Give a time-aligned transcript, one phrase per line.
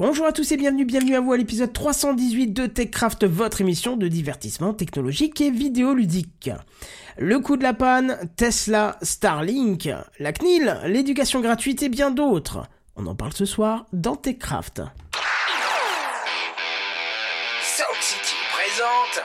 [0.00, 3.98] Bonjour à tous et bienvenue, bienvenue à vous à l'épisode 318 de TechCraft, votre émission
[3.98, 6.48] de divertissement technologique et vidéoludique.
[7.18, 12.66] Le coup de la panne, Tesla, Starlink, la CNIL, l'éducation gratuite et bien d'autres.
[12.96, 14.78] On en parle ce soir dans TechCraft.
[17.60, 19.22] Sound City présente.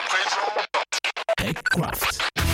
[1.38, 2.45] TechCraft.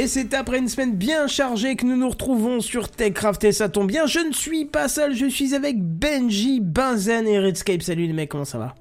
[0.00, 3.68] Et c'est après une semaine bien chargée que nous nous retrouvons sur TechCraft et ça
[3.68, 7.82] tombe bien, je ne suis pas seul, je suis avec Benji, Benzen et Redscape.
[7.82, 8.74] Salut les mecs, comment ça va?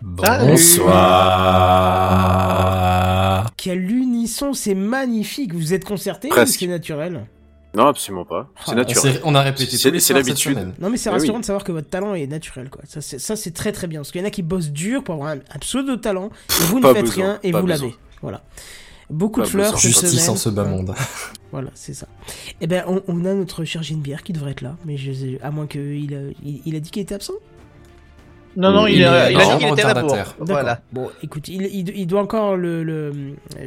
[0.00, 0.88] Bonsoir.
[3.58, 7.26] Quel unisson, c'est magnifique, vous êtes concertés ou c'est naturel?
[7.74, 8.48] Non, absolument pas.
[8.56, 9.12] C'est Ah, On, naturel.
[9.16, 10.54] s'est- on a répété C'est- c'est l'habitude.
[10.54, 10.72] semaine.
[10.80, 11.40] Non mais c'est Eh rassurant oui.
[11.42, 12.80] de savoir que votre talent est naturel quoi.
[12.88, 15.04] Ça c'est, ça, c'est très très bien parce qu'il y en a qui bossent dur
[15.04, 17.94] pour avoir un, un pseudo talent et vous ne faites besoin, rien et vous l'avez.
[18.22, 18.40] Voilà.
[19.10, 19.80] Beaucoup de fleurs besoin.
[19.80, 20.30] cette Justice semaine.
[20.30, 20.94] en ce bas monde.
[21.50, 22.06] Voilà, c'est ça.
[22.60, 25.50] Eh ben, on, on a notre cher Genebière qui devrait être là, mais je, à
[25.50, 27.32] moins qu'il a, il, il a dit qu'il était absent?
[28.54, 30.14] Non, non, il, Il a, est il a dit qu'il était là pour.
[30.40, 30.82] Voilà.
[30.92, 32.82] Bon, écoute, il, il, il doit encore le.
[32.84, 33.12] le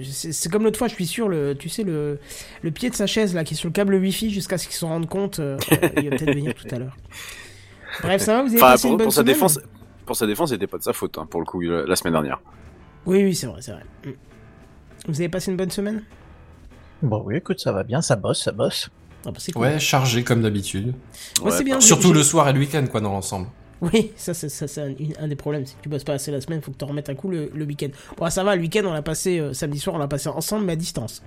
[0.04, 2.20] c'est comme l'autre fois, je suis sûr, le, tu sais, le,
[2.62, 4.76] le pied de sa chaise là qui est sur le câble Wi-Fi jusqu'à ce qu'il
[4.76, 5.40] se rende compte.
[5.40, 5.58] euh,
[5.98, 6.96] il va peut-être venir tout à l'heure.
[8.04, 9.34] Bref, ça va, vous avez Enfin, passé pour, une bonne pour sa semaine?
[9.34, 9.60] défense,
[10.06, 12.14] pour sa défense, c'était pas de sa faute, hein, pour le coup, la la semaine
[12.14, 12.40] dernière.
[13.08, 13.84] Oui, oui, c'est vrai, c'est vrai.
[14.06, 14.10] Mm.
[15.08, 16.04] Vous avez passé une bonne semaine?
[17.02, 18.90] Bon, oui, écoute, ça va bien, ça bosse, ça bosse.
[19.26, 19.62] ah, bah, cool.
[19.62, 20.94] Ouais, chargé comme d'habitude.
[21.42, 21.80] Ouais, c'est bien.
[21.82, 23.48] Surtout le soir et le week-end, quoi, dans l'ensemble.
[23.82, 26.40] Oui, ça c'est ça, c'est un, des problèmes, c'est que tu bosses pas assez la
[26.40, 27.88] semaine, faut que tu remettes un coup le, le week-end.
[28.16, 30.66] Bon, ça va, le week-end on l'a passé euh, samedi soir, on l'a passé ensemble
[30.66, 31.24] mais à distance.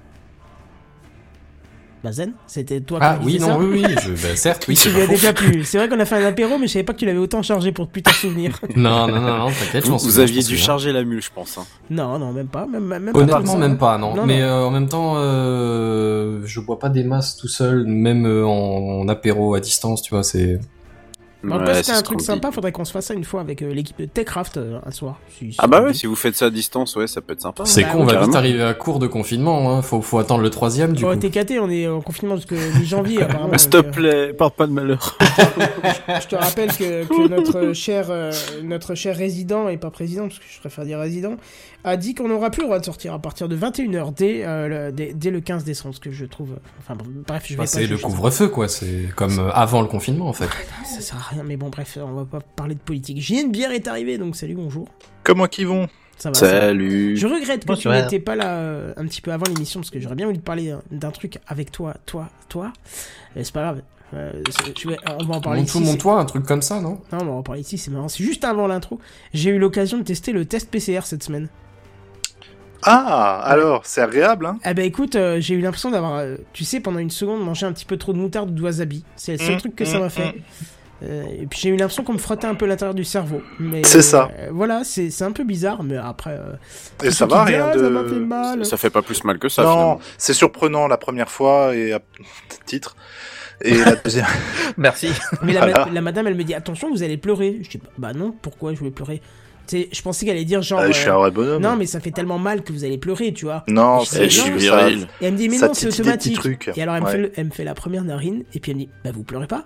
[2.05, 4.75] Bah Zen, c'était toi Ah qui oui, non, ça oui, oui, je, bah, certes, oui,
[4.81, 5.65] Tu déjà plu.
[5.65, 7.41] C'est vrai qu'on a fait un apéro, mais je savais pas que tu l'avais autant
[7.43, 8.61] chargé pour plus t'en souvenir.
[8.77, 11.31] Non, non, non, non, t'inquiète, je m'en Vous, vous aviez dû charger la mule, je
[11.35, 11.57] pense.
[11.57, 11.65] hein.
[11.89, 12.67] non, non, même pas.
[12.67, 14.15] Même, même pas Honnêtement, même pas, non.
[14.15, 14.47] Non, Mais non.
[14.47, 19.01] euh, en même temps, euh, je bois pas des masses tout seul, même euh, en,
[19.01, 20.61] en apéro à distance, tu vois, c'est...
[21.49, 23.63] Tout Ouais, c'était un ce truc sympa, faudrait qu'on se fasse ça une fois avec
[23.63, 25.19] euh, l'équipe de Techcraft euh, un soir.
[25.39, 27.43] Si- si Ah bah ouais, si vous faites ça à distance, ouais, ça peut être
[27.43, 27.65] sympa.
[27.67, 29.83] C'est bah con, on va vite arriver à court de confinement, hein.
[29.83, 31.29] faut, faut attendre le troisième, du Oh, coup.
[31.31, 33.57] caté, on est en confinement jusqu'à mi-janvier apparemment.
[33.59, 35.17] S'il te euh, plaît, parle pas de malheur.
[36.21, 38.31] Je te rappelle que, que notre cher euh,
[38.63, 41.37] notre cher résident et pas président parce que je préfère dire résident
[41.85, 44.87] a dit qu'on n'aura plus le droit de sortir à partir de 21h dès, euh,
[44.87, 47.57] le, dès, dès le 15 décembre ce que je trouve enfin bon, bref je vais
[47.59, 50.49] Bah, pas c'est le couvre-feu, quoi, c'est comme euh, avant le confinement, en fait.
[50.87, 53.51] ça sert à rien mais bon bref on va pas parler de politique j'ai une
[53.53, 54.89] bière est arrivée donc salut bonjour
[55.23, 55.89] Comment qu'ils vont?
[56.17, 56.61] Ça va ça va.
[56.61, 57.17] Salut.
[57.17, 60.01] je regrette que tu n'étais pas là euh, un petit peu avant l'émission parce que
[60.01, 62.73] j'aurais bien voulu te parler d'un truc avec toi toi toi
[63.37, 63.83] mais c'est pas grave
[64.15, 64.31] Euh,
[64.77, 66.81] tu on va en parler Monte ici, tout, c'est- monte toi, un truc comme ça,
[66.81, 67.01] non?
[67.11, 68.07] Non, on va en parler ici, c'est marrant.
[68.09, 69.01] C'est juste avant l'intro.
[69.33, 71.49] J'ai eu l'occasion de tester le test PCR cette semaine.
[72.87, 76.65] Ah, alors, c'est agréable, hein Ah bah écoute, euh, j'ai eu l'impression d'avoir, euh, tu
[76.65, 79.05] sais, pendant une seconde, mangé un petit peu trop de moutarde ou de wasabi.
[79.17, 80.35] C'est le seul Mm, truc que ça mm, m'a fait.
[81.03, 83.43] Euh, et puis j'ai eu l'impression qu'on me frottait un peu l'intérieur du cerveau.
[83.59, 84.29] Mais C'est ça.
[84.39, 86.31] euh, voilà, c'est c'est un peu bizarre, mais après.
[86.39, 86.55] euh,
[87.03, 87.79] Et ça va, rien Ah, de...
[87.79, 88.65] Ça m'a fait mal.
[88.67, 92.01] Ça fait pas plus mal que ça, non, c'est surprenant la première fois et à
[92.67, 92.97] titre.
[93.63, 94.27] Et la deuxième...
[94.79, 95.09] Mais Merci.
[95.43, 95.85] la, Voilà.
[95.87, 97.59] ma- la madame, elle me dit attention, vous allez pleurer.
[97.63, 99.21] Je dis bah non, pourquoi je vais pleurer?
[99.71, 100.81] Je pensais qu'elle allait dire genre.
[100.81, 101.63] Ah, je suis euh, un vrai bonhomme.
[101.63, 103.65] non, mais ça fait tellement mal que vous allez pleurer, tu vois.
[103.69, 105.07] Non, c'est je suis juste viril.
[105.21, 106.35] Et elle me dit, mais Ça non, c'est automatique.
[106.37, 106.71] trucs.
[106.77, 108.77] Et alors, elle me, fait le- elle me fait la première narine, et puis elle
[108.79, 109.65] me dit, bah, vous pleurez pas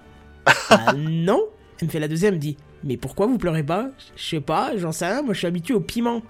[0.70, 1.42] Bah, non
[1.80, 3.88] Elle me fait la deuxième, elle me dit Mais pourquoi vous pleurez pas?
[4.16, 6.22] Je sais pas, j'en sais rien, moi je suis habitué au piment.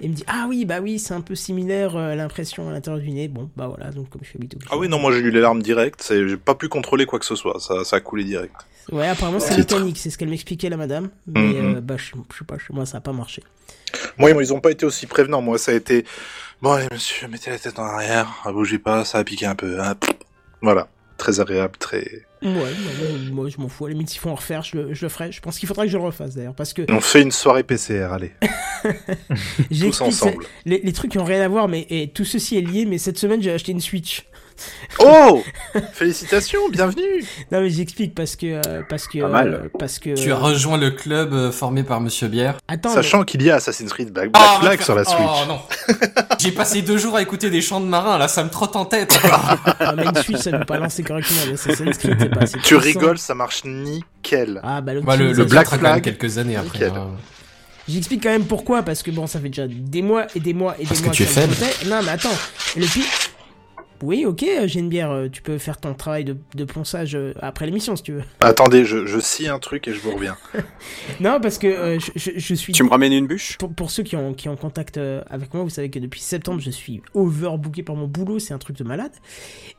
[0.00, 2.72] Et elle me dit Ah oui, bah oui, c'est un peu similaire euh, l'impression à
[2.72, 3.26] l'intérieur du nez.
[3.28, 4.70] Bon, bah voilà, donc comme je suis habitué au piment.
[4.74, 7.24] Ah oui, non, moi j'ai eu les larmes directes, j'ai pas pu contrôler quoi que
[7.26, 8.54] ce soit, ça, ça a coulé direct.
[8.92, 11.10] Ouais, apparemment c'est mécanique, c'est ce qu'elle m'expliquait la madame.
[11.26, 11.76] Mais Mhm.
[11.76, 13.42] euh, bah je, je sais pas, chez moi ça a pas marché.
[14.18, 16.04] Moi, ils ont pas été aussi prévenants, moi ça a été,
[16.62, 19.54] bon allez monsieur, mettez la tête en arrière, ah, bougez pas, ça a piqué un
[19.54, 19.94] peu, hein.
[20.62, 22.26] Voilà, très agréable, très...
[22.40, 23.86] Ouais, bah, moi, moi, je m'en fous.
[23.86, 25.32] À la limite, faut en refaire, je le, je le ferai.
[25.32, 26.54] Je pense qu'il faudra que je le refasse d'ailleurs.
[26.54, 28.30] Parce que On fait une soirée PCR, allez,
[29.80, 30.44] tous ensemble.
[30.64, 32.86] les, les trucs qui ont rien à voir, mais et tout ceci est lié.
[32.86, 34.24] Mais cette semaine, j'ai acheté une Switch.
[35.00, 35.42] Oh
[35.92, 38.60] Félicitations, bienvenue Non, mais j'explique parce que.
[38.66, 39.54] euh, parce que Pas mal.
[39.54, 40.14] euh, parce que.
[40.14, 42.56] Tu as rejoint le club euh, formé par Monsieur Bière.
[42.66, 45.28] Attends, Sachant qu'il y a Assassin's Creed Black, Black Ah, Flag sur la faire- Switch.
[45.44, 45.60] Oh non.
[46.38, 48.84] J'ai passé deux jours à écouter des chants de marins, là ça me trotte en
[48.84, 49.18] tête.
[49.80, 51.40] mais, mais une Switch, ça ne pas lancer correctement.
[51.54, 52.80] Assassin's Creed, c'est pas assez Tu puissant.
[52.80, 54.60] rigoles, ça marche nickel.
[54.64, 55.44] Ah, bah, Bah, le, le.
[55.44, 56.86] Black Black Flag Flag, quelques années après.
[56.86, 56.92] nickel.
[56.96, 57.10] hein.
[57.88, 60.74] J'explique quand même pourquoi, parce que bon, ça fait déjà des mois et des mois
[60.78, 61.54] et Parce des que mois tu es me faible.
[61.54, 61.86] trottait.
[61.88, 62.36] Non, mais attends.
[62.76, 63.04] Le pire.
[64.02, 65.10] Oui, ok, euh, j'ai une bière.
[65.10, 68.22] euh, Tu peux faire ton travail de, de ponçage euh, après l'émission si tu veux.
[68.40, 70.36] Attendez, je, je scie un truc et je vous reviens.
[71.20, 72.72] Non, parce que euh, je, je- je suis.
[72.72, 73.56] Tu me ramènes une bûche?
[73.58, 74.98] Pour, pour ceux qui ont, qui ont contact
[75.30, 78.58] avec moi, vous savez que depuis septembre, je suis overbooké par mon boulot, c'est un
[78.58, 79.12] truc de malade.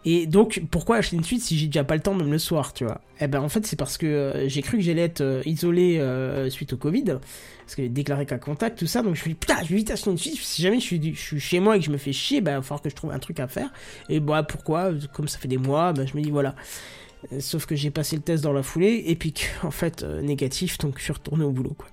[0.06, 2.74] Et donc, pourquoi acheter une suite si j'ai déjà pas le temps, même le soir,
[2.74, 3.02] tu vois?
[3.22, 6.02] Eh ben, en fait, c'est parce que euh, j'ai cru que j'allais être euh, isolé
[6.50, 7.04] suite au Covid,
[7.66, 9.00] parce que déclaré qu'à contact, tout ça.
[9.02, 10.38] Donc, je me suis dit, putain, je vais vite acheter une suite.
[10.42, 12.54] Si jamais je suis, je suis chez moi et que je me fais chier, ben,
[12.54, 13.72] il va falloir que je trouve un truc à faire.
[14.10, 14.92] Et bah, pourquoi?
[15.14, 16.56] Comme ça fait des mois, ben, je me dis, voilà.
[17.40, 20.22] Sauf que j'ai passé le test dans la foulée, et puis que, en fait, euh,
[20.22, 21.88] négatif, donc je suis retourné au boulot, quoi.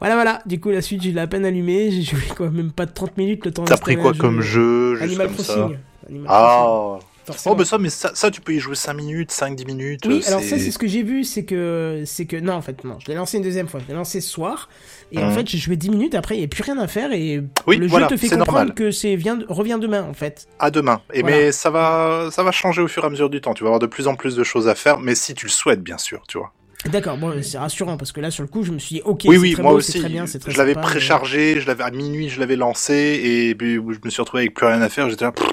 [0.00, 0.42] Voilà, voilà.
[0.46, 1.90] Du coup, la suite, j'ai eu la peine allumée.
[1.90, 4.96] J'ai joué quoi, même pas de 30 minutes le temps T'as pris quoi comme jeu
[5.02, 5.76] Animal comme ça Crossing.
[6.08, 6.98] Animal Crossing, Ah
[7.32, 7.54] forcément.
[7.54, 10.00] Oh, mais ça, mais ça, ça, tu peux y jouer 5 minutes, 5-10 minutes.
[10.06, 12.62] Oui, euh, alors ça, c'est ce que j'ai vu, c'est que, c'est que, non, en
[12.62, 14.68] fait, non, je l'ai lancé une deuxième fois, je l'ai lancé ce soir,
[15.12, 15.32] et en Mhm.
[15.32, 17.76] fait, j'ai joué 10 minutes, après, il n'y a plus rien à faire, et Oui,
[17.78, 18.74] le voilà, jeu te fait comprendre normal.
[18.74, 20.46] que c'est, vient, revient demain, en fait.
[20.58, 21.00] À demain.
[21.12, 21.36] Et Voilà.
[21.36, 23.54] mais ça va, ça va changer au fur et à mesure du temps.
[23.54, 25.50] Tu vas avoir de plus en plus de choses à faire, mais si tu le
[25.50, 26.52] souhaites, bien sûr, tu vois.
[26.84, 29.22] D'accord, bon, c'est rassurant, parce que là, sur le coup, je me suis dit, ok,
[29.24, 29.92] oui, c'est oui, très moi beau, aussi.
[29.92, 32.94] c'est très bien, très je l'avais mais- préchargé, je l'avais à minuit, je l'avais lancé,
[33.22, 35.10] et puis je me suis retrouvé avec plus rien à faire.
[35.10, 35.44] J'étais là, pff,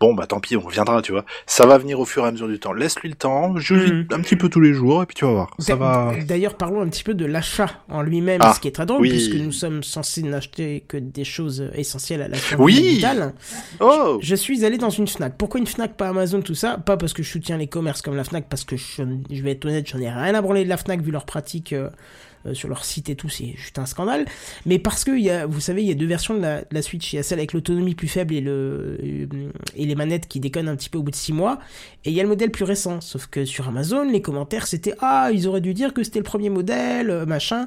[0.00, 1.24] bon, bah tant pis, on reviendra, tu vois.
[1.46, 2.72] Ça va venir au fur et à mesure du temps.
[2.72, 4.06] Laisse-lui le temps, joue Mhm.
[4.12, 5.50] un petit peu tous les jours, et puis tu vas voir.
[5.58, 6.12] Ça va.
[6.26, 9.00] D'ailleurs, parlons un petit peu de l'achat en lui-même, Ah, ce qui est très drôle,
[9.02, 9.10] oui.
[9.10, 13.02] puisque nous sommes censés n'acheter que des choses essentielles à la Oui.
[13.80, 15.36] Oh Je suis allé dans une Fnac.
[15.36, 16.78] Pourquoi une Fnac, pas Amazon, tout ça?
[16.78, 19.52] Pas parce que je soutiens les commerces comme la Fnac, parce que je, je vais
[19.52, 21.88] être honnête, j'en ai rien à branler de la Fnac vu leur pratique euh,
[22.54, 24.26] sur leur site et tout, c'est juste un scandale.
[24.66, 26.66] Mais parce que y a, vous savez, il y a deux versions de la, de
[26.72, 27.12] la Switch.
[27.12, 30.40] Il y a celle avec l'autonomie plus faible et le euh, et les manettes qui
[30.40, 31.58] déconnent un petit peu au bout de 6 mois.
[32.04, 33.00] Et il y a le modèle plus récent.
[33.00, 36.24] Sauf que sur Amazon, les commentaires c'était ah ils auraient dû dire que c'était le
[36.24, 37.66] premier modèle, euh, machin.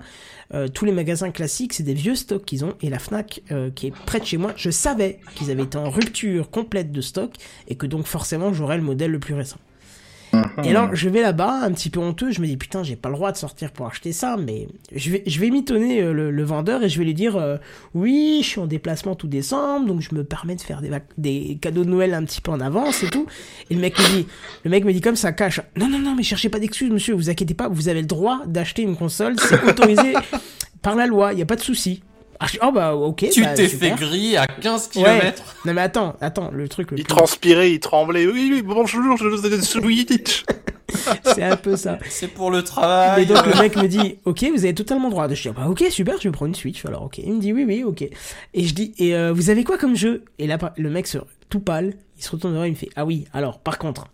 [0.54, 2.76] Euh, tous les magasins classiques, c'est des vieux stocks qu'ils ont.
[2.82, 5.78] Et la Fnac, euh, qui est près de chez moi, je savais qu'ils avaient été
[5.78, 7.32] en rupture complète de stock
[7.68, 9.58] et que donc forcément j'aurais le modèle le plus récent.
[10.64, 13.10] Et alors je vais là-bas, un petit peu honteux, je me dis putain j'ai pas
[13.10, 16.32] le droit de sortir pour acheter ça, mais je vais, je vais mitonner euh, le,
[16.32, 17.58] le vendeur et je vais lui dire euh,
[17.94, 20.82] oui je suis en déplacement tout décembre donc je me permets de faire
[21.18, 23.26] des, cadeaux de Noël un petit peu en avance et tout.
[23.70, 24.28] Et le mec me dit,
[24.64, 27.14] le mec me dit comme ça cache, non non non mais cherchez pas d'excuses monsieur,
[27.14, 30.14] vous inquiétez pas, vous avez le droit d'acheter une console, c'est autorisé
[30.82, 32.02] par la loi, il y a pas de souci.
[32.44, 33.28] Ah, oh bah ok.
[33.32, 35.04] Tu bah, t'es fait griller à 15 Ouais.
[35.04, 35.44] km.
[35.66, 38.26] Non mais attends, attends, le truc le Il plus- transpirait, il tremblait.
[38.26, 40.44] Oui, oui, bonjour, je vous ai Switch.
[41.24, 42.00] c'est un peu ça.
[42.10, 43.22] C'est pour le travail.
[43.24, 45.28] Et donc le mec me dit, ok, vous avez totalement droit.
[45.32, 46.84] Je dis, ah bah ok, super, je vais prendre une Switch.
[46.86, 48.02] Alors ok, il me dit oui, oui, ok.
[48.02, 50.26] Et je dis, et euh, vous avez quoi comme jeu?
[50.40, 52.90] Et là, le mec se tout pâle, il se retourne vers moi, il me fait,
[52.96, 54.08] ah oui, alors par contre,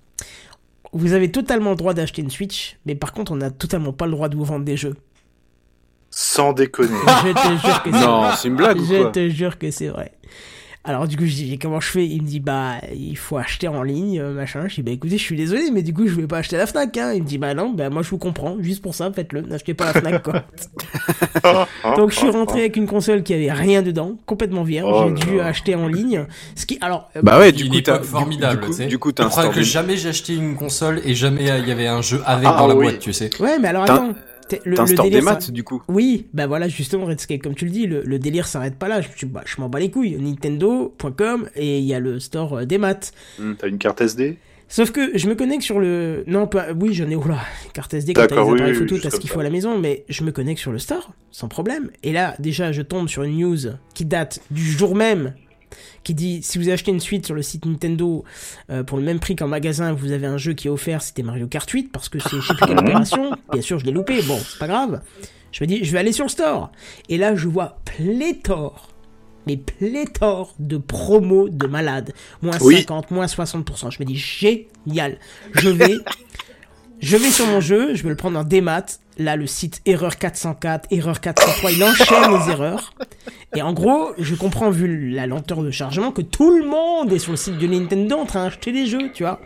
[0.92, 4.06] vous avez totalement le droit d'acheter une Switch, mais par contre, on n'a totalement pas
[4.06, 4.96] le droit de vous vendre des jeux.
[6.20, 6.90] Sans déconner.
[7.26, 9.70] Je te jure que c'est Non, c'est une blague ou Je quoi te jure que
[9.70, 10.14] c'est vrai.
[10.84, 12.06] Alors du coup je dis comment je fais?
[12.08, 14.68] Il me dit bah il faut acheter en ligne euh, machin.
[14.70, 16.60] Je dis bah écoutez je suis désolé mais du coup je vais pas acheter à
[16.60, 17.12] la Fnac hein.
[17.14, 19.74] Il me dit bah non bah moi je vous comprends juste pour ça faites-le n'achetez
[19.76, 20.44] pas à la Fnac quoi.
[21.98, 24.90] Donc je suis rentré avec une console qui avait rien dedans complètement vierge.
[24.92, 26.26] Oh J'ai dû acheter en ligne.
[26.56, 28.86] Ce qui alors euh, Bah ouais, Du coup, t'as formidable, Du coup, tu sais.
[28.88, 31.88] du coup, t'as que jamais j'ai acheté une console et jamais euh, il y avait
[31.88, 32.86] un jeu avec Ah dans la oui.
[32.86, 33.30] boîte, tu sais.
[33.42, 34.14] ouais mais alors attends.
[34.66, 35.82] Le, le des délire, ça- maths, du coup.
[35.88, 39.02] Oui, bah voilà, justement, Redscape, comme tu le dis, le, le délire s'arrête pas là.
[39.02, 40.18] Je, bah, je m'en bats les couilles.
[40.20, 43.14] Nintendo.com et il y a le store euh, des maths.
[43.58, 44.38] T'as une carte SD
[44.70, 46.26] Sauf que je me connecte sur le.
[46.28, 46.74] Non, pas...
[46.78, 47.16] oui, j'en ai.
[47.16, 47.40] Oula,
[47.74, 49.78] carte SD, quand t'as les appareils oui, photo, t'as ce qu'il faut à la maison,
[49.80, 51.90] mais je me connecte sur le store, sans problème.
[52.04, 53.58] Et là, déjà, je tombe sur une news
[53.94, 55.34] qui date du jour même
[56.04, 58.24] qui dit si vous achetez une suite sur le site Nintendo
[58.70, 61.24] euh, pour le même prix qu'en magasin, vous avez un jeu qui est offert, c'était
[61.24, 63.32] Mario Kart 8 parce que c'est je sais plus quelle opération.
[63.52, 64.22] Bien sûr, je l'ai loupé.
[64.24, 65.02] Bon, c'est pas grave.
[65.52, 66.72] Je me dis, je vais aller sur le store.
[67.10, 68.90] Et là, je vois pléthore,
[69.48, 72.14] mais pléthore de promos de malades.
[72.42, 72.78] Moins Oui.
[72.78, 73.92] 50, moins 60%.
[73.92, 75.18] Je me dis, génial.
[75.54, 75.96] Je vais,
[77.00, 78.86] je vais sur mon jeu, je vais le prendre en démat.
[79.20, 82.94] Là, le site erreur 404, erreur 403, il enchaîne les erreurs.
[83.56, 87.20] Et en gros, je comprends, vu la lenteur de chargement, que tout le monde est
[87.20, 89.40] sur le site de Nintendo en train d'acheter des jeux, tu vois.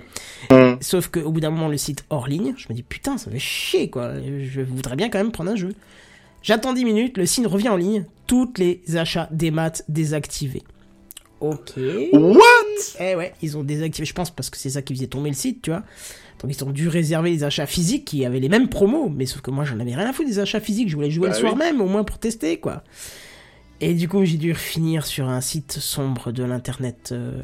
[0.50, 0.74] Mm.
[0.82, 3.40] Sauf qu'au bout d'un moment, le site hors ligne, je me dis putain, ça fait
[3.40, 4.14] chier quoi.
[4.22, 5.74] Je voudrais bien quand même prendre un jeu.
[6.42, 10.64] J'attends 10 minutes, le signe revient en ligne, toutes les achats des maths désactivés.
[11.40, 11.74] Ok.
[12.14, 12.42] What?
[13.00, 15.36] Eh ouais, ils ont désactivé, je pense, parce que c'est ça qui faisait tomber le
[15.36, 15.84] site, tu vois.
[16.42, 19.42] Donc ils ont dû réserver les achats physiques qui avaient les mêmes promos, mais sauf
[19.42, 21.40] que moi j'en avais rien à foutre des achats physiques, je voulais jouer Bah le
[21.40, 21.60] soir oui.
[21.60, 22.84] même, au moins pour tester, quoi.
[23.80, 27.10] Et du coup, j'ai dû finir sur un site sombre de l'internet.
[27.12, 27.42] euh,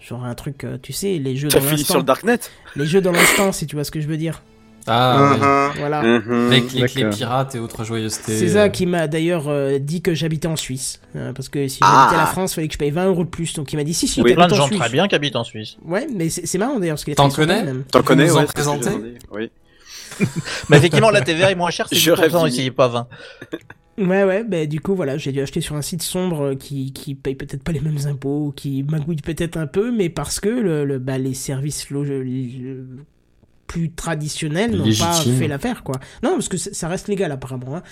[0.00, 1.84] genre un truc, euh, tu sais, les jeux dans l'instant.
[1.84, 2.38] sur le Darknet?
[2.76, 4.42] Les jeux dans l'instant, si tu vois ce que je veux dire.
[4.88, 5.70] Ah.
[5.72, 5.78] Mhm.
[5.78, 6.02] Voilà.
[6.02, 6.46] Mhm.
[6.50, 7.16] Avec les clés D'accord.
[7.18, 8.36] pirates et autres joyeusetés.
[8.36, 11.00] C'est ça euh, qui m'a d'ailleurs euh, dit que j'habitais en Suisse.
[11.16, 12.06] Euh, parce que si Ah.
[12.06, 13.52] j'habitais la France, il fallait que je paye 20 euros de plus.
[13.54, 14.34] Donc il m'a dit si, si, Oui.
[14.34, 14.78] Plein de gens Suisse.
[14.78, 15.76] très bien qui habitent en Suisse.
[15.84, 16.98] Ouais, mais c'est marrant d'ailleurs.
[17.06, 17.64] les T'en les connais.
[17.90, 19.14] T'en connais, ouais, j'attendais.
[19.30, 19.50] Oui.
[20.68, 23.06] Mais effectivement, la TVA est moins chère, c'est Je 10% rêve ici, pas 20.
[23.98, 27.16] Ouais, ouais, bah du coup, voilà, j'ai dû acheter sur un site sombre qui, qui
[27.16, 30.84] paye peut-être pas les mêmes impôts, qui magouille peut-être un peu, mais parce que le,
[30.84, 31.90] le- bah, les services
[33.68, 35.94] plus traditionnels n'ont pas fait l'affaire, quoi.
[36.24, 37.82] Non, parce que ça reste légal apparemment, hein.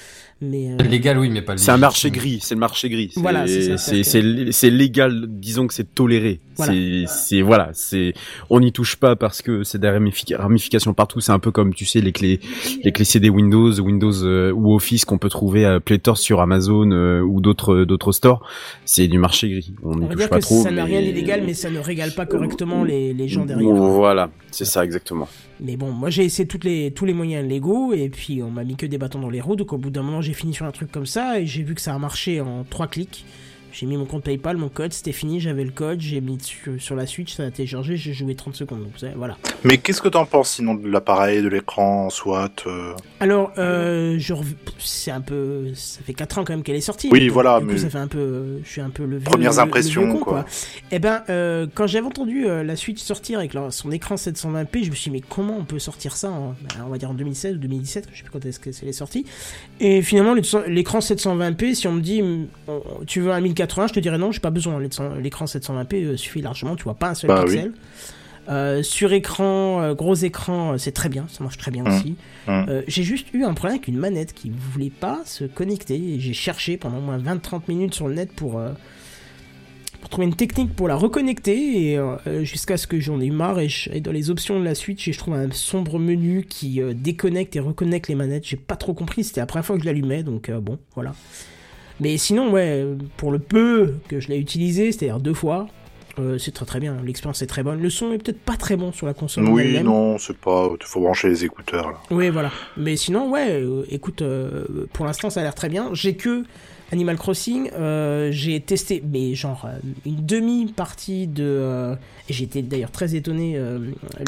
[0.42, 3.10] Mais euh, Légal, oui, mais pas C'est un marché gris, c'est le marché gris.
[3.14, 6.40] C'est- Voilà, c'est ça, c'est c'est- c'est c'est légal, disons que c'est toléré.
[6.56, 6.72] Voilà.
[6.74, 8.12] C'est c'est voilà, c'est
[8.50, 11.20] on n'y touche pas parce que c'est des ramifica- ramifications partout.
[11.20, 12.40] C'est un peu comme tu sais les clés
[12.84, 16.90] les clés CD Windows, Windows euh, ou Office qu'on peut trouver à pléthore sur Amazon
[16.90, 18.46] euh, ou d'autres d'autres stores.
[18.84, 19.72] C'est du marché gris.
[19.82, 20.62] On n'y touche dire pas que trop.
[20.62, 23.72] ça n'a rien d'illégal, mais ça ne régale pas correctement les, les gens derrière.
[23.74, 25.28] Voilà, c'est ça exactement.
[25.60, 28.64] Mais bon, moi j'ai essayé toutes les, tous les moyens légaux et puis on m'a
[28.64, 29.56] mis que des bâtons dans les roues.
[29.56, 31.74] Donc au bout d'un moment, j'ai fini sur un truc comme ça et j'ai vu
[31.74, 33.24] que ça a marché en trois clics.
[33.78, 36.80] J'ai mis mon compte PayPal, mon code, c'était fini, j'avais le code, j'ai mis sur,
[36.80, 38.80] sur la Switch, ça a téléchargé, j'ai joué 30 secondes.
[38.84, 39.36] Donc voilà.
[39.64, 44.32] Mais qu'est-ce que t'en penses sinon de l'appareil, de l'écran, soit euh, Alors, euh, je
[44.32, 47.10] rev- c'est un peu, ça fait 4 ans quand même qu'elle est sortie.
[47.12, 49.16] Oui, Donc, voilà, Du coup, mais- ça fait un peu, je suis un peu le
[49.18, 50.46] vieux, Premières le- le impressions, vieux con, quoi.
[50.90, 54.90] Eh ben, euh, quand j'avais entendu euh, la Switch sortir avec son écran 720p, je
[54.90, 57.14] me suis dit, mais comment on peut sortir ça en, ben, on va dire en
[57.14, 59.26] 2016 ou 2017, je sais plus quand est-ce que c'est sorti.
[59.80, 62.46] Et finalement, le- l'écran 720p, si on me dit, mm,
[63.06, 64.78] tu veux un 1080, je te dirais non, j'ai pas besoin.
[65.20, 67.52] L'écran 720p euh, suffit largement, tu vois pas un seul Bah oui.
[67.54, 67.72] pixel.
[68.48, 71.92] Euh, sur écran, euh, gros écran, euh, c'est très bien, ça marche très bien Hum.
[71.92, 72.14] aussi.
[72.48, 76.20] Euh, j'ai juste eu un problème avec une manette qui voulait pas se connecter.
[76.20, 78.60] J'ai cherché pendant au moins 20-30 minutes sur le net pour,
[80.00, 82.00] pour trouver une technique pour la reconnecter et
[82.44, 85.10] jusqu'à ce que j'en ai marre et, je- et dans les options de la Switch,
[85.10, 88.46] je trouve un sombre menu qui déconnecte et reconnecte les manettes.
[88.46, 91.14] J'ai pas trop compris, c'était la première fois que je l'allumais, donc bon, voilà.
[92.00, 92.84] Mais sinon, ouais,
[93.16, 95.66] pour le peu que je l'ai utilisé, c'est-à-dire deux fois,
[96.18, 96.96] euh, c'est très très bien.
[97.04, 97.80] L'expérience est très bonne.
[97.80, 99.48] Le son est peut-être pas très bon sur la console.
[99.48, 99.84] Oui, elle-même.
[99.84, 100.68] non, c'est pas.
[100.82, 101.98] Faut brancher les écouteurs là.
[102.10, 102.50] Oui, voilà.
[102.76, 105.90] Mais sinon, ouais, euh, écoute, euh, pour l'instant, ça a l'air très bien.
[105.92, 106.44] J'ai que
[106.92, 107.70] Animal Crossing.
[107.74, 109.66] euh, j'ai testé, mais genre,
[110.06, 111.44] une demi-partie de.
[111.44, 111.94] euh,
[112.28, 113.78] et j'ai été d'ailleurs très étonné, euh,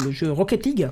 [0.03, 0.89] le jeu Rocket League.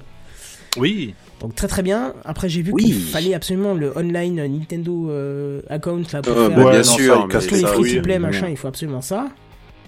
[0.77, 1.13] Oui.
[1.41, 2.13] Donc très très bien.
[2.25, 2.83] Après, j'ai vu Oui.
[2.85, 6.83] qu'il fallait absolument le online Nintendo euh, account là pour Euh, faire bah, Ouais, bien
[6.83, 9.27] sûr, tous les free to play, machin, il faut absolument ça.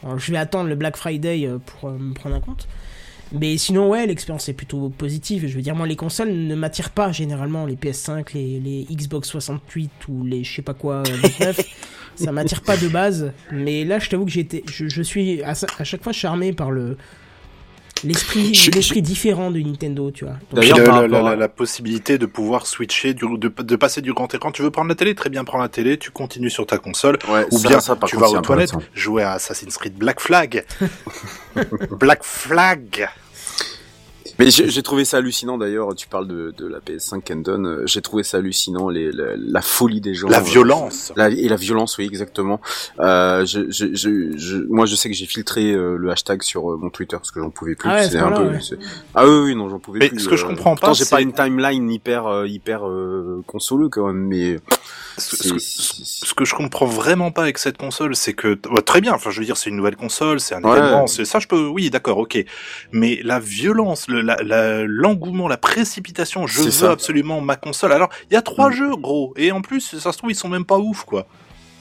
[0.03, 2.67] Alors, je vais attendre le Black Friday euh, pour euh, me prendre un compte.
[3.31, 5.45] Mais sinon, ouais, l'expérience est plutôt positive.
[5.47, 7.65] Je veux dire, moi, les consoles ne m'attirent pas généralement.
[7.65, 11.59] Les PS5, les, les Xbox 68 ou les je sais pas quoi euh, 29.
[12.15, 13.31] ça m'attire pas de base.
[13.51, 15.53] Mais là, je t'avoue que été, je, je suis à
[15.83, 16.97] chaque fois charmé par le
[18.03, 20.35] l'esprit Je- l'esprit différent de Nintendo, tu vois.
[20.53, 24.51] D'ailleurs, la, possibilité de pouvoir switcher, du, de, de passer du grand écran.
[24.51, 25.15] Tu veux prendre la télé?
[25.15, 27.17] Très bien, prends la télé, tu continues sur ta console.
[27.29, 30.19] Ouais, Ou ça- bien ça, tu contre, vas aux toilettes, jouer à Assassin's Creed Black
[30.19, 30.65] Flag.
[31.99, 33.09] Black Flag
[34.39, 35.93] Mais j'ai j'ai trouvé ça hallucinant d'ailleurs.
[35.95, 37.65] Tu parles de, de la PS5 Kendon.
[37.65, 40.29] euh, J'ai trouvé ça hallucinant les, la, la folie des gens.
[40.29, 42.61] La euh, violence La- et la violence, oui, exactement.
[42.99, 46.71] Euh, je, je, je, je- moi, je sais que j'ai filtré euh, le hashtag sur
[46.71, 47.89] euh, mon Twitter parce que j'en pouvais plus.
[47.89, 48.47] Ah ouais, un peu.
[48.47, 48.59] ouais.
[48.61, 48.79] c'est-
[49.13, 50.19] Ah oui, oui, non, j'en pouvais Mais plus.
[50.21, 53.43] ce que je euh, comprends pas, pourtant, j'ai pas une timeline hyper, euh, hyper euh,
[53.45, 54.57] consoleux quand même, mais
[55.19, 59.01] ce, que, c'est- ce que je comprends vraiment pas avec cette console, c'est que très
[59.01, 59.13] bien.
[59.13, 60.77] Enfin, je veux dire, c'est une nouvelle console, c'est un Ouais.
[60.77, 61.07] événement.
[61.07, 61.67] C'est ça, je peux.
[61.67, 62.37] Oui, d'accord, ok.
[62.91, 66.47] Mais la violence, le- la- la- l'engouement, la, précipitation.
[66.47, 66.91] Je veux ça.
[66.91, 67.91] absolument ma console.
[67.93, 68.73] Alors, il y a trois Mm.
[68.73, 71.27] jeux, gros, et en plus, ça se trouve, ils sont même pas ouf, quoi.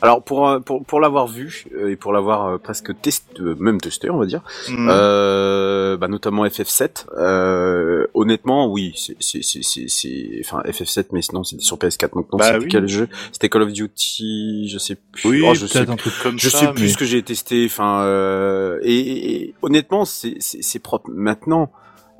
[0.00, 3.26] Alors pour euh, pour pour l'avoir vu euh, et pour l'avoir euh, presque testé,
[3.59, 4.88] même testé, on va dire, Hmm.
[4.90, 7.07] euh, bah notamment FF7.
[7.17, 12.14] Euh, honnêtement, oui, c'est c'est enfin FF7, mais sinon c'était sur PS4.
[12.14, 12.69] Donc non, Bah oui.
[12.71, 15.28] quel jeu C'était Call of Duty, je sais plus.
[15.28, 16.59] Oui, Oh, je sais peut-être un truc comme je ça.
[16.59, 17.64] sais plus ce que j'ai testé.
[17.67, 21.11] Enfin, euh, et, et- et honnêtement, c'est c'est c'est propre.
[21.12, 21.73] Maintenant,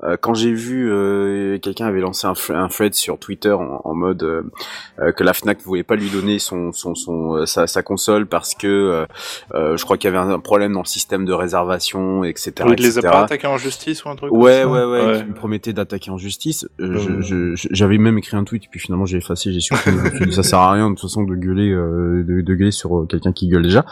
[0.03, 3.93] euh, quand j'ai vu euh, quelqu'un avait lancé un, un thread sur Twitter en, en
[3.95, 4.41] mode euh,
[4.99, 8.25] euh, que la Fnac voulait pas lui donner son son son euh, sa, sa console
[8.27, 9.05] parce que
[9.53, 12.53] je crois qu'il y avait un, problème dans le système de réservation, etc.
[12.65, 15.17] Oui, il les a pas attaqués en justice ou un truc Ouais, comme ouais, ouais,
[15.19, 16.67] qui me promettait d'attaquer en justice.
[16.79, 20.31] Je- je- je- J'avais même écrit un tweet, puis finalement j'ai effacé, j'ai supprimé.
[20.31, 23.31] Ça sert à rien de toute façon de gueuler, euh, de, de gueuler sur quelqu'un
[23.33, 23.85] qui gueule déjà.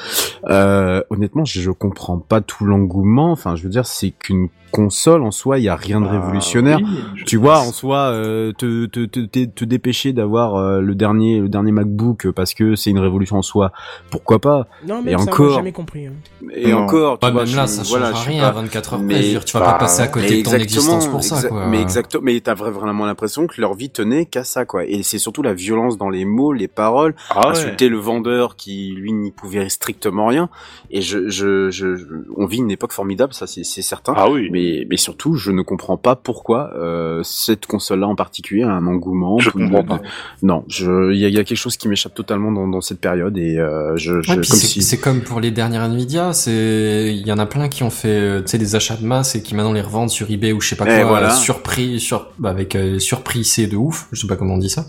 [0.50, 3.32] Euh, honnêtement, je, je comprends pas tout l'engouement.
[3.32, 6.12] Enfin, je veux dire, c'est qu'une console en soi, il y a rien de Ah,
[6.12, 6.80] révolutionnaire.
[6.82, 10.80] oui, je- Tu vois, en soi, euh, te, te, te, te, te dépêcher d'avoir euh,
[10.82, 13.72] le dernier le dernier MacBook parce que c'est une révolution en soi,
[14.12, 14.68] pourquoi pas?
[14.88, 15.50] Non, Et mais ça, moi, encore.
[15.50, 16.08] j'ai jamais compris.
[16.08, 16.14] hein.
[16.54, 16.80] Et Non.
[16.84, 19.00] encore, tu Pas vois, même je là, ça change voilà, rien pas- à 24 heures
[19.00, 21.66] mais tu vas pas bah, passer à côté de ton existence pour ça, quoi.
[21.68, 24.86] Mais exactement, mais t'as vra- vraiment l'impression que leur vie tenait qu'à ça, quoi.
[24.86, 27.52] Et c'est surtout la violence dans les mots, les paroles, Ah ouais.
[27.52, 30.50] insulter le vendeur qui lui n'y pouvait strictement rien.
[30.92, 32.06] Et je, je, je, je-
[32.36, 34.14] on vit une époque formidable, ça c'est c'est certain.
[34.16, 34.50] Ah oui.
[34.52, 34.57] Mais,
[34.90, 39.40] mais surtout, je ne comprends pas pourquoi euh, cette console-là en particulier a un engouement.
[39.40, 40.02] Je comprends pas.
[40.44, 42.82] Non, je, il y a, il y a quelque chose qui m'échappe totalement dans, dans
[42.82, 44.82] cette période et euh, je, Ouais, comme c'est si.
[44.82, 48.08] c'est comme pour les dernières Nvidia, c'est il y en a plein qui ont fait
[48.10, 50.62] euh, tu sais des achats de masse et qui maintenant les revendent sur eBay ou
[50.62, 51.32] je sais pas Eh, quoi, voilà.
[51.32, 54.70] surpris sur bah, avec euh, surpris c'est de ouf, je sais pas comment on dit
[54.70, 54.86] ça.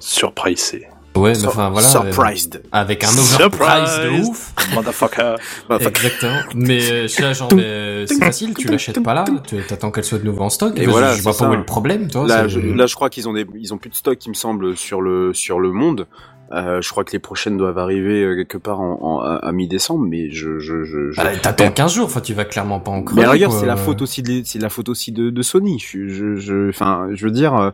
[0.00, 0.86] Surprisé.
[1.14, 2.62] Ouais, mais enfin voilà, euh, surprised.
[2.72, 4.52] avec un overprice de ouf.
[4.74, 5.36] Motherfucker.
[5.68, 5.82] Fuck.
[5.82, 6.40] Exactement.
[6.54, 9.56] Mais euh, je suis là, genre, mais, euh, c'est facile, tu l'achètes pas là, tu
[9.62, 10.72] t'attends qu'elle soit de nouveau en stock.
[10.78, 11.50] Et voilà, je vois pas ça.
[11.50, 12.26] où est le problème, toi.
[12.26, 14.34] Là, je, là, je crois qu'ils ont des, ils ont plus de stock, il me
[14.34, 16.06] semble, sur le sur le monde.
[16.52, 19.52] Euh, je crois que les prochaines doivent arriver euh, quelque part en, en- à, à
[19.52, 21.10] mi-décembre, mais je je je.
[21.10, 21.20] je...
[21.20, 24.02] Ah, T'attends 15 jours, enfin, tu vas clairement pas en mais regarde, c'est la faute
[24.02, 25.78] aussi de, c'est la faute aussi de, de Sony.
[25.78, 27.70] Je, je, je, enfin, je veux dire, euh,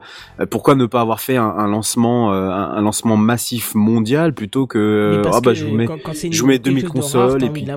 [0.47, 5.23] pourquoi ne pas avoir fait un, un lancement, un, un lancement massif mondial plutôt que,
[5.27, 5.87] ah bah que je vous mets.
[5.87, 7.73] quand, quand je vous mets quelque 2000 chose de rare, consoles et envie puis-.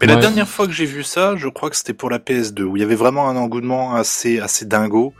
[0.00, 2.62] Mais la dernière fois que j'ai vu ça, je crois que c'était pour la PS2,
[2.62, 5.12] où il y avait vraiment un engouement assez, assez dingo.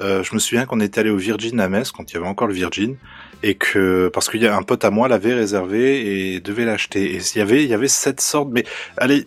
[0.00, 2.26] Euh, je me souviens qu'on était allé au Virgin à Metz, quand il y avait
[2.26, 2.96] encore le Virgin,
[3.42, 7.14] et que, parce qu'il y a un pote à moi l'avait réservé et devait l'acheter.
[7.14, 8.64] Et il y avait, il y avait cette sorte, mais,
[8.96, 9.26] allez,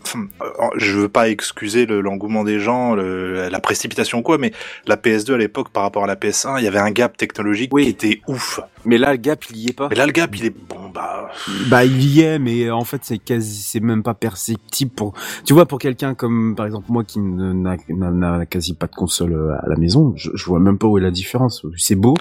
[0.78, 4.52] je veux pas excuser le- l'engouement des gens, le- la précipitation ou quoi, mais
[4.86, 7.74] la PS2 à l'époque par rapport à la PS1, il y avait un gap technologique
[7.74, 7.84] Oui.
[7.86, 8.60] qui était ouf.
[8.86, 9.88] Mais là, le gap, il y est pas.
[9.90, 11.32] Mais là, le gap, il est, bon, bah,
[11.70, 15.14] Bah il y est, mais en fait c'est quasi, c'est même pas perceptible pour.
[15.46, 18.86] Tu vois, pour quelqu'un comme par exemple moi qui ne- n'a n'a- n'a quasi pas
[18.88, 21.66] de console euh, à la maison, je, je vois même pas où est la différence.
[21.78, 22.14] C'est beau.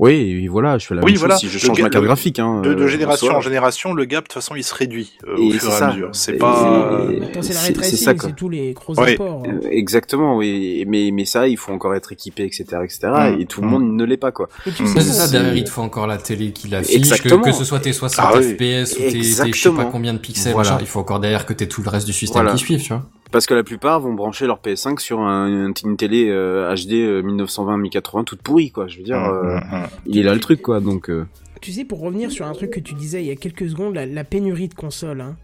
[0.00, 1.34] Oui, et voilà, je fais la Oui, même voilà.
[1.36, 2.40] chose si je change ma carte le- graphique.
[2.40, 5.12] Hein, de, de euh, génération en génération, le gap, de toute façon, il se réduit
[5.28, 5.86] euh, Et au c'est fur et ça.
[5.86, 6.08] à mesure.
[6.12, 7.06] C'est Et- pas.
[7.12, 7.52] et- Maintenant, c'est
[7.96, 8.28] ça, quoi.
[8.28, 9.14] c'est tous les gros Ouais.
[9.14, 9.44] apports.
[9.46, 10.84] Euh, Exactement, oui.
[10.88, 12.98] Mais mais ça, il faut encore être équipé, etc., etc.
[13.36, 13.40] Mm.
[13.40, 14.48] et tout le monde ne l'est pas, quoi.
[14.66, 14.84] Et Mm.
[14.86, 17.64] Ouais, c'est ça, derrière, il te faut encore la télé qui l'affiche, que, que ce
[17.64, 18.42] soit tes 60 Ah oui.
[18.54, 20.76] FPS ou tes, tes je sais pas combien de pixels, Voilà.
[20.80, 22.56] il faut encore derrière que t'aies tout le reste du système Voilà.
[22.56, 23.04] qui suive, tu vois.
[23.30, 27.22] Parce que la plupart vont brancher leur PS5 sur un, une télé euh, HD euh,
[27.22, 28.86] 1920-1080 toute pourrie, quoi.
[28.86, 29.86] Je veux dire, euh, Hum, hum, hum.
[30.06, 30.80] il est là le truc, quoi.
[30.80, 31.10] Donc.
[31.10, 31.26] euh,
[31.60, 33.94] Tu sais, pour revenir sur un truc que tu disais il y a quelques secondes,
[33.94, 35.36] la, la pénurie de consoles, hein.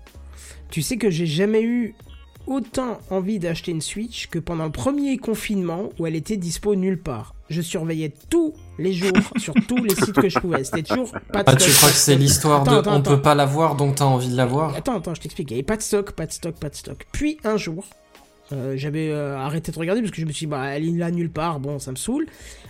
[0.71, 1.95] tu sais que j'ai jamais eu
[2.47, 7.01] autant envie d'acheter une Switch que pendant le premier confinement où elle était dispo nulle
[7.01, 7.35] part.
[7.49, 10.63] Je surveillais tous les jours sur tous les sites que je pouvais.
[10.65, 11.69] C'était toujours pas de Ah, stock.
[11.69, 13.11] tu crois que c'est l'histoire de Attends, attends, on attends.
[13.17, 15.51] peut pas l'avoir donc t'as envie de l'avoir Attends, attends, je t'explique.
[15.51, 17.07] Il n'y avait pas de stock, pas de stock, pas de stock.
[17.13, 17.85] Puis un jour,
[18.53, 20.93] euh, j'avais euh, arrêté de regarder parce que je me suis dit, bah, elle est
[20.99, 22.27] là nulle part, bon, ça me saoule.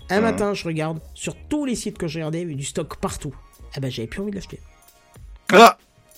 [0.09, 0.23] Un Mhm.
[0.23, 2.97] matin, je regarde, sur tous les sites que j'ai regardé, il y avait du stock
[2.97, 3.35] partout.
[3.77, 4.61] Ah bah, j'avais plus envie de l'acheter.
[5.53, 5.77] Ah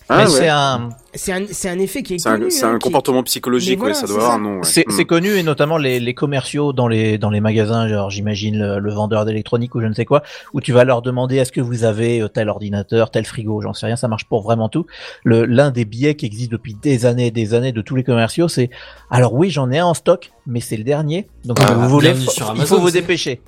[0.09, 0.27] Ah, ouais.
[0.31, 2.51] c'est un, C'est un, c'est un effet qui est C'est un, connu.
[2.51, 4.39] c'est hein, un qui- comportement psychologique, Mais voilà, ouais, ça c'est doit avoir ça.
[4.39, 4.55] un nom.
[4.57, 4.65] ouais.
[4.65, 4.91] c'est, Mm.
[4.91, 8.79] c'est connu et notamment les, les commerciaux dans les dans les magasins, genre j'imagine le,
[8.79, 10.23] le vendeur d'électronique ou je ne sais quoi,
[10.55, 13.73] où tu vas leur demander est-ce que vous avez euh, tel ordinateur, tel frigo, j'en
[13.75, 14.87] sais rien, ça marche pour vraiment tout.
[15.25, 18.05] Le l'un des billets qui existe depuis des années et des années de tous les
[18.05, 18.71] commerciaux, c'est
[19.11, 22.13] alors oui j'en ai un en stock, mais c'est le dernier, donc Ah, vous voulez,
[22.57, 23.41] il faut vous dépêcher.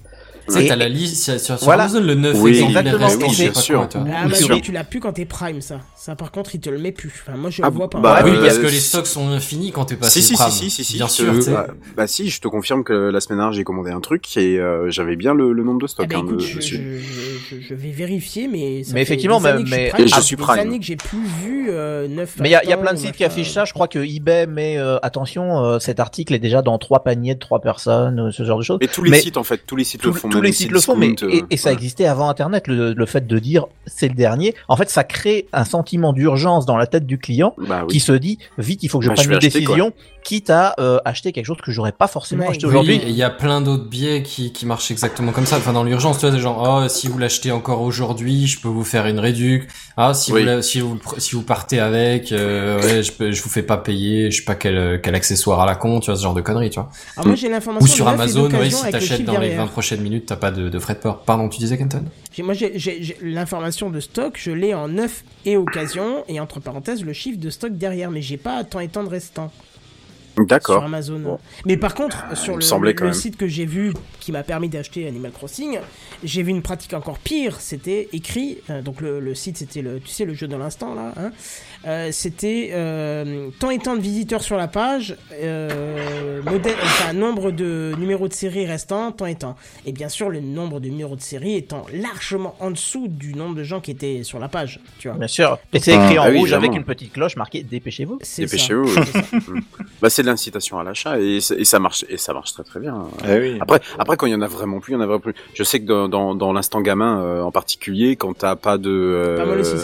[0.47, 1.85] Tu sais, Et- t'as la liste sur, sur, Voilà.
[1.85, 3.89] Amazon, le 9 Oui, exactement, oui, bien sûr.
[3.89, 4.01] quoi.
[4.07, 5.81] Ah, bah, mais tu l'as plus quand t'es Prime, ça.
[5.97, 7.13] Ça, par contre, il te le met plus.
[7.27, 7.99] Enfin, moi, je Ah, le vois pas.
[8.01, 10.51] bah, oui, euh, parce que les stocks sont infinis quand t'es passé Si, si, Prime.
[10.51, 13.39] si, si, si, si, Bien sûr, bah, bah si, je te confirme que la semaine
[13.39, 16.09] dernière j'ai commandé un truc et euh, j'avais bien le, le nombre de stocks.
[16.09, 17.01] ben, hein, écoute, de- je, dessus.
[17.01, 18.83] je- je- je vais vérifier, mais.
[18.85, 20.79] ça Mais fait effectivement, des mais- années que je suis mais- Prime, je suis années
[20.79, 22.93] que j'ai plus vu euh, 9 Mais il y a, il y a achetants plein
[22.93, 23.65] de sites qui affichent ça.
[23.65, 27.35] Je crois que eBay met euh, attention, euh, cet article est déjà dans trois paniers
[27.35, 28.79] de trois personnes, euh, ce genre de choses.
[28.81, 30.63] Mais tous les mais- sites en fait, tous les sites le font tous les si
[30.65, 31.75] sites le font, mais et, euh, et ça ouais.
[31.75, 34.55] existait avant Internet, le, le fait de dire c'est le dernier.
[34.69, 38.13] En fait, ça crée un sentiment d'urgence dans la tête du client Bah qui se
[38.13, 39.93] dit vite, il faut que je Bah, je prenne vais une acheter, décision,
[40.23, 42.51] quitte à euh, acheter quelque chose que j'aurais pas forcément Ouais.
[42.51, 43.01] acheté Oui, aujourd'hui.
[43.05, 45.57] il y a plein d'autres biais qui, qui marchent exactement comme ça.
[45.57, 48.69] Enfin, dans l'urgence, tu vois, des gens, oh, si vous l'achetez encore aujourd'hui, je peux
[48.69, 49.69] vous faire une réduc.
[49.97, 50.45] Ah, si Oui.
[50.45, 53.77] vous, si vous, si vous partez avec, euh, ouais, je peux, je vous fais pas
[53.77, 56.41] payer, je sais pas quel, quel accessoire à la con, tu vois, ce genre de
[56.41, 56.89] conneries, tu vois.
[57.17, 59.61] Alors moi j'ai l'information Ou sur Amazon, oui, si t'achètes dans les derrière.
[59.67, 61.23] 20 prochaines minutes, t'as pas de, de frais de port.
[61.23, 62.05] Pardon, tu disais, Kenton?
[62.39, 67.13] Moi, j'ai- l'information de stock, je l'ai en neuf et occasion, et entre parenthèses, le
[67.13, 69.53] chiffre de stock derrière, mais j'ai pas tant et tant de restants
[70.35, 70.83] sur D'accord.
[70.83, 71.21] Amazon.
[71.21, 71.39] Bon.
[71.65, 75.33] Mais par contre, sur me le, site que j'ai vu, qui m'a permis d'acheter Animal
[75.33, 75.79] Crossing,
[76.23, 77.61] j'ai vu une pratique encore pire.
[77.61, 80.95] C'était écrit, euh, donc le, le site, c'était le, tu sais, le jeu de l'instant
[80.95, 81.13] là.
[81.17, 81.31] Hein,
[81.87, 87.51] euh, c'était euh, tant et tant de visiteurs sur la page, euh, modèle, enfin nombre
[87.51, 89.57] de numéros de série restants, tant et tant.
[89.85, 93.55] Et bien sûr, le nombre de numéros de série étant largement en dessous du nombre
[93.55, 94.81] de gens qui étaient sur la page.
[94.99, 95.19] Tu vois.
[95.19, 95.59] Bien sûr.
[95.73, 98.19] Et c'est écrit en Ah oui, rouge avec une petite cloche marquée dépêchez-vous.
[98.39, 98.87] Dépêchez-vous.
[98.95, 99.21] C'est ça.
[100.01, 103.07] Bah, c'est de l'incitation à l'achat et, ça marche et ça marche très très bien.
[103.29, 103.59] Eh oui.
[103.61, 105.35] Après, après quand il y en a vraiment plus, il y en a vraiment plus.
[105.55, 108.91] Je sais que dans, dans, dans l'instant gamin euh, en particulier, quand t'as pas de.
[108.91, 109.77] euh, Pas mal aussi.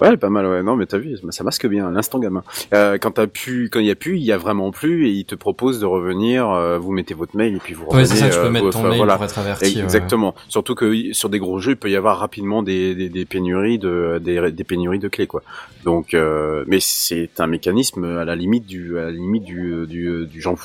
[0.00, 0.46] Ouais, pas mal.
[0.46, 2.42] Ouais, non, mais t'as vu, ça masque bien l'instant gamin.
[2.74, 5.10] Euh, quand t'as pu, quand il y a plus, il y a vraiment plus et
[5.10, 6.48] il te propose de revenir.
[6.50, 8.02] euh, vous mettez votre mail et puis vous revenez.
[8.02, 9.16] Ouais, c'est ça, tu peux euh, mettre ton enfin, mail voilà.
[9.16, 9.76] pour être averti.
[9.76, 9.82] ouais.
[9.82, 10.34] Exactement.
[10.48, 13.78] Surtout que sur des gros jeux, il peut y avoir rapidement des, des, des pénuries
[13.78, 15.42] de des, des pénuries de clés quoi.
[15.84, 20.26] Donc, euh, mais c'est un mécanisme à la limite du à la limite du du
[20.26, 20.56] du genre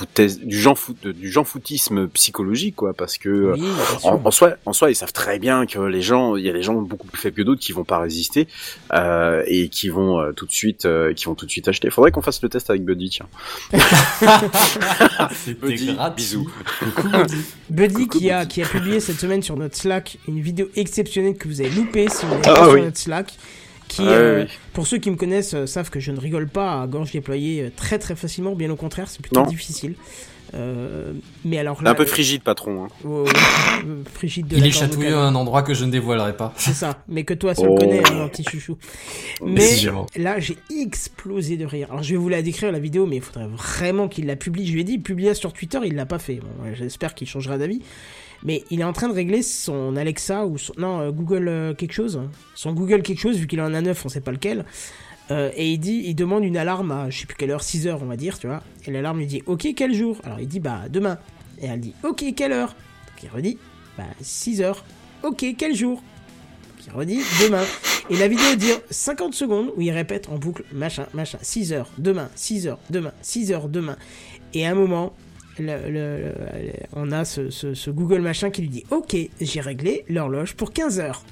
[0.43, 3.63] du genre foot du genre foutisme psychologique quoi, parce que Oui,
[4.04, 6.62] en soi, en soi, ils savent très bien que les gens, il y a des
[6.63, 8.47] gens beaucoup plus faibles que d'autres qui vont pas résister
[8.94, 11.90] euh, et qui vont euh, tout de suite, euh, qui vont tout de suite acheter.
[11.90, 13.28] Faudrait qu'on fasse le test avec Buddy, tiens.
[15.62, 16.50] Buddy, bisous.
[16.80, 17.36] Coucou, Buddy.
[17.70, 21.48] Buddy qui a, qui a publié cette semaine sur notre Slack une vidéo exceptionnelle que
[21.48, 22.82] vous avez loupée si vous n'êtes Ah sur oui.
[22.82, 23.34] notre Slack.
[23.88, 24.50] Qui, Ah euh, oui.
[24.74, 27.63] pour ceux qui me connaissent, euh, savent que je ne rigole pas à gorge déployée
[27.63, 29.48] euh, très très facilement, bien au contraire, c'est plutôt Non.
[29.48, 29.96] difficile.
[30.53, 32.86] Euh, mais alors là, un peu euh, frigide, patron.
[32.86, 32.88] Hein.
[33.05, 33.25] oh,
[33.86, 36.53] euh, frigide de Il la est chatouilleux à un endroit que je ne dévoilerai pas.
[36.57, 37.75] C'est ça, mais que toi, seul Oh.
[37.75, 38.77] connais, hein, mon petit chouchou.
[39.45, 39.69] Mais
[40.15, 41.88] là, j'ai explosé de rire.
[41.91, 44.65] Alors, je vais vous la décrire la vidéo, mais il faudrait vraiment qu'il la publie.
[44.65, 46.36] Je lui ai dit, publie sur Twitter, il l'a pas fait.
[46.36, 47.81] Bon, j'espère qu'il changera d'avis.
[48.43, 50.73] Mais il est en train de régler son Alexa ou son.
[50.77, 52.21] Non, euh, Google euh, quelque chose.
[52.55, 54.65] Son Google quelque chose, vu qu'il en a neuf, on sait pas lequel.
[55.30, 58.06] Euh, et il demande une alarme à je sais plus quelle heure, 6 heures on
[58.06, 58.63] va dire, tu vois.
[58.86, 60.18] Et l'alarme lui dit, ok, quel jour?
[60.24, 61.18] Alors il dit, bah demain.
[61.62, 62.70] Et elle dit, ok, quelle heure?
[62.70, 63.58] Donc il redit,
[63.98, 64.86] bah 6 heures.
[65.24, 65.96] Ok, quel jour?
[66.78, 67.63] Donc il redit, demain.
[68.10, 71.90] Et la vidéo dure 50 secondes où il répète en boucle, machin, machin, 6 heures,
[71.98, 73.98] demain, 6 heures, demain, 6 heures, demain.
[74.54, 75.13] Et à un moment,
[76.94, 80.72] on a ce, ce- ce Google machin qui lui dit, ok, j'ai réglé l'horloge pour
[80.72, 81.24] 15 heures.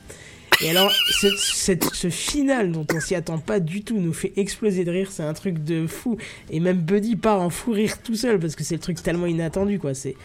[0.61, 4.33] Et alors, ce, cette- ce final dont on s'y attend pas du tout nous fait
[4.37, 6.17] exploser de rire, c'est un truc de fou.
[6.49, 9.25] Et même Buddy part en fou rire tout seul parce que c'est le truc tellement
[9.27, 9.93] inattendu, quoi.
[9.93, 10.15] C'est.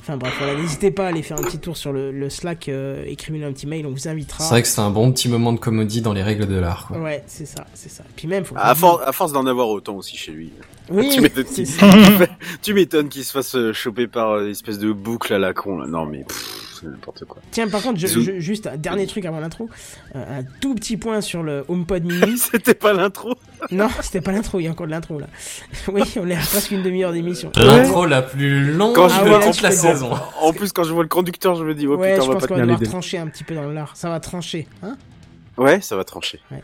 [0.00, 2.68] Enfin bref, voilà, n'hésitez pas à aller faire un petit tour sur le, le Slack,
[2.68, 4.44] euh, écrivez-nous un petit mail, on vous invitera.
[4.44, 6.86] C'est vrai que c'est un bon petit moment de comédie dans les règles de l'art.
[6.86, 6.98] quoi.
[7.00, 8.04] Ouais, c'est ça, c'est ça.
[8.14, 8.54] Puis même, faut.
[8.56, 10.52] À, for- à force d'en avoir autant aussi chez lui.
[10.90, 11.90] Oui, tu m'étonnes c'est qu'il- ça.
[12.62, 15.78] tu m'étonnes qu'il se fasse choper par une espèce de boucle à la con.
[15.78, 15.88] Là.
[15.88, 17.40] Non mais pff, c'est n'importe quoi.
[17.50, 19.68] Tiens, par contre, je- je- juste un dernier truc avant l'intro,
[20.14, 22.36] euh, un tout petit point sur le HomePod mini.
[22.52, 23.34] C'était pas l'intro.
[23.70, 25.26] non, c'était pas l'intro, il y a encore de l'intro là.
[25.92, 27.50] oui, on est à presque une demi-heure d'émission.
[27.56, 30.10] L'intro la plus longue Quand je de vois- toute la Ah saison.
[30.40, 32.28] En plus, quand je vois le conducteur, je me dis, oh ouais, putain, je on
[32.28, 33.96] va pense pas qu'on va tenir les devoir trancher un petit peu dans l'art.
[33.96, 34.96] Ça va trancher, hein
[35.56, 36.38] Ouais, ça va trancher.
[36.50, 36.62] Ouais.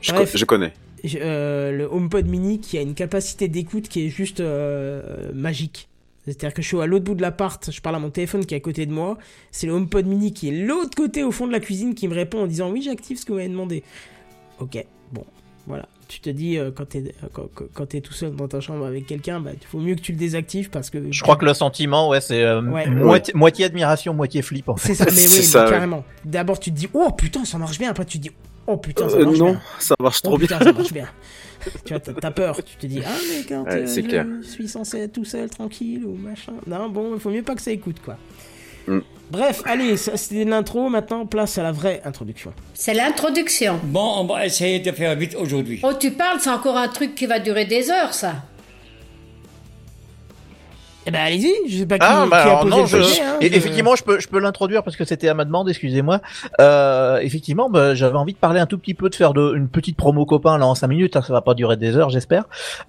[0.00, 0.30] Je, Bref.
[0.32, 0.72] co- je connais.
[1.02, 5.88] Je- euh, le HomePod mini qui a une capacité d'écoute qui est juste euh, magique.
[6.32, 8.54] C'est-à-dire que je suis à l'autre bout de l'appart, je parle à mon téléphone qui
[8.54, 9.18] est à côté de moi.
[9.50, 12.14] C'est le HomePod mini qui est l'autre côté au fond de la cuisine qui me
[12.14, 13.82] répond en disant oui j'active ce que vous m'avez demandé.
[14.58, 15.24] Ok, bon,
[15.66, 15.86] voilà.
[16.08, 19.38] Tu te dis euh, quand t'es euh, quand, tout seul dans ta chambre avec quelqu'un,
[19.40, 22.08] bah il faut mieux que tu le désactives parce que Je crois que le sentiment,
[22.08, 22.86] ouais, c'est euh, Ouais.
[22.88, 24.94] moitié, moitié admiration, moitié flip en fait.
[24.94, 25.04] c'est ça.
[25.06, 25.70] Mais oui, mais ça, ouais.
[25.70, 26.04] carrément.
[26.24, 28.30] D'abord tu te dis oh putain ça marche bien, après tu te dis
[28.66, 29.60] oh putain ça Euh, marche non, bien.
[29.78, 30.46] ça marche Oh trop bien.
[30.48, 31.06] putain, ça marche bien.
[31.84, 32.56] tu vois, t'as- peur.
[32.64, 34.26] Tu te dis, ah, mais quand Ouais, euh, je clair.
[34.42, 36.52] suis censé être tout seul, tranquille, ou machin.
[36.66, 38.16] Non, bon, il faut mieux pas que ça écoute, quoi.
[38.86, 39.00] Mm.
[39.30, 40.88] Bref, allez, ça c'était l'intro.
[40.88, 42.52] Maintenant, place à la vraie introduction.
[42.74, 43.78] C'est l'introduction.
[43.84, 45.80] Bon, on va essayer de faire vite aujourd'hui.
[45.84, 48.36] Oh, tu parles, c'est encore un truc qui va durer des heures, ça.
[51.10, 52.96] Eh ben allez-y, je sais pas qui, Ah, qui bah a posé non, le je-
[53.20, 56.20] hein, je- effectivement, je peux, je peux l'introduire parce que c'était à ma demande, excusez-moi.
[56.60, 59.68] Euh, effectivement, bah, j'avais envie de parler un tout petit peu, de faire de, une
[59.68, 62.44] petite promo copain là en 5 minutes, hein, ça va pas durer des heures, j'espère.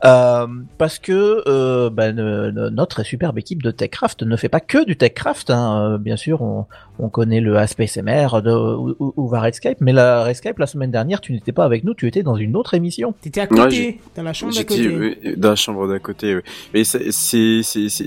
[0.05, 0.45] Euh,
[0.77, 4.85] parce que euh, bah, ne- ne- notre superbe équipe de TechCraft ne fait pas que
[4.85, 5.49] du TechCraft.
[5.49, 5.93] Hein.
[5.93, 6.65] Euh, bien sûr, on,
[6.99, 10.91] on connaît le ASPSMR de, ou, ou- ou va Redscape, mais la Redscape, la semaine
[10.91, 13.15] dernière, tu n'étais pas avec nous, tu étais dans une autre émission.
[13.21, 14.87] T'étais à Ouais, côté, j'ai- dans la chambre d'à côté.
[14.87, 16.35] oui, dans la chambre d'à côté.
[16.35, 16.41] oui.
[16.73, 17.11] Mais c'est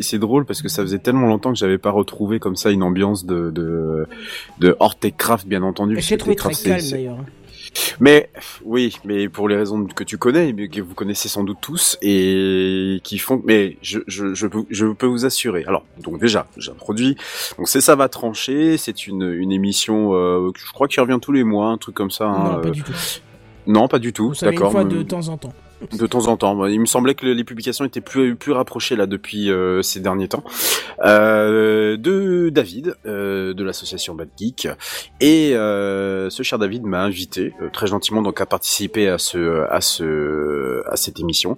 [0.05, 2.85] c'est drôle parce que ça faisait tellement longtemps que j'avais pas retrouvé comme ça une
[2.85, 4.07] ambiance de de
[4.61, 5.97] de hors Techcraft bien entendu.
[6.01, 7.19] J'ai que trouvé très calme d'ailleurs.
[7.99, 8.31] Mais
[8.65, 13.01] oui, mais pour les raisons que tu connais, que vous connaissez sans doute tous et
[13.03, 13.43] qui font.
[13.45, 15.65] Mais je je je peux, je peux vous assurer.
[15.67, 17.17] Alors donc déjà, j'introduis.
[17.59, 18.77] Donc c'est ça va trancher.
[18.77, 20.15] C'est une une émission.
[20.15, 22.27] Euh, je crois qui revient tous les mois, un truc comme ça.
[22.27, 22.93] hein, pas euh, du tout.
[23.67, 24.35] Non, pas du tout.
[24.35, 24.73] Savait une D'accord.
[24.73, 25.53] fois de temps en temps.
[25.93, 26.67] de temps en temps.
[26.67, 30.29] Il me semblait que les publications étaient plus plus rapprochées là depuis euh, ces derniers
[30.29, 30.45] temps.
[31.05, 34.69] Euh, de David euh, de l'association Bad Geek
[35.21, 39.65] et euh, ce cher David m'a invité euh, très gentiment donc à participer à ce
[39.71, 41.57] à ce à cette émission.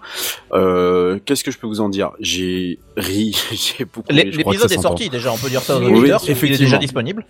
[0.53, 2.13] Euh, Qu'est-ce que je peux vous en dire?
[2.21, 4.11] J'ai ri, j'ai beaucoup.
[4.11, 6.11] L'épisode est sorti déjà, on peut dire ça aux Oui,
[6.43, 7.27] il est déjà disponible.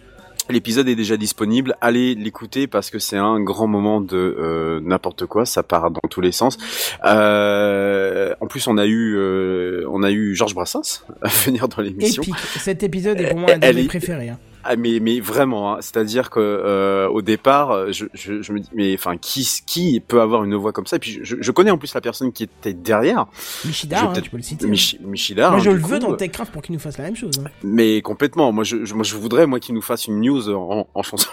[0.48, 1.76] L'épisode est déjà disponible.
[1.80, 5.44] Allez l'écouter parce que c'est un grand moment de euh, n'importe quoi.
[5.46, 6.56] Ça part dans tous les sens.
[7.04, 11.82] Euh, en plus, on a eu, euh, on a eu Georges Brassens à venir dans
[11.82, 12.22] l'émission.
[12.59, 14.28] Cet épisode est pour moi un de mes préférés.
[14.28, 14.38] hein.
[14.68, 15.79] Ah mais mais vraiment, hein.
[15.81, 20.20] c'est-à-dire que euh, au départ, je, je, je me dis mais enfin qui qui peut
[20.20, 20.96] avoir une voix comme ça?
[20.96, 23.26] Et puis je, je connais en plus la personne qui était derrière,
[23.64, 24.66] Michidar, hein, tu peux le citer.
[24.66, 25.50] Mich Michidar.
[25.52, 25.88] Moi, hein, je le coup.
[25.88, 27.38] veux dans le TechCraft pour qu'il nous fasse la même chose.
[27.44, 27.48] hein.
[27.62, 28.50] Mais complètement.
[28.52, 31.29] Moi, je, je- moi, je voudrais, moi, qu'il nous fasse une news en, en chanson.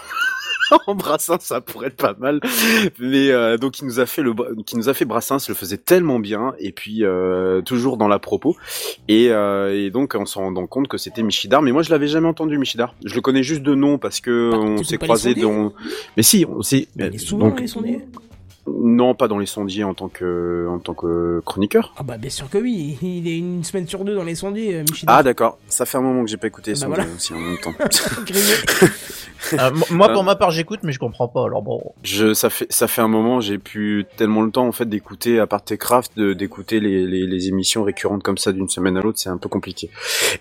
[0.86, 2.40] en Brassens, ça pourrait être pas mal.
[2.98, 5.76] Mais euh, donc, il nous a fait le, qui nous a fait Brassens, le faisait
[5.76, 8.56] tellement bien, et puis euh, toujours dans la propos.
[9.08, 11.62] Et, euh, et donc, en s'en rendant compte que c'était Michidar.
[11.62, 12.94] Mais moi, je l'avais jamais entendu Michidar.
[13.04, 15.72] Je le connais juste de nom parce que Bah, on s'est les dans.
[16.16, 16.88] Mais si, on s'est.
[17.18, 17.54] Souvent
[18.66, 18.94] les sondiers.
[18.96, 21.94] non, pas dans les sondiers en tant que en tant que chroniqueur.
[21.96, 24.76] Ah bah bien sûr que oui, il est une semaine sur deux dans les sondiers,
[24.76, 25.16] euh, Michidar.
[25.18, 27.04] Ah d'accord, ça fait un moment que j'ai pas écouté Ah bah ça voilà.
[27.16, 27.74] aussi en même temps.
[29.52, 31.44] Euh, mo- moi, pour ma part, j'écoute, mais je comprends pas.
[31.44, 34.72] Alors bon, Je, ça fait, ça fait un moment, j'ai pu tellement le temps en
[34.72, 38.70] fait d'écouter, à part Techcraft, de- d'écouter les, les, les émissions récurrentes comme ça d'une
[38.70, 39.90] semaine à l'autre, c'est un peu compliqué.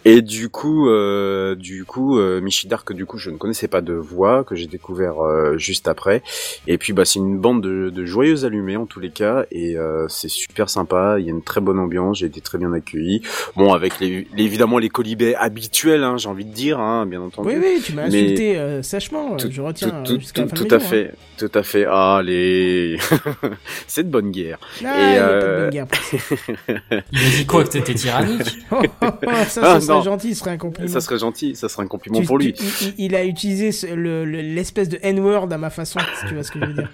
[0.06, 3.82] Et du coup, euh, du coup, euh, Michidar que du coup je ne connaissais pas
[3.82, 6.24] de voix, que j'ai découvert euh, juste après.
[6.68, 9.76] Et puis bah c'est une bande de, de joyeux allumés en tous les cas, et
[9.76, 11.16] euh, c'est super sympa.
[11.20, 13.22] Il y a une très bonne ambiance, j'ai été très bien accueilli.
[13.56, 17.22] Bon, avec les, les- évidemment les colibets habituels, hein, j'ai envie de dire, hein, bien
[17.22, 17.50] entendu.
[17.50, 20.22] Oui, oui, tu m'as Mais- insulté euh, sèchement, euh, Tout- je retiens tout, euh, tout,
[20.38, 21.86] la tout, fin tout de à fait, tout à fait.
[21.90, 22.98] Allez,
[23.88, 24.60] c'est de bonne guerre.
[24.84, 24.88] hein.
[24.88, 26.18] Ah, Et, il y a pas de bonne guerre ça.
[27.12, 30.02] Il a dit quoi que t'étais tyrannique Oh, oh, oh, ça, ça Ah, serait non.
[30.04, 30.88] gentil, ce serait un compliment.
[30.92, 32.54] Ça serait gentil, ça serait un compliment Tu- pour lui.
[32.54, 32.64] tu-
[32.98, 36.44] il, a utilisé ce- le- le- l'espèce de N-word à ma façon, si tu vois
[36.44, 36.90] ce que je veux dire.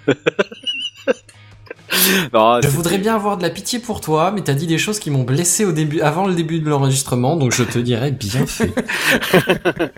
[2.32, 4.98] Non, Je voudrais bien avoir de la pitié pour toi, mais t'as dit des choses
[4.98, 8.46] qui m'ont blessé au début, avant le début de l'enregistrement, donc je te dirais bien
[8.46, 8.70] fait.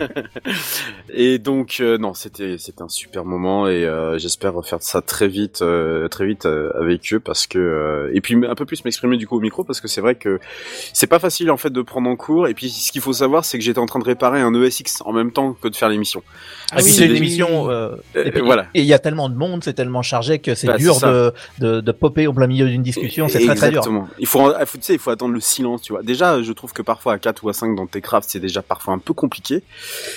[1.13, 5.27] Et donc euh, non, c'était c'était un super moment et euh, j'espère refaire ça très
[5.27, 8.83] vite, euh, très vite euh, avec eux parce que euh, et puis un peu plus
[8.83, 10.39] m'exprimer du coup au micro parce que c'est vrai que
[10.91, 13.45] c'est pas facile en fait de prendre en cours et puis ce qu'il faut savoir
[13.45, 15.89] c'est que j'étais en train de réparer un ESX en même temps que de faire
[15.89, 16.23] l'émission.
[16.71, 17.65] Ah et puis oui, c'est une oui, émission.
[17.67, 17.73] oui.
[18.15, 18.65] et puis- voilà.
[18.73, 21.31] Et il y a tellement de monde, c'est tellement chargé que c'est Bah, dur de,
[21.59, 23.27] de, de popper au plein milieu d'une discussion.
[23.27, 23.79] C'est très très dur.
[23.79, 24.07] Exactement.
[24.19, 26.01] Il faut, tu sais, il faut attendre le silence, tu vois.
[26.03, 28.93] Déjà, je trouve que parfois à 4 ou à 5 dans Techcraft, c'est déjà parfois
[28.93, 29.61] un peu compliqué.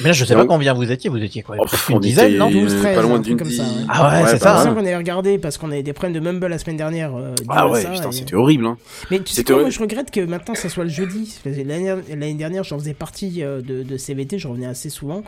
[0.00, 1.10] Mais là, je sais Donc- pas combien vous étiez.
[1.10, 3.48] Vous étiez quoi Oh, on une dizaine, non 12, euh, 13, pas loin d'une comme
[3.48, 3.68] dix- ça, ouais.
[3.88, 6.20] Ah ouais, c'est C'est ça, ça qu'on avait regardé, parce qu'on avait des problèmes de
[6.20, 7.14] Mumble la semaine dernière.
[7.16, 8.78] euh, Ah ouais, ça, putain, et- c'était horrible, hein.
[9.10, 11.38] Mais tu sais quoi, moi je regrette que maintenant ça soit le jeudi.
[11.44, 15.22] L'année l'année dernière, j'en faisais partie euh, de, de CVT, je revenais assez souvent,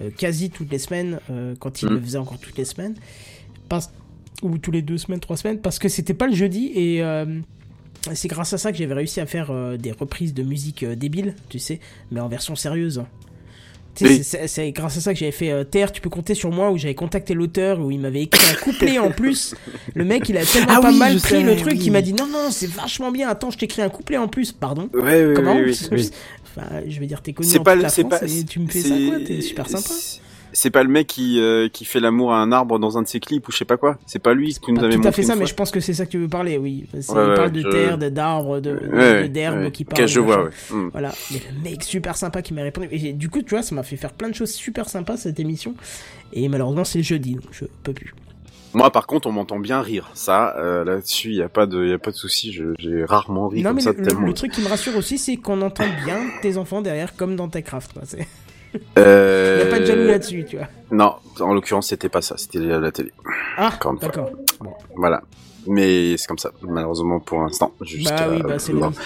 [0.00, 1.94] euh, quasi toutes les semaines, euh, quand il Mm.
[1.94, 2.94] le faisait encore toutes les semaines.
[3.68, 3.90] Parce-
[4.42, 7.02] Ou tous les deux semaines, trois semaines, parce que c'était pas le jeudi et.
[7.02, 7.24] euh,
[8.14, 10.96] c'est grâce à ça que j'avais réussi à faire euh, des reprises de musique euh,
[10.96, 11.78] débiles, tu sais,
[12.10, 13.04] mais en version sérieuse.
[14.00, 14.24] Oui.
[14.24, 16.78] c'est- grâce à ça que j'avais fait euh, Terre, tu peux compter sur moi, où
[16.78, 19.54] j'avais contacté l'auteur, où il m'avait écrit un couplet en plus.
[19.94, 21.78] Le mec, il a tellement Ah pas oui, mal pris sais, le truc oui.
[21.78, 24.50] qu'il m'a dit non, non, c'est vachement bien, attends, je t'écris un couplet en plus,
[24.50, 24.88] pardon.
[24.94, 26.10] Ouais, ouais, Comment oui, oui, oui.
[26.56, 28.58] Enfin, je veux dire, t'es connu C'est en pas, toute la France pas, et tu
[28.58, 29.94] me fais ça quoi, t'es super sympa.
[30.52, 33.08] C'est- pas le mec qui, euh, qui fait l'amour à un arbre dans un de
[33.08, 33.98] ses clips ou je sais pas quoi.
[34.06, 35.70] C'est pas lui qui nous Pas avait tout montré à fait ça, mais je pense
[35.70, 36.86] que c'est ça que tu veux parler, oui.
[36.94, 39.70] Ouais, il ouais, parle de je- terre, d'arbres, de, Ouais, d'herbes ouais.
[39.70, 40.08] qui Ok, parlent.
[40.08, 40.50] je vois.
[40.70, 40.88] Hmm.
[40.92, 42.88] Voilà, mais le mec super sympa qui m'a répondu.
[42.92, 45.38] Et du coup, tu vois, ça m'a fait faire plein de choses super sympas cette
[45.40, 45.74] émission.
[46.32, 48.14] Et malheureusement, c'est jeudi, donc je peux plus.
[48.74, 50.10] Moi, par contre, on m'entend bien rire.
[50.14, 52.52] Ça, euh, là-dessus, il y a pas de, y a pas de souci.
[52.54, 54.26] Je- J'ai rarement ri Non, comme mais ça le, le- tellement.
[54.26, 57.48] le truc qui me rassure aussi, c'est qu'on entend bien tes enfants derrière, comme dans
[57.48, 57.92] Techcraft.
[57.92, 58.02] quoi.
[58.98, 59.64] Euh...
[59.64, 60.68] Y a pas de jaloux là-dessus, tu vois.
[60.90, 62.36] Non, en l'occurrence, c'était pas ça.
[62.36, 63.12] C'était la, la télé.
[63.56, 64.30] Ah, d'accord.
[64.96, 65.22] Voilà.
[65.66, 67.72] Mais c'est comme ça, malheureusement pour l'instant.
[67.78, 67.86] Bah
[68.30, 69.02] oui, bah c'est comme ça.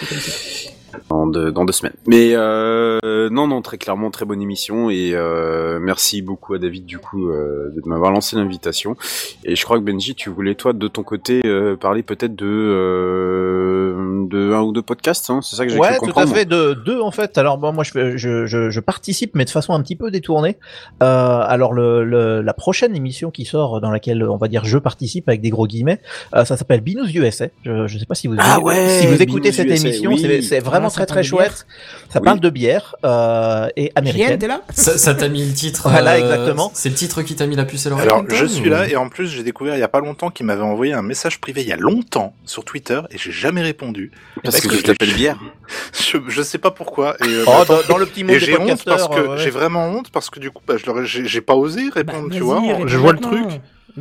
[1.11, 1.94] Dans deux, dans deux semaines.
[2.06, 6.85] Mais euh, non, non, très clairement, très bonne émission et euh, merci beaucoup à David
[6.87, 8.96] du coup euh, de m'avoir lancé l'invitation.
[9.44, 12.46] Et je crois que Benji, tu voulais toi de ton côté euh, parler peut-être de
[12.46, 16.44] euh, de un ou deux podcasts, hein c'est ça que j'ai Ouais, tout à fait,
[16.44, 17.38] de deux en fait.
[17.38, 20.56] Alors bon, moi je, je, je, je participe, mais de façon un petit peu détournée.
[21.02, 21.06] Euh,
[21.46, 25.28] alors le, le- la prochaine émission qui sort, dans laquelle on va dire je participe
[25.28, 26.00] avec des gros guillemets,
[26.35, 27.46] euh, ça s'appelle Binous USA.
[27.64, 30.11] Je, je sais pas si vous Ah ouais, si vous écoutez Binous cette USA, émission,
[30.12, 30.18] oui.
[30.20, 31.66] c'est c'est vraiment ça très très chouette.
[32.11, 32.25] Ça Oui.
[32.25, 34.38] parle de bière euh, et Rien, américaine.
[34.38, 34.62] t'es là?
[34.72, 35.88] Ça ça t'a mis le titre.
[35.90, 36.70] Voilà, exactement.
[36.75, 38.07] C'est le titre qui t'a mis la puce à l'oreille.
[38.07, 40.46] Alors, je suis là et en plus, j'ai découvert il y a pas longtemps qu'il
[40.46, 44.11] m'avait envoyé un message privé il y a longtemps sur Twitter et j'ai jamais répondu.
[44.42, 45.38] Parce que que t'appelles bière.
[45.92, 47.16] Je, je sais pas pourquoi.
[47.25, 49.38] Et, euh, Oh, bah, dans, dans le petit monde j'ai honte parce que euh, ouais.
[49.38, 52.29] j'ai vraiment honte parce que du coup, bah, je j'ai j'ai pas osé Bah, répondre,
[52.33, 52.62] tu vois.
[52.87, 53.46] Je vois le truc.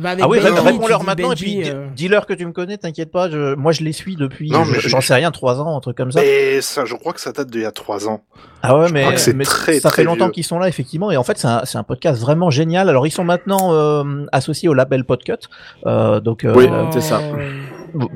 [0.04, 3.30] Ah oui, réponds-leur maintenant et puis euh, dis-leur que tu me connais, t'inquiète pas.
[3.30, 5.96] Je, moi, je les suis depuis, Non, je- j'en sais rien, trois ans, un truc
[5.96, 6.20] comme ça.
[6.20, 8.22] Mais ça, je crois que ça date d'il y a trois ans.
[8.62, 10.58] Ah ouais, Je mais, crois que c'est mais très, ça très fait longtemps qu'ils sont
[10.58, 11.10] là, effectivement.
[11.10, 12.88] Et en fait, c'est un, c'est un podcast vraiment génial.
[12.90, 15.34] Alors, ils sont maintenant euh, associés au label Podcut.
[15.86, 17.20] Euh, donc, euh, Oui, euh, c'est ça.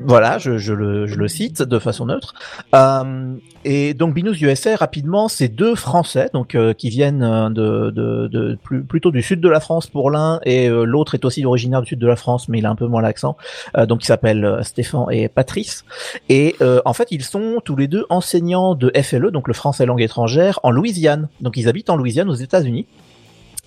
[0.05, 2.33] Voilà, je, je, le, je le cite de façon neutre.
[2.75, 7.91] Euh, et donc, Binous USA, rapidement, c'est deux Français, donc euh, qui viennent euh, de,
[7.91, 11.45] de, de plutôt du sud de la France pour l'un, et euh, l'autre est aussi
[11.45, 13.37] originaire du sud de la France, mais il a un peu moins l'accent.
[13.77, 15.85] Euh, donc, ils s'appellent Stéphane et Patrice.
[16.29, 20.01] Et en fait, ils sont tous les deux enseignants de FLE, donc le français langue
[20.01, 21.27] étrangère, en Louisiane.
[21.41, 22.85] Donc, ils habitent en Louisiane, aux États-Unis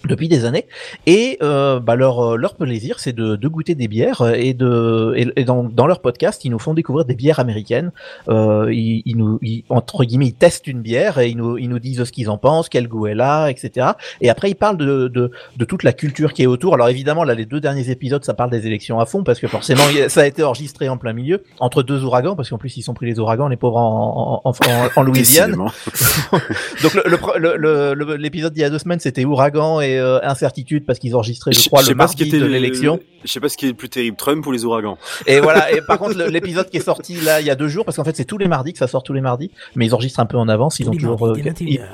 [0.06, 0.66] depuis des années.
[1.06, 5.12] Et euh, bah leur euh, leur plaisir c'est de, de goûter des bières et de
[5.16, 7.90] et, et dans, dans leur podcast ils nous font découvrir des bières américaines.
[8.28, 11.68] Euh, ils, ils nous ils, entre guillemets ils testent une bière et ils nous ils
[11.68, 13.88] nous disent ce qu'ils en pensent quel goût elle a etc
[14.20, 16.74] et après ils parlent de, de de toute la culture qui est autour.
[16.74, 19.46] Alors évidemment là les deux derniers épisodes ça parle des élections à fond parce que
[19.48, 22.82] forcément ça a été enregistré en plein milieu entre deux ouragans parce qu'en plus ils
[22.82, 25.52] sont pris les ouragans les pauvres en en, en, en, en Louisiane.
[26.82, 29.80] Donc le- le pre- le- le- le- l'épisode d'il y a deux semaines c'était ouragan
[29.80, 33.30] et euh, incertitude parce qu'ils enregistraient je crois le mardi était de le- l'élection Je
[33.32, 34.98] sais pas ce qui est le plus terrible, Trump ou les ouragans.
[35.26, 37.84] et voilà et par contre l'épisode qui est sorti là il y a deux jours
[37.84, 39.94] parce qu'en fait c'est tous les mardis que ça sort tous les mardis mais ils
[39.94, 41.86] enregistrent un peu en avance ils ont tous toujours mardis, euh, dès ils- 21h.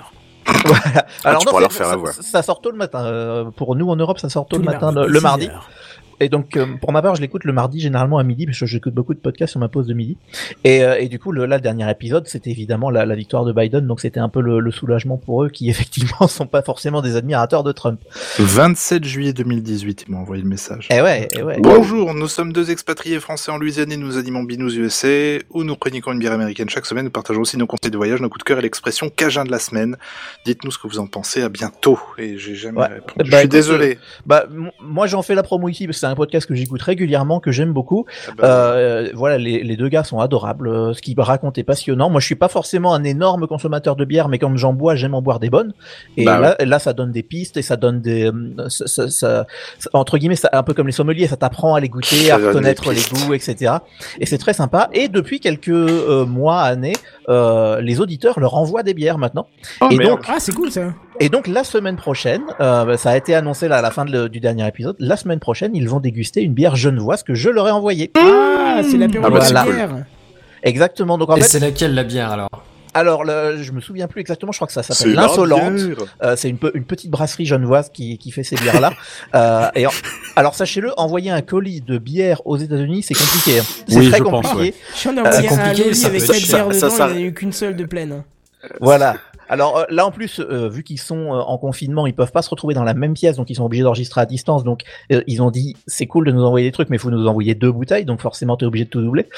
[0.65, 1.07] voilà.
[1.25, 2.13] alors non leur faire ça, la voix.
[2.13, 4.67] ça sort tôt le matin euh, pour nous en Europe ça sort tôt Tous le
[4.71, 5.71] matin mardis, le, mardi 6 heures.
[6.21, 8.67] Et donc, euh, pour ma part, je l'écoute le mardi, généralement à midi, parce que
[8.67, 10.17] j'écoute beaucoup de podcasts sur ma pause de midi.
[10.65, 13.45] Et, euh, et du coup, le, là, le dernier épisode, c'était évidemment la, la victoire
[13.45, 16.63] de Biden, donc c'était un peu le, le soulagement pour eux, qui effectivement sont pas
[16.63, 18.01] forcément des admirateurs de Trump.
[18.39, 20.89] 27 juillet 2018, il m'a envoyé le message.
[20.91, 21.57] Eh ouais, eh ouais.
[21.61, 25.77] Bonjour, nous sommes deux expatriés français en Louisiane et nous animons Binous USA, où nous
[25.77, 27.05] chroniquons une bière américaine chaque semaine.
[27.05, 29.51] Nous partageons aussi nos conseils de voyage, nos coups de cœur et l'expression Cajun de
[29.51, 29.97] la semaine.
[30.45, 31.43] Dites-nous ce que vous en pensez.
[31.43, 31.99] À bientôt.
[32.19, 32.87] Et j'ai jamais Ouais.
[32.89, 33.13] répondu.
[33.17, 33.99] Bah, Je suis écoute, désolé.
[34.27, 37.41] Bah, m- moi, j'en fais la promo ici, parce que un podcast que j'écoute régulièrement,
[37.41, 38.05] que j'aime beaucoup.
[38.29, 40.69] Ah bah, Euh, voilà, les, les deux gars sont adorables.
[40.69, 42.11] euh, Ce qu'ils racontent est passionnant.
[42.11, 45.15] Moi, je suis pas forcément un énorme consommateur de bière, mais quand j'en bois, j'aime
[45.15, 45.73] en boire des bonnes.
[46.17, 49.09] Et Bah là, là, ça donne des pistes et ça donne des, euh, ça, ça-
[49.09, 49.47] ça-
[49.79, 52.35] ça- entre guillemets, ça, un peu comme les sommeliers, ça t'apprend à les goûter, Ça
[52.35, 53.75] à reconnaître les goûts, etc.
[54.19, 54.89] Et c'est très sympa.
[54.93, 56.95] Et depuis quelques euh, mois, années,
[57.29, 59.47] euh, les auditeurs leur envoient des bières maintenant.
[59.81, 60.93] oh, et donc, Ah, c'est cool ça.
[61.21, 64.29] et donc la semaine prochaine, euh, ça a été annoncé là à la fin de
[64.29, 64.97] du dernier épisode.
[64.99, 68.11] La semaine prochaine, ils vont déguster une bière genevoise que je leur ai envoyée.
[68.19, 69.75] Ah, c'est l'apéro Ah bah, la cool.
[69.75, 69.91] bière.
[70.63, 71.19] Exactement.
[71.19, 72.49] Donc en Et fait, c'est laquelle la bière alors?
[72.93, 74.51] Alors le, je me souviens plus exactement.
[74.51, 75.81] Je crois que ça s'appelle la l'insolente.
[76.25, 78.93] Euh, c'est une, pe- une petite brasserie genevoise qui, qui fait ces bières là.
[79.37, 79.91] euh, et en-
[80.35, 83.61] alors sachez-le, envoyer un colis de bière aux États-Unis, c'est compliqué.
[83.61, 83.65] hein.
[83.87, 84.75] C'est Oui, très je pense, compliqué.
[85.05, 86.97] J'en ai envoyé c'est un compliqué, loli ça avec peut- 4 ça- bières ça- dedans,
[86.97, 88.13] ça- il n'y en a eu qu'une seule de pleine.
[88.13, 88.25] hein.
[88.81, 89.15] Voilà.
[89.51, 92.41] Alors euh, là en plus, euh, vu qu'ils sont euh, en confinement, ils peuvent pas
[92.41, 94.63] se retrouver dans la même pièce, donc ils sont obligés d'enregistrer à distance.
[94.65, 97.27] Donc ils ont dit c'est cool de nous envoyer des trucs, mais il faut nous
[97.27, 99.29] envoyer deux bouteilles, donc forcément t'es obligé de tout doubler.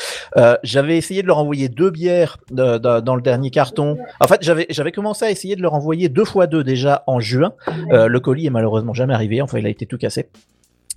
[0.62, 3.96] J'avais essayé de leur envoyer deux bières dans le dernier carton.
[4.20, 7.18] En fait, j'avais j'avais commencé à essayer de leur envoyer deux fois deux déjà en
[7.18, 7.54] juin.
[7.90, 9.40] Le colis est malheureusement jamais arrivé.
[9.40, 10.28] Enfin, il a été tout cassé.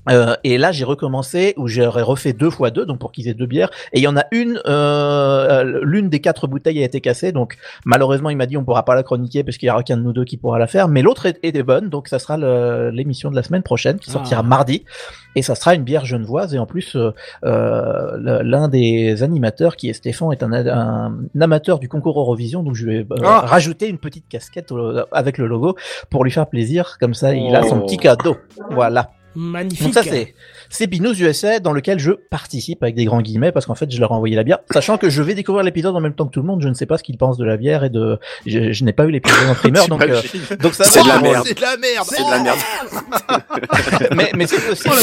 [0.10, 3.34] Euh, et là, j'ai recommencé où j'aurais refait deux fois deux, donc pour qu'ils aient
[3.34, 3.70] deux bières.
[3.94, 7.56] Et il y en a une, euh, l'une des quatre bouteilles a été cassée, donc
[7.86, 10.04] malheureusement, il m'a dit on pourra pas la chroniquer parce qu'il y aura qu'un de
[10.04, 10.88] nous deux qui pourra la faire.
[10.88, 12.38] Mais l'autre est- était bonne, donc ça sera
[12.92, 14.48] l'émission de la semaine prochaine qui sortira Ah.
[14.48, 14.84] mardi.
[15.38, 16.54] Et ça sera une bière genevoise.
[16.56, 17.12] Et en plus, euh,
[17.44, 22.76] euh, l'un des animateurs, qui est Stéphane, est un, un amateur du concours Eurovision, donc
[22.76, 23.42] je vais euh, Ah.
[23.46, 24.72] rajouter une petite casquette
[25.12, 25.76] avec le logo
[26.10, 26.98] pour lui faire plaisir.
[27.00, 27.86] Comme ça, il a son Oh.
[27.86, 28.38] petit cadeau.
[28.72, 29.10] Voilà.
[29.36, 29.84] Magnifique.
[29.86, 30.34] Donc ça c'est
[30.70, 34.00] c'est Binous USA dans lequel je participe avec des grands guillemets parce qu'en fait je
[34.00, 36.32] leur ai envoyé la bière, sachant que je vais découvrir l'épisode en même temps que
[36.32, 36.62] tout le monde.
[36.62, 38.94] Je ne sais pas ce qu'ils pensent de la bière et de je, je n'ai
[38.94, 40.22] pas eu l'épisode en primeur donc euh,
[40.62, 41.44] donc ça C'est de la merde.
[41.46, 42.08] C'est de la merde.
[42.08, 42.60] C'est de la merde.
[44.16, 44.96] mais mais c'est possible.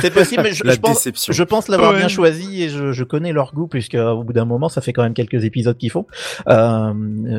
[0.00, 0.42] c'est possible.
[0.42, 1.32] Mais je, La je pense déception.
[1.32, 1.98] je pense l'avoir Ouais.
[1.98, 4.80] bien choisi et je, je connais leur goût puisque euh, au bout d'un moment ça
[4.80, 6.06] fait quand même quelques épisodes qu'ils font.
[6.48, 6.92] Euh,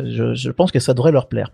[0.10, 1.52] je, je pense que ça devrait leur plaire.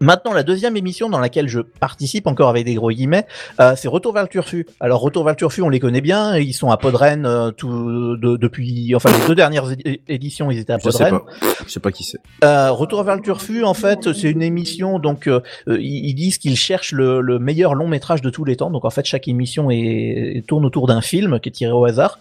[0.00, 3.26] Maintenant, la deuxième émission dans laquelle je participe encore avec des gros guillemets,
[3.60, 4.66] euh, c'est Retour vers le Turfu.
[4.80, 8.16] Alors Retour vers le Turfu, on les connaît bien, ils sont à Podren euh, tout,
[8.16, 9.64] de- depuis, enfin les deux dernières
[10.08, 11.20] éditions, ils étaient à Je sais Podren.
[11.20, 11.56] pas.
[11.66, 12.18] Je sais pas qui c'est.
[12.44, 14.98] Euh, Retour vers le Turfu, en fait, c'est une émission.
[14.98, 18.56] Donc, euh, ils ils disent qu'ils cherchent le, le meilleur long métrage de tous les
[18.56, 18.70] temps.
[18.70, 22.18] Donc, en fait, chaque émission est, tourne autour d'un film qui est tiré au hasard.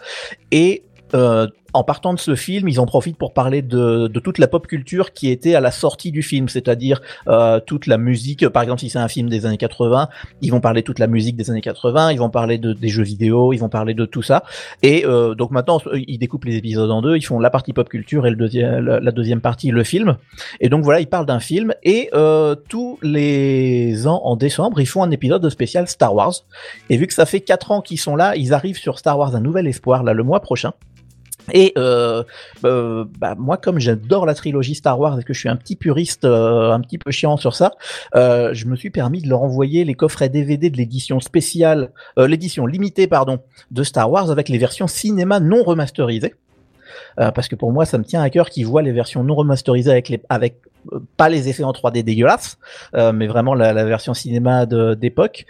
[0.52, 4.48] Et euh, en partant de ce film, ils en profitent pour parler de, toute la
[4.48, 8.48] pop culture qui était à la sortie du film, c'est-à-dire euh, toute la musique.
[8.48, 10.08] Par exemple, si c'est un film des années 80,
[10.42, 12.88] ils vont parler de toute la musique des années 80, ils vont parler de, des
[12.88, 14.44] jeux vidéo, ils vont parler de tout ça.
[14.84, 17.18] Et euh, donc maintenant, ils découpent les épisodes en deux.
[17.18, 20.16] Ils font la partie pop culture et la, deuxième partie, le film.
[20.62, 21.74] Et donc voilà, ils parlent d'un film.
[21.84, 26.34] Et euh, tous les ans, en décembre, ils font un épisode de spécial Star Wars.
[26.90, 29.36] Et vu que ça fait quatre ans qu'ils sont là, ils arrivent sur Star Wars
[29.36, 30.72] Un Nouvel Espoir, là, le mois prochain.
[31.52, 32.24] Et euh,
[32.64, 35.76] euh, bah, moi, comme j'adore la trilogie Star Wars et que je suis un petit
[35.76, 37.72] puriste, euh, un petit peu chiant sur ça,
[38.14, 43.08] je me suis permis de leur envoyer les coffrets DVD de l'édition spéciale, l'édition limitée,
[43.08, 43.40] pardon,
[43.72, 46.36] de Star Wars avec les versions cinéma non remasterisées.
[47.18, 49.92] Parce que pour moi, ça me tient à cœur qu'ils voient les versions non remasterisées
[49.92, 50.58] avec les, avec
[51.18, 52.58] pas les effets en 3D dégueulasses,
[52.94, 55.46] mais vraiment la, la version cinéma d'époque.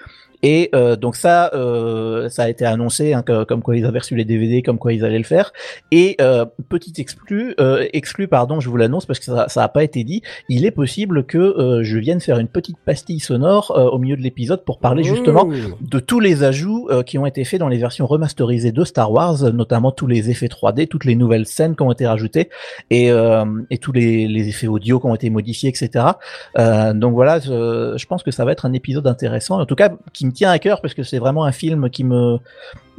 [0.47, 3.97] Et euh, donc ça, euh, ça a été annoncé, hein, que- comme quoi ils avaient
[3.97, 5.51] reçu les DVD, comme quoi ils allaient le faire.
[5.91, 9.69] Et euh, petit exclu, euh, exclu, pardon, je vous l'annonce parce que ça, ça a
[9.69, 10.21] pas été dit.
[10.47, 14.15] Il est possible que euh, je vienne faire une petite pastille sonore euh, au milieu
[14.15, 15.45] de l'épisode pour parler justement
[15.81, 19.11] de tous les ajouts euh, qui ont été faits dans les versions remasterisées de Star
[19.11, 22.49] Wars, notamment tous les effets 3D, toutes les nouvelles scènes qui ont été rajoutées
[22.91, 26.05] et, euh, et tous les, les effets audio qui ont été modifiés, etc.
[26.59, 29.75] Euh, donc voilà, je, je pense que ça va être un épisode intéressant, en tout
[29.75, 32.37] cas qui me tient à cœur parce que c'est vraiment un film qui me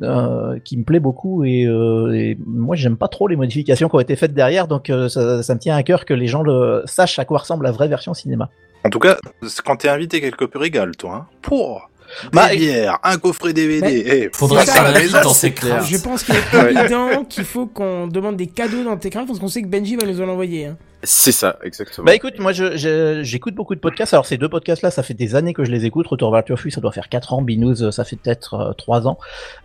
[0.02, 3.94] euh, qui me plaît beaucoup et, euh, et moi j'aime pas trop les modifications qui
[3.94, 6.42] ont été faites derrière, donc euh, ça, ça me tient à cœur que les gens
[6.42, 8.50] le sachent à quoi ressemble la vraie version cinéma.
[8.84, 9.16] En tout cas,
[9.64, 11.14] quand t'es invité quelque peu régale, toi.
[11.14, 11.26] Hein.
[11.42, 11.88] Pour
[12.22, 14.04] des Bah, bières, un coffret DVD.
[14.06, 15.54] Eh, Faudra C'est faire ça, la mais dans ses.
[15.88, 19.38] Je pense qu'il est évident qu'il faut qu'on demande des cadeaux dans tes crafts parce
[19.40, 20.66] qu'on sait que Benji va nous en envoyer.
[20.66, 20.76] Hein.
[21.02, 22.04] C'est ça, exactement.
[22.04, 24.12] Bah écoute, moi je- je- j'écoute beaucoup de podcasts.
[24.14, 26.06] Alors ces deux podcasts là, ça fait des années que je les écoute.
[26.06, 27.42] Retour vers le Turfu, ça doit faire 4 ans.
[27.42, 29.18] Binous, euh, ça fait peut-être euh, 3 ans.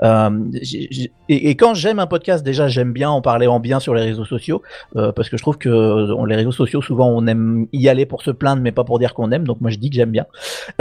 [0.03, 0.29] Euh,
[0.61, 3.79] j'ai- j'ai- et, et quand j'aime un podcast, déjà j'aime bien en parler en bien
[3.79, 4.61] sur les réseaux sociaux
[4.97, 7.87] euh, parce que je trouve que euh, on- les réseaux sociaux souvent on aime y
[7.89, 9.45] aller pour se plaindre mais pas pour dire qu'on aime.
[9.45, 10.25] Donc moi je dis que j'aime bien.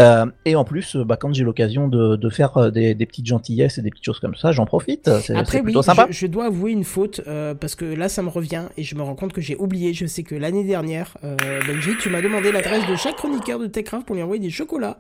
[0.01, 3.07] Euh, et en plus, euh, bah, quand j'ai l'occasion de, de faire euh, des, des
[3.07, 5.09] petites gentillesses et des petites choses comme ça, j'en profite.
[5.23, 6.07] C'est Après, oui, sympa.
[6.11, 8.95] je, je dois avouer une faute euh, parce que là, ça me revient et je
[8.97, 9.95] me rends compte que j'ai oublié.
[9.95, 11.37] Je sais que l'année dernière, euh,
[11.67, 14.99] Benji, tu m'as demandé l'adresse de chaque chroniqueur de Techcraft pour lui envoyer des chocolats.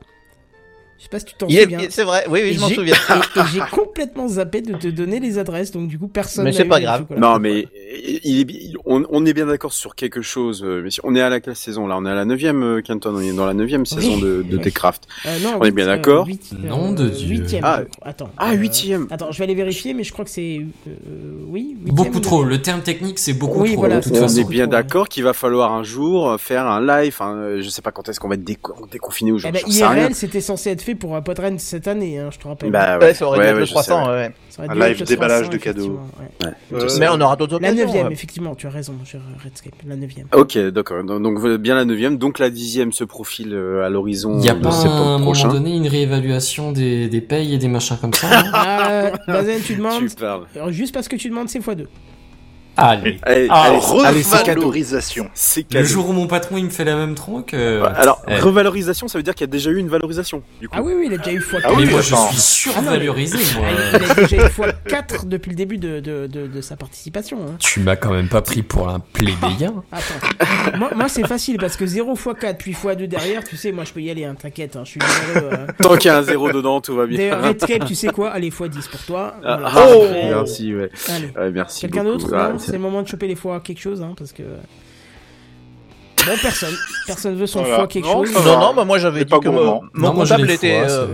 [1.01, 1.79] Je sais pas si tu t'en souviens.
[1.89, 2.95] C'est vrai, oui, oui, je m'en souviens.
[3.37, 6.45] Et, et j'ai complètement zappé de te donner les adresses, donc du coup, personne.
[6.45, 7.07] Mais c'est pas grave.
[7.17, 7.67] Non, mais
[8.25, 10.63] il est, il- on, on est bien d'accord sur quelque chose.
[10.63, 12.63] euh, Mais si- on est à la quelle saison là On est à la neuvième,
[12.63, 13.15] euh, Canton.
[13.17, 14.63] On est dans la neuvième saison de, de Oui.
[14.63, 15.05] Techcraft.
[15.25, 17.29] Euh, non, On est bien euh, d'accord huit- Nom de Dieu.
[17.39, 17.63] Huitième.
[17.65, 17.81] Ah.
[17.83, 17.99] je.
[18.09, 18.31] Attends.
[18.37, 19.07] Ah, euh, huitième.
[19.11, 20.61] Attends, je vais aller vérifier, mais je crois que c'est.
[20.87, 20.91] euh,
[21.49, 21.77] oui.
[21.81, 22.45] Beaucoup ou trop.
[22.45, 23.81] Le terme technique, c'est beaucoup Oui, trop.
[23.81, 24.41] voilà, de toute c'est On façon.
[24.41, 27.17] est bien d'accord qu'il va falloir un jour euh, faire un live.
[27.23, 29.87] Euh, je sais pas quand est-ce qu'on va être déco- déconfiné ou Eh ben, sais
[29.87, 30.03] rien.
[30.05, 32.71] IRL, c'était censé être fait pour un Podren cette année, hein, je te rappelle.
[32.71, 34.11] Bah Ouais, ça aurait dû être le je sais, 300, ouais.
[34.13, 34.31] ouais.
[34.49, 36.01] Ça aurait Un live déballage 300, de cadeaux.
[36.73, 36.89] Euh.
[36.99, 37.87] Mais on aura d'autres La occasions.
[37.87, 38.13] neuvième, ouais.
[38.13, 40.27] effectivement, tu as raison, mon cher Redscape, la neuvième.
[40.35, 41.03] Ok, d'accord.
[41.05, 42.17] Donc euh, bien la neuvième.
[42.19, 44.77] Donc la dixième se profile euh, à l'horizon Il y a de pas à un
[44.77, 45.49] septembre moment prochain.
[45.49, 50.09] donné une réévaluation des, des payes et des machins comme ça Ah, Bazen, tu demandes,
[50.09, 50.45] Tu parles.
[50.55, 51.87] alors, juste parce que tu demandes, c'est x2.
[52.81, 53.19] Allez.
[53.23, 54.61] Allez, Ah, allez, allez, c'est cadeau.
[54.61, 55.29] Revalorisation.
[55.35, 57.55] C'est Le jour où mon patron il me fait la même tronque.
[57.55, 58.37] euh, Alors, eh.
[58.39, 60.43] revalorisation, ça veut dire qu'il y a déjà eu une valorisation.
[60.61, 60.77] Du coup.
[60.79, 61.61] Ah oui, oui, il a déjà eu x4.
[61.65, 62.29] Ah mais oui, moi je attends.
[62.31, 63.67] suis survalorisé moi.
[63.71, 67.39] Ah, Il a déjà eu x4 depuis le début de, de, de, de sa participation.
[67.49, 67.57] Hein.
[67.59, 69.75] Tu m'as quand même pas pris pour un plébéien.
[69.93, 70.79] Attends.
[70.79, 73.73] moi, moi c'est facile parce que 0 x 4 puis x 2 derrière, tu sais,
[73.73, 75.51] moi je peux y aller, hein, t'inquiète, hein, je suis généreux.
[75.53, 75.67] hein.
[75.83, 77.19] Tant qu'il y a un zéro dedans, tout va bien.
[77.19, 79.35] D'ailleurs, Redscape, tu sais quoi Allez, x 10 pour toi.
[79.45, 79.71] Ah, Voilà.
[79.75, 80.91] ah, Après, merci, ouais.
[81.09, 81.31] Allez.
[81.37, 81.81] Ouais, merci.
[81.83, 84.43] Quelqu'un d'autre Ah, c'est- le moment de choper les fois quelque chose, hein, parce que.
[86.27, 86.75] Bon, personne.
[87.07, 87.77] Personne veut son Voilà.
[87.77, 88.35] fois quelque Non, chose.
[88.45, 91.07] Non, non, bah moi j'avais dit pas que mon, Non, comptable était, fois, euh,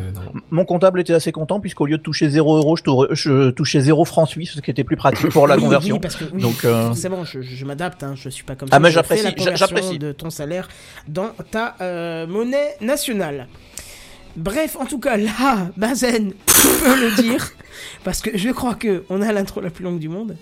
[0.51, 3.79] mon comptable était assez content puisqu'au lieu de toucher 0 euros, je, tou- je touchais
[3.81, 5.95] 0 francs suisses, ce qui était plus pratique pour la Oui, conversion.
[5.95, 8.69] Oui, parce que oui, Donc, euh, forcément, je, je m'adapte, hein, je suis pas comme
[8.73, 8.81] Ah, ça.
[8.81, 9.99] mais je fais j'apprécie, j'apprécie.
[10.01, 10.67] de ton salaire
[11.07, 13.47] dans ta euh, monnaie nationale.
[14.35, 17.49] Bref, en tout cas, là, Bazen, tu peux le dire,
[18.03, 20.37] parce que je crois que on a l'intro la plus longue du monde.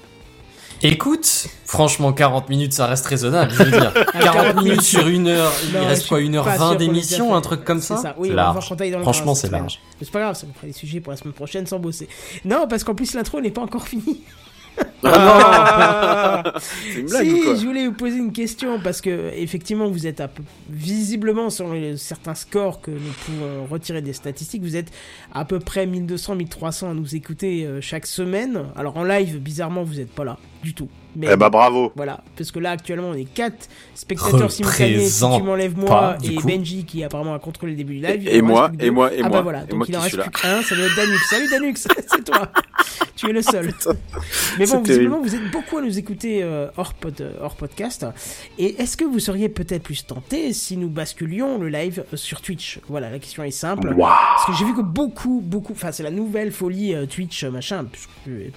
[0.86, 3.94] Écoute, franchement, 40 minutes, ça reste raisonnable, je veux dire.
[4.20, 6.74] 40 minutes sur une heure, il reste quoi, suis une heure pas sûr 20 qu'on
[6.74, 7.34] ait déjà d'émission, fait.
[7.36, 8.52] un truc comme C'est ça ça, oui, on va
[8.90, 9.80] dans le Franchement, c'est large.
[9.98, 12.06] Mais c'est pas grave, ça nous fera des sujets pour la semaine prochaine sans bosser.
[12.44, 14.20] Non, parce qu'en plus l'intro n'est pas encore finie.
[15.04, 15.10] Une
[17.06, 20.20] blague si, ou quoi je voulais vous poser une question parce que effectivement vous êtes
[20.20, 24.90] à peu- visiblement sur les- certains scores que nous pouvons retirer des statistiques, vous êtes
[25.32, 28.64] à peu près 1200 1300 à nous écouter euh, chaque semaine.
[28.76, 30.88] Alors en live bizarrement vous n'êtes pas là du tout.
[31.16, 31.92] Mais Eh bah bravo.
[31.94, 36.34] voilà, parce que là actuellement on est 4 spectateurs simultanés, si tu m'enlèves moi et
[36.34, 36.46] coup.
[36.48, 38.26] Benji qui apparemment a contrôlé le début du live.
[38.28, 38.90] Et moi, et deux.
[38.90, 40.74] moi, et ah moi, bah voilà, et donc moi il en reste plus qu'un, ça
[40.74, 41.18] doit être Danux.
[41.30, 41.74] Salut Danux,
[42.08, 42.48] c'est toi.
[43.14, 43.72] tu es le seul.
[44.58, 48.04] Mais bon, visiblement vous êtes beaucoup à nous écouter euh, hors, pod- euh, hors podcast.
[48.58, 52.40] Et est-ce que vous seriez peut-être plus tenté si nous basculions le live euh, sur
[52.40, 52.80] Twitch?
[52.88, 53.94] Voilà, la question est simple.
[53.96, 57.84] Parce que j'ai vu que beaucoup, beaucoup, enfin c'est la nouvelle folie euh, Twitch, machin,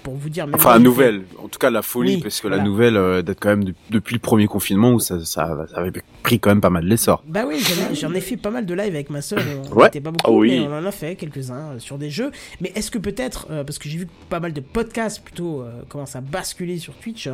[0.02, 0.48] pour vous dire.
[0.48, 1.26] même Enfin, la nouvelle.
[1.44, 2.58] En tout cas, la folie, Oui, parce que voilà.
[2.58, 5.78] la nouvelle euh, date quand même de- depuis le premier confinement où ça, ça, ça
[5.78, 5.92] avait
[6.28, 7.24] pris quand même pas mal l'essor.
[7.26, 7.64] Bah oui,
[7.94, 9.40] j'en ai- fait pas mal de live avec ma sœur.
[9.72, 9.88] On Ouais.
[9.88, 10.60] était pas beaucoup, Ah oui.
[10.60, 12.32] mais on en a fait quelques-uns euh, sur des jeux.
[12.60, 15.62] Mais est-ce que peut-être, euh, parce que j'ai vu que pas mal de podcasts plutôt
[15.62, 17.28] euh, commencent à basculer sur Twitch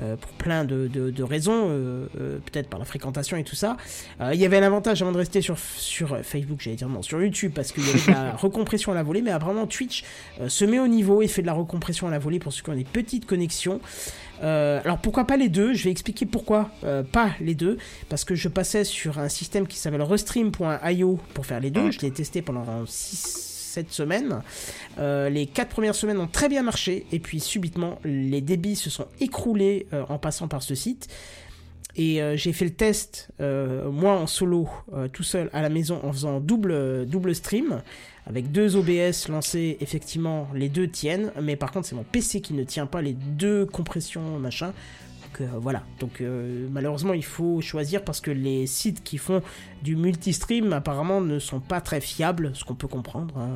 [0.00, 1.68] euh, pour plein de, de- de raisons,
[2.46, 3.76] peut-être par la fréquentation et tout ça.
[4.32, 7.22] Il y avait un avantage avant de rester sur sur Facebook, j'allais dire non, sur
[7.22, 9.22] YouTube, parce qu'il y avait de la recompression à la volée.
[9.22, 10.02] Mais apparemment Twitch
[10.48, 12.70] se met au niveau et fait de la recompression à la volée pour ceux qui
[12.70, 13.80] ont des petites connexions.
[14.42, 15.74] Euh, alors pourquoi pas les deux?
[15.74, 17.78] Je vais expliquer pourquoi euh, pas les deux.
[18.08, 21.90] Parce que je passais sur un système qui s'appelle Restream.io pour faire les deux.
[21.90, 24.42] Je l'ai testé pendant 6-7 semaines.
[24.98, 27.06] Euh, les 4 premières semaines ont très bien marché.
[27.12, 31.08] Et puis subitement, les débits se sont écroulés euh, en passant par ce site.
[31.94, 34.68] Et euh, j'ai fait le test, moi en solo,
[35.12, 37.82] tout seul à la maison, en faisant double, double stream.
[38.26, 41.32] Avec deux OBS lancés, effectivement, les deux tiennent.
[41.40, 44.72] Mais par contre, c'est mon PC qui ne tient pas les deux compressions, machin.
[45.22, 45.82] Donc euh, voilà.
[45.98, 49.42] Donc euh, malheureusement, il faut choisir parce que les sites qui font
[49.82, 53.34] du multistream apparemment ne sont pas très fiables, ce qu'on peut comprendre.
[53.38, 53.48] hein.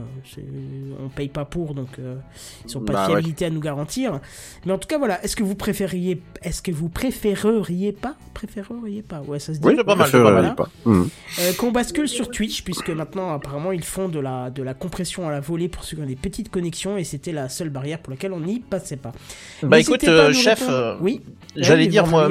[1.05, 2.17] On paye pas pour, donc euh,
[2.65, 3.13] ils sont pas de Bah ouais.
[3.13, 4.21] fiabilité à nous garantir.
[4.65, 5.23] Mais en tout cas, voilà.
[5.25, 9.67] Est-ce que vous préfériez, est-ce que vous préféreriez pas, préféreriez pas, ouais, ça se dit.
[9.67, 10.69] Oui, pas mal, pas pas.
[10.85, 11.09] Mhm.
[11.41, 15.29] Euh, qu'on bascule sur Twitch, puisque maintenant, apparemment, ils font de la, de la compression
[15.29, 18.01] à la volée pour ceux qui ont des petites connexions, et c'était la seule barrière
[18.01, 19.13] pour laquelle on n'y passait pas.
[19.63, 21.21] Bah écoute, pas euh, chef, euh, oui.
[21.55, 22.29] J'allais dire moi,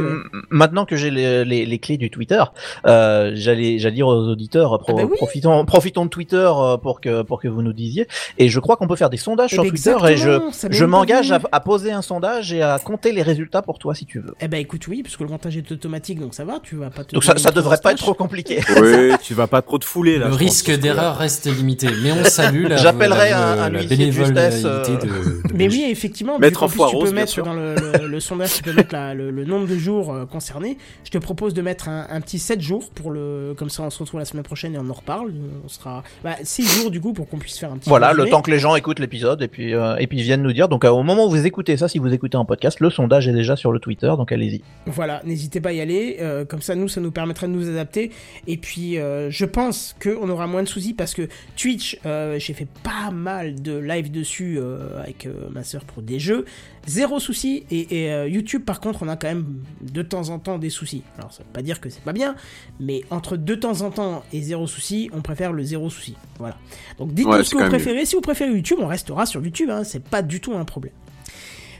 [0.49, 2.43] maintenant que j'ai les, les, les clés du Twitter,
[2.85, 5.17] euh, j'allais j'allais dire aux auditeurs, pro- Ah bah oui.
[5.17, 8.07] profitons profitons de Twitter euh, pour que pour que vous nous disiez.
[8.37, 11.31] Et je crois qu'on peut faire des sondages sur ben Twitter et je je m'engage
[11.51, 14.33] à, poser un sondage et à compter les résultats pour toi si tu veux.
[14.41, 17.03] Eh ben écoute, oui, puisque le montage est automatique, donc ça va, tu vas pas
[17.03, 17.13] te.
[17.13, 18.59] Donc ça, ça devrait pas être trop compliqué.
[18.81, 20.27] Oui, tu vas pas trop te fouler là.
[20.27, 24.11] Le risque d'erreur reste limité, mais on salue la, J'appellerai un- un la huissier de
[24.11, 27.53] justesse, euh, de, de Mais oui, effectivement, Mettre en foire tu rose, peux mettre dans
[27.53, 30.77] le, le- le sondage, tu peux mettre la- le, le nombre de jours euh, concernés.
[31.03, 33.89] Je te propose de mettre un, un petit 7 jours pour le, comme ça on
[33.89, 35.33] se retrouve la semaine prochaine et on en reparle.
[35.63, 37.89] On sera, bah, 6 jours du coup pour qu'on puisse faire un petit.
[37.89, 40.53] Voilà, le temps que les gens écoutent l'épisode et puis euh, et puis viennent nous
[40.53, 40.69] dire.
[40.69, 43.27] Donc euh, au moment où vous écoutez ça, si vous écoutez en podcast, le sondage
[43.27, 44.61] est déjà sur le Twitter, donc allez-y.
[44.85, 46.17] Voilà, n'hésitez pas à y aller.
[46.21, 48.11] euh, comme ça, nous, ça nous permettrait de nous adapter.
[48.47, 53.11] Et puis, je pense qu'on aura moins de soucis parce que Twitch, j'ai fait pas
[53.11, 54.59] mal de live dessus
[54.99, 56.45] avec ma sœur pour des jeux.
[56.87, 57.65] Zéro souci.
[57.71, 61.03] Et, et, YouTube, par contre, on a quand même de temps en temps des soucis.
[61.17, 62.35] Alors, ça veut pas dire que c'est pas bien,
[62.79, 66.15] mais entre de temps en temps et zéro souci, on préfère le zéro souci.
[66.39, 66.57] Voilà.
[66.97, 68.05] Donc, dites-nous Ouais, ce que vous préférez.
[68.05, 69.69] Si vous préférez YouTube, on restera sur YouTube.
[69.69, 70.93] Hein, c'est pas du tout un problème.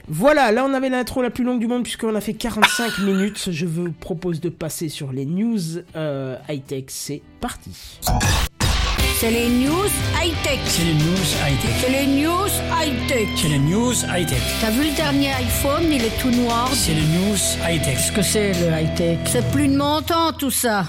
[0.08, 3.48] Voilà, là on avait l'intro la plus longue du monde puisqu'on a fait 45 minutes.
[3.50, 5.58] Je vous propose de passer sur les news
[5.96, 6.84] euh, high-tech.
[6.88, 7.72] C'est parti.
[9.18, 9.88] C'est les news
[10.22, 10.60] high-tech.
[10.66, 11.70] C'est les news high-tech.
[11.80, 13.28] C'est les news high-tech.
[13.34, 14.42] C'est les news high-tech.
[14.60, 16.68] T'as vu le dernier iPhone, il est tout noir.
[16.72, 17.36] C'est les news
[17.68, 17.96] high-tech.
[17.96, 19.18] Qu'est-ce que c'est le high-tech?
[19.26, 20.84] C'est plus de mon temps tout ça.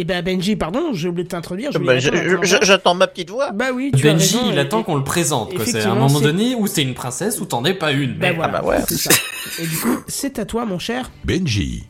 [0.00, 1.72] Eh ben Benji, pardon, j'ai oublié de t'introduire.
[1.72, 3.50] je Bah, J'attends ma petite voix.
[3.50, 5.52] Bah oui, tu as Benji, raison, il attend qu'on le présente.
[5.54, 5.64] quoi.
[5.66, 8.14] C'est à un moment c'est- donné où t'es une princesse ou t'en es pas une.
[8.14, 8.78] Ben voilà, bah ouais.
[8.88, 9.10] c'est ça.
[9.60, 11.10] Et du coup, c'est à toi, mon cher.
[11.24, 11.84] Benji.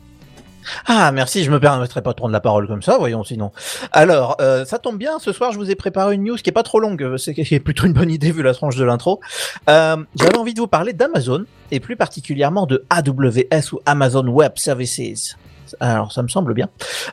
[0.87, 3.51] Ah, merci, je me permettrai pas de prendre la parole comme ça, voyons sinon.
[3.91, 6.53] Alors, euh, ça tombe bien, ce soir je vous ai préparé une news qui est
[6.53, 9.19] pas trop longue, c'est qui est plutôt une bonne idée vu la tranche de l'intro.
[9.67, 14.53] Euh, J'avais envie de vous parler d'Amazon, et plus particulièrement de AWS ou Amazon Web
[14.57, 15.37] Services.
[15.79, 16.69] Alors, ça me semble bien.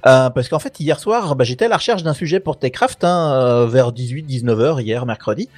[0.07, 3.05] Euh, parce qu'en fait, hier soir, bah, j'étais à la recherche d'un sujet pour Techcraft,
[3.05, 5.49] hein, euh, vers 18-19 heures hier, mercredi.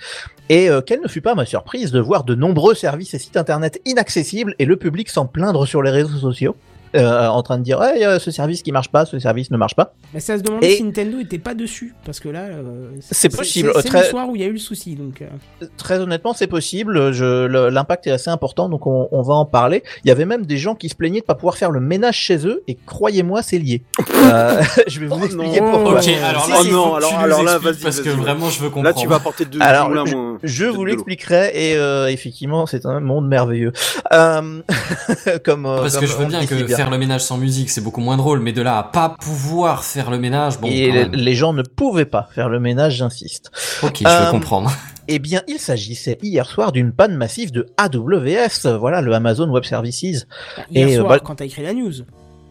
[0.49, 3.37] Et euh, quelle ne fut pas ma surprise de voir de nombreux services et sites
[3.37, 6.57] internet inaccessibles et le public s'en plaindre sur les réseaux sociaux.
[6.97, 9.19] Euh, en train de dire ouais, il y a ce service qui marche pas, ce
[9.19, 9.95] service ne marche pas.
[10.15, 13.35] Mais ça se demandait Et- si Nintendo était pas dessus, parce que là, euh, C'est
[13.35, 15.23] possible, C'est très- le soir où il y a eu le souci, donc.
[15.23, 16.99] euh, Très honnêtement, c'est possible.
[17.11, 19.83] L'impact est assez important, donc on, on va en parler.
[20.05, 22.17] Il y avait même des gens qui se plaignaient de pas pouvoir faire le ménage
[22.17, 23.83] chez eux, et croyez-moi, c'est lié.
[24.29, 25.71] Euh, je vais vous expliquer non.
[25.71, 26.01] pourquoi.
[26.01, 28.67] Ok, alors Si, là, si, il non, alors- là, vas-y, parce que vraiment, je veux
[28.67, 29.01] Là, comprendre.
[29.01, 33.29] tu vas apporter deux Alors, moins- Je vous l'expliquerai et euh, effectivement c'est un monde
[33.29, 33.73] merveilleux.
[34.13, 34.61] Euh,
[35.45, 36.77] comme euh, Parce comme que je veux que bien.
[36.79, 39.83] Faire le ménage sans musique, c'est beaucoup moins drôle, mais de là à pas pouvoir
[39.83, 41.13] faire le ménage, bon, et quand les, même.
[41.13, 43.51] les gens ne pouvaient pas faire le ménage, j'insiste.
[43.83, 44.71] Ok, je Euh, veux comprendre.
[45.11, 49.65] Eh bien, il s'agissait hier soir d'une panne massive de AWS, voilà le Amazon Web
[49.65, 50.27] Services.
[50.71, 51.93] Hier Et, euh, soir, bah- quand t'as écrit la news.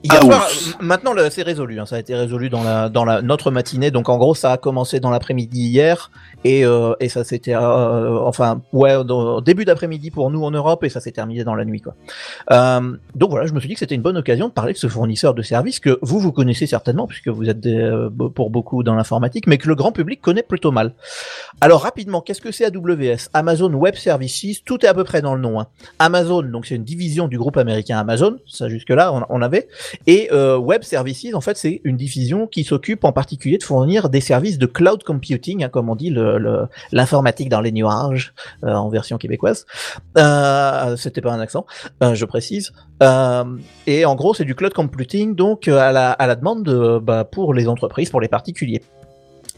[0.09, 3.51] Ah, m- maintenant c'est résolu, hein, ça a été résolu dans la dans la notre
[3.51, 3.91] matinée.
[3.91, 6.11] Donc en gros, ça a commencé dans l'après-midi hier
[6.43, 10.83] et euh, et ça s'était euh, enfin ouais dans- début d'après-midi pour nous en Europe
[10.83, 11.95] et ça s'est terminé dans la nuit quoi.
[12.51, 14.77] Euh, donc voilà, je me suis dit que c'était une bonne occasion de parler de
[14.77, 18.49] ce fournisseur de services que vous vous connaissez certainement puisque vous êtes des, euh, pour
[18.49, 20.93] beaucoup dans l'informatique, mais que le grand public connaît plutôt mal.
[21.59, 25.33] Alors rapidement, qu'est-ce que c'est AWS Amazon Web Services, tout est à peu près dans
[25.35, 25.59] le nom.
[25.59, 25.67] hein.
[25.99, 29.67] Amazon, donc c'est une division du groupe américain Amazon, ça jusque là on, on avait.
[30.05, 34.09] Et euh, Web Services, en fait, c'est une division qui s'occupe en particulier de fournir
[34.09, 38.33] des services de cloud computing, hein, comme on dit le- le- l'informatique dans les nuages
[38.63, 39.65] euh, en version québécoise.
[40.17, 41.65] Euh, C'était pas un accent,
[42.03, 42.71] euh, je précise.
[43.03, 43.43] Euh,
[43.85, 46.99] et en gros, c'est du cloud computing, donc euh, à la, à la demande de,
[46.99, 48.81] bah, pour les entreprises, pour les particuliers.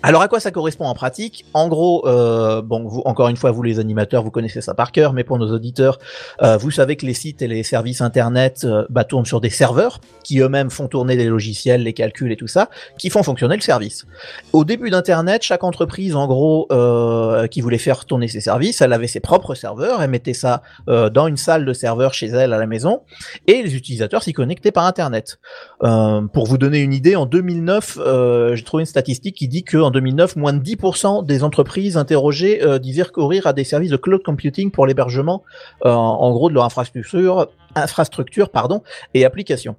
[0.01, 1.45] Alors à quoi ça correspond en pratique?
[1.53, 4.93] En gros, euh, bon, vous, encore une fois, vous les animateurs, vous connaissez ça par
[4.93, 5.99] cœur, mais pour nos auditeurs,
[6.41, 9.49] euh, vous savez que les sites et les services internet euh, bah, tournent sur des
[9.49, 13.55] serveurs qui eux-mêmes font tourner les logiciels, les calculs et tout ça, qui font fonctionner
[13.55, 14.05] le service.
[14.53, 18.93] Au début d'Internet, chaque entreprise, en gros, euh, qui voulait faire tourner ses services, elle
[18.93, 22.53] avait ses propres serveurs, elle mettait ça euh, dans une salle de serveur chez elle
[22.53, 23.01] à la maison,
[23.47, 25.39] et les utilisateurs s'y connectaient par Internet.
[25.79, 29.77] Pour vous donner une idée, en 2009, euh, j'ai trouvé une statistique qui dit que
[29.89, 33.97] en 2009, moins de 10% des entreprises interrogées euh, disaient recourir à des services de
[33.97, 35.43] cloud computing pour l'hébergement,
[35.85, 38.83] euh, en gros, de leur infrastructure, infrastructure pardon,
[39.15, 39.75] et applications.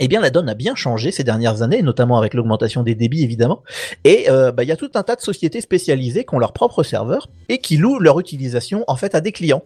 [0.00, 3.22] Eh bien, la donne a bien changé ces dernières années, notamment avec l'augmentation des débits,
[3.22, 3.62] évidemment.
[4.02, 6.52] Et euh, bah, il y a tout un tas de sociétés spécialisées qui ont leur
[6.52, 9.62] propre serveur et qui louent leur utilisation en fait à des clients.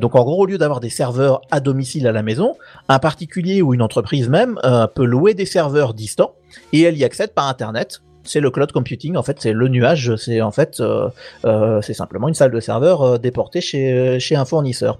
[0.00, 2.56] Donc, en gros, au lieu d'avoir des serveurs à domicile à la maison,
[2.88, 4.58] un particulier ou une entreprise même
[4.96, 6.34] peut louer des serveurs distants
[6.72, 8.02] et elle y accède par Internet.
[8.24, 11.08] C'est le cloud computing, en fait, c'est le nuage, c'est en fait, euh,
[11.44, 14.98] euh, c'est simplement une salle de serveur euh, déportée chez, chez un fournisseur.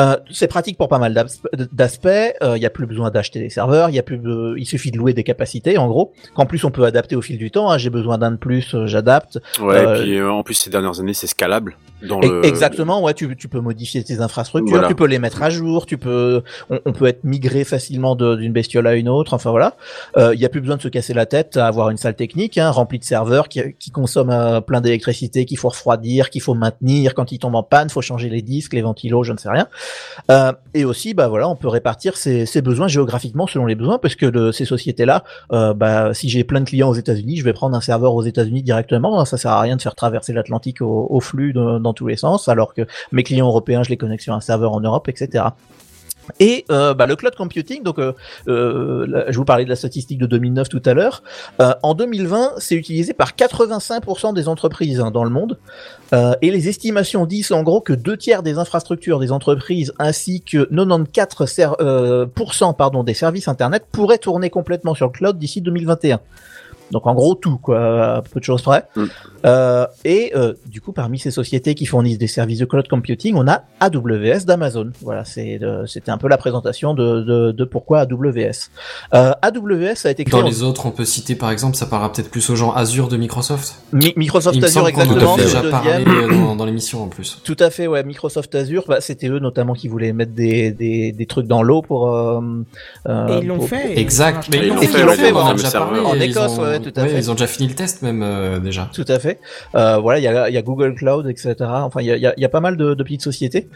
[0.00, 2.08] Euh, c'est pratique pour pas mal d'aspe- d'aspects.
[2.42, 3.88] Il n'y a plus besoin d'acheter des serveurs.
[3.90, 6.12] Il y a plus, de- il suffit de louer des capacités, en gros.
[6.34, 7.70] Qu'en plus on peut adapter au fil du temps.
[7.70, 7.78] hein.
[7.78, 9.38] J'ai besoin d'un de plus, euh, j'adapte.
[9.60, 11.76] Ouais, Euh, et puis euh, en plus ces dernières années, c'est scalable.
[12.02, 12.46] Dans E- le...
[12.46, 14.88] Exactement, ouais, tu, tu peux modifier tes infrastructures, Voilà.
[14.88, 18.52] tu peux les mettre à jour, tu peux, on, on peut être migré facilement d'une
[18.54, 19.34] bestiole à une autre.
[19.34, 19.76] Enfin voilà,
[20.16, 22.56] il n'y a plus besoin de se casser la tête à avoir une salle technique
[22.56, 26.54] hein, remplie de serveurs qui, qui consomment euh, plein d'électricité, qu'il faut refroidir, qu'il faut
[26.54, 29.50] maintenir quand ils tombent en panne, faut changer les disques, les ventilos, je ne sais
[29.50, 29.68] rien.
[30.30, 34.14] Euh, et aussi, bah voilà, on peut répartir ses, besoins géographiquement selon les besoins, parce
[34.14, 37.52] que de ces sociétés-là, euh, bah si j'ai plein de clients aux États-Unis, je vais
[37.52, 39.24] prendre un serveur aux États-Unis directement.
[39.24, 42.74] Ça sert à rien de faire traverser l'Atlantique au, flux dans tous les sens, alors
[42.74, 42.82] que
[43.12, 45.44] mes clients européens, je les connecte sur un serveur en Europe, etc.
[46.38, 48.12] Et euh, bah, le cloud computing, donc euh,
[48.48, 51.22] euh, je vous parlais de la statistique de 2009 tout à l'heure.
[51.60, 55.58] Euh, en 2020, c'est utilisé par 85% des entreprises hein, dans le monde.
[56.12, 60.40] Euh, et les estimations disent en gros que deux tiers des infrastructures des entreprises ainsi
[60.40, 65.38] que 94 ser- euh, pourcents, pardon, des services internet pourraient tourner complètement sur le cloud
[65.38, 66.20] d'ici 2021.
[66.90, 68.84] Donc en gros tout quoi, à peu de choses près.
[68.96, 69.04] Mm.
[69.46, 73.34] Euh, et euh, du coup parmi ces sociétés qui fournissent des services de cloud computing,
[73.36, 74.90] on a AWS d'Amazon.
[75.02, 78.68] Voilà, c'est euh, c'était un peu la présentation de, de, de pourquoi AWS.
[79.14, 81.86] Euh, AWS a été créé Dans en- les autres, on peut citer par exemple, ça
[81.86, 83.76] parlera peut-être plus aux gens Azure de Microsoft.
[83.92, 87.38] Mi- Microsoft Il Azure exactement, a c'est déjà parlé euh, dans, dans l'émission en plus.
[87.44, 88.02] Tout à fait, ouais.
[88.04, 91.82] Microsoft Azure, bah, c'était eux notamment qui voulaient mettre des, des, des trucs dans l'eau
[91.82, 92.14] pour.
[92.14, 92.40] euh,
[93.08, 93.98] euh, Et ils l'ont pour- fait.
[93.98, 96.00] Exact, mais ils l'ont fait, ils l'ont fait, on en a.
[96.10, 97.18] En Écosse, ouais, tout à fait.
[97.18, 98.90] Ils ont déjà fini le test même euh, déjà.
[98.92, 99.40] Tout à fait.
[99.74, 101.54] Euh, voilà, il y a, il y a Google Cloud, etc.
[101.60, 103.68] Enfin, il y a, il y a- y a pas mal de, de petites sociétés.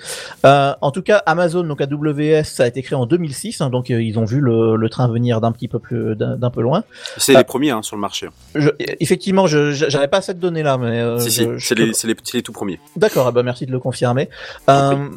[0.45, 3.91] Euh, en tout cas, Amazon, donc AWS, ça a été créé en 2006, hein, donc
[3.91, 6.85] euh, ils ont vu le, le train venir d'un petit peu plus, d'un peu loin.
[7.17, 8.29] C'est les premiers hein, sur le marché.
[8.55, 12.07] Je, effectivement, je j'avais pas cette donnée là, mais euh, si, si, c'est les, c'est
[12.09, 12.81] les, c'est les tout premiers.
[12.97, 14.29] D'accord, eh ben merci de le confirmer.
[14.69, 15.09] Euh,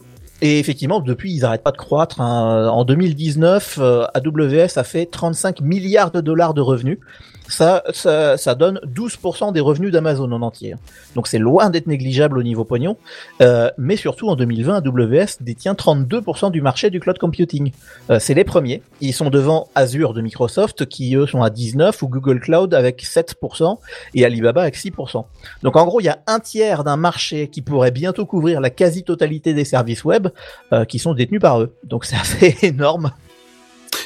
[0.41, 2.21] et effectivement, depuis, ils n'arrêtent pas de croître.
[2.21, 2.67] hein.
[2.67, 6.99] En 2019, euh, AWS a fait 35 milliards de dollars de revenus.
[7.47, 10.75] Ça, ça, ça donne 12% des revenus d'Amazon en entier.
[11.15, 12.97] Donc c'est loin d'être négligeable au niveau pognon.
[13.41, 17.71] Euh, mais surtout en 2020, AWS détient 32% du marché du cloud computing.
[18.09, 18.81] Euh, c'est les premiers.
[19.01, 23.03] Ils sont devant Azure de Microsoft qui eux sont à 19 ou Google Cloud avec
[23.03, 23.77] 7%
[24.13, 25.25] et Alibaba avec 6%.
[25.63, 28.69] Donc en gros, il y a un tiers d'un marché qui pourrait bientôt couvrir la
[28.69, 30.27] quasi-totalité des services web
[30.73, 31.75] euh, qui sont détenus par eux.
[31.83, 33.11] Donc c'est assez énorme.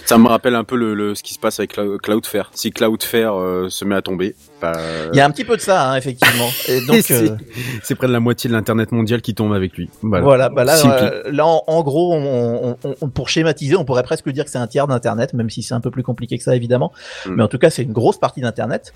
[0.06, 2.52] Ça me rappelle un peu le, le- ce qui se passe avec Clou- Cloudflare.
[2.54, 4.74] Si Cloudflare euh, se met à tomber, bah,
[5.14, 6.50] Il y a un petit peu de ça, hein, effectivement.
[6.68, 7.36] Et donc, c'est euh,
[7.84, 9.90] c'est près de la moitié de l'internet mondial qui tombe avec lui.
[10.02, 10.24] Voilà.
[10.24, 14.04] Voilà, bah là, euh, là en, en gros, on, on- on- pour schématiser, on pourrait
[14.04, 16.44] presque dire que c'est un tiers d'Internet, même si c'est un peu plus compliqué que
[16.44, 16.92] ça, évidemment.
[17.26, 17.36] Mm.
[17.36, 18.94] Mais en tout cas, c'est une grosse partie d'Internet.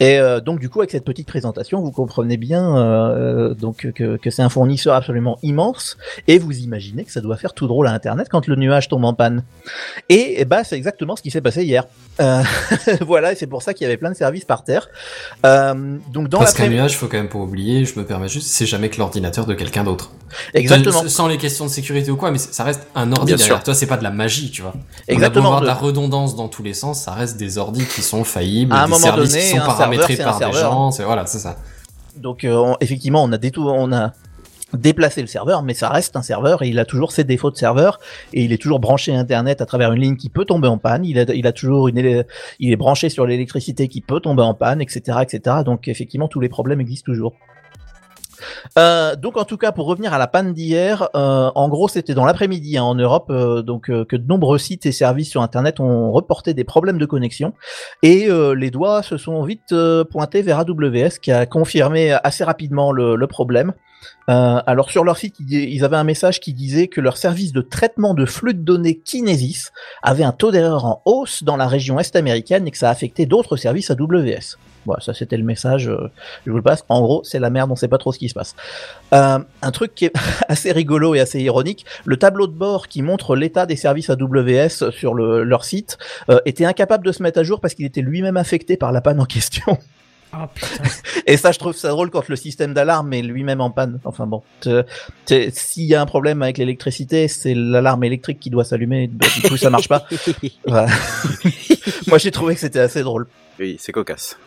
[0.00, 4.16] Et euh, donc, du coup, avec cette petite présentation, vous comprenez bien euh, donc que,
[4.16, 7.86] que c'est un fournisseur absolument immense, et vous imaginez que ça doit faire tout drôle
[7.86, 9.44] à Internet quand le nuage tombe en panne.
[10.08, 11.84] Et, bah, c'est exactement ce qui s'est passé hier.
[12.20, 12.42] Euh,
[13.06, 14.88] voilà, et c'est pour ça qu'il y avait plein de services par terre.
[15.44, 18.48] Euh, donc, dans Parce qu'un nuage, faut quand même pas oublier, je me permets juste,
[18.48, 20.12] c'est jamais que l'ordinateur de quelqu'un d'autre.
[20.54, 21.06] Exactement.
[21.08, 23.64] Sans les questions de sécurité ou quoi, mais ça reste un ordi Bien derrière sûr.
[23.64, 24.74] toi, c'est pas de la magie, tu vois.
[25.08, 25.44] Exactement.
[25.44, 27.84] On a beau avoir de la redondance dans tous les sens, ça reste des ordis
[27.84, 29.60] qui sont faillibles, À un des moment services donné, qui sont
[29.96, 30.72] un paramétrés serveur, c'est un par des serveur.
[30.72, 31.56] gens, c'est voilà, c'est ça.
[32.16, 34.12] Donc on- effectivement, on a détou- on a
[34.72, 37.56] déplacé le serveur, mais ça reste un serveur et il a toujours ses défauts de
[37.56, 37.98] serveur
[38.32, 40.78] et il est toujours branché à Internet à travers une ligne qui peut tomber en
[40.78, 41.04] panne.
[41.04, 42.24] Il a, il a toujours une,
[42.60, 45.56] il est branché sur l'électricité qui peut tomber en panne, etc., etc.
[45.64, 47.34] Donc effectivement, tous les problèmes existent toujours.
[48.78, 52.14] Euh, donc en tout cas pour revenir à la panne d'hier, euh, en gros c'était
[52.14, 55.80] dans l'après-midi hein, en Europe, euh, donc que de nombreux sites et services sur Internet
[55.80, 57.54] ont reporté des problèmes de connexion
[58.02, 59.74] et les doigts se sont vite
[60.10, 63.72] pointés vers AWS qui a confirmé assez rapidement le, le problème.
[64.28, 67.60] Alors sur leur site, ils, ils avaient un message qui disait que leur service de
[67.60, 69.70] traitement de flux de données Kinesis
[70.02, 73.26] avait un taux d'erreur en hausse dans la région est américaine et que ça affectait
[73.26, 74.56] d'autres services AWS.
[74.86, 76.10] Voilà, ça c'était le message, euh,
[76.46, 76.84] je vous le passe.
[76.88, 78.54] En gros, c'est la merde, on sait pas trop ce qui se passe.
[79.12, 80.12] Euh, un truc qui est
[80.48, 84.90] assez rigolo et assez ironique, le tableau de bord qui montre l'état des services AWS
[84.90, 85.98] sur le- leur site
[86.30, 89.00] euh, était incapable de se mettre à jour parce qu'il était lui-même affecté par la
[89.00, 89.78] panne en question.
[90.54, 90.84] Putain.
[91.26, 93.98] Et ça, je trouve ça drôle quand le système d'alarme est lui-même en panne.
[94.04, 94.42] Enfin bon,
[95.26, 99.08] s'il y a un problème avec l'électricité, c'est l'alarme électrique qui doit s'allumer.
[99.12, 100.06] Bah, du coup, ça marche pas.
[102.06, 103.26] Moi, j'ai trouvé que c'était assez drôle.
[103.58, 104.38] oui, c'est cocasse.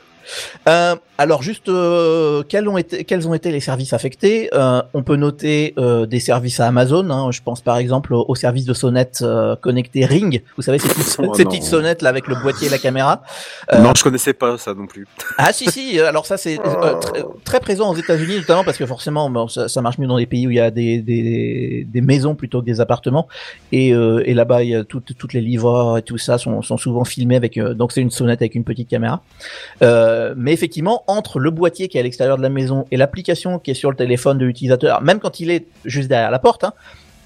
[0.67, 4.49] Euh, alors juste, euh, quels, ont été, quels ont été les services affectés?
[4.53, 7.09] Euh, On peut noter euh, des services à Amazon.
[7.11, 7.31] hein.
[7.31, 10.41] je pense par exemple au, au service de sonnette euh, connecté Ring.
[10.57, 11.49] Vous savez ces petites, Oh ces non.
[11.49, 13.21] petites sonnettes là avec le boîtier et la caméra?
[13.71, 15.07] Euh, Non, je connaissais pas ça non plus.
[15.37, 16.95] Ah si si, alors ça c'est euh,
[17.43, 20.25] très, présent aux États-Unis notamment parce que forcément bon, ça, ça marche mieux dans des
[20.25, 23.27] pays où il y a des, des, des maisons plutôt que des appartements
[23.71, 26.61] et, euh, et là-bas il y a toutes toutes les livreurs et tout ça sont,
[26.61, 29.21] sont souvent filmés avec euh, donc c'est une sonnette avec une petite caméra.
[29.81, 33.59] Euh, mais effectivement entre le boîtier qui est à l'extérieur de la maison et l'application
[33.59, 36.63] qui est sur le téléphone de l'utilisateur, même quand il est juste derrière la porte,
[36.63, 36.73] hein,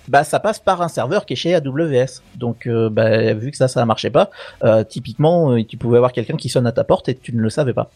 [0.07, 2.21] bah ça passe par un serveur qui est chez AWS.
[2.35, 4.29] Donc euh, bah, vu que ça ça marchait pas,
[4.63, 7.41] euh, typiquement euh, tu pouvais avoir quelqu'un qui sonne à ta porte et tu ne
[7.41, 7.89] le savais pas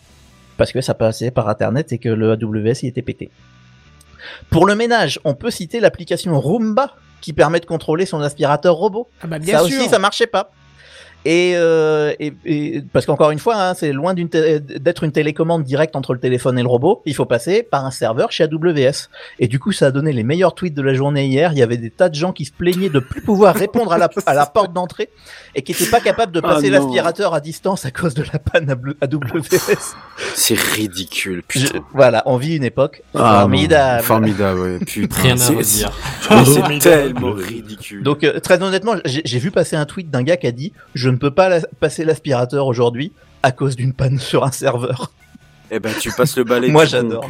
[0.58, 3.32] parce que ça passait par internet et que le AWS il était pété.
[4.50, 9.08] Pour le ménage, on peut citer l'application Roomba qui permet de contrôler son aspirateur robot.
[9.22, 9.80] Ah bah bien ça sûr.
[9.80, 10.52] aussi, ça marchait pas.
[11.24, 15.96] Et, euh, et, et- parce qu'encore une fois, hein, c'est loin d'être une télécommande directe
[15.96, 17.02] entre le téléphone et le robot.
[17.06, 19.10] Il faut passer par un serveur chez AWS.
[19.40, 21.52] Et du coup, ça a donné les meilleurs tweets de la journée hier.
[21.54, 23.98] Il y avait des tas de gens qui se plaignaient de plus pouvoir répondre à
[24.00, 25.10] la, à la porte d'entrée
[25.54, 28.40] et qui n'étaient pas capables de Ah passer l'aspirateur à distance à cause de la
[28.40, 28.70] panne
[29.02, 29.96] AWS.
[30.36, 31.80] C'est ridicule, Je- putain.
[31.94, 33.98] voilà, on vit une époque Ah, formidable.
[34.02, 34.80] non, Formidable, ouais.
[34.80, 35.22] Putain.
[35.22, 35.92] Rien à c'est- redire.
[36.46, 38.04] C'est tellement ridicule.
[38.04, 40.74] Donc euh, très honnêtement, j'ai j'ai vu passer un tweet d'un gars qui a dit
[40.96, 43.12] je ne peux pas la- passer l'aspirateur aujourd'hui
[43.44, 45.12] à cause d'une panne sur un serveur.
[45.74, 46.68] Eh ben, tu passes le balai.
[46.72, 47.26] Moi, j'adore.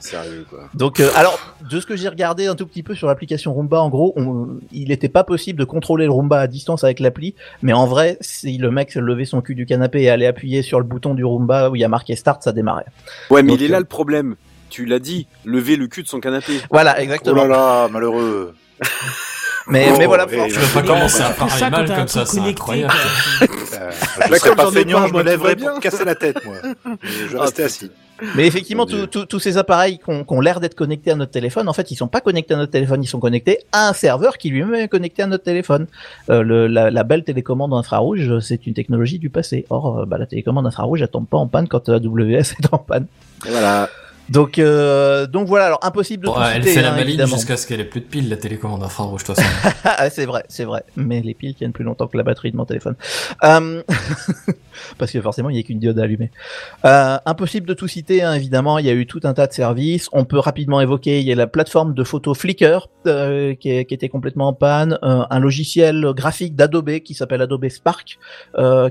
[0.00, 0.68] Sérieux, quoi.
[0.74, 1.38] Donc euh, alors
[1.70, 4.58] de ce que j'ai regardé un tout petit peu sur l'application Roomba, en gros, on-
[4.72, 8.18] il n'était pas possible de contrôler le Roomba à distance avec l'appli, mais en vrai,
[8.20, 11.24] si le mec levait son cul du canapé et allait appuyer sur le bouton du
[11.24, 12.86] Roomba où il y a marqué Start, ça démarrait.
[13.30, 14.34] Ouais, mais Donc, il est là euh, le problème.
[14.70, 16.54] Tu l'as dit, lever le cul de son canapé.
[16.70, 17.44] Voilà, Oh exactement.
[17.44, 17.46] là
[17.84, 18.54] là, malheureux.
[19.66, 20.24] Mais, Oh, mais voilà.
[20.30, 22.92] et- pour- Je veux pas commencer à parler ça, mal comme ça, c'est incroyable.
[23.42, 25.70] Euh, Bah, je serais comme pas feignant, je me lèverais bien.
[25.72, 26.56] pour casser la tête, moi.
[27.02, 27.90] Je vais Ah, rester assis.
[28.36, 31.90] Mais effectivement, tous ces appareils qui ont, l'air d'être connectés à notre téléphone, en fait,
[31.90, 34.74] ils sont pas connectés à notre téléphone, ils sont connectés à un serveur qui lui-même
[34.74, 35.86] est connecté à notre téléphone.
[36.30, 39.66] Euh, le- la, la belle télécommande infrarouge, euh, c'est une technologie du passé.
[39.70, 42.78] Or, euh, bah, la télécommande infrarouge, elle tombe pas en panne quand AWS est en
[42.78, 43.06] panne.
[43.46, 43.88] Et voilà.
[44.28, 47.34] Donc, euh, donc voilà, alors impossible de Bon, tout elle citer, fait la hein, évidemment.
[47.36, 49.48] jusqu'à ce qu'elle ait plus de piles, la télécommande infrarouge, toute façon.
[49.84, 50.84] Ah, c'est vrai, c'est vrai.
[50.96, 52.96] Mais les piles tiennent plus longtemps que la batterie de mon téléphone.
[53.42, 53.82] Euh,
[54.98, 56.30] Parce que forcément, il n'y a qu'une diode allumée.
[56.84, 58.78] Euh, impossible de tout citer, hein, évidemment.
[58.78, 60.08] Il y a eu tout un tas de services.
[60.12, 64.08] On peut rapidement évoquer, il y a la plateforme de photos Flickr euh, qui, était
[64.08, 68.18] complètement en panne, euh, un logiciel graphique d'Adobe qui s'appelle Adobe Spark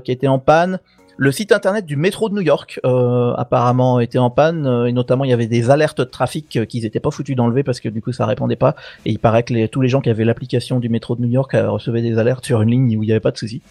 [0.04, 0.78] qui était en panne.
[1.16, 4.92] Le site internet du métro de New York euh, apparemment était en panne euh, et
[4.92, 7.78] notamment il y avait des alertes de trafic euh, qu'ils n'étaient pas foutus d'enlever parce
[7.80, 8.74] que du coup ça répondait pas
[9.06, 11.28] et il paraît que les- tous les gens qui avaient l'application du métro de New
[11.30, 13.62] York recevaient des alertes sur une ligne où il n'y avait pas de souci.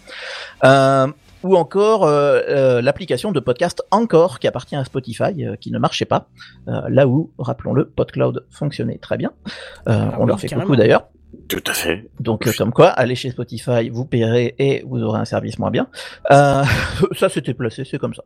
[0.64, 1.06] Euh,
[1.42, 6.26] ou encore l'application de podcast Encore qui appartient à Spotify euh, qui ne marchait pas
[6.68, 9.32] euh, là où rappelons-le PodCloud fonctionnait très bien.
[9.84, 10.66] Ah on oui, leur fait carrément.
[10.66, 11.08] coucou d'ailleurs.
[11.48, 12.08] Tout à fait.
[12.20, 15.70] Donc, euh, comme quoi, allez chez Spotify, vous payerez et vous aurez un service moins
[15.70, 15.88] bien.
[16.30, 16.64] Euh,
[17.18, 18.22] ça, c'était placé, c'est comme ça.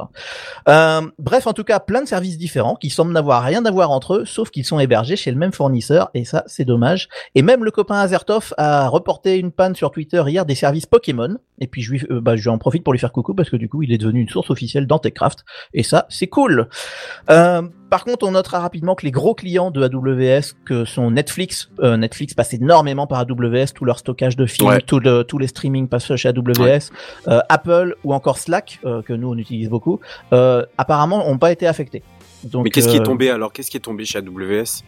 [0.68, 3.90] Euh, bref, en tout cas, plein de services différents qui semblent n'avoir rien à voir
[3.90, 7.08] entre eux, sauf qu'ils sont hébergés chez le même fournisseur, et ça, c'est dommage.
[7.34, 11.38] Et même le copain Azertov a reporté une panne sur Twitter hier des services Pokémon,
[11.60, 13.56] et puis je, lui, euh, bah, je en profite pour lui faire coucou parce que
[13.56, 15.44] du coup, il est devenu une source officielle dans TechCraft,
[15.74, 16.68] et ça, c'est cool.
[17.88, 21.70] Euh, par contre, on notera rapidement que les gros clients de AWS, que sont Netflix,
[21.80, 24.80] euh, Netflix passe énormément par AWS, tout leur stockage de films, Ouais.
[24.80, 26.90] tout le- tous les streamings passent chez AWS,
[27.28, 30.00] euh, Apple ou encore Slack, euh, que nous on utilise beaucoup,
[30.32, 32.02] euh, apparemment n'ont pas été affectés.
[32.44, 33.52] Donc, Mais qu'est-ce qui euh, est tombé alors?
[33.52, 34.84] Qu'est-ce qui est tombé chez AWS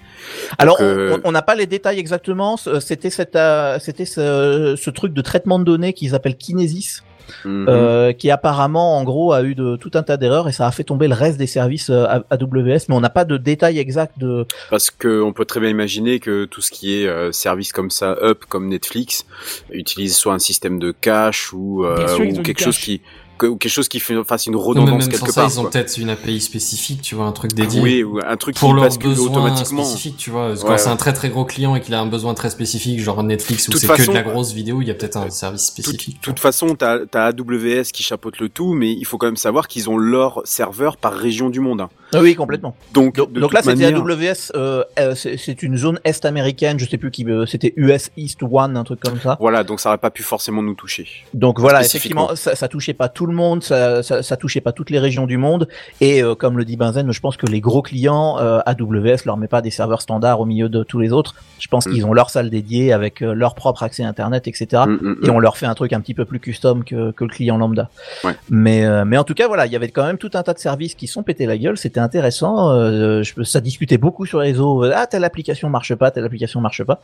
[0.59, 2.57] alors, Donc, euh, on- n'a pas les détails exactement.
[2.57, 7.03] C'était cette, euh, c'était ce, ce truc de traitement de données qu'ils appellent Kinesis,
[7.45, 7.67] mhm.
[7.69, 10.71] euh, qui apparemment, en gros, a eu de, tout un tas d'erreurs et ça a
[10.71, 12.87] fait tomber le reste des services euh, AWS.
[12.89, 14.47] Mais on n'a pas de détails exacts de.
[14.71, 17.91] Parce que on peut très bien imaginer que tout ce qui est euh, service comme
[17.91, 19.27] ça, up comme Netflix,
[19.71, 22.85] utilise soit un système de cache ou, euh, ou quelque chose cache.
[22.85, 23.03] qui
[23.49, 25.51] ou quelque chose qui fait, fasse une Non, mais redondance même sans quelque ça, part.
[25.51, 27.81] ils ont peut-être une API spécifique, tu vois, un truc dédié.
[27.81, 29.85] Oui, ou un truc pour qui leurs besoins automatiquement.
[29.85, 30.55] spécifiques, tu vois.
[30.61, 33.01] Quand Ouais, c'est un très très gros client et qu'il a un besoin très spécifique,
[33.01, 35.63] genre Netflix où c'est que de la grosse vidéo, il y a peut-être un service
[35.75, 36.19] De spécifique.
[36.21, 39.69] toute façon, t'as as AWS qui chapeaute le tout, mais il faut quand même savoir
[39.69, 41.81] qu'ils ont leur serveur par région du monde.
[41.83, 41.91] hein.
[42.15, 42.75] Ah oui, complètement.
[42.93, 44.53] Donc, Donc, donc là, c'était AWS.
[44.55, 46.79] Euh, euh, c'est une zone est américaine.
[46.79, 47.25] Je sais plus qui.
[47.25, 49.37] euh, c'était US East One, un truc comme ça.
[49.41, 51.07] Voilà, donc ça aurait pas pu forcément nous toucher.
[51.35, 54.73] Donc voilà, effectivement, ça, ça touchait pas tout le monde, ça, ça, ça touchait pas
[54.73, 55.69] toutes les régions du monde.
[56.01, 59.37] Et euh, comme le dit Benzen, je pense que les gros clients euh, AWS leur
[59.37, 61.35] met pas des serveurs standards au milieu de tous les autres.
[61.59, 61.93] Je pense Mm.
[61.93, 64.83] qu'ils ont leur salle dédiée avec euh, leur propre accès Internet, etc.
[64.87, 67.25] Mm, mm, Et on leur fait un truc un petit peu plus custom que, que
[67.25, 67.89] le client lambda.
[68.25, 68.33] Ouais.
[68.51, 70.53] Mais, euh, mais en tout cas, voilà, il y avait quand même tout un tas
[70.55, 71.77] de services qui sont pétés la gueule.
[71.79, 72.71] C'était intéressant.
[72.73, 74.85] euh, je, ça discutait beaucoup sur les réseaux.
[74.95, 77.01] Ah, telle application marche pas, telle application marche pas.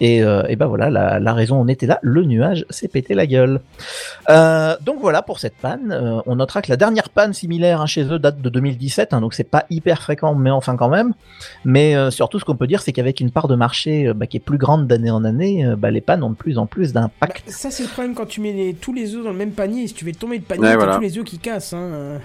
[0.00, 1.98] Et, euh, et ben voilà, la, la raison on était là.
[2.02, 3.60] Le nuage s'est pété la gueule.
[4.28, 5.90] Euh, donc voilà pour cette panne.
[5.92, 9.20] Euh, on notera que la dernière panne similaire hein, chez eux date de 2017, hein,
[9.20, 11.14] donc c'est pas hyper fréquent, mais enfin quand même.
[11.64, 14.26] Mais euh, surtout, ce qu'on peut dire, c'est qu'avec une part de marché euh, bah,
[14.26, 16.66] qui est plus grande d'année en année, euh, bah, les pannes ont de plus en
[16.66, 17.42] plus d'impact.
[17.46, 19.52] Bah, ça, c'est le problème quand tu mets les- tous les œufs dans le même
[19.52, 19.86] panier.
[19.86, 20.94] Si tu fais tomber le panier, Ouais, t'as voilà.
[20.96, 21.72] tous les œufs qui cassent.
[21.72, 22.18] Hein.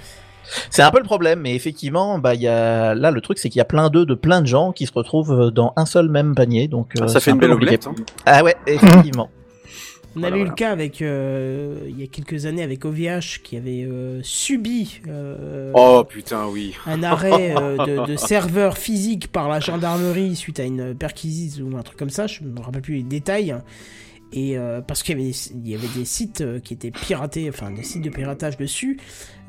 [0.69, 3.49] C'est un peu le problème, mais effectivement, bah il y a là le truc, c'est
[3.49, 6.09] qu'il y a plein d'œufs de plein de gens qui se retrouvent dans un seul
[6.09, 7.87] même panier, donc euh, Ah, ça fait un une peu belle omelette.
[7.87, 7.95] hein.
[8.25, 9.29] Ah ouais, effectivement.
[10.13, 10.49] On Voilà, avait eu voilà.
[10.49, 14.99] le cas avec euh, il y a quelques années avec OVH qui avait euh, subi
[15.07, 16.75] euh, Oh putain, oui.
[16.85, 21.77] un arrêt euh, de, de serveur physique par la gendarmerie suite à une perquisite ou
[21.77, 22.27] un truc comme ça.
[22.27, 23.55] Je me rappelle plus les détails.
[24.33, 26.91] Et euh, parce qu'il y avait des, il y avait des sites euh, qui étaient
[26.91, 28.97] piratés, enfin des sites de piratage dessus,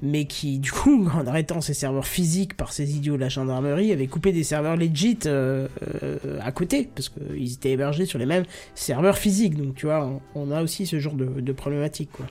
[0.03, 3.93] mais qui du coup, en arrêtant ces serveurs physiques par ces idiots de la gendarmerie,
[3.93, 8.27] avaient coupé des serveurs legit euh, euh, à côté, parce qu'ils étaient hébergés sur les
[8.27, 9.57] mêmes serveurs physiques.
[9.57, 12.27] Donc tu vois, on, on a aussi ce genre de, de problématique quoi.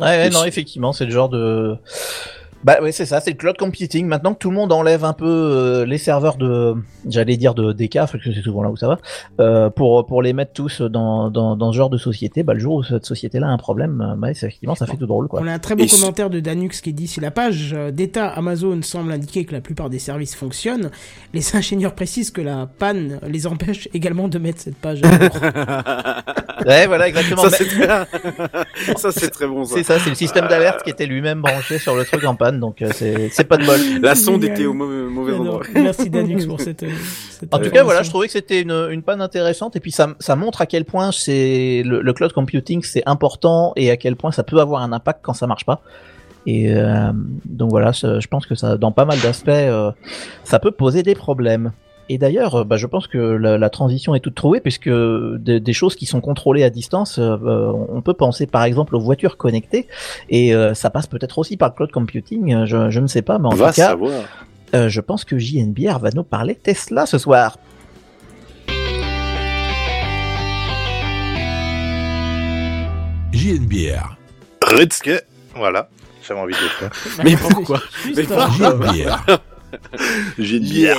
[0.00, 1.76] Ouais, ouais, non, effectivement, c'est le genre de.
[2.66, 4.06] Bah ouais, c'est ça, c'est le cloud computing.
[4.08, 6.74] Maintenant que tout le monde enlève un peu euh, les serveurs de,
[7.08, 8.98] j'allais dire de DK, parce que c'est souvent là où ça va,
[9.38, 12.58] euh, pour pour les mettre tous dans dans dans ce genre de société, bah le
[12.58, 15.42] jour où cette société-là a un problème, euh, bah effectivement, ça fait tout drôle quoi.
[15.44, 17.92] On a un très beau Et commentaire de Danux qui dit si la page euh,
[17.92, 20.90] d'état Amazon semble indiquer que la plupart des services fonctionnent,
[21.34, 25.30] les ingénieurs précisent que la panne les empêche également de mettre cette page à jour.
[26.66, 27.42] Ouais, voilà, exactement.
[27.42, 27.86] Ça c'est très...
[28.96, 29.64] ça c'est très bon.
[29.64, 32.55] C'est ça, c'est le système d'alerte qui était lui-même branché sur le truc en panne,
[32.60, 33.78] donc euh, c'est pas de bol.
[34.02, 34.56] La sonde génial.
[34.58, 35.62] était au mauvais, endroit.
[35.74, 36.82] Merci Danux pour cette.
[36.82, 36.90] euh,
[37.30, 39.92] cette En tout cas, voilà, je trouvais que c'était une, une panne intéressante et puis
[39.92, 43.96] ça, ça montre à quel point c'est le, le cloud computing c'est important et à
[43.96, 45.82] quel point ça peut avoir un impact quand ça marche pas.
[46.46, 47.10] Et euh,
[47.44, 49.90] donc voilà, je pense que ça, dans pas mal d'aspects, euh,
[50.44, 51.72] ça peut poser des problèmes.
[52.08, 55.58] Et d'ailleurs, euh, bah, je pense que la, la transition est toute trouvée puisque des,
[55.58, 59.00] des choses qui sont contrôlées à distance, euh, euh, on peut penser par exemple aux
[59.00, 59.88] voitures connectées
[60.30, 62.64] et euh, ça passe peut-être aussi par le cloud computing.
[62.64, 64.12] Je, je ne sais pas, mais en On va tout cas, savoir.
[64.74, 67.56] Euh, je pense que JNBR va nous parler Tesla ce soir.
[73.32, 74.16] JNBR.
[74.62, 75.24] Redscape.
[75.54, 75.88] Voilà.
[76.26, 76.90] J'avais envie de le faire.
[77.24, 78.24] Mais pourquoi Juste, Mais
[79.04, 79.38] JNBR.
[80.38, 80.96] J'ai une bière.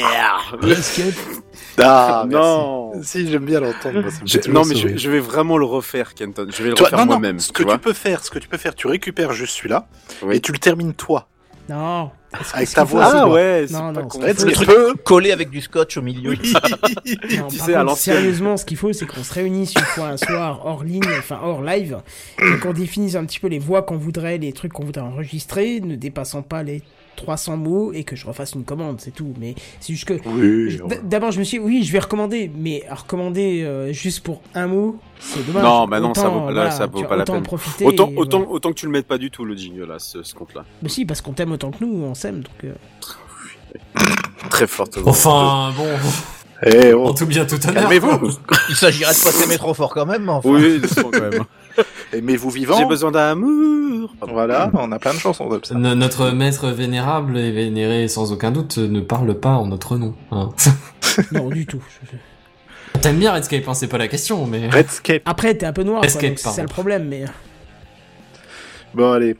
[1.79, 2.91] Ah, Non.
[2.93, 3.07] merci.
[3.07, 4.01] Si, j'aime bien l'entendre.
[4.49, 6.47] non mais je, vais vraiment le refaire, Kenton.
[6.49, 7.39] Je vais le Toi, refaire non, non, moi-même.
[7.39, 7.73] ce tu que vois.
[7.73, 9.87] tu peux faire, ce que tu peux faire, tu récupères juste celui-là
[10.23, 10.35] Oui.
[10.35, 11.27] et tu le termines toi.
[11.69, 12.11] Non.
[12.53, 13.03] Avec ta voix.
[13.05, 14.93] Ah ouais, Non, pas non, Red, Le tu truc- peux.
[15.03, 16.33] Collé avec du scotch au milieu.
[16.35, 19.81] Non, Tu par sais, à contre, sérieusement, ce qu'il faut, c'est qu'on se réunisse une
[19.81, 21.97] fois un soir hors ligne, enfin hors live,
[22.39, 25.79] et qu'on définisse un petit peu les voix qu'on voudrait, les trucs qu'on voudrait enregistrer,
[25.81, 26.83] ne dépassant pas les
[27.17, 29.33] 300 mots, et que je refasse une commande, c'est tout.
[29.39, 30.79] Mais c'est juste que Oui.
[31.03, 34.41] D'abord, je me suis dit, oui, je vais recommander, mais à recommander euh, juste pour
[34.55, 35.63] un mot, c'est dommage.
[35.63, 37.35] Non, bah non, ça vaut- là, voilà, ça vaut pas la peine.
[37.35, 37.85] en profiter.
[37.85, 38.51] Autant, et autant, voilà.
[38.53, 40.63] autant que tu le mettes pas du tout le jingle là, ce, ce compte-là.
[40.81, 42.63] Mais si, parce qu'on t'aime autant que nous, on s'aime, donc.
[42.63, 42.73] euh,
[44.49, 45.09] Très fortement.
[45.09, 45.87] Enfin, bon,
[46.71, 47.13] Eh en oh.
[47.13, 47.83] tout bien, tout honneur.
[47.83, 48.29] Calmez-vous.
[48.69, 50.23] Il s'agirait de pas s'aimer trop fort quand même.
[50.23, 50.49] mais Enfin.
[50.49, 51.43] Oui, quand même.
[52.13, 52.77] Aimez-vous vivant.
[52.77, 54.13] J'ai besoin d'amour.
[54.21, 55.75] Voilà, on a plein de chansons comme ça.
[55.75, 60.15] No- Notre maître vénérable et vénéré sans aucun doute ne parle pas en notre nom.
[60.31, 60.49] hein.
[61.31, 61.81] non, du tout.
[62.93, 64.69] Je- T'aimes bien Redscape, hein, c'est pas la question, mais...
[64.69, 65.21] Redscape.
[65.25, 67.25] Après, t'es un peu noir, c'est ça le problème, mais.
[68.93, 69.35] Bon, allez.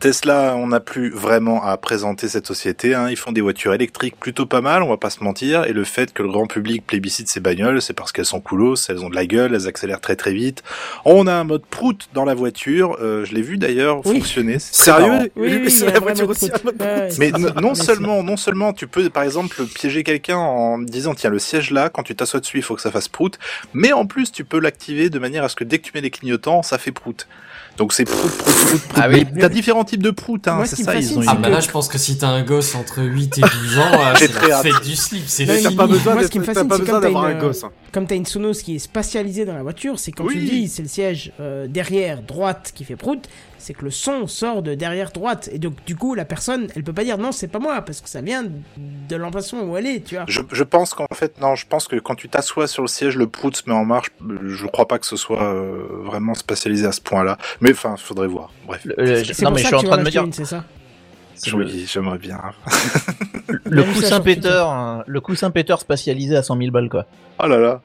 [0.00, 2.94] Tesla, on n'a plus vraiment à présenter cette société.
[2.94, 3.08] Hein.
[3.10, 5.64] Ils font des voitures électriques plutôt pas mal, on va pas se mentir.
[5.66, 8.76] Et le fait que le grand public plébiscite ces bagnoles, c'est parce qu'elles sont coolos,
[8.88, 10.62] elles ont de la gueule, elles accélèrent très très vite.
[11.04, 12.96] On a un mode prout dans la voiture.
[13.00, 14.16] Euh, je l'ai vu d'ailleurs Oui.
[14.16, 14.58] fonctionner.
[14.58, 16.48] Sérieux Oui, oui, C'est la voiture aussi.
[16.48, 16.62] prout.
[16.62, 17.18] un mode Ouais, prout.
[17.18, 21.30] ouais, Mais non, seulement, non seulement tu peux par exemple piéger quelqu'un en disant tiens
[21.30, 23.38] le siège là, quand tu t'assois dessus il faut que ça fasse prout,
[23.74, 26.00] mais en plus tu peux l'activer de manière à ce que dès que tu mets
[26.00, 27.28] les clignotants ça fait prout.
[27.76, 28.80] Donc c'est prout, prout, prout, prout.
[28.94, 29.24] Ah oui.
[29.34, 31.70] Mais T'as différents types de prout, hein, c'est ça, ils ont Ah bah là, je
[31.70, 34.62] pense que si t'as un gosse entre 8 et 12 ans, euh, c'est très la
[34.62, 35.76] fête du slip, c'est Mais fini.
[35.76, 37.36] T'as pas besoin Moi, ce qui me fascine, pas c'est besoin comme t'as d'avoir une,
[37.36, 37.64] un gosse.
[37.64, 37.70] hein.
[37.92, 40.82] Comme t'as une Sonos qui est spatialisée dans la voiture, c'est quand tu dis c'est
[40.82, 43.26] le siège euh, derrière droite qui fait prout,
[43.60, 45.48] c'est que le son sort de derrière droite.
[45.52, 48.00] Et donc, du coup, la personne, elle peut pas dire non, c'est pas moi, parce
[48.00, 48.44] que ça vient
[48.76, 50.24] de l'emplacement où elle est, tu vois.
[50.26, 53.16] Je, je pense qu'en fait, non, je pense que quand tu t'assois sur le siège,
[53.16, 54.10] le prout se met en marche.
[54.46, 57.38] Je crois pas que ce soit euh, vraiment spatialisé à ce point-là.
[57.60, 58.50] Mais enfin, faudrait voir.
[58.66, 58.80] Bref.
[58.84, 60.64] Le- le- C'est non mais je suis en train de me dire, c'est ça?
[61.54, 62.38] Oui, j'aimerais bien.
[63.64, 67.06] le coussin péteur, hein, le coussin péteur spatialisé à 100 000 balles quoi.
[67.42, 67.80] Oh là là.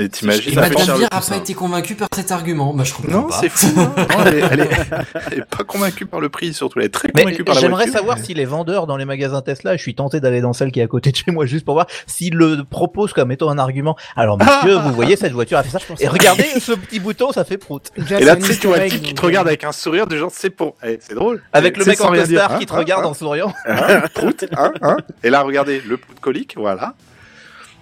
[0.00, 1.32] Mais t'imagines Et ça fait Madame cher le Bière a coussin.
[1.34, 2.72] pas été convaincue par cet argument.
[2.74, 3.38] Bah, je comprends Non, pas.
[3.40, 3.66] c'est fou.
[3.76, 3.92] Non,
[4.26, 4.70] elle, est, elle, est,
[5.32, 6.78] elle est pas convaincue par le prix, surtout.
[6.80, 7.98] Elle est très Mais convaincue par la j'aimerais voiture.
[8.00, 10.80] savoir si les vendeurs dans les magasins Tesla, je suis tenté d'aller dans celle qui
[10.80, 13.58] est à côté de chez moi juste pour voir s'ils le proposent comme étant un
[13.58, 13.96] argument.
[14.16, 15.78] Alors monsieur, vous voyez cette voiture a fait ça.
[15.78, 17.90] Je pense Et regardez ce petit bouton, ça fait prout.
[17.96, 20.06] Et là, tu sais, tu easter vois type qui te regarde euh, avec un sourire
[20.06, 20.74] du genre, c'est pour.
[20.82, 21.42] Eh, c'est drôle.
[21.52, 23.52] Avec le mec en costard qui te hein, regarde hein, en souriant.
[23.66, 24.96] Hein, prout, hein, hein.
[25.22, 26.94] Et là, regardez, le prout colique, voilà.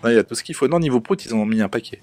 [0.05, 0.69] Il y a tout ce qu'il faut.
[0.69, 2.01] Non, niveau prout, ils ont mis un paquet.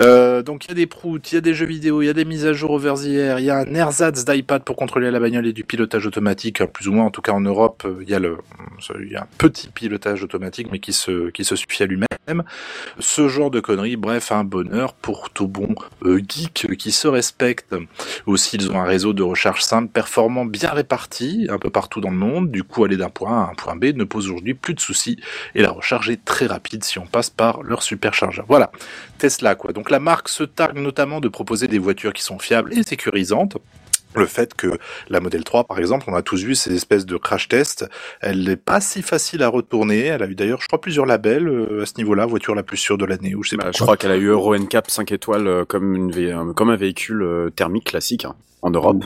[0.00, 2.08] Euh, donc, il y a des proutes, il y a des jeux vidéo, il y
[2.08, 5.10] a des mises à jour over the il y a un ersatz d'iPad pour contrôler
[5.10, 7.98] la bagnole et du pilotage automatique, plus ou moins, en tout cas en Europe, euh,
[8.02, 8.38] il y a le,
[9.00, 12.44] il y a un petit pilotage automatique, mais qui se, qui se suffit à lui-même.
[12.98, 15.74] Ce genre de conneries, bref, un bonheur pour tout bon
[16.04, 17.74] euh, geek qui se respecte.
[18.26, 22.10] Aussi, ils ont un réseau de recharge simple, performant, bien réparti, un peu partout dans
[22.10, 22.50] le monde.
[22.50, 24.80] Du coup, aller d'un point A à un point B ne pose aujourd'hui plus de
[24.80, 25.18] soucis.
[25.54, 28.44] Et la recharge est très rapide si on passe par leur superchargeur.
[28.48, 28.70] Voilà,
[29.18, 29.72] Tesla quoi.
[29.72, 33.56] Donc la marque se targue notamment de proposer des voitures qui sont fiables et sécurisantes.
[34.16, 34.76] Le fait que
[35.08, 37.88] la Model 3, par exemple, on a tous vu ces espèces de crash tests,
[38.20, 40.00] elle n'est pas si facile à retourner.
[40.06, 42.76] Elle a eu d'ailleurs, je crois, plusieurs labels euh, à ce niveau-là, voiture la plus
[42.76, 43.70] sûre de l'année, ou je sais Bah, pas.
[43.70, 43.86] je quoi.
[43.86, 46.76] crois qu'elle a eu Euro NCAP 5 étoiles euh, comme, une, vé- euh, comme un
[46.76, 47.24] véhicule
[47.54, 49.04] thermique classique hein, en Europe.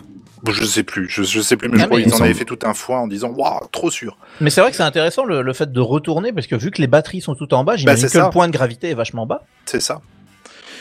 [0.53, 2.25] Je sais plus, je, je sais plus, mais je Ah, crois mais qu'ils il en
[2.25, 4.17] avaient fait tout un foin en disant, waouh, trop sûr.
[4.41, 6.81] Mais c'est vrai que c'est intéressant le, le fait de retourner parce que vu que
[6.81, 8.25] les batteries sont tout en bas, j'imagine c'est que ça.
[8.27, 9.43] le point de gravité est vachement bas.
[9.65, 10.01] C'est ça.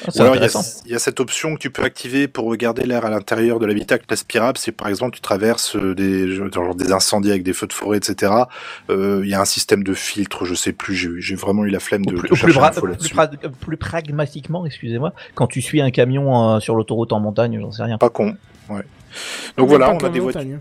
[0.06, 2.84] Ah, Ou alors, il y, a, y cette option que tu peux activer pour regarder
[2.86, 4.58] l'air à l'intérieur de l'habitacle aspirable.
[4.58, 8.00] Si par exemple tu traverses euh, des, genre des incendies avec des feux de forêt,
[8.00, 8.34] etc.
[8.90, 10.94] Euh, il y a un système de filtre, je sais plus.
[11.22, 15.80] J'ai vraiment eu la flemme de, plus, de pra- plus pragmatiquement, excusez-moi, quand tu suis
[15.80, 17.98] un camion euh, sur l'autoroute en montagne, j'en sais rien.
[17.98, 18.36] Pas con.
[18.70, 18.84] Ouais.
[19.58, 20.60] Donc voilà, on a des voitures.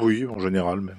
[0.00, 0.96] Oui, en général même.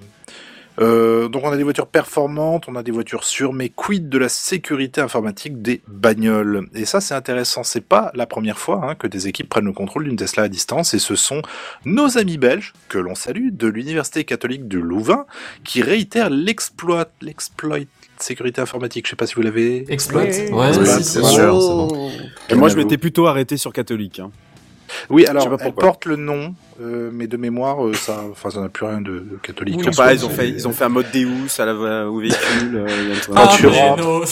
[0.78, 4.18] Euh, donc on a des voitures performantes, on a des voitures sûres, mais quid de
[4.18, 6.68] la sécurité informatique des bagnoles?
[6.74, 9.72] Et ça c'est intéressant, c'est pas la première fois hein, que des équipes prennent le
[9.72, 11.42] contrôle d'une Tesla à distance, et ce sont
[11.84, 15.26] nos amis belges, que l'on salue, de l'Université catholique de Louvain,
[15.64, 17.78] qui réitèrent l'exploit, l'exploit
[18.18, 19.84] sécurité informatique, je sais pas si vous l'avez...
[19.92, 20.22] Exploit.
[20.22, 22.10] Ouais, si, sûr, c'est bon.
[22.50, 24.20] Et moi, je m'étais plutôt arrêté sur catholique.
[24.20, 24.30] Hein.
[25.08, 28.68] Oui, alors elle porte le nom, euh, mais de mémoire, euh, ça, enfin, ça n'a
[28.68, 29.76] plus rien de, de catholique.
[29.78, 31.64] Oui, Je sais je pas, ils ont fait, ils ont fait un mode Deus à
[31.66, 32.76] la, au véhicule.
[32.76, 33.66] euh, Ah, Ah, tu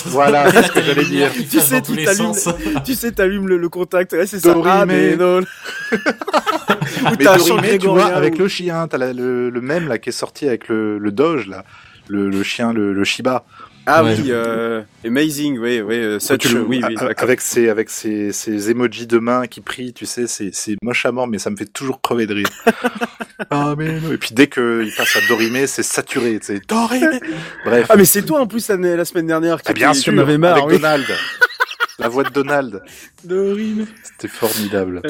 [0.06, 1.30] Voilà, c'est ce que j'allais dire.
[1.32, 4.54] Tu sais, tu t'allumes- tu sais, t'allumes le, le contact, ouais, c'est ça.
[4.64, 5.40] Ah, mais non.
[5.92, 10.46] Ou t'as tu vois, avec le chien, t'as le, le même là qui est sorti
[10.48, 11.64] avec le, le Doge là,
[12.08, 13.44] le, le chien, le, le Shiba.
[13.90, 14.16] Ah Ouais.
[14.20, 18.70] oui, euh, Amazing, oui, oui, euh, Such, Tu oui, oui, avec ses avec ses, ses
[18.70, 21.56] emojis de main qui prient, tu sais, c'est c'est moche à mort, mais ça me
[21.56, 22.48] fait toujours crever de rire.
[23.50, 24.12] ah mais non.
[24.12, 26.60] Et puis dès que il passe à Dorimé, c'est saturé, tu sais.
[26.68, 27.18] Dorimé.
[27.64, 27.86] Bref.
[27.88, 30.58] Ah, mais c'est toi en plus la, semaine dernière qui Ah, bien sûr, avait marre,
[30.58, 30.74] avec oui.
[30.74, 31.06] Donald.
[31.98, 32.82] La voix de Donald.
[33.24, 33.86] Dorimé.
[34.04, 35.02] C'était formidable.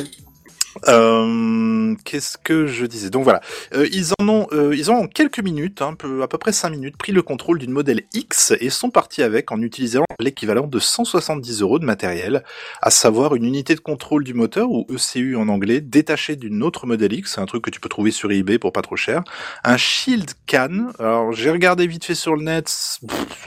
[0.86, 3.10] Euh, Qu'est-ce que je disais?
[3.10, 3.40] Donc voilà,
[3.74, 6.52] Euh, ils en ont, euh, ils ont en quelques minutes, un peu, à peu près
[6.52, 10.66] 5 minutes, pris le contrôle d'une modèle X et sont partis avec en utilisant l'équivalent
[10.66, 12.44] de 170 euros de matériel,
[12.82, 16.86] à savoir une unité de contrôle du moteur ou ECU en anglais, détachée d'une autre
[16.86, 19.22] modèle X, c'est un truc que tu peux trouver sur eBay pour pas trop cher,
[19.64, 20.88] un shield can.
[20.98, 22.70] Alors j'ai regardé vite fait sur le net,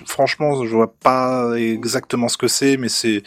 [0.06, 3.24] franchement je vois pas exactement ce que c'est, mais c'est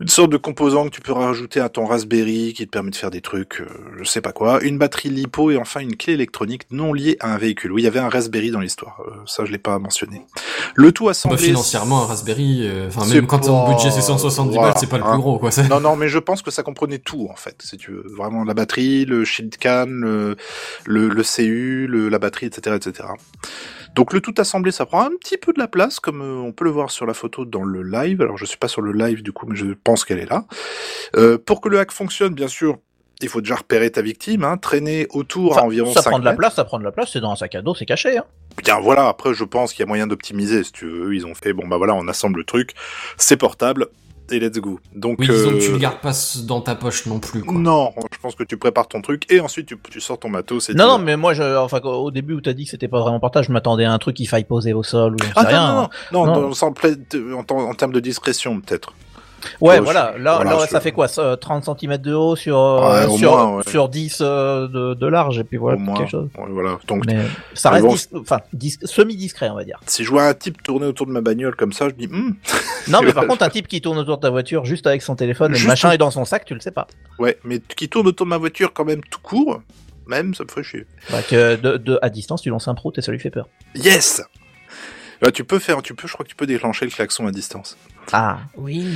[0.00, 2.96] une sorte de composant que tu peux rajouter à ton Raspberry qui te permet de
[2.96, 3.66] faire des trucs, euh,
[3.98, 4.62] je sais pas quoi.
[4.62, 7.72] Une batterie lipo et enfin une clé électronique non liée à un véhicule.
[7.72, 9.00] Oui, il y avait un Raspberry dans l'histoire.
[9.06, 10.22] euh, ça, je l'ai pas mentionné.
[10.76, 11.38] Le tout Bah, assemblé.
[11.38, 14.98] financièrement, un Raspberry, euh, enfin, même quand ton budget c'est 170 voilà, balles, c'est pas
[14.98, 15.12] le hein.
[15.14, 15.50] plus gros, quoi.
[15.50, 18.04] c'est- Non, non, mais je pense que ça comprenait tout, en fait, si tu veux.
[18.16, 20.36] Vraiment, la batterie, le shield can, le,
[20.86, 23.08] le, le CU, le, la batterie, etc., etc.
[23.94, 26.52] Donc, le tout assemblé, ça prend un petit peu de la place, comme euh, on
[26.52, 28.22] peut le voir sur la photo dans le live.
[28.22, 30.44] Alors, je suis pas sur le live, du coup, mais je pense qu'elle est là.
[31.16, 32.78] Euh, pour que le hack fonctionne, bien sûr,
[33.20, 36.18] il faut déjà repérer ta victime, hein, traîner autour Ça, à environ ça 5 prend
[36.18, 36.38] de la mètres.
[36.38, 38.18] place, ça prend de la place, c'est dans un sac à dos, c'est caché.
[38.18, 38.24] Hein.
[38.62, 41.14] Bien voilà, après je pense qu'il y a moyen d'optimiser si tu veux.
[41.14, 42.74] Ils ont fait bon bah voilà, on assemble le truc,
[43.16, 43.88] c'est portable
[44.30, 44.80] et let's go.
[44.94, 46.12] Donc Oui, disons que euh, tu le gardes pas
[46.44, 47.58] dans ta poche non plus, quoi.
[47.58, 50.68] Non, je pense que tu prépares ton truc et ensuite tu, tu sors ton matos.
[50.70, 52.88] Et Non, tu non, mais moi, je, enfin, au début où t'as dit que c'était
[52.88, 55.42] pas vraiment portable, je m'attendais à un truc qu'il faille poser au sol ou Ah
[55.42, 55.74] non, rien.
[55.74, 57.38] non, non, non, Non.
[57.38, 58.92] en, temps- en termes de discrétion peut-être.
[59.60, 60.14] Ouais, voilà.
[60.18, 63.16] Là, voilà, là, je- ça fait quoi ça, 30 cm de haut sur euh, Ouais,
[63.18, 63.62] sur, moins, ouais.
[63.70, 65.96] sur 10 euh, de, de large et puis voilà moins.
[65.96, 66.28] quelque chose.
[66.48, 66.78] Voilà.
[66.88, 67.18] Donc Mais
[67.54, 69.78] ça reste bon, dis- enfin dis- semi discret, on va dire.
[69.86, 72.34] si je vois un type tourner autour de ma bagnole comme ça, je dis hmm,
[72.88, 75.14] Non, mais par contre, un type qui tourne autour de ta voiture juste avec son
[75.14, 75.94] téléphone et Juste le machin tout.
[75.94, 76.86] est dans son sac, tu le sais pas.
[77.18, 79.62] ouais, mais qui tourne autour de ma voiture quand même tout court,
[80.08, 80.86] même ça me ferait chier.
[81.10, 83.46] Bah, que de, de à distance, tu lances un prout et ça lui fait peur.
[83.76, 84.22] Yes.
[85.20, 87.30] Bah, tu peux faire, tu peux, je crois que tu peux déclencher le klaxon à
[87.32, 87.76] distance.
[88.12, 88.38] Ah.
[88.56, 88.86] Oui.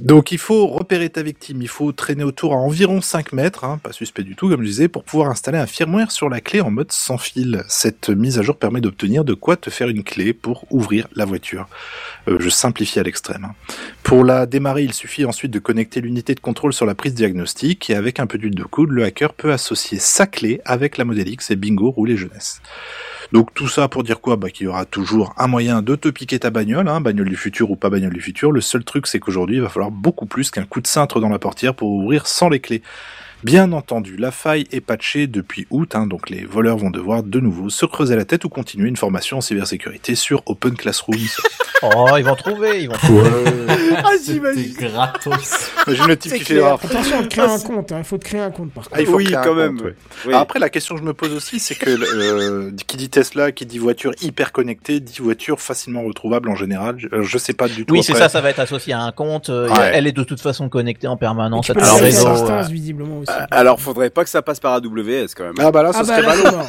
[0.00, 3.78] Donc il faut repérer ta victime, il faut traîner autour à environ 5 mètres, hein,
[3.80, 6.60] pas suspect du tout comme je disais, pour pouvoir installer un firmware sur la clé
[6.60, 7.62] en mode sans fil.
[7.68, 11.24] Cette mise à jour permet d'obtenir de quoi te faire une clé pour ouvrir la
[11.24, 11.68] voiture.
[12.26, 13.44] Euh, je simplifie à l'extrême.
[13.44, 13.54] hein.
[14.02, 17.88] Pour la démarrer, il suffit ensuite de connecter l'unité de contrôle sur la prise diagnostique
[17.88, 21.04] et avec un peu d'huile de coude, le hacker peut associer sa clé avec la
[21.04, 22.60] Model X et bingo, rouler jeunesse.
[23.34, 24.36] Donc tout ça pour dire quoi?
[24.36, 27.34] Bah, Qu'il y aura toujours un moyen de te piquer ta bagnole, hein, bagnole du
[27.34, 28.52] futur ou pas bagnole du futur.
[28.52, 31.28] Le seul truc c'est qu'aujourd'hui il va falloir beaucoup plus qu'un coup de cintre dans
[31.28, 32.80] la portière pour ouvrir sans les clés.
[33.44, 37.40] Bien entendu, la faille est patchée depuis août, hein, donc les voleurs vont devoir de
[37.40, 41.14] nouveau se creuser la tête ou continuer une formation en cybersécurité sur Open Classrooms.
[41.94, 43.28] Oh, ils vont trouver, ils vont trouver.
[44.02, 44.72] Ah, j'imagine.
[44.72, 45.70] gratos.
[45.86, 46.78] Le type qui fait clair.
[46.82, 47.92] ah, Attention, de créer Ah, un c'est- compte.
[47.92, 47.96] hein.
[47.98, 48.96] Il faut te créer un compte par contre.
[48.96, 49.76] ah, il faut Oui, quand compte, même.
[49.80, 49.94] ouais.
[50.24, 50.30] Oui.
[50.30, 53.52] Alors Après, la question que je me pose aussi, c'est que euh, qui dit Tesla,
[53.52, 56.96] qui dit voiture hyper connectée, dit voiture facilement retrouvable en général.
[56.96, 57.92] Je, je sais pas du tout.
[57.92, 59.50] Oui, c'est ça, ça va être associé à un compte.
[59.50, 59.90] euh, Ouais.
[59.92, 62.26] Elle est de toute façon connectée en permanence à ton réseau.
[62.28, 62.62] à euh.
[62.62, 63.30] visiblement aussi.
[63.50, 65.54] Alors, faudrait pas que ça passe par AWS quand même.
[65.58, 66.56] Ah bah là, ce Ah serait bah là, ballot.
[66.56, 66.66] mort.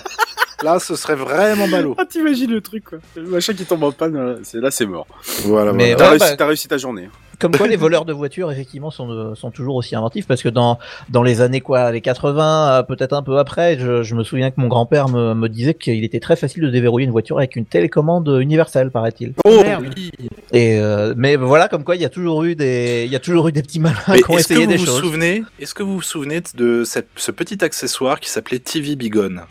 [0.63, 1.95] Là, ce serait vraiment ballot.
[1.97, 2.99] Ah, t'imagines le truc, quoi.
[3.15, 5.05] Le machin qui tombe en panne, là, c'est, là, c'est mort.
[5.43, 5.97] Voilà, Mais voilà.
[5.97, 7.09] T'as, Ouais, réussi, bah- t'as réussi ta journée.
[7.39, 10.79] Comme quoi, les voleurs de voitures, effectivement, sont, sont toujours aussi inventifs parce que dans,
[11.09, 14.51] dans les années quoi, les 80, euh, peut-être un peu après, je, je me souviens
[14.51, 17.55] que mon grand-père me, me disait qu'il était très facile de déverrouiller une voiture avec
[17.55, 19.33] une télécommande universelle, paraît-il.
[19.45, 19.85] Oh, Merde.
[19.95, 20.11] oui.
[20.51, 23.19] Et euh, mais voilà, comme quoi, il y a toujours eu des, il y a
[23.19, 24.99] toujours eu des petits malins Mais qui ont est-ce que essayé vous des vous choses.
[25.01, 29.41] souvenez Est-ce que vous vous souvenez de cette, ce petit accessoire qui s'appelait TV Bigon?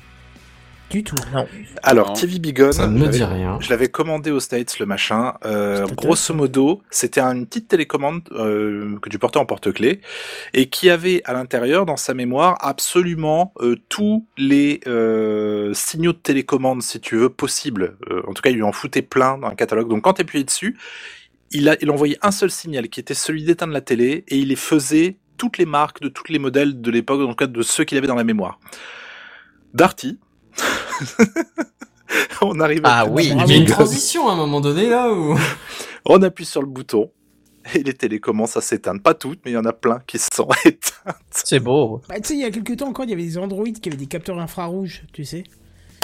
[0.94, 1.16] Du tout.
[1.82, 2.12] Alors, Non.
[2.12, 3.58] TV Bigon, Ça ne je me dit rien.
[3.60, 5.34] je l'avais commandé aux States, le machin.
[5.44, 10.00] Euh, grosso modo, c'était une petite télécommande euh, que tu portais en porte-clés
[10.52, 16.18] et qui avait à l'intérieur, dans sa mémoire, absolument euh, tous les euh, signaux de
[16.18, 17.96] télécommande, si tu veux, possibles.
[18.12, 19.88] Euh, en tout cas, il lui en foutait plein dans un catalogue.
[19.88, 20.78] Donc, quand tu appuyais dessus,
[21.50, 24.46] il, a, il envoyait un seul signal qui était celui d'éteindre la télé et il
[24.46, 27.62] les faisait toutes les marques de tous les modèles de l'époque, dans le cas de
[27.62, 28.60] ceux qu'il avait dans la mémoire.
[29.72, 30.20] Darty.
[32.42, 33.28] on arrive à Ah oui.
[33.32, 35.36] Il y avait une transition à un moment donné, là, où...
[36.06, 37.10] On appuie sur le bouton.
[37.74, 39.00] et les télés commencent à s'éteindre.
[39.00, 41.16] Pas toutes, mais il y en a plein qui se sont éteintes.
[41.30, 42.02] C'est beau.
[42.08, 43.88] Bah, tu sais, il y a quelques temps encore, il y avait des Android qui
[43.88, 45.44] avaient des capteurs infrarouges, tu sais.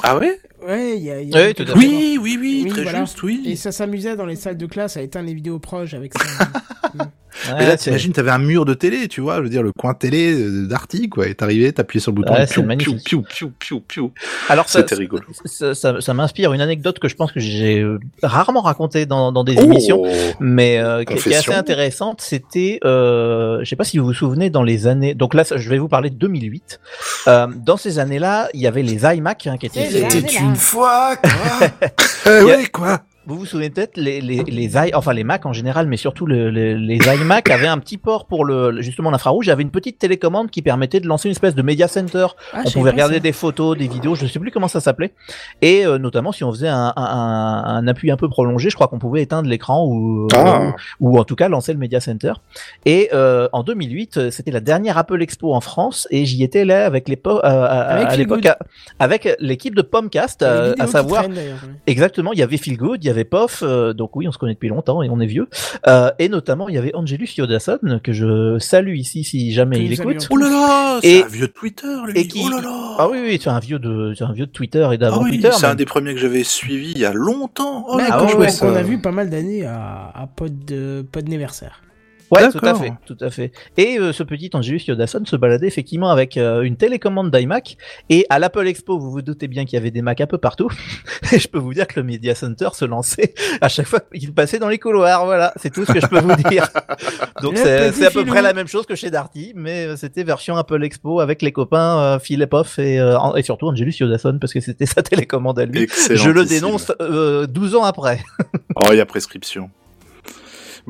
[0.02, 0.40] Ah ouais?
[0.66, 1.20] Ouais, il y a.
[1.20, 1.64] il y a Oui, tout.
[1.76, 3.04] Oui, oui, oui, Oui, très voilà.
[3.04, 3.42] juste, oui.
[3.44, 6.48] Et ça s'amusait dans les salles de classe à éteindre les vidéos proches avec ça.
[7.48, 9.62] Mais Ouais, là, c'est- t'imagines, t'avais un mur de télé, tu vois, je veux dire,
[9.62, 12.62] le coin télé euh, d'Arty, quoi, et t'arrivais, t'appuyais sur le bouton, Ouais, piou, piou,
[12.64, 13.04] magnifique.
[13.04, 14.12] piou, piou, piou, piou.
[14.48, 15.22] Alors ça, C'était rigolo.
[15.44, 19.32] ça, ça, ça m'inspire une anecdote que je pense que j'ai euh, rarement racontée dans,
[19.32, 20.02] dans des Oh émissions,
[20.40, 22.20] mais euh, qui, qui est assez intéressante.
[22.20, 25.14] C'était, euh, je sais pas si vous vous souvenez, dans les années.
[25.14, 26.80] Donc là, je vais vous parler de 2008.
[27.28, 29.88] Euh, dans ces années-là, il y avait les iMac hein, qui étaient.
[29.90, 30.40] C'était là.
[30.42, 31.30] une fois, quoi.
[32.26, 33.00] Euh, a- ouais, quoi.
[33.30, 36.26] Vous vous souvenez peut-être les les les i, enfin les Mac en général, mais surtout
[36.26, 39.46] le- le- les iMac avaient un petit port pour le justement l'infrarouge.
[39.46, 42.26] Il y avait une petite télécommande qui permettait de lancer une espèce de media center
[42.52, 43.20] Ah, on pouvait regarder ça.
[43.20, 45.12] des photos, des vidéos, je ne sais plus comment ça s'appelait.
[45.62, 48.98] Et euh, notamment si on faisait un, un, appui un peu prolongé, je crois qu'on
[48.98, 50.74] pouvait éteindre l'écran ou, Ah.
[50.98, 52.32] ou en tout cas lancer le Media Center.
[52.84, 56.64] Et euh, en 2008, euh, c'était la dernière Apple Expo en France et j'y étais
[56.64, 58.48] là avec les euh, à, l'époque
[58.98, 61.24] avec l'équipe de Pomcast, euh, à savoir.
[61.86, 64.38] Exactement, il y avait Phil Good, il y avait Poff, euh, donc oui, on se
[64.38, 65.48] connaît depuis longtemps et on est vieux.
[65.86, 69.92] Euh, et notamment, il y avait Angelus Yodasson, que je salue ici si jamais il
[69.92, 70.26] écoute.
[70.30, 72.18] Oh là là, Et- c'est un vieux Twitter, lui.
[72.18, 72.94] et qui- Oh là là.
[72.98, 75.22] Ah oui, oui, c'est un vieux de, c'est un vieux de Twitter et Ah d'avant
[75.22, 75.50] oui, Twitter.
[75.52, 77.84] c'est un des premiers que j'avais suivi il y a longtemps.
[77.88, 81.24] Oh là, Ah ouais, vois a vu pas mal d'années à, à Pod, de, Pod
[81.26, 81.82] anniversaire.
[82.30, 83.52] Ouais, tout à fait, tout à fait.
[83.76, 87.76] Et euh, ce petit Angelus Yodasson se baladait effectivement avec euh, une télécommande d'iMac.
[88.08, 90.38] Et à l'Apple Expo, vous vous doutez bien qu'il y avait des Macs un peu
[90.38, 90.70] partout.
[91.32, 94.32] et je peux vous dire que le Media Center se lançait à chaque fois qu'il
[94.32, 95.24] passait dans les couloirs.
[95.24, 96.68] Voilà, c'est tout ce que je peux vous dire.
[97.42, 100.56] Donc c'est à peu près la même chose que chez Darty, mais euh, c'était version
[100.56, 104.52] Apple Expo avec les copains euh, Phil Poff et, euh, et surtout Angelus Yodasson parce
[104.52, 105.88] que c'était sa télécommande à lui.
[106.10, 108.20] Je le dénonce euh, 12 ans après.
[108.76, 109.70] Oh, il y a prescription.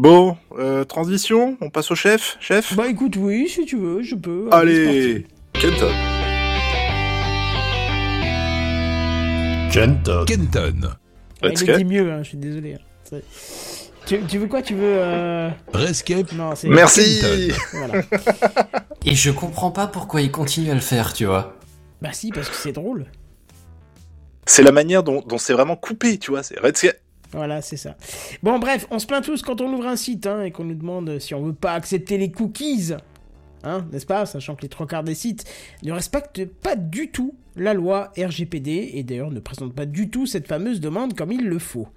[0.01, 2.75] Bon, euh, transition, on passe au chef, chef.
[2.75, 4.49] Bah écoute, oui, si tu veux, je peux.
[4.51, 5.91] Allez, Allez, Kenton.
[9.71, 10.25] Kenton.
[10.25, 10.97] Kenton.
[11.43, 11.67] Let's parti.
[11.67, 11.67] go.
[11.67, 12.79] Il le dit mieux, hein, je suis désolé.
[13.13, 13.19] hein.
[14.07, 14.85] Tu, tu veux quoi Tu veux.
[14.87, 15.51] Euh...
[15.75, 16.33] Rescape.
[16.33, 16.69] Non, c'est.
[16.69, 17.53] Merci.
[17.75, 18.03] Voilà.
[19.05, 21.57] Et je comprends pas pourquoi il continue à le faire, tu vois.
[22.01, 23.05] Bah si, parce que c'est drôle.
[24.47, 26.43] C'est la manière dont, dont c'est vraiment coupé, tu vois.
[26.43, 26.95] C'est go.
[27.33, 27.97] Voilà, c'est ça.
[28.43, 30.75] Bon, bref, on se plaint tous quand on ouvre un site hein, et qu'on nous
[30.75, 32.93] demande si on veut pas accepter les cookies.
[33.63, 35.45] Hein, n'est-ce pas Sachant que les trois quarts des sites
[35.83, 40.27] ne respectent pas du tout la loi RGPD et d'ailleurs ne présentent pas du tout
[40.27, 41.89] cette fameuse demande comme il le faut.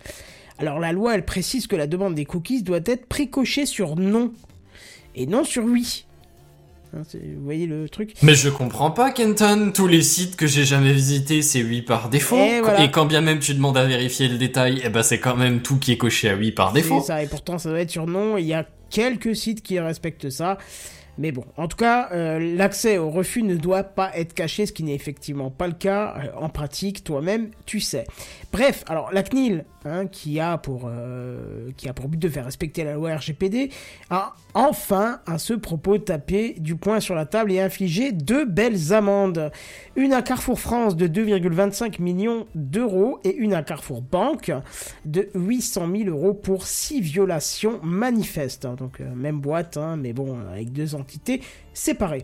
[0.59, 4.33] Alors la loi, elle précise que la demande des cookies doit être précochée sur non
[5.15, 6.05] et non sur oui.
[6.95, 9.71] Hein, c'est- vous voyez le truc Mais je comprends pas, Kenton.
[9.73, 12.35] Tous les sites que j'ai jamais visités, c'est oui par défaut.
[12.37, 12.83] Et voilà.
[12.83, 15.61] Et quand bien même tu demandes à vérifier le détail, eh ben c'est quand même
[15.61, 17.01] tout qui est coché à oui par C'est défaut.
[17.01, 19.79] ça, et pourtant ça doit être sur non, et il y a quelques sites qui
[19.79, 20.57] respectent ça.
[21.19, 24.71] Mais bon, en tout cas, euh, l'accès au refus ne doit pas être caché, ce
[24.73, 28.05] qui n'est effectivement pas le cas euh, en pratique, toi-même, tu sais.
[28.53, 32.45] Bref, alors la CNIL, hein, qui, a pour, euh, qui a pour but de faire
[32.45, 33.71] respecter la loi RGPD,
[34.11, 38.93] a enfin, à ce propos, tapé du poing sur la table et infligé deux belles
[38.93, 39.51] amendes.
[39.95, 44.51] Une à Carrefour France de 2,25 millions d'euros et une à Carrefour Banque
[45.05, 48.65] de 800 000 euros pour six violations manifestes.
[48.65, 48.75] hein.
[48.77, 51.41] Donc euh, même boîte, hein, mais bon, avec deux entités
[51.73, 52.23] séparées.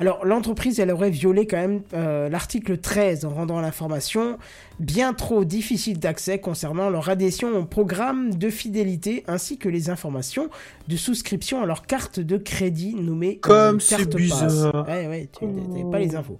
[0.00, 4.38] Alors l'entreprise, elle aurait violé quand même euh, l'article 13 en rendant l'information
[4.78, 10.50] bien trop difficile d'accès concernant leur adhésion au programme de fidélité ainsi que les informations
[10.86, 14.64] de souscription à leur carte de crédit nommée euh, Comme c'est carte passe.
[14.86, 16.38] Ouais, ouais, tu n'avais pas les infos.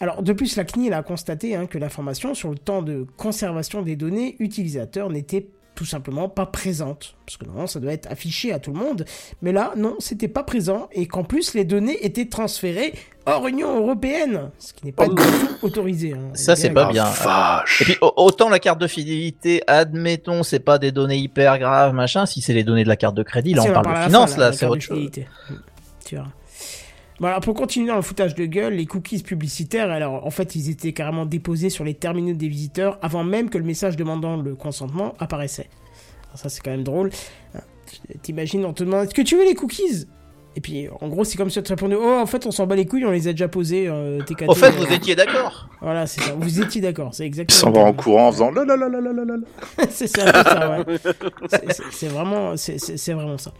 [0.00, 3.82] Alors, de plus, la CNIL a constaté hein, que l'information sur le temps de conservation
[3.82, 5.46] des données utilisateurs n'était
[5.80, 7.14] tout simplement pas présente.
[7.24, 9.06] Parce que normalement, ça doit être affiché à tout le monde.
[9.40, 10.90] Mais là, non, c'était pas présent.
[10.92, 12.92] Et qu'en plus, les données étaient transférées
[13.24, 14.50] hors Union Européenne.
[14.58, 15.14] Ce qui n'est pas Oh.
[15.14, 16.12] du tout autorisé.
[16.12, 16.32] hein.
[16.34, 17.06] Ça, c'est pas bien.
[17.80, 22.26] Et puis autant la carte de fidélité, admettons, c'est pas des données hyper graves, machin.
[22.26, 24.34] Si c'est les données de la carte de crédit, là Si, on parle de finance,
[24.34, 24.98] fin, là, c'est autre chose.
[24.98, 25.28] fidélité.
[27.20, 27.30] Verras.
[27.30, 30.70] Voilà, pour continuer dans le foutage de gueule, les cookies publicitaires, alors en fait, ils
[30.70, 34.54] étaient carrément déposés sur les terminaux des visiteurs avant même que le message demandant le
[34.54, 35.68] consentement apparaissait.
[36.28, 37.10] Alors ça, c'est quand même drôle.
[37.54, 37.60] Hein,
[38.22, 40.06] T'imagines, on te demande est-ce que tu veux les cookies?
[40.56, 42.66] Et puis, en gros, c'est comme si on te répondait oh, en fait, on s'en
[42.66, 44.50] bat les couilles, on les a déjà posés, euh, tes cadeaux.
[44.52, 44.84] Au fait, euh.
[44.84, 45.68] vous étiez d'accord.
[45.80, 46.32] Voilà, c'est ça.
[46.36, 47.60] Vous étiez d'accord, c'est exactement.
[47.60, 49.86] s'en va en courant en faisant la la la la la la la.
[49.90, 50.98] c'est ça, c'est ça, ouais.
[51.92, 53.52] C'est- vraiment, c'est vraiment ça.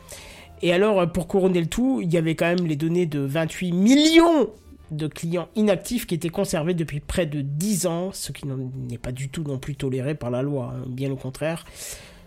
[0.63, 3.21] Et alors, euh, pour couronner le tout, il y avait quand même les données de
[3.21, 4.51] 28 millions
[4.91, 9.13] de clients inactifs qui étaient conservés depuis près de 10 ans, ce qui n'est pas
[9.13, 11.65] du tout non plus toléré par la loi, hein, bien au contraire.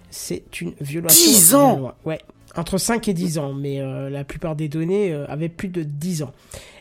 [0.10, 1.98] C'est une violation 10 de la ans loi.
[2.06, 2.20] Ouais.
[2.56, 5.84] entre 5 et 10 ans, mais euh, la plupart des données euh, avaient plus de
[5.84, 6.32] 10 ans.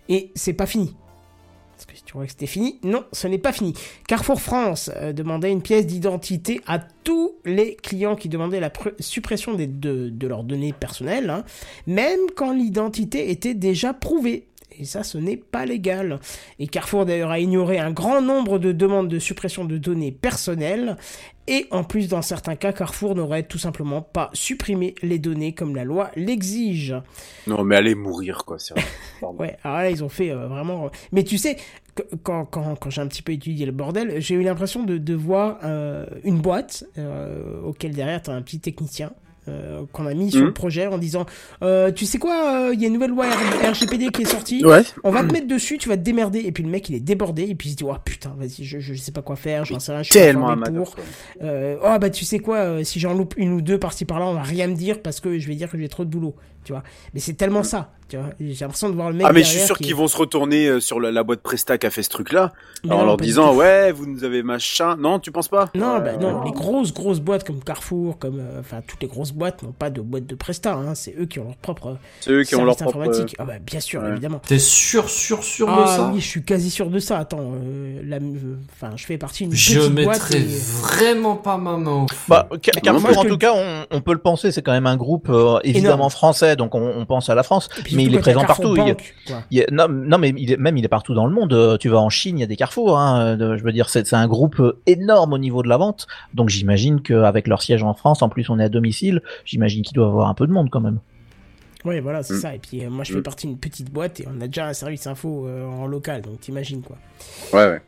[0.08, 0.94] Et c'est pas fini.
[1.86, 3.74] Parce que si tu crois que c'était fini, non, ce n'est pas fini.
[4.06, 8.92] Carrefour France euh, demandait une pièce d'identité à tous les clients qui demandaient la pr-
[9.00, 11.44] suppression de leurs données personnelles, hein,
[11.86, 14.46] même quand l'identité était déjà prouvée.
[14.78, 16.20] Et ça, ce n'est pas légal.
[16.58, 20.96] Et Carrefour d'ailleurs a ignoré un grand nombre de demandes de suppression de données personnelles.
[21.48, 25.74] Et en plus, dans certains cas, Carrefour n'aurait tout simplement pas supprimé les données comme
[25.74, 26.94] la loi l'exige.
[27.48, 28.58] Non, mais allez mourir, quoi.
[29.20, 29.38] Pardon.
[29.42, 30.90] Ouais, alors là, ils ont fait euh, vraiment.
[31.10, 31.56] Mais tu sais,
[32.22, 35.14] quand, quand, quand j'ai un petit peu étudié le bordel, j'ai eu l'impression de, de
[35.14, 39.12] voir euh, une boîte euh, auquel derrière, tu as un petit technicien.
[39.48, 40.46] Euh, qu'on a mis sur Mhm.
[40.46, 41.26] le projet en disant
[41.62, 43.26] euh, tu sais quoi il y a une nouvelle loi
[43.64, 44.82] RGPD qui est sortie Ouais.
[45.04, 47.00] on va te mettre dessus tu vas te démerder et puis le mec il est
[47.00, 49.64] débordé et puis il se dit oh putain vas-y je, je sais pas quoi faire
[49.64, 50.74] j'en sais rien je suis pas Tellement amateur.
[50.84, 50.94] pour
[51.42, 54.26] euh, oh bah tu sais quoi, euh, si j'en loupe une ou deux par-ci par-là,
[54.26, 56.34] on va rien me dire parce que je vais dire que j'ai trop de boulot,
[56.64, 56.82] tu vois.
[57.14, 58.26] Mais c'est tellement ça, tu vois.
[58.40, 59.26] J'ai l'impression de voir le mec.
[59.28, 61.40] Ah mais je suis sûr qui- qu'ils vont se retourner euh, sur la, la boîte
[61.40, 62.52] Presta qui a fait ce truc-là
[62.88, 64.96] en non, leur disant ouais vous nous avez machin.
[64.96, 65.70] Non, tu penses pas?
[65.74, 69.08] Non, Euh, bah non, les grosses grosses boîtes comme Carrefour, comme euh, enfin toutes les
[69.08, 70.94] grosses boîtes n'ont pas de boîte de Presta, hein.
[70.94, 72.98] C'est eux qui ont leur propre C'est eux qui ont leur propre.
[73.00, 73.34] informatique.
[73.38, 74.10] Ah bah bien sûr, ouais.
[74.10, 74.40] évidemment.
[74.46, 76.10] T'es sûr, sûr, sûr de Ah ça?
[76.12, 77.18] oui, je suis quasi sûr de ça.
[77.18, 80.06] Attends, euh, la- euh, enfin, je fais partie d'une Je petite boîte.
[80.30, 82.06] mettrais et- vraiment pas ma main.
[82.28, 84.86] Bah, Car- Carrefour, je en tout cas, on, on peut le penser, c'est quand même
[84.86, 86.10] un groupe euh, évidemment Énorme.
[86.52, 88.74] Français, donc on, on pense à la France, mais il est présent partout.
[88.74, 89.14] Banque,
[89.50, 91.52] il non, non, mais il est, même il est partout dans le monde.
[91.52, 92.98] Euh, Tu vas en Chine, il y a des carrefours.
[92.98, 96.06] Hein, de- je veux dire, c'est un groupe euh, énorme au niveau de la vente.
[96.34, 99.94] Donc j'imagine qu'avec leur siège en France, en plus on est à domicile, j'imagine qu'il
[99.94, 100.98] doit y avoir un peu de monde quand même.
[101.84, 102.38] Ouais, voilà, c'est Mm.
[102.40, 102.54] ça.
[102.54, 103.22] Et puis euh, moi, je fais Mm.
[103.24, 106.40] partie d'une petite boîte et on a déjà un service info euh, en local, donc
[106.40, 106.96] t'imagines quoi.
[107.52, 107.80] Ouais ouais.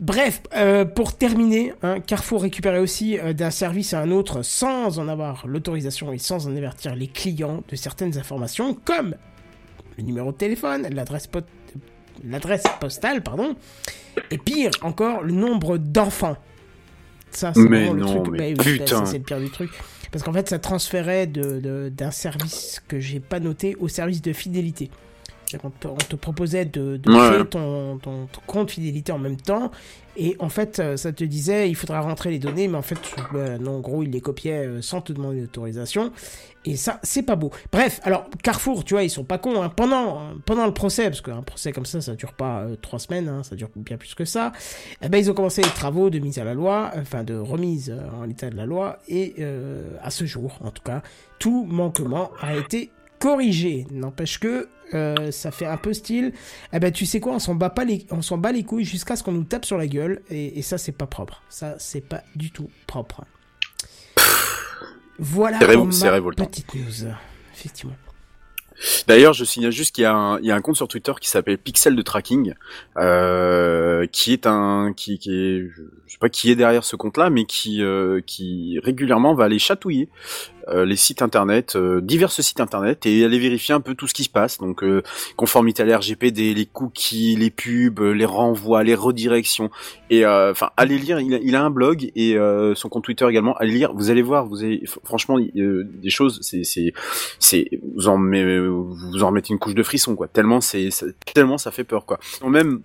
[0.00, 4.98] Bref, euh, pour terminer, hein, Carrefour récupérait aussi euh, d'un service à un autre sans
[5.00, 9.16] en avoir l'autorisation et sans en avertir les clients de certaines informations, comme
[9.96, 11.40] le numéro de téléphone, l'adresse po-
[12.24, 13.56] l'adresse postale, pardon,
[14.30, 16.36] et pire encore, le nombre d'enfants.
[17.32, 18.38] Ça, c'est le non, truc.
[18.38, 19.04] mais bah oui, putain.
[19.04, 19.70] ça, c'est le pire du truc.
[20.12, 24.22] Parce qu'en fait, ça transférait de- de- d'un service que j'ai pas noté au service
[24.22, 24.90] de fidélité.
[25.56, 27.30] Qu'on te, on te proposait de, de Ouais.
[27.30, 29.70] créer ton, ton- ton compte fidélité en même temps.
[30.14, 32.98] Et en fait, euh, ça te disait, il faudra rentrer les données, mais en fait,
[33.32, 36.12] bah, non, en gros, il les copiait euh, sans te demander d'autorisation.
[36.66, 37.50] Et ça, c'est pas beau.
[37.72, 39.62] Bref, alors, Carrefour, tu vois, ils sont pas cons.
[39.62, 39.70] hein.
[39.70, 43.28] Pendant, pendant le procès, parce qu'un procès comme ça, ça dure pas euh, trois semaines,
[43.28, 44.52] hein, ça dure bien plus que ça.
[45.02, 47.88] Eh ben, ils ont commencé les travaux de mise à la loi, enfin, de remise
[47.96, 48.98] euh, en l'état de la loi.
[49.08, 51.00] Et euh, à ce jour, en tout cas,
[51.38, 53.86] tout manquement a été corrigé.
[53.90, 56.32] N'empêche que euh, ça fait un peu style.
[56.72, 58.84] Eh ben tu sais quoi, on s'en bat pas les, on s'en bat les couilles
[58.84, 61.42] jusqu'à ce qu'on nous tape sur la gueule et, et ça c'est pas propre.
[61.48, 63.24] Ça c'est pas du tout propre.
[65.18, 66.46] Voilà pour ma révoltant.
[66.46, 67.10] petite news.
[67.52, 67.96] Effectivement.
[69.08, 71.10] D'ailleurs, je signale juste qu'il y, a un- il y a un compte sur Twitter
[71.20, 72.54] qui s'appelle Pixel de Tracking,
[72.96, 76.94] euh, qui est un, qui, qui est, je je sais pas qui est derrière ce
[76.94, 80.08] compte-là, mais qui, euh, qui régulièrement va aller chatouiller
[80.70, 84.14] euh, les sites internet, euh, divers sites internet, et aller vérifier un peu tout ce
[84.14, 84.58] qui se passe.
[84.58, 85.02] Donc, euh,
[85.36, 85.98] conformité à la
[86.54, 89.70] les cookies, les pubs, les renvois, les redirections,
[90.10, 91.20] et euh, enfin, allez lire.
[91.20, 93.56] Il a, il a un blog et euh, son compte Twitter également.
[93.56, 93.92] Allez lire.
[93.94, 94.46] Vous allez voir.
[94.46, 96.38] Vous avez, fr- franchement, des choses.
[96.42, 96.92] C'est, c'est,
[97.38, 100.28] c'est, vous en, met- vous en une couche de frisson, quoi.
[100.28, 100.90] Tellement c'est,
[101.34, 102.18] tellement ça fait peur, quoi.
[102.44, 102.80] Même.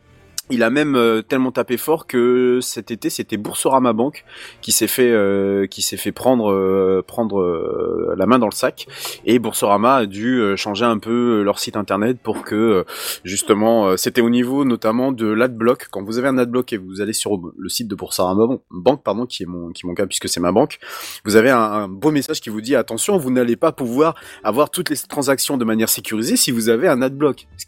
[0.50, 4.26] Il a même euh, tellement tapé fort que cet été c'était Boursorama Bank
[4.62, 8.88] qui s'est fait euh, qui s'est fait prendre euh, prendre la main dans le sac.
[9.26, 12.86] Et Boursorama a dû changer un peu leur site internet pour que
[13.24, 15.88] justement c'était au niveau notamment de l'adblock.
[15.92, 19.26] Quand vous avez un adblock et vous allez sur le site de Boursorama Bank pardon
[19.26, 20.78] qui est mon qui est mon cas puisque c'est ma banque
[21.24, 24.70] vous avez un, un beau message qui vous dit attention vous n'allez pas pouvoir avoir
[24.70, 27.48] toutes les transactions de manière sécurisée si vous avez un adblock.
[27.58, 27.66] Ce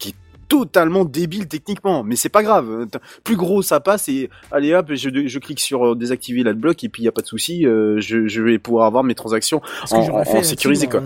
[0.48, 2.70] totalement débile techniquement, mais c'est pas grave.
[2.70, 2.86] Euh,
[3.24, 6.90] Plus gros ça passe et allez hop, je, je clique sur euh, désactiver l'adblock et
[6.90, 9.62] puis il y a pas de souci, euh, je, je vais pouvoir avoir mes transactions
[9.92, 11.02] en, en sécurisé quoi.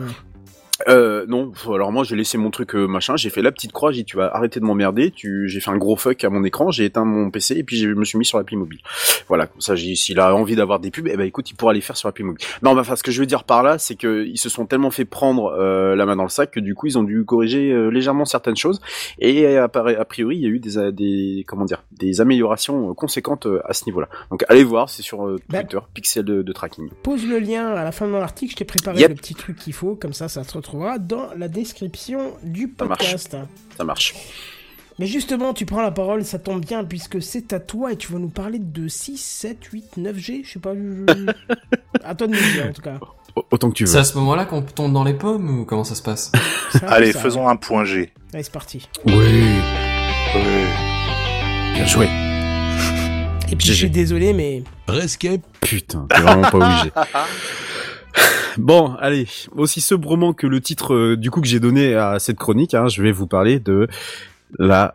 [0.87, 3.91] Euh, non, alors moi j'ai laissé mon truc euh, machin, j'ai fait la petite croix,
[3.91, 6.43] j'ai dit tu vas arrêter de m'emmerder, tu, j'ai fait un gros fuck à mon
[6.43, 8.79] écran, j'ai éteint mon PC et puis je me suis mis sur l'appli mobile.
[9.27, 11.81] Voilà, comme ça s'il a envie d'avoir des pubs, eh ben écoute, il pourra les
[11.81, 12.45] faire sur l'appli mobile.
[12.61, 14.65] Non, bah, enfin ce que je veux dire par là, c'est que ils se sont
[14.65, 17.25] tellement fait prendre euh, la main dans le sac que du coup ils ont dû
[17.25, 18.79] corriger euh, légèrement certaines choses
[19.19, 22.91] et a, a priori il y a eu des, euh, des comment dire, des améliorations
[22.91, 24.07] euh, conséquentes euh, à ce niveau-là.
[24.31, 26.89] Donc allez voir, c'est sur euh, Bah, Twitter, pixel de, de tracking.
[27.03, 29.09] Pose le lien à la fin de mon article, je t'ai préparé Yep.
[29.09, 32.85] le petit truc qu'il faut, comme ça ça se retrouvera dans la description du Ça
[32.85, 32.99] marche.
[32.99, 33.37] podcast.
[33.77, 34.13] Ça marche.
[34.99, 38.11] Mais justement, tu prends la parole, ça tombe bien, puisque c'est à toi et tu
[38.11, 40.73] vas nous parler de 6, 7, 8, 9G, je sais pas.
[40.75, 41.31] je-
[42.03, 42.99] à toi de nous dire en tout cas.
[43.51, 43.91] autant que tu veux.
[43.91, 46.31] C'est à ce moment-là qu'on tombe dans les pommes ou comment ça se passe?
[46.87, 47.19] Allez, ça.
[47.19, 48.11] faisons un point G.
[48.33, 48.89] Allez, c'est parti.
[49.05, 50.67] Oui, Ouais.
[51.75, 52.07] bien joué.
[53.51, 55.41] Et puis je suis désolé, mais Rescape.
[55.61, 56.91] Putain, t'es vraiment pas obligé.
[58.57, 62.37] Bon, allez, aussi sobrement que le titre euh, du coup que j'ai donné à cette
[62.37, 63.87] chronique, hein, je vais vous parler de
[64.57, 64.93] la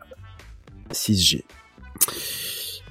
[0.93, 1.43] 6G.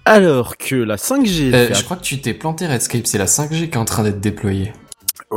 [0.04, 1.54] Alors que la 5G...
[1.54, 3.84] Euh, fait Je crois que tu t'es planté Redscape, c'est la 5G qui est en
[3.84, 4.72] train d'être déployée.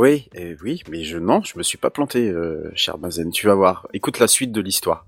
[0.00, 3.32] Oui, eh oui, mais je non, je me suis pas planté, euh, cher Mazen.
[3.32, 3.88] Tu vas voir.
[3.92, 5.06] Écoute la suite de l'histoire.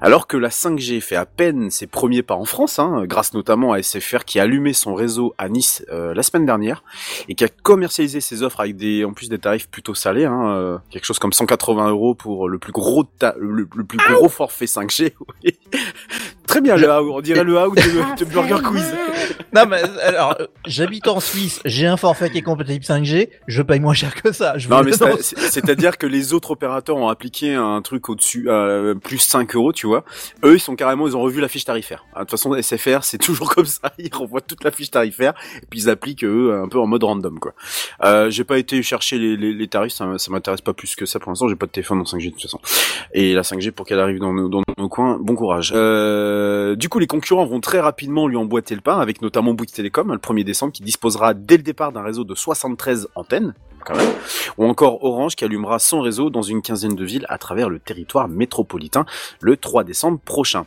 [0.00, 3.72] Alors que la 5G fait à peine ses premiers pas en France, hein, grâce notamment
[3.72, 6.84] à SFR qui a allumé son réseau à Nice euh, la semaine dernière
[7.28, 10.54] et qui a commercialisé ses offres avec des, en plus des tarifs plutôt salés, hein,
[10.54, 13.04] euh, quelque chose comme 180 euros pour le plus gros,
[13.36, 15.12] le, le plus gros forfait 5G.
[15.44, 15.58] oui.
[16.50, 18.92] Très bien, le AO, on dirait le AO de, de Burger Quiz.
[19.54, 20.36] Non, mais alors,
[20.66, 24.32] j'habite en Suisse, j'ai un forfait qui est compatible 5G, je paye moins cher que
[24.32, 24.58] ça.
[24.58, 29.18] Je Non, mais c'est-à-dire que les autres opérateurs ont appliqué un truc au-dessus, euh, plus
[29.18, 30.04] 5 euros, tu vois.
[30.44, 32.04] Eux, ils sont carrément, ils ont revu la fiche tarifaire.
[32.14, 33.92] Ah, De toute façon, SFR, c'est toujours comme ça.
[33.98, 37.04] Ils renvoient toute la fiche tarifaire et puis ils appliquent eux un peu en mode
[37.04, 37.54] random, quoi.
[38.02, 41.06] Euh, j'ai pas été chercher les, les, les tarifs, ça, ça m'intéresse pas plus que
[41.06, 41.46] ça pour l'instant.
[41.46, 42.58] J'ai pas de téléphone en 5G de toute façon.
[43.14, 45.72] Et la 5G pour qu'elle arrive dans nos, dans nos coins, bon courage.
[45.76, 46.39] Euh,
[46.76, 50.12] du coup, les concurrents vont très rapidement lui emboîter le pain, avec notamment Bouygues Télécom,
[50.12, 53.54] le 1er décembre, qui disposera dès le départ d'un réseau de 73 antennes,
[53.84, 54.10] quand même
[54.58, 57.78] ou encore Orange qui allumera son réseau dans une quinzaine de villes à travers le
[57.78, 59.06] territoire métropolitain
[59.40, 60.66] le 3 décembre prochain.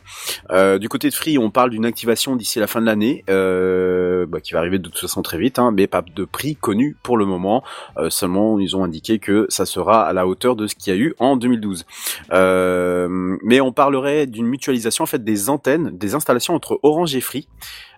[0.50, 4.26] Euh, du côté de Free, on parle d'une activation d'ici la fin de l'année, euh,
[4.26, 6.96] bah, qui va arriver de toute façon très vite, hein, mais pas de prix connu
[7.02, 7.62] pour le moment.
[7.98, 10.96] Euh, seulement, ils ont indiqué que ça sera à la hauteur de ce qu'il y
[10.96, 11.86] a eu en 2012.
[12.32, 17.20] Euh, mais on parlerait d'une mutualisation en fait des antennes, des installations entre Orange et
[17.20, 17.48] Free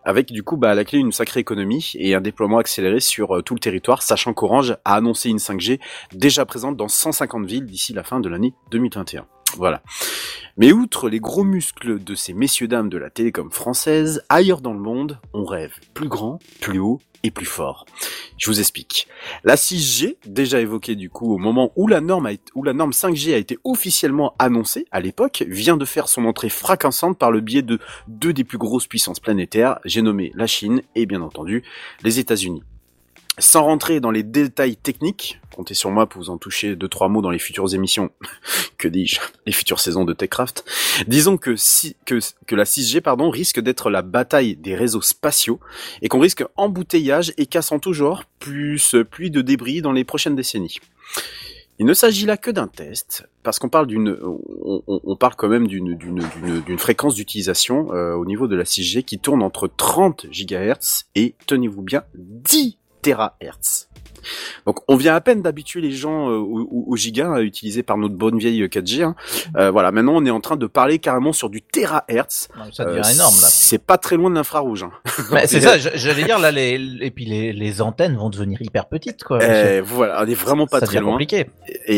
[0.07, 3.37] avec du coup bah, à la clé une sacrée économie et un déploiement accéléré sur
[3.37, 5.81] euh, tout le territoire, sachant qu'Orange a annoncé une 5G
[6.15, 9.27] déjà présente dans 150 villes d'ici la fin de l'année 2021.
[9.56, 9.82] Voilà.
[10.56, 14.73] Mais outre les gros muscles de ces messieurs dames de la télécom française, ailleurs dans
[14.73, 17.85] le monde, on rêve plus grand, plus haut et plus fort.
[18.39, 19.09] Je vous explique.
[19.44, 22.73] La 6G, déjà évoquée du coup au moment où la norme, a été- où la
[22.73, 27.31] norme 5G a été officiellement annoncée à l'époque, vient de faire son entrée fracassante par
[27.31, 27.78] le biais de
[28.09, 31.64] deux des plus grosses puissances planétaires, j'ai nommé la Chine et bien entendu
[32.02, 32.62] les États-Unis.
[33.39, 37.09] Sans rentrer dans les détails techniques, comptez sur moi pour vous en toucher deux trois
[37.11, 38.11] mots dans les futures émissions,
[38.79, 40.65] que dis-je, les futures saisons de Techcraft.
[41.07, 45.61] Disons que si que, que la 6G pardon risque d'être la bataille des réseaux spatiaux
[46.01, 50.05] et qu'on risque embouteillage et casse en tout genre, plus pluie de débris dans les
[50.05, 50.79] prochaines décennies.
[51.79, 55.49] Il ne s'agit là que d'un test, parce qu'on parle d'une, on, on- parle quand
[55.51, 59.43] même d'une d'une d'une- d'une fréquence d'utilisation euh, au niveau de la 6G qui tourne
[59.43, 63.86] entre 30 GHz et tenez-vous bien 10 THz.
[64.66, 67.82] Donc on vient à peine d'habituer les gens euh, au, au- au giga à utiliser
[67.82, 69.03] par notre bonne vieille 4G.
[69.03, 69.15] hein.
[69.57, 72.48] Euh, voilà, maintenant on est en train de parler carrément sur du terahertz.
[72.57, 73.48] Non, ça devient Euh, énorme là.
[73.51, 74.85] C'est pas très loin de l'infrarouge.
[74.85, 74.90] Hein.
[75.47, 79.24] C'est ça, j'allais dire là, les, et puis les, les antennes vont devenir hyper petites
[79.24, 79.39] quoi.
[79.43, 81.12] Eh, voilà, on est vraiment pas ça très loin.
[81.12, 81.47] compliqué.
[81.86, 81.97] Et,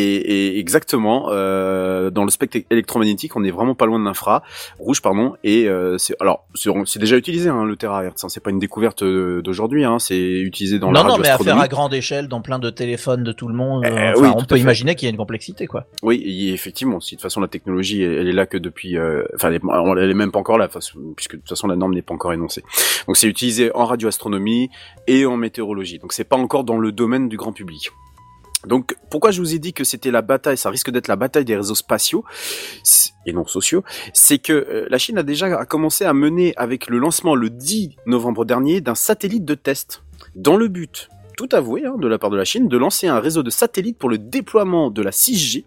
[0.55, 4.43] et exactement, euh, dans le spectre électromagnétique, on est vraiment pas loin de l'infra
[4.79, 5.35] rouge, pardon.
[5.45, 8.25] Et euh, c'est alors c'est déjà utilisé hein, le terahertz.
[8.25, 9.85] Hein, c'est pas une découverte euh, d'aujourd'hui.
[9.85, 12.59] Hein, c'est utilisé dans la non, non, mais à faire à grande échelle dans plein
[12.59, 15.11] de téléphones de tout le monde, Eh, euh, oui, on peut imaginer qu'il y a
[15.11, 15.87] une complexité quoi.
[16.03, 19.49] Oui, effectivement, si de toute façon la technologie elle, est là que depuis, euh, enfin
[19.51, 20.69] elle, est- elle est même pas encore là,
[21.15, 22.65] puisque de toute façon la norme n'est pas encore énoncée.
[23.07, 24.71] Donc c'est utilisé en radioastronomie
[25.07, 26.01] et en météorologie.
[26.01, 27.91] Donc c'est pas encore dans le domaine du grand public.
[28.67, 31.45] Donc pourquoi je vous ai dit que c'était la bataille, ça risque d'être la bataille
[31.45, 32.25] des réseaux spatiaux
[33.25, 36.99] et non sociaux, c'est que euh, la Chine a déjà commencé à mener avec le
[36.99, 40.03] lancement le 10 novembre dernier d'un satellite de test
[40.35, 41.09] dans le but,
[41.39, 43.97] tout avoué hein, de la part de la Chine, de lancer un réseau de satellites
[43.97, 45.65] pour le déploiement de la 6G.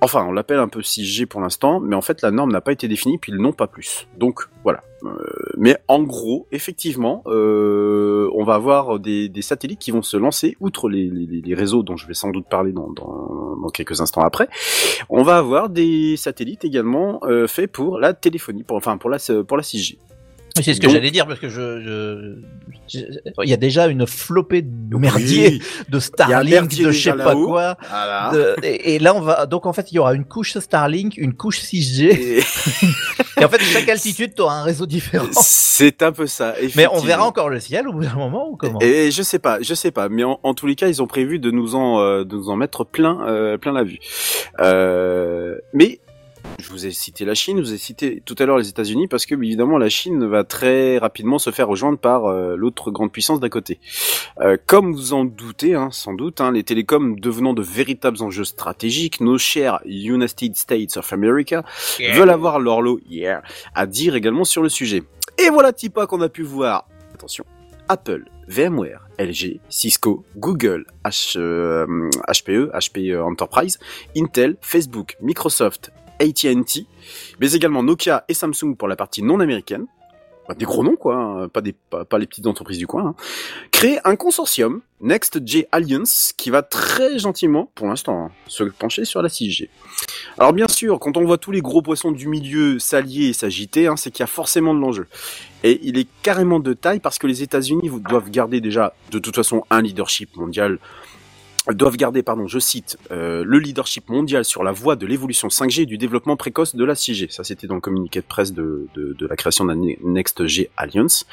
[0.00, 2.70] Enfin, on l'appelle un peu 6G pour l'instant, mais en fait la norme n'a pas
[2.70, 4.06] été définie, puis ils n'ont pas plus.
[4.16, 4.84] Donc voilà.
[5.02, 5.10] Euh,
[5.56, 10.88] mais en gros, effectivement, euh, on va avoir des, satellites qui vont se lancer, outre
[10.88, 12.94] les, réseaux dont je vais sans doute parler dans,
[13.74, 14.48] quelques instants après.
[15.08, 19.98] On va avoir des satellites également euh, faits pour la téléphonie, enfin pour la 6G.
[20.62, 22.34] C'est ce que Donc- j'allais dire parce que je, je-
[22.88, 23.04] je-
[23.44, 25.62] il y a déjà une flopée de merdier Oui.
[25.88, 27.76] de Starlink, de je sais pas quoi.
[27.88, 28.30] Voilà.
[28.32, 31.16] de- et, et là on va donc en fait il y aura une couche Starlink,
[31.16, 32.38] une couche 6G Et-
[33.40, 35.26] et en fait chaque altitude tu auras un réseau différent.
[35.32, 36.54] C'est un peu ça.
[36.76, 39.38] Mais on verra encore le ciel au bout d'un moment ou comment Et je sais
[39.38, 41.74] pas, je sais pas, mais en, en tous les cas, ils ont prévu de nous
[41.74, 43.98] en, euh, de nous en mettre plein, euh, plein la vue.
[44.60, 46.00] Euh, mais
[46.58, 49.08] je vous ai cité la Chine, je vous ai cité tout à l'heure les États-Unis
[49.08, 53.12] parce que évidemment la Chine va très rapidement se faire rejoindre par euh, l'autre grande
[53.12, 53.80] puissance d'à côté.
[54.40, 58.44] Euh, comme vous en doutez, hein, sans doute, hein, les télécoms devenant de véritables enjeux
[58.44, 61.64] stratégiques, nos chers United States of America
[62.14, 63.42] veulent avoir leur lot yeah,
[63.74, 65.02] à dire également sur le sujet.
[65.38, 66.86] Et voilà Tipa qu'on a pu voir.
[67.14, 67.44] Attention.
[67.90, 73.80] Apple, VMware, LG, Cisco, Google, H, euh, HPE, HPE Enterprise,
[74.16, 75.90] Intel, Facebook, Microsoft,
[76.20, 76.86] AT&T,
[77.40, 79.86] mais également Nokia et Samsung pour la partie non américaine.
[80.58, 83.06] Des gros noms quoi, hein, pas, des, pas, les petites entreprises du coin.
[83.06, 83.14] hein.
[83.70, 89.22] Créer un consortium, NextG Alliance, qui va très gentiment, pour l'instant, hein, se pencher sur
[89.22, 89.68] la 6G.
[90.38, 93.86] Alors bien sûr, quand on voit tous les gros poissons du milieu s'allier et s'agiter,
[93.86, 95.06] hein, c'est qu'il y a forcément de l'enjeu.
[95.62, 99.36] Et il est carrément de taille parce que les États-Unis doivent garder déjà, de toute
[99.36, 100.80] façon, un leadership mondial
[101.68, 105.82] doivent garder, pardon, je cite, euh, le leadership mondial sur la voie de l'évolution 5G
[105.82, 107.30] et du développement précoce de la 6G.
[107.30, 108.88] Ça, c'était dans le communiqué de presse de,
[109.20, 110.42] la création d'un Next
[110.76, 111.26] Alliance,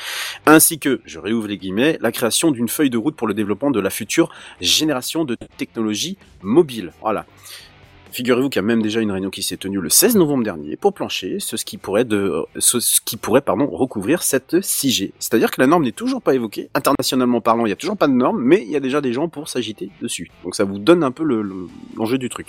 [0.45, 3.71] ainsi que, je réouvre les guillemets, la création d'une feuille de route pour le développement
[3.71, 4.29] de la future
[4.59, 6.91] génération de technologies mobiles.
[7.01, 7.25] Voilà.
[8.11, 10.75] Figurez-vous qu'il y a même déjà une réunion qui s'est tenue le 16 novembre dernier
[10.75, 12.77] pour plancher ce qui pourrait de ce,
[13.75, 15.11] recouvrir cette 6G.
[15.19, 18.07] C'est-à-dire que la norme n'est toujours pas évoquée internationalement parlant, il y a toujours pas
[18.07, 20.31] de norme, mais il y a déjà des gens pour s'agiter dessus.
[20.43, 22.47] Donc ça vous donne un peu le- le- l'enjeu du truc.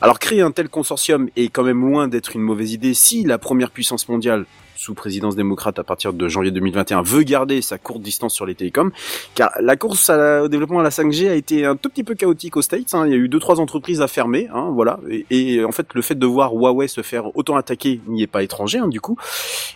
[0.00, 3.38] Alors créer un tel consortium est quand même loin d'être une mauvaise idée si la
[3.38, 4.44] première puissance mondiale
[4.76, 8.54] sous présidence démocrate à partir de janvier 2021 veut garder sa courte distance sur les
[8.54, 8.90] télécoms,
[9.34, 12.56] car la course au développement à la 5G a été un tout petit peu chaotique
[12.56, 12.94] aux States.
[12.94, 13.06] hein.
[13.06, 15.00] Il y a eu deux trois entreprises à fermer, hein, voilà.
[15.30, 18.42] Et, en fait, le fait de voir Huawei se faire autant attaquer n'y est pas
[18.42, 19.16] étranger, hein, du coup.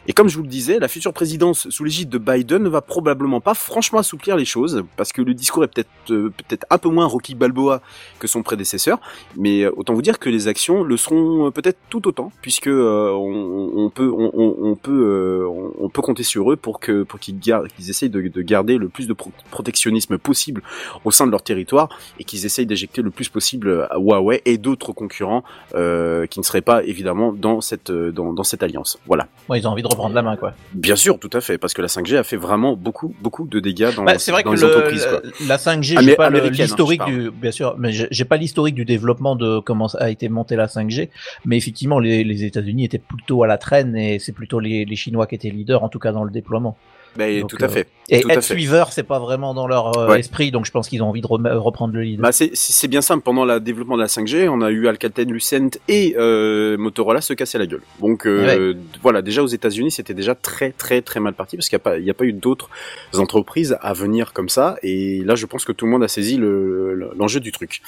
[0.07, 2.81] Et comme je vous le disais, la future présidence sous l'égide de Biden ne va
[2.81, 6.79] probablement pas franchement assouplir les choses, parce que le discours est peut-être euh, peut-être un
[6.79, 7.81] peu moins Rocky Balboa
[8.19, 8.99] que son prédécesseur,
[9.37, 12.67] mais euh, autant vous dire que les actions le seront euh, peut-être tout autant, puisque
[12.67, 17.03] euh, on, peut on, on peut euh, on, on peut compter sur eux pour que
[17.05, 20.63] pour qu'ils gardent qu'ils essayent de, de garder le plus de pro- protectionnisme possible
[21.05, 21.89] au sein de leur territoire
[22.19, 25.45] et qu'ils essayent d'éjecter le plus possible à Huawei et d'autres concurrents
[25.75, 28.99] euh, qui ne seraient pas évidemment dans cette euh, dans, dans cette alliance.
[29.07, 29.29] Voilà.
[29.49, 30.55] Ouais, ils ont envie de reprendre la main, quoi.
[30.75, 33.61] Bien sûr, tout à fait, parce que la 5G a fait vraiment beaucoup beaucoup de
[33.61, 35.07] dégâts dans, Bah, c'est vrai dans que les le- entreprises.
[35.07, 35.21] Quoi.
[35.47, 38.85] la 5G, Amé- j'ai pas hein, l'historique du, bien sûr, mais j'ai pas l'historique du
[38.85, 41.09] développement de comment a été monté la 5G,
[41.45, 44.97] mais effectivement, les, les États-Unis étaient plutôt à la traîne et c'est plutôt les, les
[44.97, 46.77] Chinois qui étaient leaders, en tout cas dans le déploiement.
[47.17, 47.89] Mais Donc, tout à euh, fait.
[48.13, 50.19] Et être suiveur, c'est pas vraiment dans leur euh, Ouais.
[50.21, 52.19] esprit, donc je pense qu'ils ont envie de reprendre le lead.
[52.21, 53.23] Bah c'est bien simple.
[53.23, 57.35] Pendant le développement de la 5G, on a eu Alcatel, Lucent et euh, Motorola se
[57.35, 57.83] casser la gueule.
[58.01, 61.77] Donc euh, voilà, déjà aux États-Unis, c'était déjà très très très mal parti parce qu'il
[61.77, 62.69] n'y a pas il y a pas eu d'autres
[63.17, 64.77] entreprises à venir comme ça.
[64.83, 67.81] Et là, je pense que tout le monde a saisi le- le- l'enjeu du truc.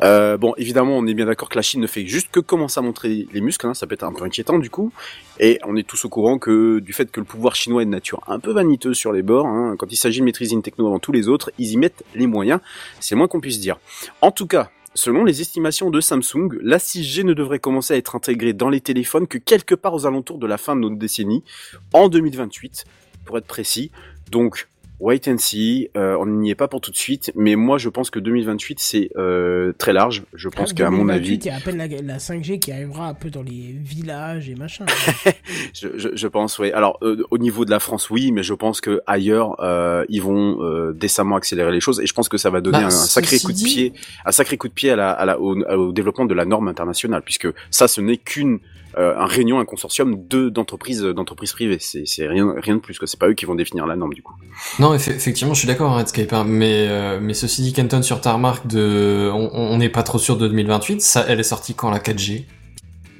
[0.00, 2.82] Bon, évidemment, on est bien d'accord que la Chine ne fait juste que commencer à
[2.82, 3.66] montrer les muscles.
[3.66, 4.92] Hein, ça peut être un peu inquiétant du coup.
[5.40, 7.90] Et on est tous au courant que du fait que le pouvoir chinois est de
[7.90, 8.52] nature un peu
[8.92, 11.50] sur les bords, hein, quand il s'agit de maîtriser une techno avant tous les autres,
[11.58, 12.60] ils y mettent les moyens.
[13.00, 13.78] C'est moins qu'on puisse dire.
[14.20, 18.16] En tout cas, selon les estimations de Samsung, la 6G ne devrait commencer à être
[18.16, 21.44] intégrée dans les téléphones que quelque part aux alentours de la fin de notre décennie,
[21.92, 22.84] en 2028,
[23.24, 23.90] pour être précis.
[24.30, 24.68] Donc,
[25.00, 27.88] wait and see, euh, on n'y est pas pour tout de suite, mais moi je
[27.88, 30.24] pense que 2028 c'est euh, très large.
[30.34, 33.08] Je pense qu'à mon avis, Il y a à peine la, la 5G qui arrivera
[33.08, 34.86] un peu dans les villages et machin.
[35.74, 36.72] je, je, je pense, oui.
[36.72, 40.22] Alors, euh, au niveau de la France, oui, mais je pense que ailleurs, euh, ils
[40.22, 42.90] vont euh, décemment accélérer les choses, et je pense que ça va donner Bah, un,
[42.90, 43.92] sacré coup de dit- pied,
[44.24, 46.68] un sacré coup de pied à la, à la, au, au développement de la norme
[46.68, 48.58] internationale, puisque ça, ce n'est qu'une
[48.96, 51.78] euh, un réunion, un consortium de d'entreprises d'entreprises privées.
[51.80, 52.98] C'est c'est rien rien de plus.
[52.98, 54.34] que C'est pas eux qui vont définir la norme du coup.
[54.78, 58.02] Non, eff- effectivement, je suis d'accord, hein, Redscape, hein, mais euh, mais ceci dit, Kenton
[58.02, 61.02] sur ta remarque de, on n'est pas trop sûr de 2028.
[61.02, 62.44] Ça, elle est sortie quand la 4G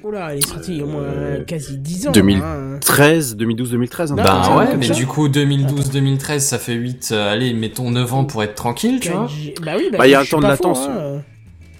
[0.01, 2.11] Oula, elle est sortie il y a au moins Euh, quasi 10 ans.
[2.13, 2.37] 2000.
[2.37, 2.77] hein.
[2.79, 4.11] 13, 2012, 2013.
[4.11, 4.77] Non, Bah comme ouais, ça.
[4.77, 8.99] mais du coup 2012-2013, ça fait 8, euh, allez, mettons 9 ans pour être tranquille,
[9.01, 9.25] tu vois.
[9.27, 9.55] 4G.
[9.61, 10.87] Bah oui, bah, Bah, il y a un temps de latence.
[10.87, 11.21] hein.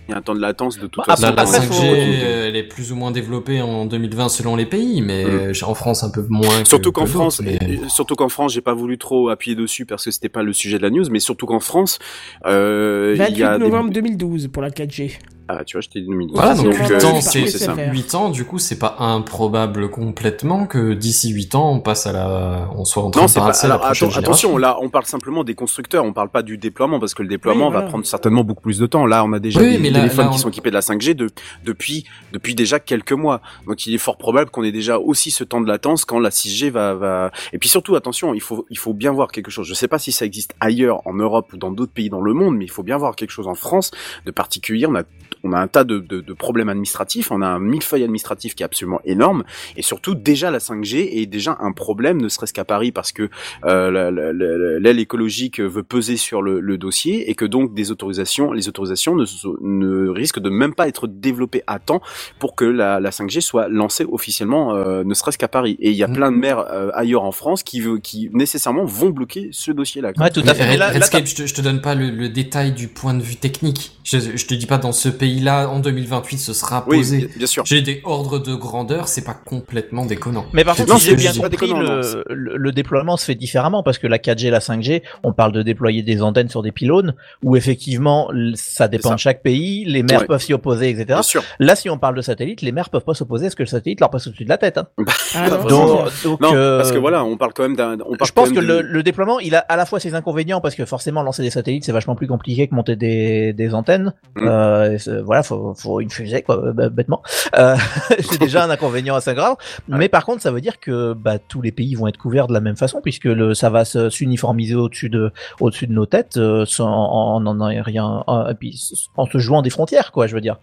[0.10, 1.22] Il y a un temps de latence de toute Bah, façon.
[1.28, 4.56] Là, la Après, 5G, faut- euh, elle est plus ou moins développée en 2020 selon
[4.56, 5.54] les pays, mais Mm.
[5.66, 6.66] en France un peu moins.
[6.66, 7.60] Surtout qu'en France, mais-
[7.90, 10.78] surtout qu'en France, j'ai pas voulu trop appuyer dessus parce que c'était pas le sujet
[10.78, 12.00] de la news, mais surtout qu'en France,
[12.46, 13.64] euh, il 28 y a des...
[13.64, 15.12] novembre 2012 pour la 4G.
[15.52, 16.36] Ah, tu vois, je t'ai dit 2012.
[16.38, 17.74] Voilà, donc c'est 8 vraiment ans, par c'est c'est ça.
[17.74, 17.92] SFR.
[17.92, 22.12] 8 ans, du coup, c'est pas improbable complètement que d'ici 8 ans, on passe à
[22.14, 23.40] la, on soit en train Non, de pas.
[23.40, 24.58] la alors, prochaine atten- attention, génération.
[24.58, 27.66] là, on parle simplement des constructeurs, on parle pas du déploiement parce que le déploiement
[27.66, 27.86] Oui, voilà.
[27.88, 29.08] va prendre certainement beaucoup plus de temps.
[29.08, 30.76] Là, on a déjà Oui, des mais là- téléphones là, qui on- sont équipés de
[30.76, 31.30] la 5G de,
[31.66, 33.42] depuis depuis déjà quelques mois.
[33.68, 36.30] Donc, il est fort probable qu'on ait déjà aussi ce temps de latence quand la
[36.30, 37.32] 6G va va.
[37.54, 39.68] Et puis surtout, attention, il faut il faut bien voir quelque chose.
[39.68, 42.34] Je sais pas si ça existe ailleurs en Europe ou dans d'autres pays dans le
[42.34, 43.90] monde, mais il faut bien voir quelque chose en France
[44.28, 44.86] de particulier.
[44.86, 45.04] On a
[45.44, 48.64] on a un tas de, de, de problèmes administratifs, on a un millefeuille administratif qui
[48.64, 49.44] est absolument énorme,
[49.78, 53.30] et surtout déjà la 5G est déjà un problème, ne serait-ce qu'à Paris parce que
[53.66, 57.74] euh, la- la- la- l'aile écologique veut peser sur le, le dossier et que donc
[57.74, 62.02] des autorisations, les autorisations ne, risquent de même pas être développées à temps
[62.40, 65.78] pour que la, la 5G soit lancée officiellement, euh, ne serait-ce qu'à Paris.
[65.80, 66.14] Et il y a Mm.
[66.14, 70.12] plein de maires euh, ailleurs en France qui, veut, qui nécessairement vont bloquer ce dossier-là.
[70.18, 70.68] Ouais, tout à fait.
[70.68, 73.36] Mais là- je, te, je te donne pas le, le détail du point de vue
[73.36, 73.98] technique.
[74.04, 77.18] Je, je te dis pas dans ce pays-là, en 2028, ce sera Oui, posé.
[77.20, 77.64] bien- bien sûr.
[77.66, 80.46] J'ai des ordres de grandeur, c'est pas complètement déconnant.
[80.54, 83.84] Mais par contre, Non, si j'ai bien compris, le, le, le déploiement se fait différemment
[83.84, 86.72] parce que la 4G et la 5G, on parle de déployer des antennes sur des
[86.72, 89.16] pylônes où effectivement ça dépend ça.
[89.16, 90.28] de chaque pays, les maires Ouais.
[90.28, 91.06] peuvent s'y opposer, etc.
[91.06, 91.44] Bien sûr.
[91.60, 93.68] Là, si on parle de satellite, les maires peuvent pas s'opposer à ce que le
[93.68, 94.78] satellite leur passe au-dessus de la tête.
[94.78, 94.88] Hein.
[95.36, 97.98] Ah, non, Donc, Non, euh, parce que voilà, on parle quand même d'un.
[97.98, 100.74] je pense quand que le, le déploiement, il a à la fois ses inconvénients parce
[100.76, 104.14] que forcément lancer des satellites c'est vachement plus compliqué que monter des, des antennes.
[104.36, 104.48] Mm.
[104.48, 107.22] Euh, voilà, faut, faut une fusée quoi, b- bêtement.
[107.58, 107.76] Euh,
[108.20, 109.56] c'est déjà un inconvénient assez grave.
[109.88, 112.54] Mais par contre, ça veut dire que bah, tous les pays vont être couverts de
[112.54, 116.38] la même façon puisque le, ça va se- s'uniformiser au-dessus de, au-dessus de nos têtes
[116.38, 118.80] euh, sans en en en rien, en, et puis
[119.18, 120.58] en se jouant des frontières quoi, je veux dire.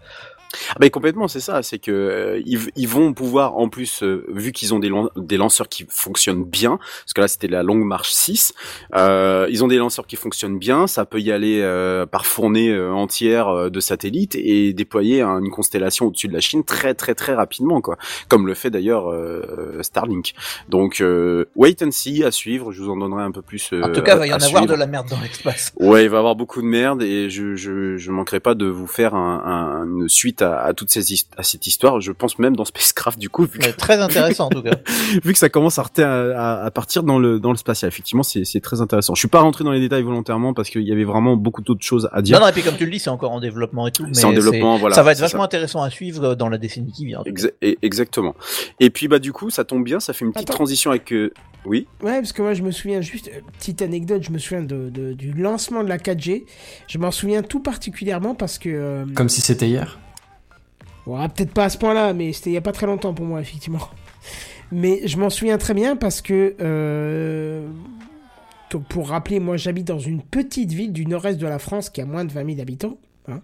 [0.71, 1.63] Ah ben complètement, c'est ça.
[1.63, 5.11] C'est que euh, ils, ils vont pouvoir, en plus, euh, vu qu'ils ont des, lan-
[5.17, 8.53] des lanceurs qui fonctionnent bien, parce que là c'était la longue marche 6,
[8.95, 12.71] euh, ils ont des lanceurs qui fonctionnent bien, ça peut y aller euh, par fournée
[12.71, 16.95] euh, entière euh, de satellites et déployer un- une constellation au-dessus de la Chine très
[16.95, 17.97] très très rapidement, quoi.
[18.29, 20.35] Comme le fait d'ailleurs euh, Starlink.
[20.69, 22.73] Donc euh, wait and see à suivre.
[22.73, 23.71] Je vous en donnerai un peu plus.
[23.73, 25.73] euh, En tout cas, il va y en avoir de la merde dans l'espace.
[25.79, 28.67] Ouais, il va y avoir beaucoup de merde et je je je manquerai pas de
[28.67, 32.01] vous faire un, un- une suite à, à toutes ces hist- à cette histoire.
[32.01, 34.77] Je pense même dans Spacecraft du coup, vu que, très intéressant en tout cas.
[35.25, 37.89] vu que ça commence à, rete- à, à partir dans le dans le spatial.
[37.89, 39.15] Effectivement, c'est c'est très intéressant.
[39.15, 41.85] Je suis pas rentré dans les détails volontairement parce qu'il y avait vraiment beaucoup d'autres
[41.85, 42.39] choses à dire.
[42.39, 44.07] Non, non, et puis comme tu le dis, c'est encore en développement et tout.
[44.13, 45.45] C'est en développement, voilà, Ça va être vachement ça.
[45.47, 47.23] intéressant à suivre dans la décennie qui vient.
[47.27, 48.35] Exa- et- exactement.
[48.81, 50.57] Et puis bah du coup, ça tombe bien, ça fait une petite Attends.
[50.59, 51.33] transition avec euh,
[51.65, 51.87] oui?
[52.03, 54.89] Ouais, parce que moi je me souviens juste, euh, petite anecdote, je me souviens de,
[54.91, 56.45] de- du lancement de la 4G.
[56.87, 58.69] Je m'en souviens tout particulièrement parce que.
[58.69, 59.99] euh, Comme si c'était hier?
[61.07, 63.25] Ouais, peut-être pas à ce point-là, mais c'était il y a pas très longtemps pour
[63.27, 63.89] moi, effectivement.
[64.73, 66.57] Mais je m'en souviens très bien parce que.
[66.61, 67.69] euh,
[68.71, 72.01] Donc, pour rappeler, moi j'habite dans une petite ville du nord-est de la France qui
[72.01, 72.99] a moins de 20 000 habitants.
[73.29, 73.41] hein,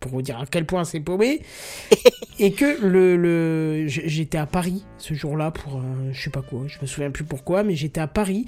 [0.00, 1.42] pour vous dire à quel point c'est paumé.
[2.38, 5.78] et que le, j'étais à Paris ce jour-là pour.
[5.78, 8.44] euh, je sais pas quoi, je me souviens plus pourquoi, mais j'étais à Paris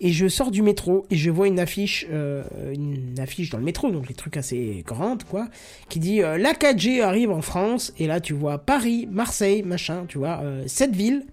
[0.00, 3.64] et je sors du métro et je vois une affiche, euh, une affiche dans le
[3.64, 5.48] métro, donc les trucs assez grandes quoi,
[5.88, 10.06] qui dit euh, la 4G arrive en France et là tu vois Paris, Marseille, machin,
[10.08, 11.26] tu vois, euh, cette ville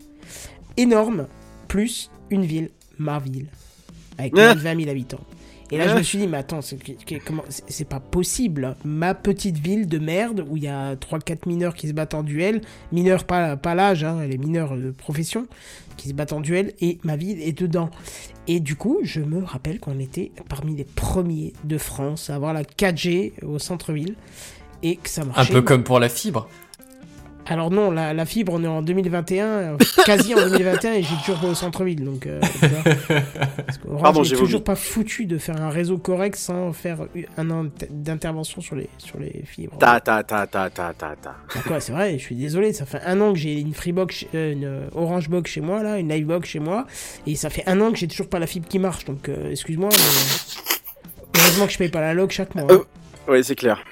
[0.76, 1.27] énorme
[1.68, 3.48] plus une ville, ma ville,
[4.18, 5.22] avec moins de 20 000 habitants.
[5.72, 6.77] Et là, je me suis dit, mais attends, c'est
[7.26, 7.44] comment-
[7.89, 8.76] pas possible.
[8.85, 12.23] Ma petite ville de merde où il y a 3-4 mineurs qui se battent en
[12.23, 12.61] duel,
[12.91, 15.45] mineurs pas, pas l'âge, hein, les mineurs de profession,
[15.98, 17.89] qui se battent en duel, et ma ville est dedans.
[18.48, 22.53] Et du coup, je me rappelle qu'on était parmi les premiers de France à avoir
[22.53, 24.15] la 4G au centre-ville,
[24.84, 25.53] et que ça Un marchait.
[25.53, 26.48] peu comme pour la fibre.
[27.49, 31.15] Alors non, la, la fibre, on est en 2021, euh, quasi en 2021, et j'ai
[31.18, 32.28] toujours pas au centre-ville, donc...
[32.28, 32.41] euh,
[34.02, 36.99] Pardon, j'ai toujours pas foutu de faire un réseau correct sans faire
[37.38, 39.78] un an d'intervention sur les, sur les fibres.
[39.78, 41.36] Ta ta ta ta ta ta ta.
[41.56, 44.26] Ah quoi, c'est vrai, je suis désolé, ça fait un an que j'ai une Freebox,
[44.36, 46.86] euh, une euh, Orange Box chez moi, là, une Livebox chez moi,
[47.26, 49.52] et ça fait un an que j'ai toujours pas la fibre qui marche, donc euh,
[49.52, 51.40] excuse-moi, mais...
[51.40, 52.65] Heureusement que je paye pas la log chaque mois.
[52.69, 52.76] hein.
[52.76, 52.84] Euh,
[53.30, 53.84] Ouais, c'est clair.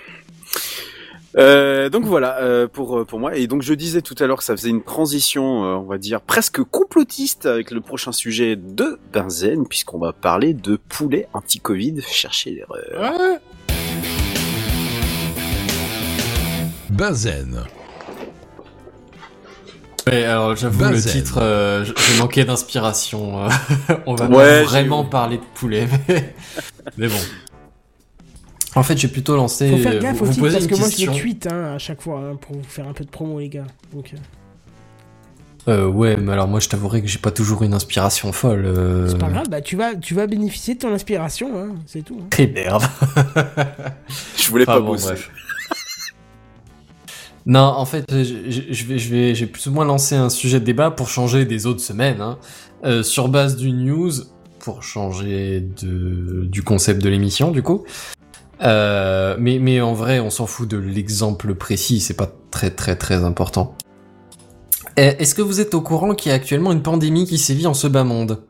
[1.38, 4.38] Euh, donc voilà euh, pour euh, pour moi et donc je disais tout à l'heure
[4.38, 8.56] que ça faisait une transition euh, on va dire presque complotiste avec le prochain sujet
[8.56, 13.14] de Benzen puisqu'on va parler de poulet anti-Covid chercher l'erreur.
[16.90, 17.64] Benzen.
[20.07, 21.12] Ouais, alors j'avoue le Benzen.
[21.12, 23.44] titre, euh, j'ai manqué d'inspiration.
[23.45, 23.49] euh,
[24.06, 26.34] On va Ouais, vraiment parler de poulet, mais,
[26.98, 27.16] mais bon.
[28.76, 29.69] En fait, j'ai plutôt lancé.
[29.72, 31.77] Faut faire gaffe vous, au titre, parce une que moi je les tweet hein, à
[31.77, 33.68] chaque fois, hein, pour vous faire un peu de promo les gars.
[33.93, 34.18] Donc, euh,
[35.68, 38.65] Euh, ouais, mais alors moi je t'avouerai que j'ai pas toujours une inspiration folle.
[38.65, 39.07] Euh...
[39.07, 42.18] c'est pas grave, bah, tu, vas, tu vas bénéficier de ton inspiration, hein, c'est tout.
[42.22, 42.27] hein.
[42.30, 42.84] Quelle merde.
[44.38, 45.06] Je voulais pas bon, bosser.
[45.07, 45.31] bref.
[47.47, 50.30] Non, en fait, je, je- je vais, je vais, j'ai plus ou moins lancé un
[50.30, 52.39] sujet de débat pour changer des autres semaines, hein,
[52.85, 54.11] euh, sur base du news,
[54.60, 57.84] pour changer de, du concept de l'émission, du coup.
[58.61, 62.95] Euh, mais, mais en vrai, on s'en fout de l'exemple précis, c'est pas très très
[62.95, 63.76] très important.
[64.98, 67.68] Eh, Est-ce que vous êtes au courant qu'il y a actuellement une pandémie qui sévit
[67.68, 68.44] en ce bas monde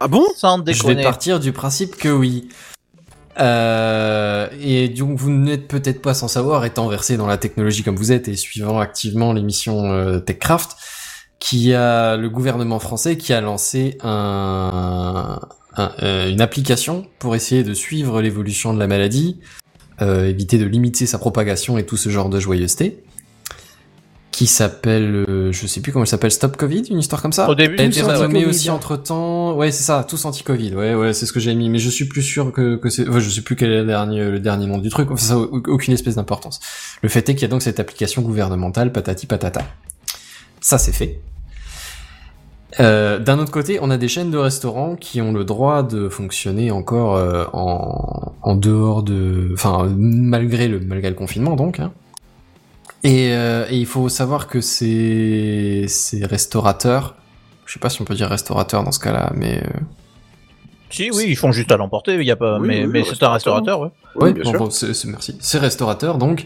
[0.00, 0.24] Ah bon?
[0.36, 1.02] Sans Je vais déconner.
[1.02, 2.48] partir du principe que oui.
[3.40, 7.96] Euh, et donc vous n'êtes peut-être pas sans savoir, étant versé dans la technologie comme
[7.96, 10.76] vous êtes et suivant activement l'émission euh, TechCraft,
[11.40, 15.40] qui a le gouvernement français qui a lancé un,
[15.76, 19.40] un- euh, une application pour essayer de suivre l'évolution de la maladie,
[20.02, 23.02] euh, éviter de limiter sa propagation et tout ce genre de joyeuseté.
[24.32, 27.48] Qui s'appelle, euh, je sais plus comment elle s'appelle, Stop Covid, une histoire comme ça?
[27.48, 29.54] Au début, elle renommée aussi entre temps.
[29.54, 30.74] Ouais, c'est ça, tous anti-Covid.
[30.74, 33.08] Ouais, ouais, c'est ce que j'ai mis, mais je suis plus sûr que, que c'est,
[33.08, 35.08] enfin, je sais plus quel est le dernier, le dernier nom du truc.
[35.12, 36.58] Enfin, ça a au- aucune espèce d'importance.
[37.02, 39.62] Le fait est qu'il y a donc cette application gouvernementale, patati patata.
[40.60, 41.20] Ça, c'est fait.
[42.80, 46.08] Euh, D'un autre côté, on a des chaînes de restaurants qui ont le droit de
[46.08, 51.78] fonctionner encore euh, en, en dehors de, enfin malgré le malgré le confinement donc.
[51.80, 51.92] hein.
[53.04, 57.14] Et, euh, et il faut savoir que ces ces restaurateurs,
[57.66, 59.68] je sais pas si on peut dire restaurateurs dans ce cas-là, mais euh,
[60.90, 62.98] Si, oui, ils font juste à l'emporter, il y a pas, Oui, mais, oui, mais
[63.00, 63.54] le c'est un restaurateur.
[63.56, 63.88] restaurateur, ouais.
[64.16, 64.58] Oui, Ouais, bien bon, sûr.
[64.58, 65.36] bon, c'est- c'est- merci.
[65.40, 66.44] Ces restaurateurs, donc,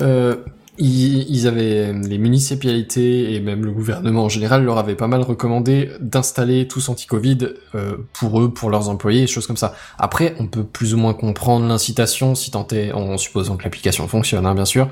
[0.00, 0.36] euh,
[0.78, 5.90] ils, avaient les municipalités et même le gouvernement en général leur avaient pas mal recommandé
[6.00, 7.38] d'installer tous anti-Covid
[7.74, 9.74] euh, pour eux, pour leurs employés, choses comme ça.
[9.98, 14.06] Après, on peut plus ou moins comprendre l'incitation, si tant est, en supposant que l'application
[14.08, 14.88] fonctionne, hein, bien sûr,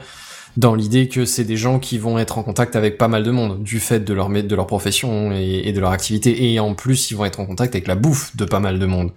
[0.56, 3.30] dans l'idée que c'est des gens qui vont être en contact avec pas mal de
[3.30, 6.74] monde du fait de leur de leur profession et, et de leur activité, et en
[6.74, 9.10] plus ils vont être en contact avec la bouffe de pas mal de monde,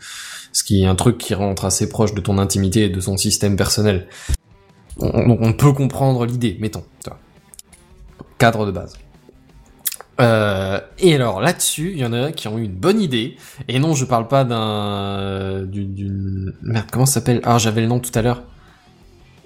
[0.51, 3.17] ce qui est un truc qui rentre assez proche de ton intimité et de ton
[3.17, 4.07] système personnel.
[4.99, 6.83] On, on- on peut comprendre l'idée, mettons.
[7.03, 7.19] tu vois.
[8.37, 8.97] Cadre de base.
[10.19, 13.37] Euh, et alors là-dessus, il y en a qui ont eu une bonne idée.
[13.67, 16.87] Et non, je parle pas d'un d'une d'une- merde.
[16.91, 17.39] Comment ça s'appelle?
[17.43, 18.41] Ah, j'avais le nom tout à l'heure.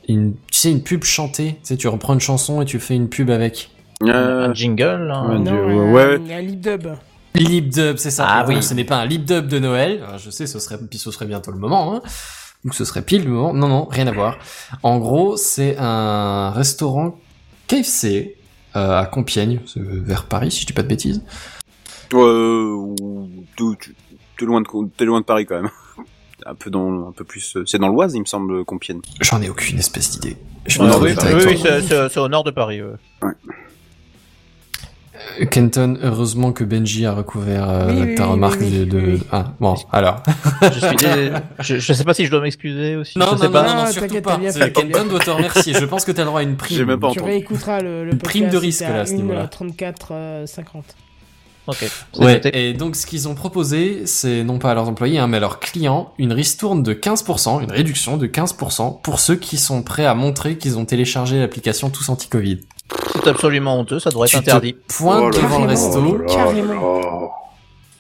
[0.08, 1.54] Une, tu sais, une pub chantée.
[1.56, 3.70] Tu sais, tu reprends une chanson et tu fais une pub avec.
[4.04, 5.30] Euh, Un jingle, hein.
[5.30, 6.34] Ouais, Non, un, ouais.
[6.34, 6.88] un lip dub.
[7.36, 8.26] Lip dub, c'est ça.
[8.28, 8.64] Ah oui.
[8.64, 10.02] Ce n'est pas un lip dub de Noël.
[10.06, 11.96] Alors, je sais, ce serait, puis ce serait bientôt le moment.
[11.96, 12.02] Hein.
[12.64, 13.54] Donc ce serait pile le moment.
[13.54, 14.38] Non, non, rien à voir.
[14.84, 17.18] En gros, c'est un restaurant
[17.68, 18.36] KFC
[18.76, 21.24] euh, à Compiègne, vers Paris, si je dis pas de bêtises.
[22.14, 22.96] euh,
[24.38, 25.70] t'es loin de, loin de Paris quand même.
[26.48, 29.02] Un peu dans, un peu plus, euh, c'est dans l'Oise, il me semble, Compiègne.
[29.22, 30.38] J'en ai aucune espèce d'idée.
[30.66, 32.82] Je Ouais, vais oui, oui, oui, c'est- au nord de Paris.
[32.82, 32.94] ouais.
[33.24, 33.28] Euh,
[35.50, 39.00] Kenton, heureusement que Benji a recouvert euh, Oui, ta oui, remarque oui, oui, de, de-
[39.14, 39.24] oui.
[39.32, 40.22] Ah, bon, alors.
[40.62, 43.18] Je suis dé- je, je sais pas si je dois m'excuser aussi.
[43.18, 43.64] Non, je non, sais non, pas.
[43.76, 44.38] non, non, surtout pas.
[44.38, 45.74] bien Kenton doit te remercier.
[45.74, 46.78] Je pense que t'as le droit à une prime.
[46.78, 49.14] J'ai même pas Tu réécouteras le, le Une prime de podcast, risque, là, à ce
[49.14, 49.42] niveau-là.
[49.42, 50.84] euh, 34 euh, 50.
[51.68, 51.86] Ok.
[52.20, 55.38] Ouais, et donc ce qu'ils ont proposé, c'est non pas à leurs employés, hein, mais
[55.38, 59.84] à leurs clients, une ristourne de 15%, une réduction de 15% pour ceux qui sont
[59.84, 62.62] prêts à montrer qu'ils ont téléchargé l'application Tous Anti-Covid.
[63.14, 64.76] C'est absolument honteux, ça devrait être Tu te interdit.
[64.88, 67.32] pointes Oh devant le resto oh Carrément.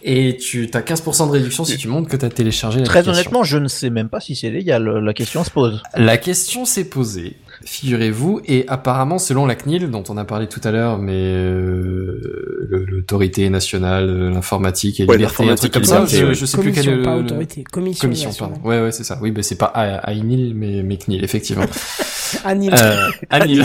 [0.03, 3.43] et tu as 15% de réduction si tu montres que tu as téléchargé Très honnêtement,
[3.43, 4.84] je ne sais même pas si c'est légal.
[4.88, 5.84] La question se pose.
[5.95, 10.62] La question s'est posée, figurez-vous, et apparemment, selon la CNIL, dont on a parlé tout
[10.64, 15.96] à l'heure, mais euh, l'autorité nationale, de l'informatique et Ouais, liberté, un truc comme ça,
[16.00, 16.34] liberté, je, ouais.
[16.34, 17.64] je sais plus quel Commission, est pas le- autorité.
[17.72, 18.56] Commission, Commission, pardon.
[18.64, 19.18] Ouais, ouais, c'est ça.
[19.22, 21.66] Oui, ben c'est pas A- AINIL, mais, mais CNIL, effectivement.
[22.46, 23.64] Annihil- euh, ANIL.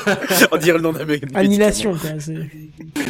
[0.52, 1.24] On dirait le nom d'un mec.
[1.34, 1.94] Annihilation,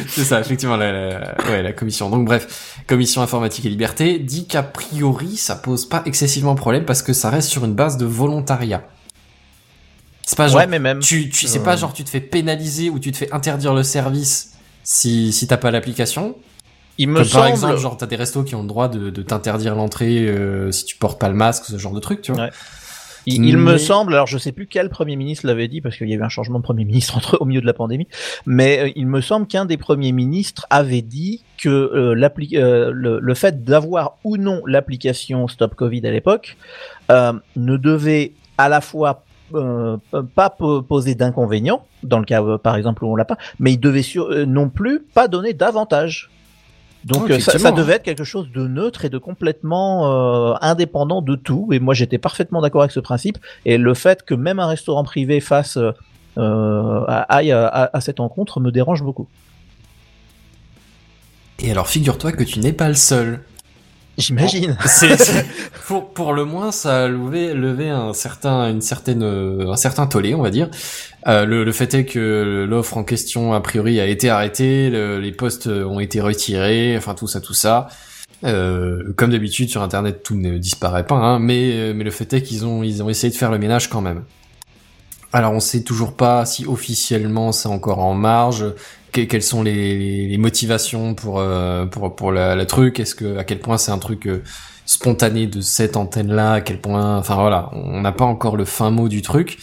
[0.07, 2.09] c'est ça, effectivement, la, la- ouais, la commission.
[2.09, 7.01] Donc bref, commission informatique et liberté dit qu'a priori, ça pose pas excessivement problème parce
[7.01, 8.83] que ça reste sur une base de volontariat.
[10.29, 10.99] C'est pas genre, Ouais, mais même.
[10.99, 11.63] tu, tu, c'est Euh.
[11.63, 15.47] pas genre tu te fais pénaliser ou tu te fais interdire le service si, si
[15.47, 16.35] t'as pas l'application.
[16.97, 17.49] Il me Comme par semble.
[17.49, 20.83] exemple, genre t'as des restos qui ont le droit de, de t'interdire l'entrée euh, si
[20.83, 22.45] tu portes pas le masque, ce genre de truc, tu vois.
[22.45, 22.49] Ouais.
[23.29, 26.09] Il, il me semble, alors je sais plus quel premier ministre l'avait dit parce qu'il
[26.09, 28.07] y avait un changement de premier ministre entre au milieu de la pandémie,
[28.45, 32.89] mais euh, il me semble qu'un des premiers ministres avait dit que euh, l'appli- euh,
[32.93, 36.57] le, le fait d'avoir ou non l'application Stop Covid à l'époque
[37.11, 39.97] euh, ne devait à la fois euh,
[40.35, 43.73] pas po- poser d'inconvénients dans le cas euh, par exemple où on l'a pas, mais
[43.73, 46.29] il devait sur, euh, non plus pas donner d'avantages.
[47.05, 51.21] Donc Oh, euh, ça, devait être quelque chose de neutre et de complètement euh, indépendant
[51.21, 51.69] de tout.
[51.71, 53.37] Et moi j'étais parfaitement d'accord avec ce principe.
[53.65, 55.91] Et le fait que même un restaurant privé fasse euh,
[56.37, 59.27] euh, aille à, à- à cette rencontre me dérange beaucoup.
[61.59, 63.39] Et alors figure-toi que tu n'es pas le seul.
[64.17, 64.75] J'imagine.
[65.85, 70.07] Pour, pour le moins, ça a levé, levé un certain, une certaine, euh, un certain
[70.07, 70.69] tollé, on va dire.
[71.27, 75.19] Euh, le, le fait est que l'offre en question, a priori, a été arrêtée, le-
[75.19, 77.89] les postes ont été retirés, enfin tout ça, tout ça.
[78.43, 82.41] Euh, comme d'habitude sur Internet, tout ne disparaît pas, hein, mais, mais le fait est
[82.41, 84.23] qu'ils ont, ils ont essayé de faire le ménage quand même.
[85.33, 88.65] Alors on sait toujours pas si officiellement c'est encore en marge,
[89.25, 93.37] que- quelles sont les, les- motivations pour euh, pour pour la, la truc, est-ce que
[93.37, 94.41] à quel point c'est un truc euh,
[94.85, 98.89] spontanée de cette antenne-là, à quel point, enfin voilà, on n'a pas encore le fin
[98.91, 99.57] mot du truc.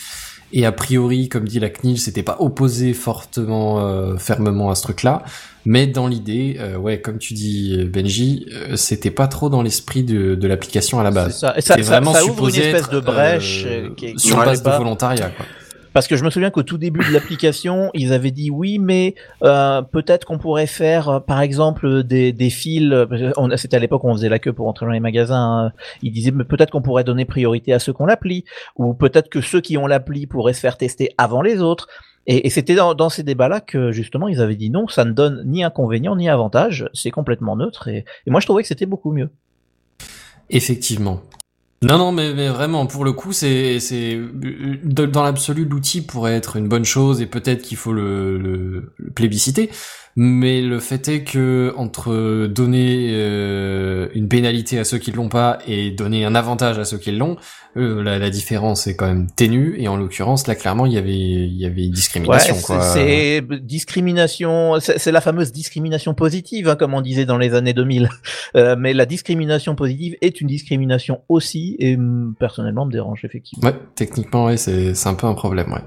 [0.57, 4.83] Et a priori, comme dit la CNIL, c'était pas opposé fortement, euh, fermement à ce
[4.83, 5.25] truc-là.
[5.65, 10.05] Mais dans l'idée, euh, ouais, comme tu dis, Benji, euh, c'était pas trop dans l'esprit
[10.05, 11.39] de, de l'application à la C'est base.
[11.41, 11.55] ça.
[11.57, 14.37] Et ça, ça, vraiment ça ouvre une espèce être, de brèche euh, qui, qui sur
[14.37, 15.31] base de volontariat.
[15.31, 15.47] Quoi.
[15.95, 19.15] Parce que je me souviens qu'au tout début de l'application, ils avaient dit oui, mais
[19.45, 22.93] euh, peut-être qu'on pourrait faire, euh, par exemple, des, des fils.
[22.93, 25.67] euh, C'était à l'époque où on faisait la queue pour entrer dans les magasins.
[25.67, 25.73] hein.
[26.03, 28.45] Ils disaient mais peut-être qu'on pourrait donner priorité à ceux qui ont l'appli,
[28.77, 31.87] ou peut-être que ceux qui ont l'appli pourraient se faire tester avant les autres.
[32.27, 35.63] Et, c'était dans, ces débats-là que justement ils avaient dit non, ça ne donne ni
[35.63, 37.87] inconvénient ni avantage, c'est complètement neutre.
[37.89, 39.29] Et moi je trouvais que c'était beaucoup mieux.
[40.49, 41.21] Effectivement.
[41.85, 44.19] Non, non, mais, vraiment, pour le coup, c'est, c'est,
[44.85, 49.71] dans l'absolu, l'outil pourrait être une bonne chose et peut-être qu'il faut le, le plébisciter.
[50.17, 55.59] Mais le fait est que entre donner euh, une pénalité à ceux qui l'ont pas
[55.67, 57.37] et donner un avantage à ceux qui l'ont,
[57.77, 59.75] euh, la, la différence est quand même ténue.
[59.79, 62.55] Et en l'occurrence, là, clairement, il y avait, il y avait discrimination.
[62.55, 62.81] Ouais, quoi.
[62.81, 68.09] c'est discrimination, c'est la fameuse discrimination positive, hein, comme on disait dans les années 2000.
[68.57, 73.69] Euh, mais la discrimination positive est une discrimination aussi, et hum, personnellement me dérange effectivement.
[73.69, 75.81] Ouais, techniquement, ouais, c'est, c'est un peu un problème, ouais.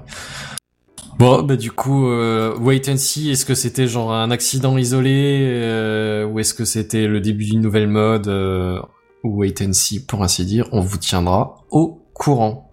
[1.18, 5.40] Bon, bah du coup, euh, wait and see, est-ce que c'était genre un accident isolé
[5.50, 8.80] euh, ou est-ce que c'était le début d'une nouvelle mode euh,
[9.24, 12.70] wait and see, pour ainsi dire, on vous tiendra au courant.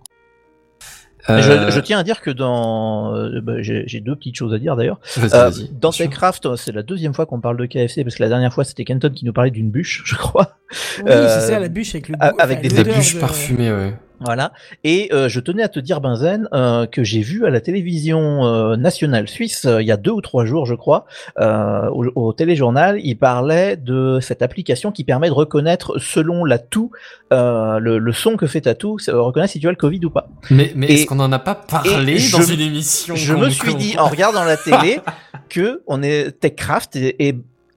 [1.27, 4.59] Euh, Je, je tiens à dire que dans, euh, bah, j'ai deux petites choses à
[4.59, 4.99] dire d'ailleurs.
[5.17, 5.89] vas-y, Euh, vas-y, dans.
[5.89, 8.85] Techcraft, c'est la deuxième fois qu'on parle de KFC parce que la dernière fois c'était
[8.85, 10.59] Kenton qui nous parlait d'une bûche, je crois.
[10.99, 13.19] Oui, Euh, c'est ça, la bûche avec le a- goût- avec enfin, des bûches de-
[13.19, 13.95] parfumées, ouais.
[14.21, 14.53] Voilà.
[14.83, 18.45] Et euh, je tenais à te dire, Benzen, euh, que j'ai vu à la télévision
[18.45, 21.05] euh, nationale suisse euh, il y a deux ou trois jours, je crois,
[21.39, 26.59] euh, au, au téléjournal, il parlait de cette application qui permet de reconnaître selon la
[26.59, 26.91] toux,
[27.33, 29.99] euh, le, le son que fait ta toux, ça reconnaît si tu as le Covid
[30.05, 30.27] ou pas.
[30.49, 33.75] Mais, mais est-ce qu'on en a pas parlé dans je- une émission Je me suis
[33.75, 34.99] dit en regardant la télé
[35.49, 37.35] que on est Techcraft et, et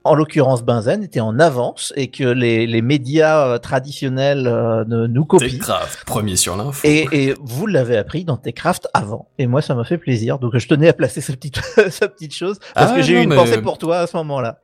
[0.09, 5.07] en l'occurrence Benzen était en avance et que les, les médias euh, traditionnels euh, ne-
[5.07, 5.49] nous copient.
[5.49, 6.81] Techcraft, premier sur l'info.
[6.87, 9.29] Et, et vous l'avez appris dans Techcraft avant.
[9.39, 10.39] Et moi, ça m'a fait plaisir.
[10.39, 11.61] Donc, je tenais à placer cette petite,
[11.91, 12.59] cette petite chose.
[12.75, 14.61] Parce Ah, que j'ai eu une mais- pensée pour toi à ce moment-là.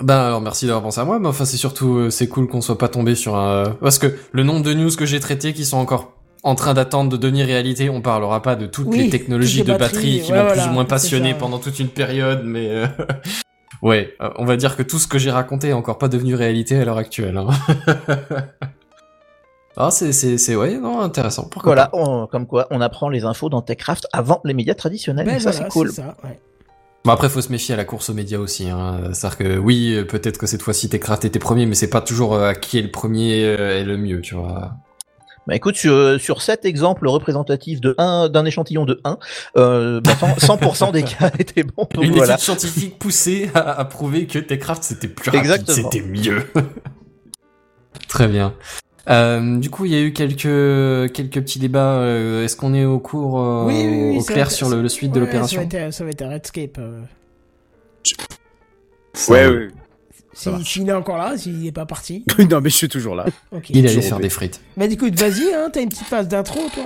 [0.00, 2.60] Ben alors merci d'avoir pensé à moi, mais enfin c'est surtout euh, c'est cool qu'on
[2.60, 5.64] soit pas tombé sur un parce que le nombre de news que j'ai traitées qui
[5.64, 6.12] sont encore
[6.44, 9.66] en train d'attendre de devenir réalité, on parlera pas de toutes Oui, les technologies toutes
[9.66, 12.42] les de batterie batteries, qui ouais, m'ont plus ou moins passionné pendant toute une période,
[12.44, 12.86] mais euh,
[13.82, 16.34] ouais, euh, on va dire que tout ce que j'ai raconté est encore pas devenu
[16.34, 17.36] réalité à l'heure actuelle.
[17.36, 17.48] Hein.
[19.76, 21.48] ah c'est c'est c'est ouais non intéressant.
[21.48, 25.26] Pourquoi Voilà, on- comme quoi, on apprend les infos dans Techcraft avant les médias traditionnels.
[25.26, 25.92] Ben et ça, voilà, c'est cool.
[25.92, 26.38] ça, ouais.
[27.04, 28.68] Bon après faut se méfier à la course aux médias aussi.
[28.68, 29.00] Hein.
[29.12, 32.34] C'est-à-dire que oui euh, peut-être que cette fois-ci Techcraft était premier, mais c'est pas toujours
[32.34, 34.72] euh, à qui est le premier est le mieux, tu vois.
[35.48, 39.18] Bah, écoute, sur, sur cet exemple représentatif de un, d'un échantillon de 1,
[39.56, 41.88] euh, bah, 100%, 100% des cas étaient bons.
[41.94, 42.34] Donc Une voilà.
[42.34, 45.90] étude scientifique poussée a, a prouvé que Techcraft c'était plus rapide, Exactement.
[45.90, 46.42] c'était mieux.
[48.08, 48.54] Très bien.
[49.08, 51.94] Euh, du coup, il y a eu quelques quelques petits débats.
[52.00, 54.82] euh, Est-ce qu'on est au cours euh, Oui, oui, oui, au clair va- sur le,
[54.82, 56.76] le suite de l'opération Ça va être, ça va être un Redscape.
[56.78, 57.00] euh.
[59.30, 59.68] Ouais, ouais.
[60.38, 62.24] Si- S'il est encore là, s'il n'est pas parti.
[62.50, 63.26] non, mais je suis toujours là.
[63.52, 63.70] Ok.
[63.70, 64.60] Il allait faire des frites.
[64.76, 66.84] Bah écoute, vas-y, hein, t'as une petite phase d'intro, toi.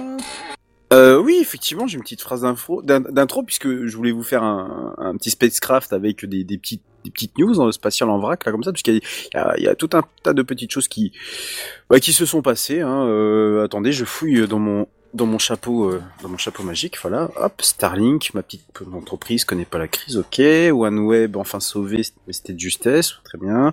[0.93, 5.17] Euh, oui, effectivement, j'ai une petite phrase d'intro, puisque je voulais vous faire un, un
[5.17, 8.53] petit spacecraft avec des, des petites, des petites news dans le spatial en vrac, là,
[8.53, 9.01] comme ça, puisqu'il y, a-
[9.33, 11.13] il y a, il y a tout un tas de petites choses qui,
[11.89, 12.81] bah, qui se sont passées.
[12.81, 13.07] Hein.
[13.07, 17.31] Euh, attendez, je fouille dans mon, dans mon chapeau, euh, dans mon chapeau magique, voilà.
[17.37, 20.41] Hop, Starlink, ma petite entreprise connaît pas la crise, ok.
[20.73, 23.73] OneWeb, enfin sauvé, mais c'était de justesse, très bien.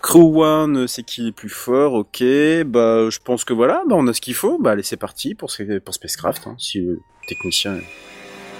[0.00, 2.22] Crew One, c'est qui est plus fort, ok.
[2.66, 4.58] Bah, je pense que voilà, bah, on a ce qu'il faut.
[4.58, 5.52] Bah, allez, c'est parti pour,
[5.84, 7.78] pour Spacecraft, hein, si le technicien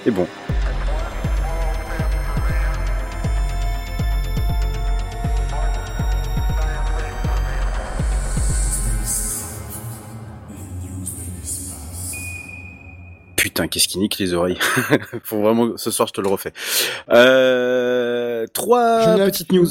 [0.06, 0.26] est bon.
[13.42, 14.56] Putain, qu'est-ce qui nique les oreilles
[15.24, 16.52] Faut vraiment, ce soir je te le refais.
[17.10, 19.66] Euh, trois petites news.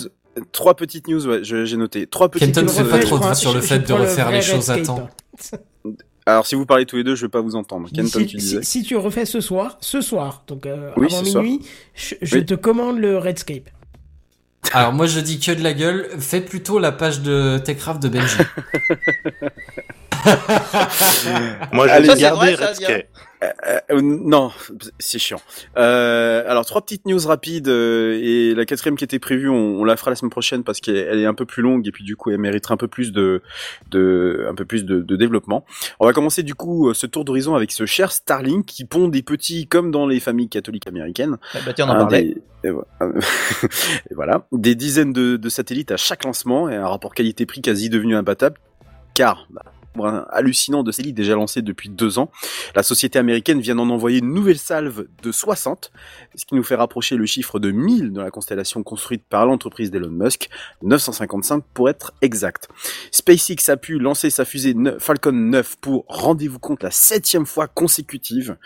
[0.51, 2.05] Trois petites news, ouais, je- j'ai noté.
[2.05, 2.67] Trois petites Kenton news.
[2.69, 5.09] fait pas refais, trop crois, sur le fait de refaire les choses à temps.
[6.25, 7.87] Alors si vous parlez tous les deux, je vais pas vous entendre.
[7.95, 8.63] Kenton, si, tu si- disais.
[8.63, 11.41] si tu refais ce soir, ce soir, donc euh, Oui, avant soir.
[11.41, 11.65] minuit,
[11.95, 12.45] je, je Oui.
[12.45, 13.69] te commande le Redscape.
[14.73, 16.09] Alors moi je dis que de la gueule.
[16.19, 18.35] Fais plutôt la page de Techcraft de Benji.
[21.73, 23.07] Moi, je vais garder Redscape.
[23.43, 24.51] Euh, euh, non,
[24.99, 25.41] c'est chiant.
[25.75, 29.83] Euh, alors trois petites news rapides euh, et la quatrième qui était prévue, on, on
[29.83, 32.15] la fera la semaine prochaine parce qu'elle est un peu plus longue et puis du
[32.15, 33.41] coup elle mériterait un peu plus de,
[33.89, 35.65] de un peu plus de, de développement.
[35.99, 39.07] On va commencer du coup euh, ce tour d'horizon avec ce cher Starlink qui pond
[39.07, 41.37] des petits comme dans les familles catholiques américaines.
[41.55, 42.23] Ah bah tiens, on en parlait.
[42.23, 42.85] des- et vo-
[44.11, 47.89] et voilà, des dizaines de, de satellites à chaque lancement et un rapport qualité-prix quasi
[47.89, 48.57] devenu imbattable,
[49.15, 49.63] car bah,
[50.29, 52.31] hallucinant de satellites déjà lancés depuis deux ans,
[52.75, 55.91] la société américaine vient d'en envoyer une nouvelle salve de 60,
[56.35, 59.91] ce qui nous fait rapprocher le chiffre de 1000 dans la constellation construite par l'entreprise
[59.91, 60.49] d'Elon Musk,
[60.83, 62.69] 955 pour être exact.
[63.11, 68.57] SpaceX a pu lancer sa fusée Falcon 9 pour, rendez-vous compte, la septième fois consécutive.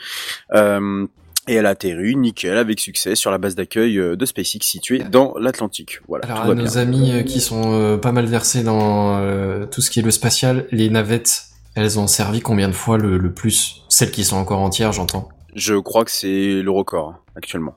[0.54, 1.08] Euh,
[1.48, 5.00] et elle a atterri nickel avec succès sur la base d'accueil euh, de SpaceX située
[5.00, 6.00] dans l'Atlantique.
[6.08, 6.26] Voilà.
[6.26, 6.78] Alors tout à va nos bien.
[6.78, 10.12] amis euh, qui sont euh, pas mal versés dans euh, tout ce qui est le
[10.12, 11.44] spatial, les navettes,
[11.76, 13.84] elles ont servi combien de fois le, le plus?
[13.90, 15.30] Celles qui sont encore entières, j'entends.
[15.56, 17.76] Je crois que c'est le record hein, actuellement.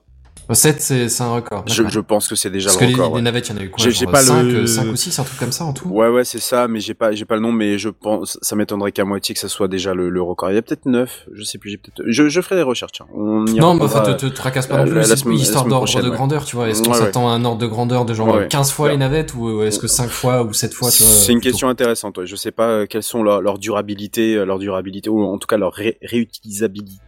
[0.55, 1.65] 7, c'est un record.
[1.67, 3.17] Je, je pense que c'est déjà Parce le que les, record.
[3.17, 5.19] les navettes, il y en a eu quoi J'ai- pas 5, le- 5 ou 6,
[5.19, 5.89] un truc comme ça en tout?
[5.89, 8.57] Ouais ouais c'est ça, mais j'ai pas j'ai pas le nom, mais je pense ça
[8.57, 10.51] m'étonnerait qu'à moitié que ça soit déjà le, le record.
[10.51, 12.03] Il y a peut-être 9, je sais plus, j'ai peut-être.
[12.07, 12.93] Je, je ferai des recherches.
[12.93, 13.07] tiens.
[13.15, 15.25] On y Non, mais enfin, te, te tracasse pas euh, non plus, la- la c'est
[15.29, 16.15] la histoire d'ordre de ouais.
[16.17, 16.69] grandeur, tu vois.
[16.69, 16.99] Est-ce qu'on ouais.
[16.99, 18.49] s'attend à un ordre de grandeur de genre Ouais, ouais.
[18.49, 21.69] 15 fois les navettes ou est-ce que 5 fois ou 7 fois, C'est une question
[21.69, 22.25] intéressante.
[22.25, 25.57] Je sais pas euh, quelles sont leur, durabilité, euh, leur durabilité ou en tout cas
[25.57, 27.01] leur ré- réutilisabilité,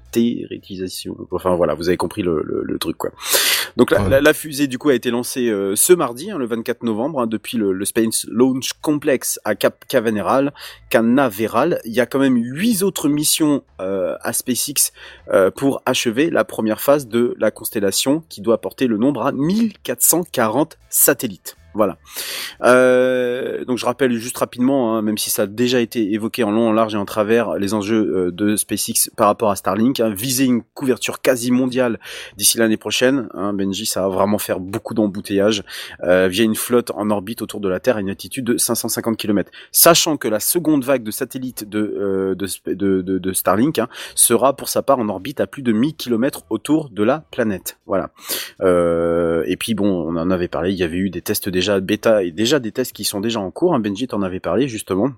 [0.49, 1.17] réutilisation.
[1.31, 3.11] Enfin voilà, vous avez compris le, le, le truc quoi.
[3.77, 4.09] Donc la, Ouais.
[4.09, 7.21] la, la fusée du coup a été lancée euh, ce mardi, hein, le 24 novembre,
[7.21, 10.53] hein, depuis le, le Space Launch Complex à Cap Canaveral.
[10.89, 11.81] Canaveral.
[11.85, 14.93] Il y a quand même huit autres missions euh, à SpaceX
[15.33, 19.33] euh, pour achever la première phase de la constellation qui doit porter le nombre à
[19.33, 21.57] 1440 satellites.
[21.75, 21.99] Voilà.
[22.63, 26.51] Euh, donc je rappelle juste rapidement, hein, même si ça a déjà été évoqué en
[26.51, 30.01] long, en large et en travers, les enjeux euh, de SpaceX par rapport à Starlink.
[30.01, 31.99] Hein, viser une couverture quasi mondiale
[32.37, 33.29] d'ici l'année prochaine.
[33.35, 35.63] Hein, Benji, ça va vraiment faire beaucoup d'embouteillages
[36.03, 39.17] euh, via une flotte en orbite autour de la Terre à une altitude de 550
[39.17, 39.51] km.
[39.73, 44.69] Sachant que la seconde vague de satellites de, de, de, de- Starlink hein, sera pour
[44.69, 47.79] sa part en orbite à plus de 1000 km autour de la planète.
[47.87, 48.11] Voilà.
[48.61, 52.25] Et puis bon, on en avait parlé, il y avait eu des tests déjà bêta
[52.31, 53.75] déjà des tests qui sont déjà en cours.
[53.75, 53.81] Hein.
[53.81, 55.11] Benji t'en avait parlé justement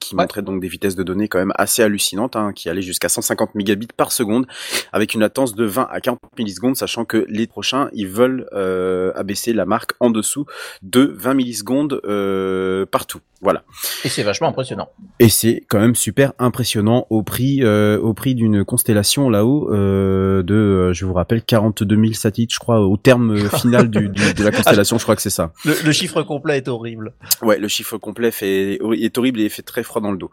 [0.00, 0.22] qui Ouais.
[0.22, 3.54] montraient donc des vitesses de données quand même assez hallucinantes, hein, qui allaient jusqu'à 150
[3.54, 4.46] mégabits par seconde,
[4.92, 9.12] avec une latence de 20 à 40 millisecondes, sachant que les prochains, ils veulent euh,
[9.14, 10.46] abaisser la marque en dessous
[10.82, 13.20] de 20 millisecondes euh, partout.
[13.40, 13.64] Voilà.
[14.04, 14.88] Et c'est vachement impressionnant.
[15.18, 20.44] Et c'est quand même super impressionnant au prix, euh, au prix d'une constellation là-haut euh,
[20.44, 24.10] de, euh, je vous rappelle, 42 000 satellites, je crois, au terme euh, final du,
[24.10, 25.52] du- de la constellation, je crois que c'est ça.
[25.64, 27.14] Le, le chiffre complet est horrible.
[27.42, 30.30] Ouais, le chiffre complet fait, est horrible et fait très froid dans le dos.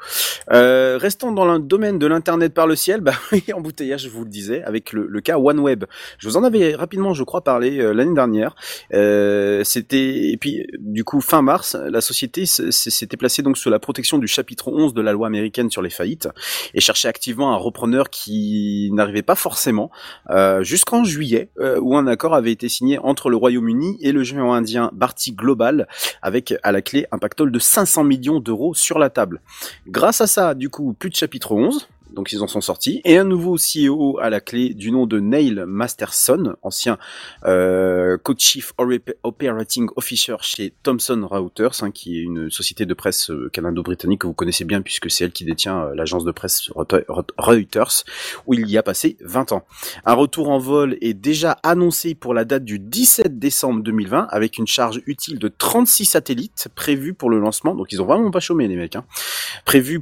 [0.51, 4.23] Euh, restons dans le domaine de l'internet par le ciel, bah oui, embouteillage, je vous
[4.23, 5.85] le disais, avec le, cas OneWeb.
[6.17, 8.55] Je vous en avais rapidement, je crois, parlé euh, l'année dernière.
[8.93, 13.79] Euh, C'était et puis du coup fin mars, la société s'était placée donc sous la
[13.79, 16.29] protection du chapitre 11 de la loi américaine sur les faillites
[16.73, 19.91] et cherchait activement un repreneur qui n'arrivait pas forcément
[20.29, 24.23] euh, jusqu'en juillet euh, où un accord avait été signé entre le Royaume-Uni et le
[24.23, 25.87] géant indien Bharti Global
[26.21, 29.38] avec à la clé un pactole de 500 millions d'euros sur la table.
[29.87, 31.87] Grâce à ça, du coup, plus de chapitre 11.
[32.13, 35.19] Donc ils en sont sortis et un nouveau CEO à la clé du nom de
[35.19, 36.97] Neil Masterson, ancien
[37.45, 38.73] euh, co-chief
[39.23, 44.27] operating officer chez Thomson Reuters, hein, qui est une société de presse euh, canado-britannique que
[44.27, 47.05] vous connaissez bien puisque c'est elle qui détient euh, l'agence de presse Reute-
[47.37, 48.03] Reuters,
[48.47, 49.63] où il y a passé 20 ans.
[50.05, 54.57] Un retour en vol est déjà annoncé pour la date du 17 décembre 2020 avec
[54.57, 57.75] une charge utile de 36 satellites prévus pour le lancement.
[57.75, 58.95] Donc ils ont vraiment pas chômé les mecs.
[58.95, 59.05] Hein.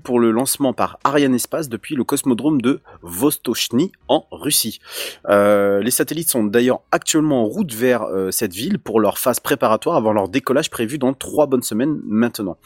[0.03, 4.79] Pour le lancement par Ariane Espace depuis le cosmodrome de Vostochny en Russie.
[5.27, 9.39] Euh, les satellites sont d'ailleurs actuellement en route vers euh, cette ville pour leur phase
[9.39, 12.57] préparatoire avant leur décollage prévu dans trois bonnes semaines maintenant.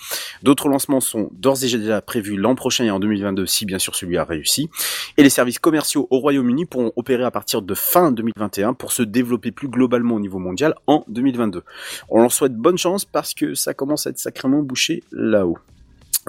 [0.43, 3.95] D'autres lancements sont d'ores et déjà prévus l'an prochain et en 2022 si bien sûr
[3.95, 4.69] celui a réussi.
[5.17, 9.01] Et les services commerciaux au Royaume-Uni pourront opérer à partir de fin 2021 pour se
[9.01, 11.63] développer plus globalement au niveau mondial en 2022.
[12.09, 15.57] On leur souhaite bonne chance parce que ça commence à être sacrément bouché là-haut.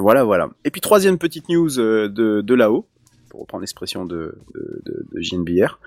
[0.02, 0.50] Voilà, voilà.
[0.64, 2.86] Et puis troisième petite news euh, de, de là-haut,
[3.32, 5.78] pour reprendre l'expression de, de, de, de JNBR,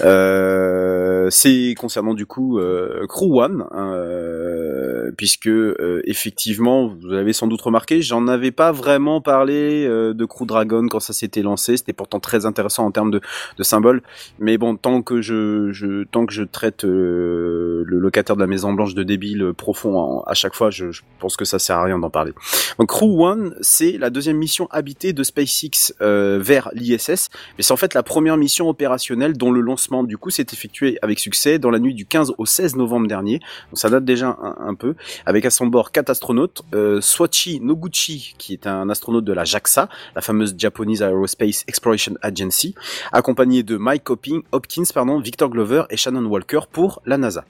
[0.00, 7.34] euh, c'est concernant du coup euh, Crew One, hein, euh, puisque euh, effectivement, vous avez
[7.34, 11.42] sans doute remarqué, j'en avais pas vraiment parlé euh, de Crew Dragon quand ça s'était
[11.42, 11.76] lancé.
[11.76, 13.20] C'était pourtant très intéressant en termes de,
[13.58, 14.00] de symboles,
[14.38, 18.72] mais bon, tant que je, je tant que je traite le, locataire de la Maison
[18.72, 20.70] Blanche de débile profond à chaque fois.
[20.70, 22.32] Je, je pense que ça sert à rien d'en parler.
[22.78, 27.72] Donc Crew One, c'est la deuxième mission habitée de SpaceX euh, vers l'ISS, mais c'est
[27.72, 31.58] en fait la première mission opérationnelle dont le lancement du coup s'est effectué avec succès
[31.58, 33.40] dans la nuit du 15 au 16 novembre dernier.
[33.70, 34.94] Donc ça date déjà un, peu,
[35.26, 37.00] avec à son bord quatre astronautes, euh,
[37.60, 42.74] Noguchi qui est un astronaute de la JAXA, la fameuse Japanese Aerospace Exploration Agency,
[43.12, 47.44] accompagné de Mike Hopkins, Hopkins pardon, Victor Glover et Shannon Walker pour la NASA.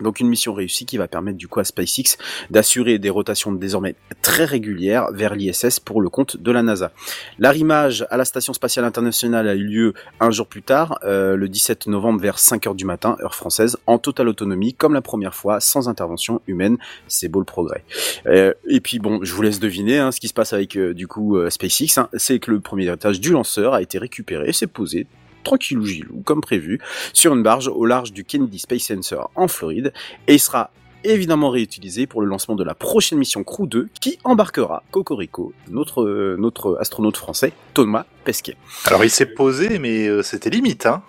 [0.00, 2.16] Donc une mission réussie qui va permettre du coup à SpaceX
[2.50, 6.92] d'assurer des rotations désormais très régulières vers l'ISS pour le compte de la NASA.
[7.38, 11.48] L'arrimage à la station spatiale internationale a eu lieu un jour plus tard, euh, le
[11.48, 15.34] 17 novembre vers 5 heures du matin, heure française, en totale autonomie, comme la première
[15.34, 16.78] fois, sans intervention humaine.
[17.06, 17.84] C'est beau le progrès.
[18.26, 20.94] Euh, et puis bon, je vous laisse deviner hein, ce qui se passe avec euh,
[20.94, 21.98] du coup SpaceX.
[21.98, 22.08] hein.
[22.14, 25.06] c'est que le premier étage du lanceur a été récupéré, s'est posé
[25.48, 26.78] tranquillou gilou, comme prévu,
[27.14, 29.94] sur une barge au large du Kennedy Space Center en Floride,
[30.26, 30.70] et il sera
[31.04, 36.02] évidemment réutilisé pour le lancement de la prochaine mission Crew 2 qui embarquera Cocorico, notre,
[36.02, 38.56] euh, notre astronaute français, Thomas Pesquet.
[38.84, 41.02] Alors il s'est posé, mais euh, c'était limite, hein.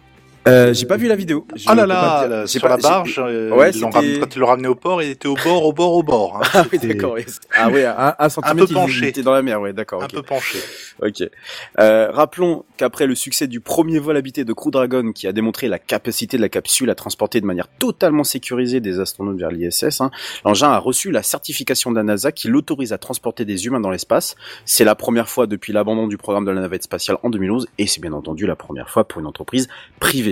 [0.47, 1.45] Euh, j'ai pas vu la vidéo.
[1.55, 4.67] Je Ah là là, sur pas- la barge, euh, Ouais, ils quand ils l'ont ramené
[4.67, 6.37] au port, il était au bord, au bord, au bord.
[6.37, 6.47] Hein.
[6.53, 7.13] Ah oui, d'accord.
[7.13, 7.25] oui.
[7.55, 8.97] Ah ouais, un, un centimètre, peu il- penché.
[8.99, 10.01] il était dans la mer, ouais, d'accord.
[10.01, 10.57] Un peu penché.
[11.03, 11.23] Ok.
[11.79, 15.67] Euh, rappelons qu'après le succès du premier vol habité de Crew Dragon, qui a démontré
[15.67, 20.01] la capacité de la capsule à transporter de manière totalement sécurisée des astronautes vers l'ISS,
[20.01, 20.09] hein,
[20.45, 23.91] l'engin a reçu la certification de la NASA qui l'autorise à transporter des humains dans
[23.91, 24.35] l'espace.
[24.65, 27.87] C'est la première fois depuis l'abandon du programme de la navette spatiale en 2011, et
[27.87, 29.67] c'est bien entendu la première fois pour une entreprise
[29.99, 30.28] privée.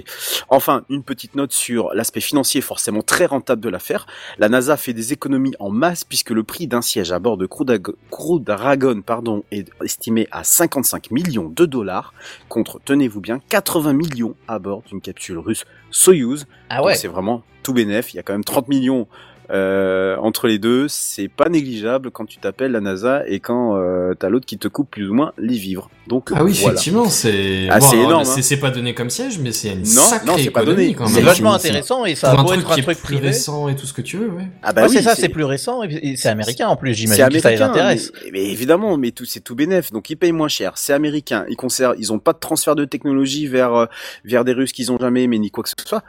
[0.49, 4.07] Enfin, une petite note sur l'aspect financier forcément très rentable de l'affaire.
[4.38, 7.45] La NASA fait des économies en masse puisque le prix d'un siège à bord de
[7.45, 12.14] Crew Dag- Crew Dragon pardon, est estimé à 55 millions de dollars
[12.49, 16.45] contre, tenez-vous bien, 80 millions à bord d'une capsule russe Soyuz.
[16.69, 16.95] Ah ouais.
[16.95, 18.14] c'est vraiment tout bénef.
[18.14, 19.07] Il y a quand même 30 millions
[19.52, 20.88] euh, entre les deux.
[20.88, 24.68] C'est pas négligeable quand tu t'appelles la NASA et quand euh, t'as l'autre qui te
[24.68, 25.90] coupe plus ou moins les vivres.
[26.07, 26.74] Donc Ah oui, voilà.
[26.76, 28.44] effectivement, c'est Ah, bon, énorme, C'est hein.
[28.44, 30.94] c'est pas donné comme siège, mais c'est une Non, sacrée non, c'est pas économie donné.
[30.95, 32.98] quand C'est vachement intéressant et ça a un beau truc être un qui est truc
[32.99, 33.28] plus privé.
[33.28, 34.48] récent et tout ce que tu veux, ouais.
[34.64, 37.28] Ah bah Ouais, oui, c'est ça, c'est plus récent et c'est américain en plus, j'imagine
[37.30, 38.11] que ça les américain, intéresse.
[38.26, 39.91] Mais, mais évidemment, mais tout c'est tout bénef.
[39.91, 40.74] Donc ils payent moins cher.
[40.76, 41.45] C'est américain.
[41.49, 43.86] Ils conservent, ils ont pas de transfert de technologie vers euh,
[44.24, 46.03] vers des Russes qu'ils ont jamais aimé ni quoi que ce soit.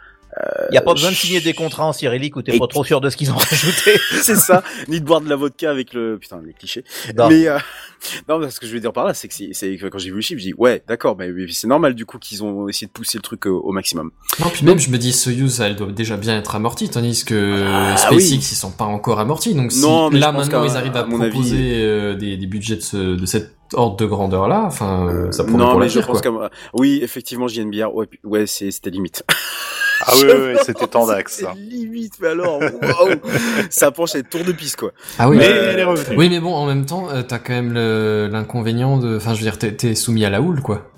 [0.70, 2.66] Il y a pas besoin de signer des contrats en cyrillique où t'es Et- pas
[2.66, 3.98] trop sûr de ce qu'ils ont rajouté.
[4.23, 4.62] c'est ça.
[4.89, 6.85] ni de boire de la vodka avec le putain les clichés.
[7.16, 7.28] Non.
[7.28, 7.59] Mais euh,
[8.28, 9.98] non, mais ce que je veux dire par là, c'est que c'est, c'est que quand
[9.98, 12.69] j'ai vu le chiffre, j'ai dit ouais, d'accord, mais, c'est normal du coup qu'ils ont
[12.69, 14.10] essayé de pousser le truc au, au maximum.
[14.40, 17.65] Non, puis même, je me dis, Soyuz, elle doit déjà bien être amortie, tandis que
[17.66, 18.36] Ah, SpaceX, oui.
[18.36, 19.55] ils sont pas encore amortis.
[19.55, 22.36] Donc, si Non, mais là, je maintenant, ils arrivent à, à avis- proposer euh, des,
[22.36, 25.81] des budgets de, ce, de cette ordre de grandeur-là, enfin, euh, ça promet non, pour
[25.81, 26.28] mais je pense que
[26.74, 29.23] oui, effectivement, JNBR, ouais, puis- ouais, c'est, c'était limite.
[30.07, 31.55] Ah oui, oui, oui, c'était tendax, C'était ça.
[31.59, 33.16] limite, mais alors, waouh,
[33.69, 34.93] ça penche à tour de piste quoi.
[35.19, 36.16] Ah oui, Mais elle est revenue.
[36.16, 39.39] oui, mais bon, en même temps, euh, t'as quand même le- l'inconvénient de, enfin, je
[39.40, 40.89] veux dire, t'es, t'es soumis à la houle, quoi.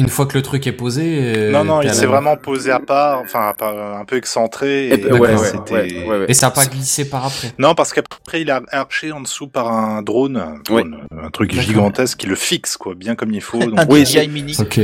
[0.00, 1.34] Une fois que le truc est posé.
[1.36, 4.16] euh, Non, non, il s'est la- vraiment posé à part, enfin à part- un peu
[4.16, 4.88] excentré.
[4.88, 5.20] Et, Et ouais, D'accord.
[5.20, 6.24] ouais, c'était- ouais, ouais, ouais.
[6.28, 7.52] Et ça a pas glissé par après.
[7.58, 11.52] Non, parce qu'après il a arché en dessous par un drone, un, drone, un truc
[11.52, 13.58] gigantesque qui le fixe quoi, bien comme il faut.
[13.64, 14.56] Donc, Un Oui, DJI Mini.
[14.58, 14.80] Ok.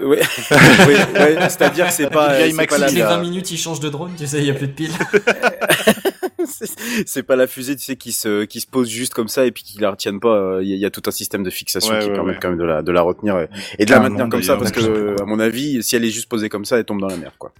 [0.00, 0.20] Ouais,
[0.50, 3.08] ouais, ouais, c'est-à-dire que c'est pas, c'est Maxi, pas la, les là.
[3.16, 4.90] 20 minutes, il change de drone, tu sais, il y a plus de piles.
[7.06, 9.52] c'est- pas la fusée, tu sais, qui se, qui se pose juste comme ça et
[9.52, 10.58] puis qui la retienne pas.
[10.62, 12.32] Il y, a- il y a tout un système de fixation Ouais, qui ouais, permet
[12.32, 12.38] ouais.
[12.40, 13.48] quand même de la, de la retenir et,
[13.78, 16.10] et de la Ah, maintenir comme ça parce que, à mon avis, si elle est
[16.10, 17.52] juste posée comme ça, elle tombe dans la mer, quoi.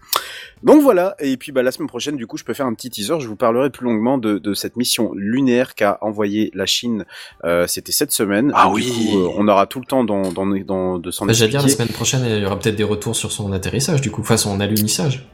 [0.63, 1.17] Donc voilà.
[1.19, 3.19] Et puis, bah, la semaine prochaine, du coup, je peux faire un petit teaser.
[3.21, 7.05] Je vous parlerai plus longuement de, de cette mission lunaire qu'a envoyé la Chine.
[7.45, 8.53] Euh, C'était cette semaine.
[8.55, 8.85] Ah Et oui.
[8.85, 11.51] Du coup, euh, on aura tout le temps dans, dans, dans de s'en Bah, J'allais
[11.51, 14.21] dire, la semaine prochaine, il y aura peut-être des retours sur son atterrissage, du coup,
[14.21, 15.29] enfin, son alunissage.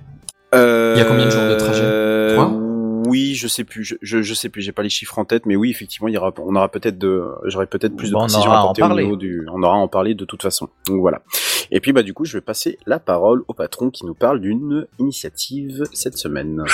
[0.54, 1.82] Euh, Il y a combien de jours de trajet?
[1.84, 2.50] Euh, Trois?
[3.08, 5.46] Oui, je sais plus, je, je, je sais plus, j'ai pas les chiffres en tête,
[5.46, 8.18] mais oui, effectivement, il y aura, on aura peut-être de, j'aurai peut-être plus de Bon,
[8.20, 9.04] on précision aura à apporter au parler.
[9.04, 10.68] niveau du, on aura à en parler de toute façon.
[10.86, 11.22] Donc voilà.
[11.70, 14.40] Et puis bah du coup, je vais passer la parole au patron qui nous parle
[14.40, 16.64] d'une initiative cette semaine.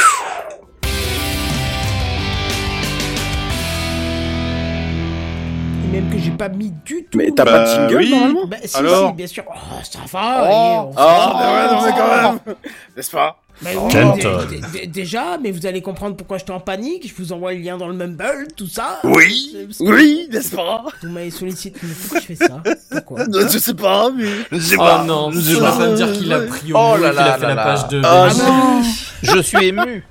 [5.84, 7.18] Et même que j'ai pas mis du tout.
[7.18, 8.10] Mais t'as Bah, pas de jingle oui.
[8.10, 9.44] normalement Bah, si, Alors si, bien sûr.
[9.48, 10.50] Oh, ça va.
[10.50, 12.56] on Ah, bah ouais, non, mais quand même,
[12.96, 13.38] n'est-ce pas?
[13.62, 17.08] Bah oui, déjà, mais vous allez comprendre pourquoi j'étais en panique.
[17.08, 18.98] Je vous envoie le lien dans le Mumble, tout ça.
[19.04, 19.56] Oui.
[19.80, 20.84] Oui, n'est-ce pas?
[21.02, 21.78] Vous m'avez sollicité.
[21.82, 22.62] Mais pourquoi je fais ça?
[22.90, 23.24] Pourquoi?
[23.52, 24.26] Je sais pas, mais.
[24.52, 25.04] Je sais Oh pas.
[25.04, 25.88] non, je vas pas.
[25.88, 27.64] me dire qu'il a pris au Oh là qu'il a fait là la là.
[27.64, 28.02] page de...
[28.04, 28.82] Ah non.
[29.22, 30.04] Je suis ému.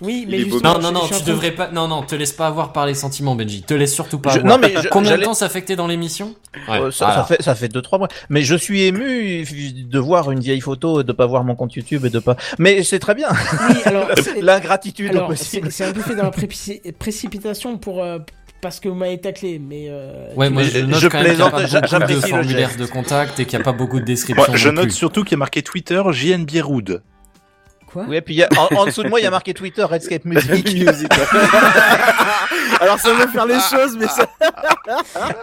[0.00, 1.68] Oui, Il mais justement, Non, non, non, tu devrais pas.
[1.70, 3.62] Non, non, te laisse pas avoir par les sentiments, Benji.
[3.62, 4.58] Te laisse surtout pas Je- avoir.
[4.58, 6.34] non, mais je- Combien de temps ça fait que t'es dans l'émission
[6.68, 7.20] Ouais, Euh, ça, voilà.
[7.20, 8.08] ça fait ça fait deux trois mois.
[8.30, 11.74] Mais je suis ému de voir une vieille photo et de pas voir mon compte
[11.74, 12.36] YouTube et de pas.
[12.58, 13.28] Mais c'est très bien.
[13.68, 15.70] Oui, alors, c'est- L'ingratitude au alors, possible.
[15.70, 18.02] c'est un peu fait dans la prépici- précipitation pour.
[18.02, 18.18] euh,
[18.62, 19.86] parce que vous m'avez taclé, mais.
[19.88, 21.86] euh, Ouais, moi je note je quand même qu'il n'y a plaisante, pas j'a- beaucoup
[21.86, 22.80] de j'apprécie le formulaires geste.
[22.80, 24.44] de contact et qu'il n'y a pas beaucoup de descriptions.
[24.48, 24.92] Moi, je non note plus.
[24.92, 27.02] surtout qu'il y a marqué Twitter JNB Rood.
[27.92, 29.30] Quoi Oui, et puis il y a- en, en dessous de moi, il y a
[29.30, 30.64] marqué Twitter Redscape Music.
[30.74, 31.08] Music.
[32.80, 34.26] Alors ça veut faire les choses, mais ça.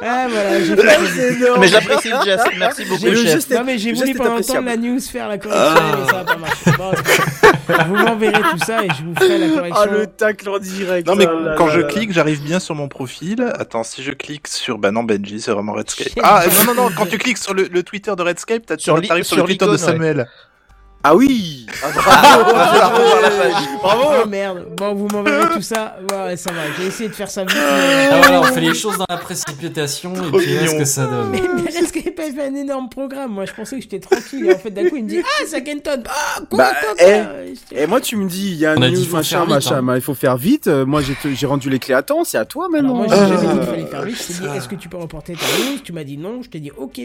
[0.01, 1.39] Ah, voilà, j'ai fait.
[1.59, 2.45] Mais j'apprécie le geste.
[2.57, 3.49] Merci beaucoup, chef.
[3.51, 6.13] Non mais j'ai voulu pendant le temps de la news faire la correction mais ça
[6.13, 6.35] va pas.
[6.77, 7.87] Bon, grave.
[7.87, 9.83] vous m'enverrez tout ça et je vous ferai la correction.
[9.83, 11.07] Ah le tacle en direct.
[11.07, 11.87] Non mais Oh là quand là je là.
[11.87, 13.53] clique, j'arrive bien sur mon profil.
[13.59, 16.07] Attends, si je clique sur, bah non Benji, c'est vraiment Redscape.
[16.23, 18.97] Ah non non non, quand tu cliques sur le, le Twitter de Redscape, t'as- Sur
[18.97, 19.71] l'i- t'arrives sur, sur le Twitter de
[20.15, 20.25] ouais.
[21.03, 21.65] Ah oui.
[21.83, 23.01] Ah, bravo, bravo,
[23.81, 24.03] bravo.
[24.23, 24.65] Oh merde.
[24.75, 25.95] Bon vous m'enverrez tout ça.
[26.11, 26.61] Ouais ça va.
[26.77, 27.55] J'ai essayé de faire ça vite.
[27.55, 31.05] mais- Ah voilà, on fait les choses dans la précipitation et puis est-ce que ça
[31.05, 33.31] donne Mais, mais est-ce qu'il pas fait un énorme programme?
[33.31, 35.45] Moi je pensais que j'étais tranquille et en fait d'un coup il me dit ah
[35.45, 36.03] ça Kenton.
[36.09, 37.21] Ah quoi Bah, quoi, eh,
[37.69, 39.87] quoi Et moi tu me dis il y a un dit, news machin vite, machin,
[39.87, 39.95] hein.
[39.95, 40.67] il faut faire vite.
[40.67, 42.95] Euh, moi j'ai rendu les clés à temps, c'est à toi Alors maintenant.
[42.95, 44.17] moi j'ai jamais dit qu'il fallait faire vite.
[44.29, 45.79] Je t'ai dit est-ce que tu peux reporter ta news?
[45.83, 46.41] Tu m'as dit non.
[46.41, 46.99] Je t'ai dit ok.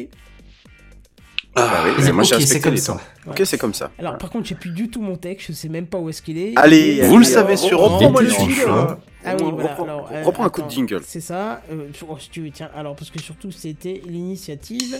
[1.54, 2.92] Ah, oui, Et mais moi j'ai ok, c'est respecté comme les ça.
[2.94, 3.00] temps.
[3.30, 3.90] Ok c'est comme ça.
[3.98, 5.48] Alors par contre j'ai plus du tout mon texte.
[5.48, 6.54] Je sais même pas où est-ce qu'il est.
[6.56, 8.30] Allez, Vous le savez sûrement, reprends-moi le
[8.70, 8.98] hein.
[9.24, 9.68] Ah oui, voilà.
[9.68, 11.00] Reprends- alors, euh, reprends un coup de jingle.
[11.06, 11.60] C'est ça.
[11.70, 14.96] Euh, oh, si tu veux, tiens, alors, parce que surtout, c'était l'initiative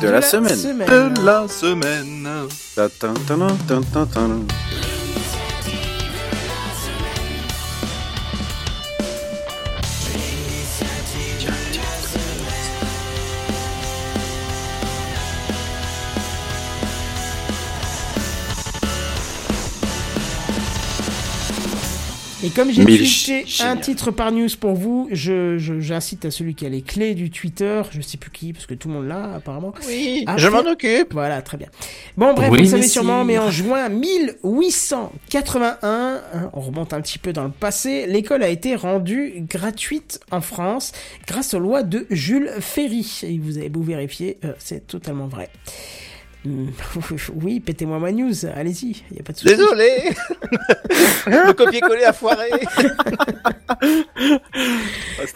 [0.00, 0.56] De la semaine.
[0.56, 2.26] De la semaine.
[2.76, 3.36] Ta- ta- ta-
[22.44, 26.54] Et comme j'ai tweeté un titre par news pour vous, je, je- j'incite à celui
[26.54, 29.08] qui a les clés du Twitter, je sais plus qui, parce que tout le monde
[29.08, 29.72] l'a, apparemment.
[29.88, 31.12] Oui, je m'en occupe.
[31.14, 31.66] Voilà, très bien.
[32.16, 37.18] Bon, bref, Oui, vous savez sûrement, mais en juin 1881, hein, on remonte un petit
[37.18, 40.92] peu dans le passé, l'école a été rendue gratuite en France
[41.26, 43.20] grâce aux lois de Jules Ferry.
[43.24, 45.48] Et vous avez beau vérifier, euh, c'est totalement vrai.
[46.46, 46.70] Hum,
[47.42, 49.54] Oui, pétez-moi ma news, allez-y, il a pas de souci.
[49.56, 49.90] Désolé.
[51.26, 52.48] Le copier-coller a foiré.
[53.68, 53.76] Ah,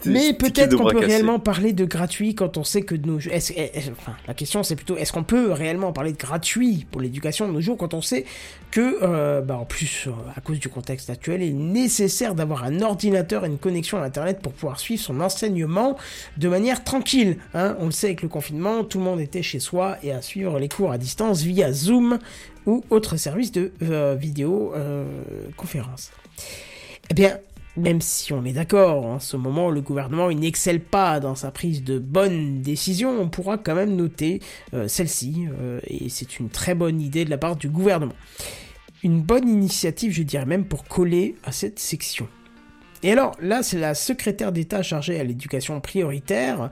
[0.05, 3.53] Mais peut-être qu'on peut réellement parler de gratuit quand on sait que de nos est-ce-
[3.91, 7.53] enfin, la question c'est plutôt est-ce qu'on peut réellement parler de gratuit pour l'éducation de
[7.53, 8.25] nos jours quand on sait
[8.71, 12.63] que, euh, bah, en plus, euh, à cause du contexte actuel, il est nécessaire d'avoir
[12.63, 15.95] un ordinateur et une connexion à Internet pour pouvoir suivre son enseignement
[16.37, 17.37] de manière tranquille.
[17.53, 20.23] Hein on le sait avec le confinement, tout le monde était chez soi et à
[20.23, 22.19] suivre les cours à distance via Zoom
[22.65, 25.05] ou autre service de euh, vidéo euh.
[27.09, 27.37] Eh bien,
[27.75, 31.83] même si on est d'accord, en ce moment, le gouvernement n'excelle pas dans sa prise
[31.83, 34.41] de bonnes décisions, on pourra quand même noter
[34.73, 38.13] euh, celle-ci, euh, et c'est une très bonne idée de la part du gouvernement.
[39.03, 42.27] Une bonne initiative, je dirais même, pour coller à cette section.
[43.01, 46.69] Et alors, là, c'est la secrétaire d'État chargée à l'éducation prioritaire,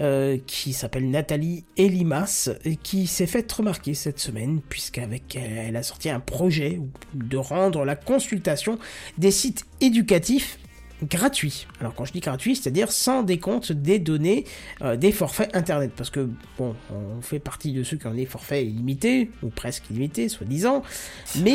[0.00, 2.50] euh, qui s'appelle Nathalie Elimas,
[2.82, 6.80] qui s'est faite remarquer cette semaine, puisqu'avec elle, elle a sorti un projet
[7.14, 8.78] de rendre la consultation
[9.18, 10.58] des sites éducatifs
[11.02, 11.66] gratuits.
[11.80, 14.44] Alors quand je dis gratuit, c'est-à-dire sans décompte des données
[14.82, 15.92] euh, des forfaits internet.
[15.96, 19.90] Parce que, bon, on fait partie de ceux qui ont des forfaits illimités, ou presque
[19.90, 20.82] illimités, soi-disant.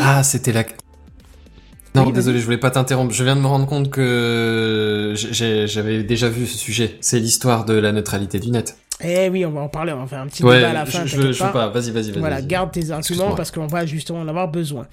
[0.02, 0.64] Ah, c'était la.
[1.96, 3.14] Non, Oui, désolé, je voulais pas t'interrompre.
[3.14, 6.98] Je viens de me rendre compte que j'avais déjà vu ce sujet.
[7.02, 8.78] C'est l'histoire de la neutralité du net.
[9.02, 10.86] Eh oui, on va en parler, on va faire un petit Ouais, débat à la
[10.86, 11.06] fin.
[11.06, 11.68] je, je, veux pas.
[11.70, 12.20] Vas-y, vas-y, vas-y.
[12.20, 14.88] Voilà, garde tes arguments parce qu'on va justement en avoir besoin.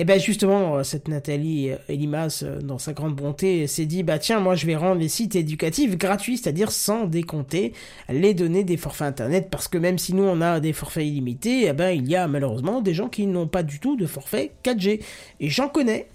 [0.00, 4.04] Et bien justement, euh, cette Nathalie euh, Elimas, euh, dans sa grande bonté, s'est dit,
[4.04, 7.72] bah tiens, moi je vais rendre les sites éducatifs gratuits, c'est-à-dire sans décompter
[8.08, 11.66] les données des forfaits Internet, parce que même si nous on a des forfaits illimités,
[11.66, 14.52] eh ben, il y a malheureusement des gens qui n'ont pas du tout de forfait
[14.62, 15.00] 4G.
[15.40, 16.08] Et j'en connais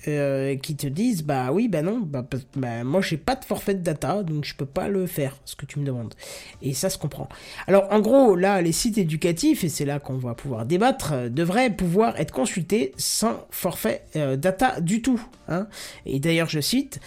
[0.61, 3.81] qui te disent, bah oui, bah non, bah, bah, moi j'ai pas de forfait de
[3.81, 6.14] data, donc je peux pas le faire, ce que tu me demandes.
[6.61, 7.27] Et ça se comprend.
[7.68, 11.69] Alors en gros, là, les sites éducatifs, et c'est là qu'on va pouvoir débattre, devraient
[11.69, 13.73] pouvoir être consultés sans forfait
[14.16, 15.22] euh, data du tout.
[15.48, 15.68] Hein.
[16.06, 17.00] Et d'ailleurs, je cite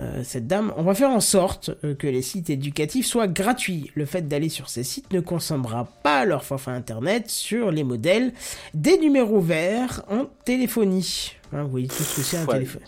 [0.00, 3.90] euh, cette dame, on va faire en sorte euh, que les sites éducatifs soient gratuits.
[3.94, 8.32] Le fait d'aller sur ces sites ne consommera pas leur forfait internet sur les modèles
[8.74, 11.32] des numéros verts en téléphonie.
[11.52, 12.54] Hein, vous voyez tout ce que c'est un Ouais.
[12.54, 12.82] téléphone.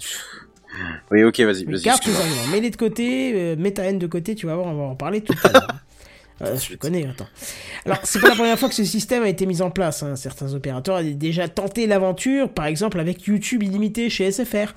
[1.11, 1.83] Oui, ok, vas-y, vas-y.
[1.83, 4.75] Garde tes arguments, mets-les de côté, mets ta haine de côté, tu vas voir, on
[4.75, 5.69] va en parler tout à l'heure.
[6.43, 7.29] Euh, je connais, attends.
[7.85, 10.03] Alors, c'est pas la première fois que ce système a été mis en place.
[10.03, 10.17] hein.
[10.17, 14.75] Certains opérateurs avaient déjà tenté l'aventure, par exemple avec YouTube illimité chez SFR.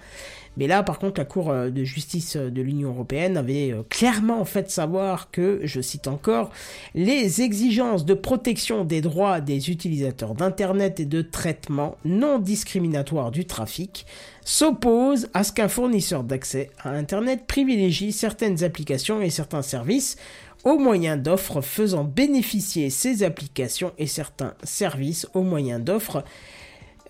[0.57, 3.83] Mais là, par contre, la Cour euh, de justice euh, de l'Union européenne avait euh,
[3.89, 6.51] clairement fait savoir que, je cite encore,
[6.95, 13.45] les exigences de protection des droits des utilisateurs d'Internet et de traitement non discriminatoire du
[13.45, 14.05] trafic
[14.43, 20.17] s'opposent à ce qu'un fournisseur d'accès à Internet privilégie certaines applications et certains services
[20.63, 26.23] au moyen d'offres faisant bénéficier ces applications et certains services au moyen d'offres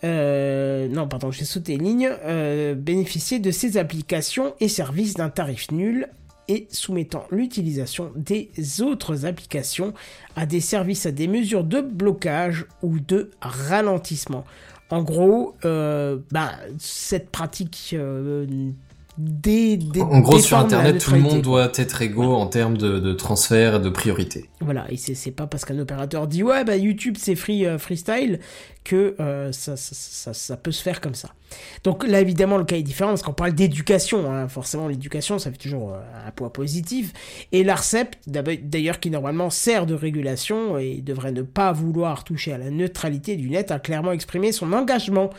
[0.03, 2.09] euh, non, pardon, j'ai sauté une ligne.
[2.23, 6.07] Euh, bénéficier de ces applications et services d'un tarif nul
[6.47, 8.49] et soumettant l'utilisation des
[8.81, 9.93] autres applications
[10.35, 14.45] à des services à des mesures de blocage ou de ralentissement.
[14.89, 17.95] En gros, euh, bah, cette pratique
[19.99, 23.75] En gros, sur Internet, tout le monde doit être égaux en termes de, de transfert
[23.75, 24.49] et de priorité.
[24.61, 28.39] Voilà, et c'est pas parce qu'un opérateur dit ouais bah YouTube c'est free euh, freestyle
[28.83, 31.29] que euh, ça, ça, ça, ça peut se faire comme ça.
[31.83, 34.47] Donc là évidemment le cas est différent parce qu'on parle d'éducation, hein.
[34.47, 37.11] forcément l'éducation ça fait toujours euh, un poids positif.
[37.51, 42.57] Et l'ARCEP d'ailleurs qui normalement sert de régulation et devrait ne pas vouloir toucher à
[42.57, 45.29] la neutralité du net a clairement exprimé son engagement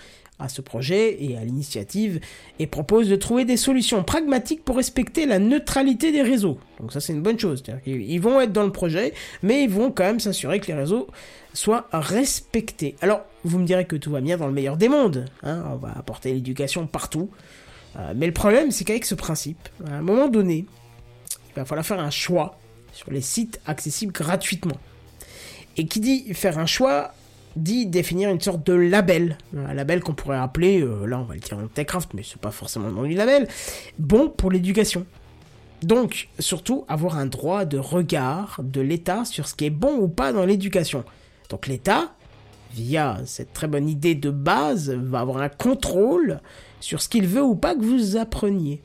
[0.40, 2.20] à ce projet et à l'initiative
[2.58, 6.58] et propose de trouver des solutions pragmatiques pour respecter la neutralité des réseaux.
[6.80, 7.62] Donc ça c'est une bonne chose.
[7.86, 9.12] Ils vont être dans le projet,
[9.42, 11.06] mais ils vont quand même s'assurer que les réseaux
[11.52, 12.96] soient respectés.
[13.00, 15.26] Alors vous me direz que tout va bien dans le meilleur des mondes.
[15.42, 17.30] hein, on va apporter l'éducation partout.
[17.96, 20.64] Euh, mais le problème c'est qu'avec ce principe, à un moment donné,
[21.48, 22.58] il va falloir faire un choix
[22.92, 24.76] sur les sites accessibles gratuitement.
[25.76, 27.14] Et qui dit faire un choix
[27.56, 31.34] dit définir une sorte de label, un label qu'on pourrait appeler, euh, là on va
[31.34, 33.48] le dire en Techcraft, mais c'est pas forcément le nom du label,
[33.98, 35.06] bon pour l'éducation.
[35.82, 40.08] Donc, surtout, avoir un droit de regard de l'État sur ce qui est bon ou
[40.08, 41.04] pas dans l'éducation.
[41.48, 42.12] Donc l'État,
[42.74, 46.40] via cette très bonne idée de base, va avoir un contrôle
[46.80, 48.82] sur ce qu'il veut ou pas que vous appreniez.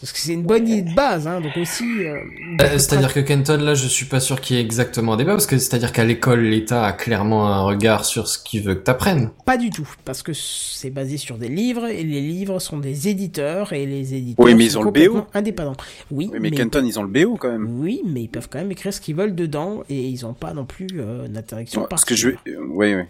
[0.00, 1.84] Parce que c'est une bonne idée de base, hein, donc aussi...
[2.04, 2.18] euh,
[2.60, 5.32] Euh, C'est-à-dire que Kenton, là, je suis pas sûr qu'il y ait exactement un débat,
[5.32, 8.82] parce que c'est-à-dire qu'à l'école, l'État a clairement un regard sur ce qu'il veut que
[8.82, 9.30] t'apprennes.
[9.44, 13.08] Pas du tout, parce que c'est basé sur des livres, et les livres sont des
[13.08, 15.26] éditeurs, et les éditeurs Oui, mais ils sont ont le BO.
[15.34, 15.76] indépendants.
[16.12, 17.68] Oui, Oui, mais Kenton, ils ont le BO quand même.
[17.80, 20.52] Oui, mais ils peuvent quand même écrire ce qu'ils veulent dedans, et ils ont pas
[20.54, 22.36] non plus euh, d'interdiction Ouais, par Parce que je vais...
[22.48, 23.06] euh, ouais.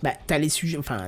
[0.00, 0.98] Bah, t'as les sujets, enfin,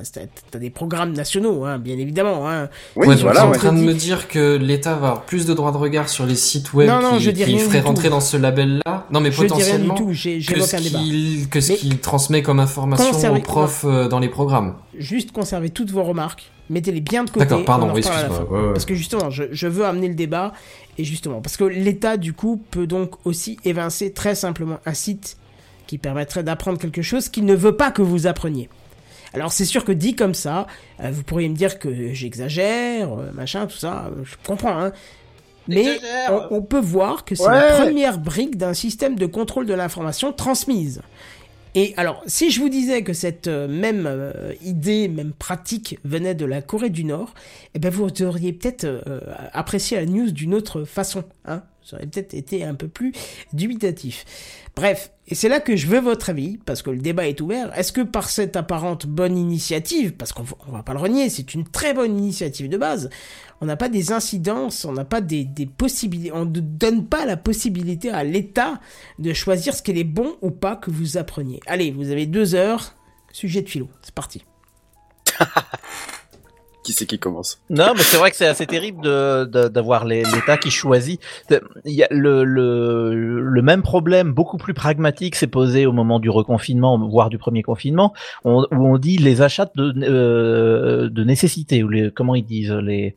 [0.51, 2.67] t'as des programmes nationaux, hein, bien évidemment, hein.
[2.97, 3.57] Oui, ouais, voilà, en ouais.
[3.57, 6.35] train de me dire que l'État va avoir plus de droits de regard sur les
[6.35, 8.15] sites web Non, non, qui, je qui rien ferait rentrer tout.
[8.15, 9.07] dans ce label-là.
[9.09, 10.99] Non, mais Je dis rien du potentiellement tout, ce un débat.
[10.99, 14.75] qu'il que ce qu'il transmet comme information Conserver- aux profs euh, dans les programmes.
[14.97, 17.45] Juste conservez toutes vos remarques, mettez-les bien de côté.
[17.45, 18.29] D'accord, pardon, oui, excuse-moi.
[18.39, 18.43] fin.
[18.53, 18.73] ouais, ouais.
[18.73, 20.51] Parce que justement, je, je veux amener le débat,
[20.97, 25.37] et justement, parce que l'État, du coup, peut donc aussi évincer très simplement un site
[25.87, 28.67] qui permettrait d'apprendre quelque chose qu'il ne veut pas que vous appreniez.
[29.33, 30.67] Alors c'est sûr que dit comme ça,
[30.99, 34.91] euh, vous pourriez me dire que j'exagère, euh, machin, tout ça, euh, je comprends, hein.
[35.67, 35.99] Mais
[36.29, 40.33] on, on peut voir que c'est la première brique d'un système de contrôle de l'information
[40.33, 41.01] transmise.
[41.73, 46.45] Et alors, si je vous disais que cette même euh, idée, même pratique venait de
[46.45, 47.33] la Corée du Nord,
[47.73, 49.21] eh ben vous auriez peut-être euh,
[49.53, 51.23] apprécié la news d'une autre façon.
[51.45, 53.13] Hein ça aurait peut-être été un peu plus
[53.53, 54.25] dubitatif.
[54.75, 57.77] Bref, et c'est là que je veux votre avis, parce que le débat est ouvert.
[57.77, 61.67] Est-ce que par cette apparente bonne initiative, parce qu'on va- pas le renier, c'est une
[61.67, 63.09] très bonne initiative de base,
[63.59, 67.25] on n'a pas des incidences, on n'a pas des, des possibilités, on ne donne pas
[67.25, 68.79] la possibilité à l'État
[69.19, 71.59] de choisir ce qu'il est bon ou pas que vous appreniez.
[71.67, 72.95] Allez, vous avez deux heures,
[73.33, 74.45] sujet de philo, c'est parti.
[76.83, 77.61] Qui c'est qui commence?
[77.69, 81.21] Non, mais c'est vrai que c'est assez terrible de- de- d'avoir les- l'État qui choisit.
[81.49, 86.19] De- Il y a le, le, même problème, beaucoup plus pragmatique, s'est posé au moment
[86.19, 88.13] du reconfinement, voire du premier confinement,
[88.45, 92.71] on- où on dit les achats de, euh, de nécessité, ou les, comment ils disent,
[92.71, 93.15] les...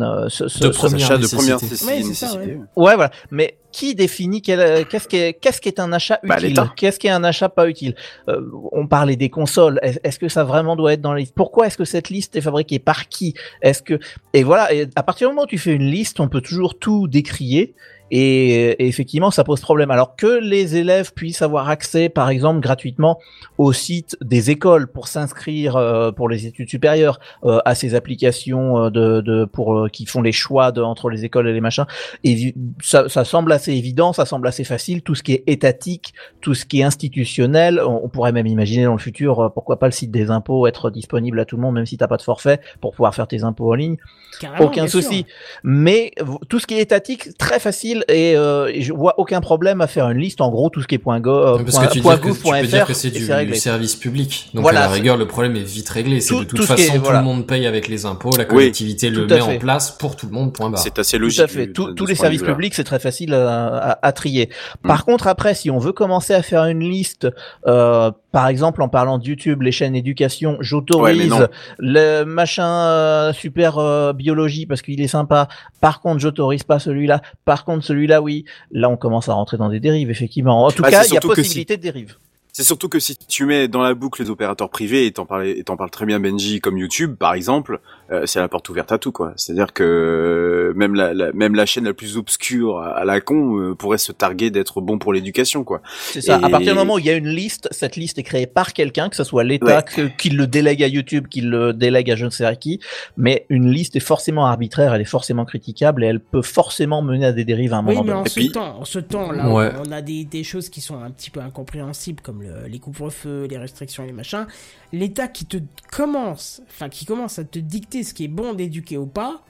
[0.00, 1.36] euh, ce- ce- De Achat de nécessité.
[1.36, 1.68] première Ouais,
[2.02, 2.14] nécessité.
[2.14, 2.58] c'est ça, ouais.
[2.76, 3.10] Ouais, voilà.
[3.30, 6.56] Mais qui définit quel- qu'est-ce qui est, qu'est-ce qui est un achat Bah, utile.
[6.76, 7.94] Qu'est-ce qui est un achat pas utile
[8.28, 8.40] Euh,
[8.72, 9.78] On parlait des consoles.
[9.82, 12.36] Est- Est-ce que ça vraiment doit être dans la liste Pourquoi est-ce que cette liste
[12.36, 13.98] est fabriquée par qui Est-ce que
[14.34, 14.72] et voilà.
[14.72, 17.74] Et à partir du moment où tu fais une liste, on peut toujours tout décrier.
[18.14, 19.90] Et, et effectivement, ça pose problème.
[19.90, 23.18] Alors que les élèves puissent avoir accès, par exemple, gratuitement
[23.56, 28.84] au site des écoles pour s'inscrire euh, pour les études supérieures euh, à ces applications
[28.84, 31.62] euh, de, de pour euh, qui font les choix de, entre les écoles et les
[31.62, 31.86] machins.
[32.22, 35.00] Et ça, ça semble assez évident, ça semble assez facile.
[35.00, 36.12] Tout ce qui est étatique,
[36.42, 39.78] tout ce qui est institutionnel, on, on pourrait même imaginer dans le futur, euh, pourquoi
[39.78, 42.18] pas le site des impôts être disponible à tout le monde, même si t'as pas
[42.18, 43.96] de forfait, pour pouvoir faire tes impôts en ligne.
[44.38, 45.02] Carrément, Aucun sûr.
[45.02, 45.24] souci.
[45.62, 46.12] Mais
[46.50, 48.01] tout ce qui est étatique, très facile.
[48.06, 50.40] Facile et, euh, je vois aucun problème à faire une liste.
[50.40, 52.20] En gros, tout ce qui est point go, euh, Parce point- que tu, point dis
[52.20, 54.50] que, tu gouv, peux dire que c'est du, service public.
[54.54, 56.20] Donc Voilà, à la rigueur, le problème est vite réglé.
[56.20, 57.18] C'est Tout- de toute tout est- façon, voilà.
[57.20, 59.56] tout le monde paye avec les impôts, la Oui, collectivité le tout met fait.
[59.56, 60.80] en place pour tout le monde, point barre.
[60.82, 61.40] C'est assez Tout logique.
[61.40, 61.66] à fait.
[61.72, 64.48] Tous- de tous ce les services publics, c'est très facile à, à- à trier.
[64.84, 64.88] Mm.
[64.88, 67.28] Par contre, après, si on veut commencer à faire une liste,
[67.66, 71.32] euh, par exemple, en parlant de YouTube, les chaînes éducation, j'autorise
[71.78, 75.48] le machin euh, super euh, biologie parce qu'il est sympa.
[75.80, 77.20] Par contre, j'autorise pas celui-là.
[77.44, 78.44] Par contre, celui-là, oui.
[78.70, 80.64] Là, on commence à rentrer dans des dérives, effectivement.
[80.64, 82.16] En tout Ah, cas, il y a si- possibilité de dérive.
[82.54, 85.46] C'est surtout que si tu mets dans la boucle les opérateurs privés, et t'en parles,
[85.46, 87.80] et t'en parles très bien Benji, comme YouTube par exemple,
[88.10, 89.32] euh, c'est la porte ouverte à tout quoi.
[89.36, 93.22] C'est-à-dire que euh, même la, la- même la chaîne la plus obscure à, à la
[93.22, 95.80] con euh, pourrait se targuer d'être bon pour l'éducation quoi.
[96.02, 96.36] C'est ça.
[96.42, 98.74] À partir du moment où il y a une liste, cette liste est créée par
[98.74, 99.82] quelqu'un, que ce soit l'État Ouais.
[99.82, 102.80] que- qui le délègue à YouTube, qui le délègue à je ne sais à qui.
[103.16, 107.24] Mais une liste est forcément arbitraire, elle est forcément critiquable et elle peut forcément mener
[107.24, 108.20] à des dérives à un Oui, moment mais donné.
[108.20, 109.70] en Et ce puis- temps, en ce temps là, Ouais.
[109.86, 113.46] on a des, des choses qui sont un petit peu incompréhensibles comme le- les couvre-feux,
[113.48, 114.46] les restrictions et les machins.
[114.92, 115.56] L'État qui te
[115.90, 119.42] commence, enfin qui commence à te dicter ce qui est bon d'éduquer ou pas.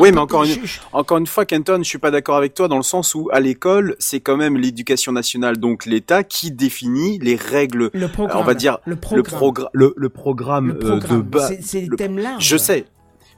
[0.00, 2.66] Oui, mais encore une- je- Encore une fois, Kenton, je suis pas d'accord avec toi
[2.66, 7.18] dans le sens où à l'école, c'est quand même l'éducation nationale, donc l'État, qui définit
[7.18, 10.86] les règles, le programme, on va dire le le, programme, progr- le, le programme, le
[10.86, 11.56] euh, de base.
[11.60, 12.42] C'est- le- thèmes larges.
[12.42, 12.86] Je sais.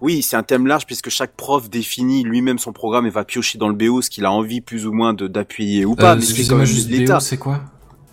[0.01, 3.59] Oui, c'est un thème large puisque chaque prof définit lui-même son programme et va piocher
[3.59, 6.13] dans le BO ce qu'il a envie plus ou moins de d'appuyer ou pas.
[6.13, 7.63] Euh, mais c'est quand Excusez-moi, même juste l'État, c'est quoi?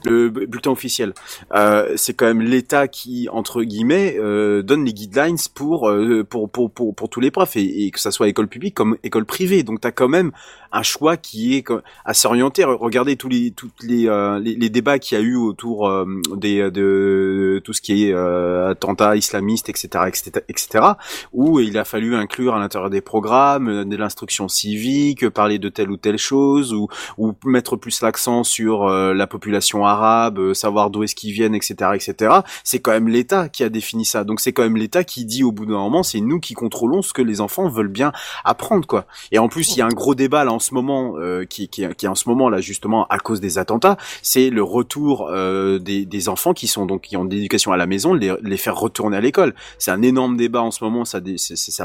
[0.05, 1.13] Le bu- bulletin officiel.
[1.53, 6.49] Euh, c'est quand même l'État qui, entre guillemets, euh, donne les guidelines pour, euh, pour,
[6.49, 9.63] pour, pour, pour tous les profs et, que ça soit école publique comme école privée.
[9.63, 10.31] Donc t'as quand même
[10.71, 11.65] un choix qui est
[12.05, 12.63] assez orienté.
[12.63, 16.05] Regardez tous les, toutes les, euh, les, les débats qu'il y a eu autour euh,
[16.35, 20.85] des, de tout ce qui est euh, attentats islamistes, etc., etc., etc.,
[21.33, 25.67] où il a fallu inclure à l'intérieur des programmes euh, de l'instruction civique, parler de
[25.69, 26.87] telle ou telle chose, ou,
[27.17, 31.55] ou mettre plus l'accent sur euh, la population arabe, euh, savoir d'où est-ce qu'ils viennent,
[31.55, 32.33] etc., etc.
[32.63, 34.23] C'est quand même l'État qui a défini ça.
[34.23, 37.01] Donc c'est quand même l'État qui dit au bout d'un moment, c'est nous qui contrôlons
[37.01, 38.11] ce que les enfants veulent bien
[38.43, 39.05] apprendre, quoi.
[39.31, 41.69] Et en plus, il y a un gros débat là en ce moment, euh, qui,
[41.77, 46.29] est en ce moment là justement à cause des attentats, c'est le retour euh, des,
[46.29, 49.21] enfants qui sont donc qui ont de l'éducation à la maison, les, faire retourner à
[49.21, 49.55] l'école.
[49.79, 51.19] C'est un énorme débat en ce moment, ça,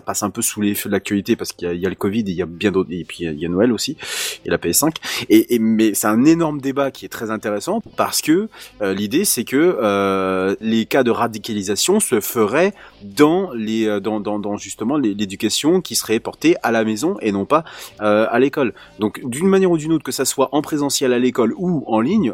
[0.05, 1.89] passe un peu sous les feux de l'actualité parce qu'il y a, il y a
[1.89, 3.97] le Covid, et il y a bien d'autres, et puis il y a Noël aussi
[4.45, 4.95] et la PS5.
[5.29, 8.49] Et, et mais c'est un énorme débat qui est très intéressant parce que
[8.83, 14.21] euh, l'idée c'est que euh, les cas de radicalisation se feraient dans les euh, dans,
[14.21, 17.65] dans, justement l'éducation qui serait portée à la maison et non pas
[17.99, 18.75] à l'école.
[18.99, 22.01] Donc d'une manière ou d'une autre, que ça soit en présentiel à l'école ou en
[22.01, 22.33] ligne,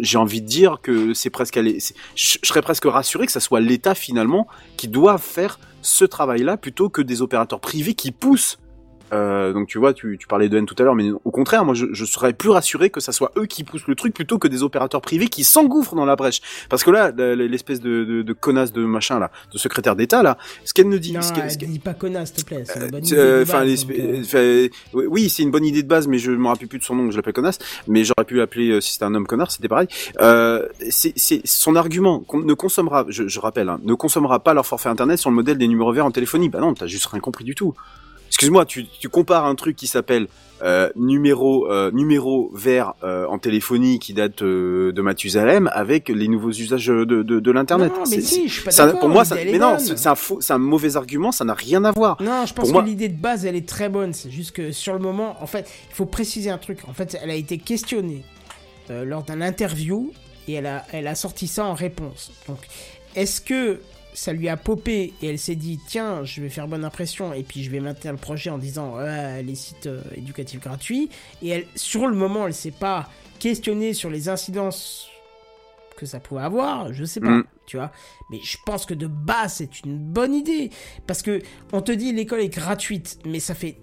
[0.00, 3.94] j'ai envie de dire que c'est presque je serais presque rassuré que ça soit l'État
[3.94, 4.46] finalement
[4.76, 8.58] qui doit faire ce travail-là plutôt que des opérateurs privés qui poussent.
[9.12, 11.64] Euh, donc tu vois, tu, tu parlais de N tout à l'heure, mais au contraire,
[11.64, 14.38] moi je, je serais plus rassuré que ça soit eux qui poussent le truc plutôt
[14.38, 16.40] que des opérateurs privés qui s'engouffrent dans la brèche.
[16.68, 20.38] Parce que là, l'espèce de, de, de connasse de machin là, de secrétaire d'État là,
[20.64, 22.54] ce qu'elle nous dit, Non, ce qu'elle- elle ce qu'elle- dit pas connasse, s'il te
[22.54, 22.64] plaît.
[22.76, 25.88] Une bonne idée de enfin, base, l'espèce- donc, enfin, oui, c'est une bonne idée de
[25.88, 27.58] base, mais je me rappelle plus de son nom, je l'appelle connasse,
[27.88, 29.88] mais j'aurais pu l'appeler euh, si c'était un homme connard, c'était pareil.
[30.20, 34.54] Euh, c'est c'est son argument qu'on ne consommera, je, je rappelle, hein, ne consommera pas
[34.54, 36.48] leur forfait internet sur le modèle des numéros verts en téléphonie.
[36.48, 37.74] Bah non, t'as juste rien compris du tout.
[38.32, 40.26] Excuse-moi, tu, tu compares un truc qui s'appelle
[40.62, 46.50] euh, numéro euh, numéro vert euh, en téléphonie qui date de Mathusalem avec les nouveaux
[46.50, 47.92] usages de, de, de l'internet.
[47.94, 50.40] Non, mais si, je suis pas ça- Pour moi, ça, mais non, c'est un faux,
[50.40, 52.16] c'est un mauvais argument, ça n'a rien à voir.
[52.22, 54.14] Non, je pense Pour que moi- l'idée de base, elle est très bonne.
[54.14, 56.78] C'est juste que sur le moment, en fait, il faut préciser un truc.
[56.88, 58.24] En fait, elle a été questionnée
[58.88, 60.10] lors d'un interview
[60.48, 62.32] et elle a, elle a sorti ça en réponse.
[62.48, 62.58] Donc,
[63.14, 63.78] est-ce que
[64.14, 67.42] ça lui a popé et elle s'est dit tiens, je vais faire bonne impression et
[67.42, 68.96] puis je vais maintenir le projet en disant
[69.42, 71.08] les sites euh, éducatifs gratuits
[71.42, 73.08] et elle, sur le moment, elle s'est pas
[73.38, 75.08] questionnée sur les incidences
[75.96, 77.44] que ça pouvait avoir, je sais pas, Mm.
[77.66, 77.92] tu vois.
[78.30, 80.70] Mais je pense que de base, c'est une bonne idée.
[81.06, 81.40] Parce que
[81.72, 83.76] on te dit l'école est gratuite, mais ça fait.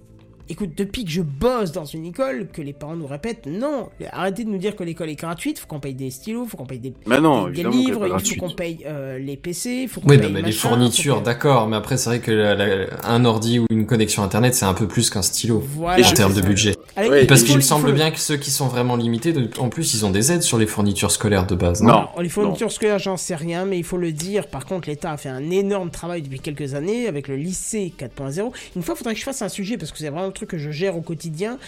[0.52, 4.46] Écoute, depuis que je bosse dans une école, que les parents nous répètent, non, arrêtez
[4.46, 6.80] de nous dire que l'école est gratuite, faut qu'on paye des stylos, faut qu'on paye
[6.80, 9.38] des, Mais non, des- des évidemment qu'elle est livres, il faut qu'on paye euh, les
[9.38, 12.32] PC, faut qu'on Oui, paye non, mais les fournitures, d'accord, mais après, c'est vrai que
[12.32, 15.60] la- la- un ordi ou une connexion internet, c'est un peu plus qu'un stylo.
[15.76, 16.76] Voilà, en termes de budget.
[16.96, 19.94] Parce il qu'il me semble bien que ceux qui sont vraiment limités, de- en plus,
[19.94, 21.84] ils ont des aides sur les fournitures scolaires de base.
[21.84, 21.90] Non?
[21.90, 21.94] Non.
[21.94, 24.48] Alors, les fournitures scolaires, j'en sais rien, mais il faut le dire.
[24.48, 28.52] Par contre, l'État a fait un énorme travail depuis quelques années avec le lycée 4.0.
[28.76, 30.72] Une fois, il faudrait que je fasse un sujet parce que c'est vraiment que je
[30.72, 31.60] gère au quotidien.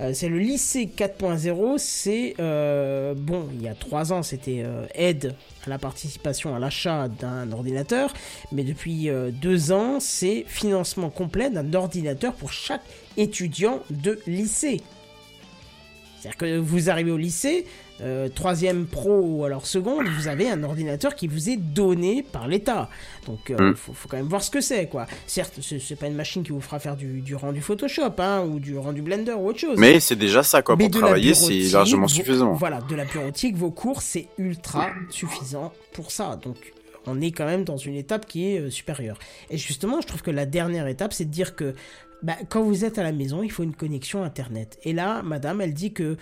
[0.00, 1.78] Euh, c'est le lycée 4.0.
[1.78, 5.34] C'est euh, bon, il y a trois ans, c'était euh, aide
[5.66, 8.12] à la participation à l'achat d'un ordinateur,
[8.50, 9.10] mais depuis
[9.42, 12.80] deux ans, c'est financement complet d'un ordinateur pour chaque
[13.18, 14.80] étudiant de lycée.
[16.18, 17.66] C'est-à-dire que vous arrivez au lycée,
[18.02, 22.48] euh, troisième pro ou alors seconde, vous avez un ordinateur qui vous est donné par
[22.48, 22.88] l'État.
[23.26, 23.74] Donc il Mm.
[23.76, 25.06] faut, faut quand même voir ce que c'est, quoi.
[25.26, 28.58] Certes, c'est pas une machine qui vous fera faire du, du rendu Photoshop, hein, ou
[28.58, 29.76] du rendu Blender ou autre chose.
[29.78, 30.76] Mais c'est déjà ça, quoi.
[30.76, 32.52] Mais Pour travailler, c'est largement vos- suffisant.
[32.54, 36.38] Voilà, de la bureautique, vos cours, c'est ultra suffisant pour ça.
[36.42, 36.56] Donc,
[37.06, 39.18] on est quand même dans une étape qui est euh, supérieure.
[39.50, 41.74] Et justement, je trouve que la dernière étape, c'est de dire que
[42.22, 44.78] bah, quand vous êtes à la maison, il faut une connexion Internet.
[44.84, 46.16] Et là, madame, elle dit que...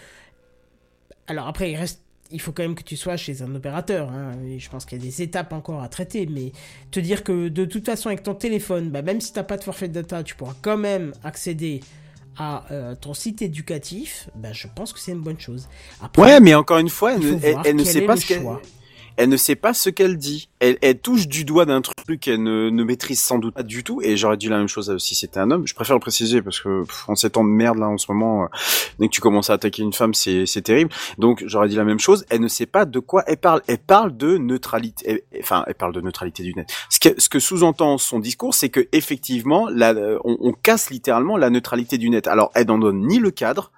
[1.29, 2.01] Alors après, il reste...
[2.31, 4.11] Il faut quand même que tu sois chez un opérateur.
[4.11, 6.27] hein, et je pense qu'il y a des étapes encore à traiter.
[6.27, 6.53] Mais
[6.91, 9.57] te dire que de toute façon, avec ton téléphone, bah, même si tu n'as pas
[9.57, 11.81] de forfait de data, tu pourras quand même accéder
[12.37, 15.69] à euh, ton site éducatif, bah, je pense que c'est une bonne chose.
[16.03, 18.43] Après, Ouais, mais encore une fois, elle, ne- elle, elle sait pas ce qu'elle.
[19.19, 20.49] Elle ne sait pas ce qu'elle dit.
[20.61, 23.83] Elle, elle touche du doigt d'un truc qu'elle ne, ne maîtrise sans doute pas du
[23.83, 24.01] tout.
[24.01, 25.67] Et j'aurais dit la même chose si c'était un homme.
[25.67, 28.45] Je préfère le préciser parce que pff, ces temps de merde là en ce moment,
[28.45, 28.47] euh,
[29.01, 30.91] dès que tu commences à attaquer une femme, c'est terrible.
[31.19, 32.25] Donc j'aurais dit la même chose.
[32.31, 33.61] Elle ne sait pas de quoi elle parle.
[33.67, 35.25] Elle parle de neutralité.
[35.41, 36.73] Enfin, elle parle de neutralité du net.
[36.89, 41.37] Ce que, ce que sous-entend son discours, c'est que effectivement, euh, on, on casse littéralement
[41.37, 42.29] la neutralité du net.
[42.29, 43.73] Alors, elle n'en donne ni le cadre.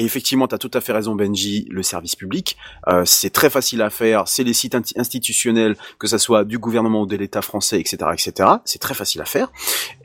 [0.00, 2.56] Et effectivement, tu as tout à fait raison, Benji, le service public,
[2.88, 7.02] euh, c'est très facile à faire, c'est les sites institutionnels, que ça soit du gouvernement
[7.02, 8.48] ou de l'État français, etc., etc.
[8.64, 9.52] C'est très facile à faire.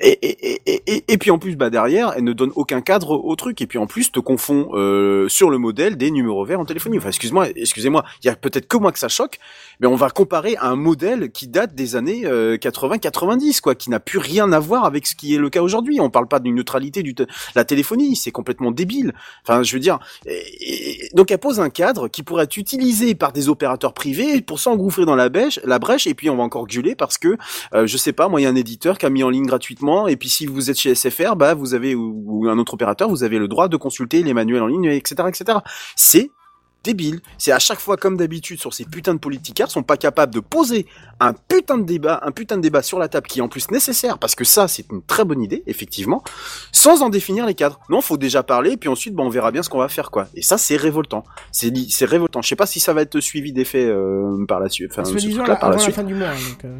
[0.01, 3.34] Et, et, et, et, puis en plus, bah derrière, elle ne donne aucun cadre au
[3.38, 3.61] truc.
[3.61, 6.97] Et puis en plus, te confond euh, sur le modèle des numéros verts en téléphonie.
[6.97, 9.39] Enfin, excuse-moi, excusez-moi, il y a peut-être que moi que ça choque,
[9.80, 13.89] mais on va comparer à un modèle qui date des années euh, 80-90, quoi, qui
[13.89, 16.01] n'a plus rien à voir avec ce qui est le cas aujourd'hui.
[16.01, 17.15] On parle pas d'une neutralité du
[17.55, 19.13] la téléphonie, c'est complètement débile.
[19.47, 19.80] Enfin, je veux
[21.14, 25.06] donc elle pose un cadre qui pourrait être utilisé par des opérateurs privés pour s'engouffrer
[25.06, 27.38] dans la brèche, la brèche, et puis on va encore gueuler parce que,
[27.74, 29.45] euh, je sais pas, moi il y a un éditeur qui a mis en ligne
[29.45, 32.74] gratuitement, et puis si vous êtes chez SFR, bah vous avez ou, ou un autre
[32.74, 35.60] opérateur, vous avez le droit de consulter les manuels en ligne, etc., etc.
[35.95, 36.32] C'est
[36.86, 37.20] débile.
[37.38, 40.40] C'est à chaque fois comme d'habitude sur ces putains de politicards sont pas capables de
[40.40, 40.86] poser
[41.20, 43.72] un putain de débat, un putain de débat sur la table qui est en plus
[43.72, 46.24] nécessaire parce que ça c'est une très bonne idée effectivement,
[46.72, 47.80] sans en définir les cadres.
[47.90, 50.28] Non, faut déjà parler puis ensuite bah, on verra bien ce qu'on va faire quoi.
[50.36, 51.24] Et ça c'est révoltant.
[51.52, 52.41] C'est c'est révoltant.
[52.41, 54.91] Je sais pas si ça va être suivi d'effet euh, par la suite.
[54.91, 56.30] Enfin, Soit ce disant truc-là, par la suite fin du mois.
[56.30, 56.78] donc, euh,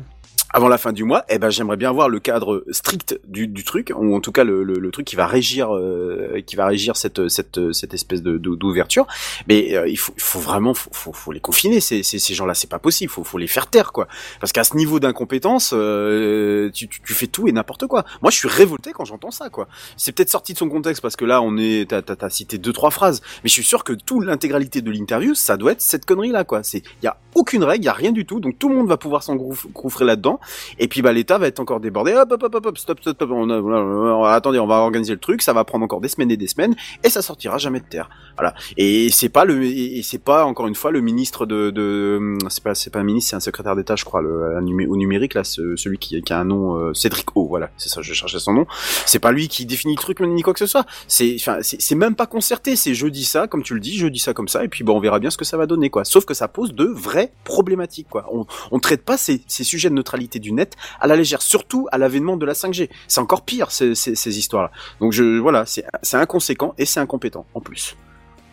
[0.56, 3.66] avant la fin du mois, eh ben j'aimerais bien voir le cadre strict du, du
[3.66, 6.66] truc, ou en tout cas le, le, le truc qui va régir, euh, qui va
[6.66, 9.06] régir cette cette cette espèce de d'ouverture.
[9.50, 12.70] Mais euh, il faut faut vraiment faut, faut, faut les confiner ces ces, gens-là, c'est
[12.70, 14.08] pas possible, faut faut les faire taire quoi.
[14.40, 18.06] Parce qu'à ce niveau d'incompétence, euh, tu, tu fais tout et n'importe quoi.
[18.22, 19.68] Moi je suis révolté quand j'entends ça quoi.
[19.98, 22.72] C'est peut-être sorti de son contexte parce que là on est t'as t'as cité deux
[22.72, 26.06] trois phrases, mais je suis sûr que toute l'intégralité de l'interview ça doit être cette
[26.06, 26.64] connerie là quoi.
[26.64, 28.76] C'est il y a aucune règle, il y a rien du tout, donc tout le
[28.76, 30.40] monde va pouvoir s'engouffrer là-dedans.
[30.80, 32.14] Et puis bah l'État va être encore débordé.
[32.14, 33.30] Hop hop hop hop, stop stop stop.
[33.32, 35.42] On attendez, on va organiser le truc.
[35.42, 38.10] Ça va prendre encore des semaines et des semaines et ça sortira jamais de terre.
[38.38, 38.54] Voilà.
[38.78, 42.64] Et c'est pas le et c'est pas encore une fois le ministre de, de c'est
[42.64, 45.76] pas c'est pas un ministre, c'est un secrétaire d'État, je crois, au numérique là, ce-
[45.76, 47.48] celui qui, a un nom euh, Cédric O.
[47.48, 48.02] Voilà, c'est ça.
[48.02, 48.66] Je cherchais son nom.
[49.06, 50.86] C'est pas lui qui définit le truc ni quoi que ce soit.
[51.08, 52.76] C'est enfin c'est même pas concerté.
[52.76, 54.84] C'est je dis ça comme tu le dis, je dis ça comme ça et puis
[54.84, 56.04] bon on verra bien ce que ça va donner quoi.
[56.06, 58.28] Sauf que ça pose de vraies problématiques quoi.
[58.32, 61.98] On on traite pas ces sujets de neutralité du net à la légère, surtout à
[61.98, 62.90] l'avènement de la 5G.
[63.08, 64.72] C'est encore pire ces, ces, ces histoires-là.
[65.00, 65.86] Donc je voilà, c'est
[66.18, 67.96] inconséquent et c'est incompétent en plus.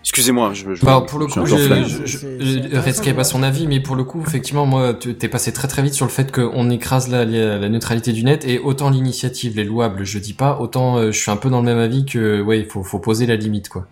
[0.02, 4.20] Excusez-moi, je, je Bah, pour le coup, Redscape a son avis, mais pour le coup,
[4.26, 7.58] effectivement, moi, tu t'es passé très très vite sur le fait qu'on écrase la, la,
[7.58, 11.18] la neutralité du net et autant l'initiative est louable, je dis pas, autant euh, je
[11.20, 13.68] suis un peu dans le même avis que, ouais, il faut, faut poser la limite,
[13.68, 13.86] quoi.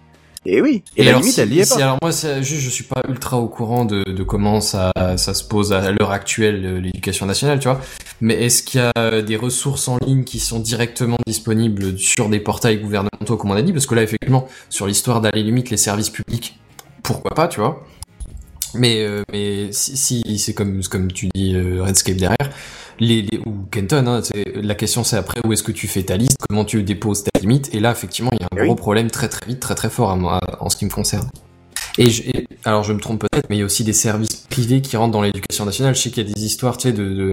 [0.46, 0.82] Et oui.
[0.96, 1.84] Et, la alors, limite, si- elle y est si- pas.
[1.84, 5.44] alors moi, juste, je suis pas ultra au courant de, de comment ça, ça se
[5.44, 7.80] pose à l'heure actuelle, euh, l'éducation nationale, tu vois.
[8.22, 12.30] Mais est-ce qu'il y a euh, des ressources en ligne qui sont directement disponibles sur
[12.30, 13.72] des portails gouvernementaux, comme on a dit?
[13.74, 16.58] Parce que là, effectivement, sur l'histoire d'aller limite les services publics,
[17.02, 17.84] pourquoi pas, tu vois?
[18.74, 22.50] Mais, euh, mais si, si c'est comme, comme tu dis, euh, Redscape derrière,
[22.98, 24.20] les, les, ou Kenton, hein,
[24.54, 27.40] la question c'est après où est-ce que tu fais ta liste, comment tu déposes ta
[27.40, 29.74] limite, et là effectivement il y a un Eh gros problème très très vite, très
[29.74, 31.28] très fort à en ce qui me concerne.
[31.98, 34.36] Et, je- et- alors je me trompe peut-être, mais il y a aussi des services
[34.50, 35.94] privés qui rentrent dans l'éducation nationale.
[35.94, 37.32] Je sais qu'il y a des histoires, tu sais, de de,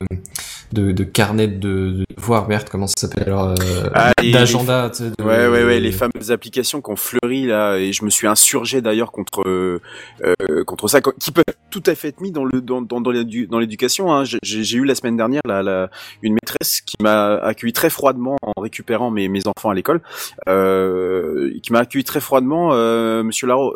[0.73, 4.89] de, de carnet de, de devoirs, merde, comment ça s'appelle alors, euh, Ah, d'agenda.
[4.89, 8.03] tu sais, de- Ouais, ouais, ouais, les fameuses applications qui ont fleuri là, et je
[8.03, 9.79] me suis insurgé d'ailleurs contre euh,
[10.25, 13.11] euh, contre ça, qui peuvent tout à fait être mis dans le dans dans, dans
[13.11, 14.13] l'édu- dans l'éducation.
[14.13, 14.23] Hein.
[14.43, 15.89] J'ai eu la semaine dernière la, la
[16.21, 20.01] une maîtresse qui m'a accueilli très froidement en récupérant mes mes enfants à l'école,
[20.49, 23.73] euh, qui m'a accueilli très froidement, euh, Monsieur Laro.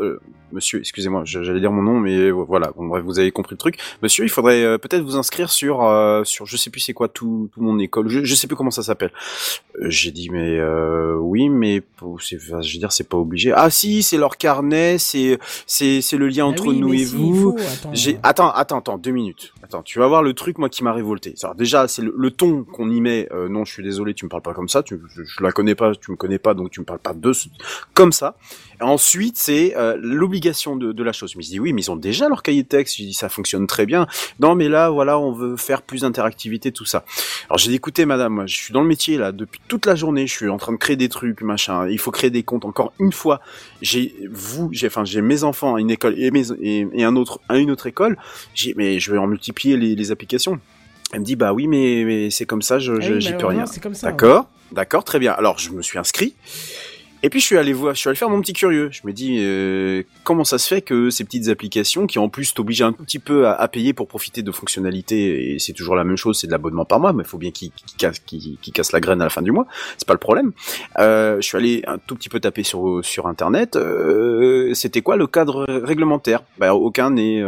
[0.51, 3.77] Monsieur, excusez-moi, j'allais dire mon nom, mais voilà, bon, bref, vous avez compris le truc.
[4.01, 7.07] Monsieur, il faudrait euh, peut-être vous inscrire sur, euh, sur, je sais plus c'est quoi
[7.07, 9.11] tout, tout mon école, je, je sais plus comment ça s'appelle.
[9.79, 13.51] Euh, J'ai dit mais euh, oui, mais enfin, je veux dire c'est pas obligé.
[13.55, 16.99] Ah si, c'est leur carnet, c'est, c'est, c'est le lien Ah entre oui, nous et
[17.05, 17.33] si, vous.
[17.35, 17.89] il faut, attends.
[17.93, 19.53] J'ai attends attends attends deux minutes.
[19.83, 21.35] Tu vas voir le truc moi qui m'a révolté.
[21.55, 23.27] Déjà c'est le, ton qu'on y met.
[23.31, 24.83] Euh, non, je suis désolé, tu me parles pas comme ça.
[24.83, 27.13] Tu, je, je la connais pas, tu me connais pas, donc tu me parles pas
[27.13, 27.31] de
[27.93, 28.35] comme ça.
[28.81, 31.31] Ensuite c'est euh, l'obligation de, la chose.
[31.33, 32.97] Je me dis oui, mais ils ont déjà leur cahier de texte.
[32.97, 34.07] Je dis ça fonctionne très bien.
[34.39, 37.05] Non, mais là voilà, on veut faire plus d'interactivité tout ça.
[37.47, 40.25] Alors j'ai dit écoutez madame, je suis dans le métier là depuis toute la journée.
[40.25, 41.87] Je suis en train de créer des trucs machin.
[41.87, 43.41] Il faut créer des comptes encore une fois.
[43.81, 47.69] J'ai vous, j'ai enfin j'ai mes enfants à une école et un autre à une
[47.69, 48.17] autre école.
[48.55, 50.59] J'ai mais je vais en multiplier les, les applications.
[51.13, 53.45] Elle me dit bah oui mais, mais c'est comme ça, je, Ah oui, j'y peux
[53.47, 53.63] rien.
[53.63, 53.91] Hein.
[54.03, 55.33] D'accord, d'accord, très bien.
[55.33, 56.35] Alors je me suis inscrit.
[57.23, 58.89] Et puis je suis allé voir, je suis allé faire mon petit curieux.
[58.91, 62.55] Je me dis euh, comment ça se fait que ces petites applications qui en plus
[62.55, 65.95] t'obligent un tout petit peu à, à payer pour profiter de fonctionnalités et c'est toujours
[65.95, 68.23] la même chose, c'est de l'abonnement par mois, mais il faut bien qu'ils qu'ils cassent,
[68.73, 69.67] cassent la graine à la fin du mois.
[69.99, 70.51] C'est pas le problème.
[70.97, 73.75] Euh, je suis allé un tout petit peu taper sur sur internet.
[73.75, 76.41] Euh, C'était quoi le cadre réglementaire?
[76.57, 77.43] Ben aucun n'est.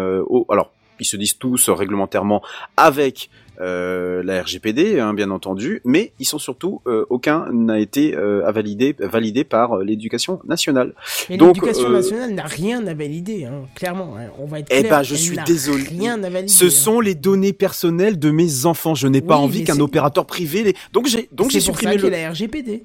[0.49, 2.41] alors ils se disent tous réglementairement
[2.77, 3.29] avec
[3.61, 8.43] euh, la RGPD, hein, bien entendu, mais ils sont surtout euh, aucun n'a été euh,
[8.47, 10.95] à valider validé par euh, l'éducation nationale.
[11.29, 14.15] Mais Donc, l'éducation euh, nationale n'a rien à valider, hein, clairement.
[14.17, 15.83] hein, On va être Eh clair, ben, je suis désolé.
[15.83, 16.51] Rien à valider.
[16.51, 16.69] Ce hein.
[16.71, 18.95] sont les données personnelles de mes enfants.
[18.95, 20.75] Je n'ai pas envie qu'un opérateur privé les.
[20.91, 22.09] Donc j'ai donc j'ai pour supprimé ça le.
[22.09, 22.83] la RGPD.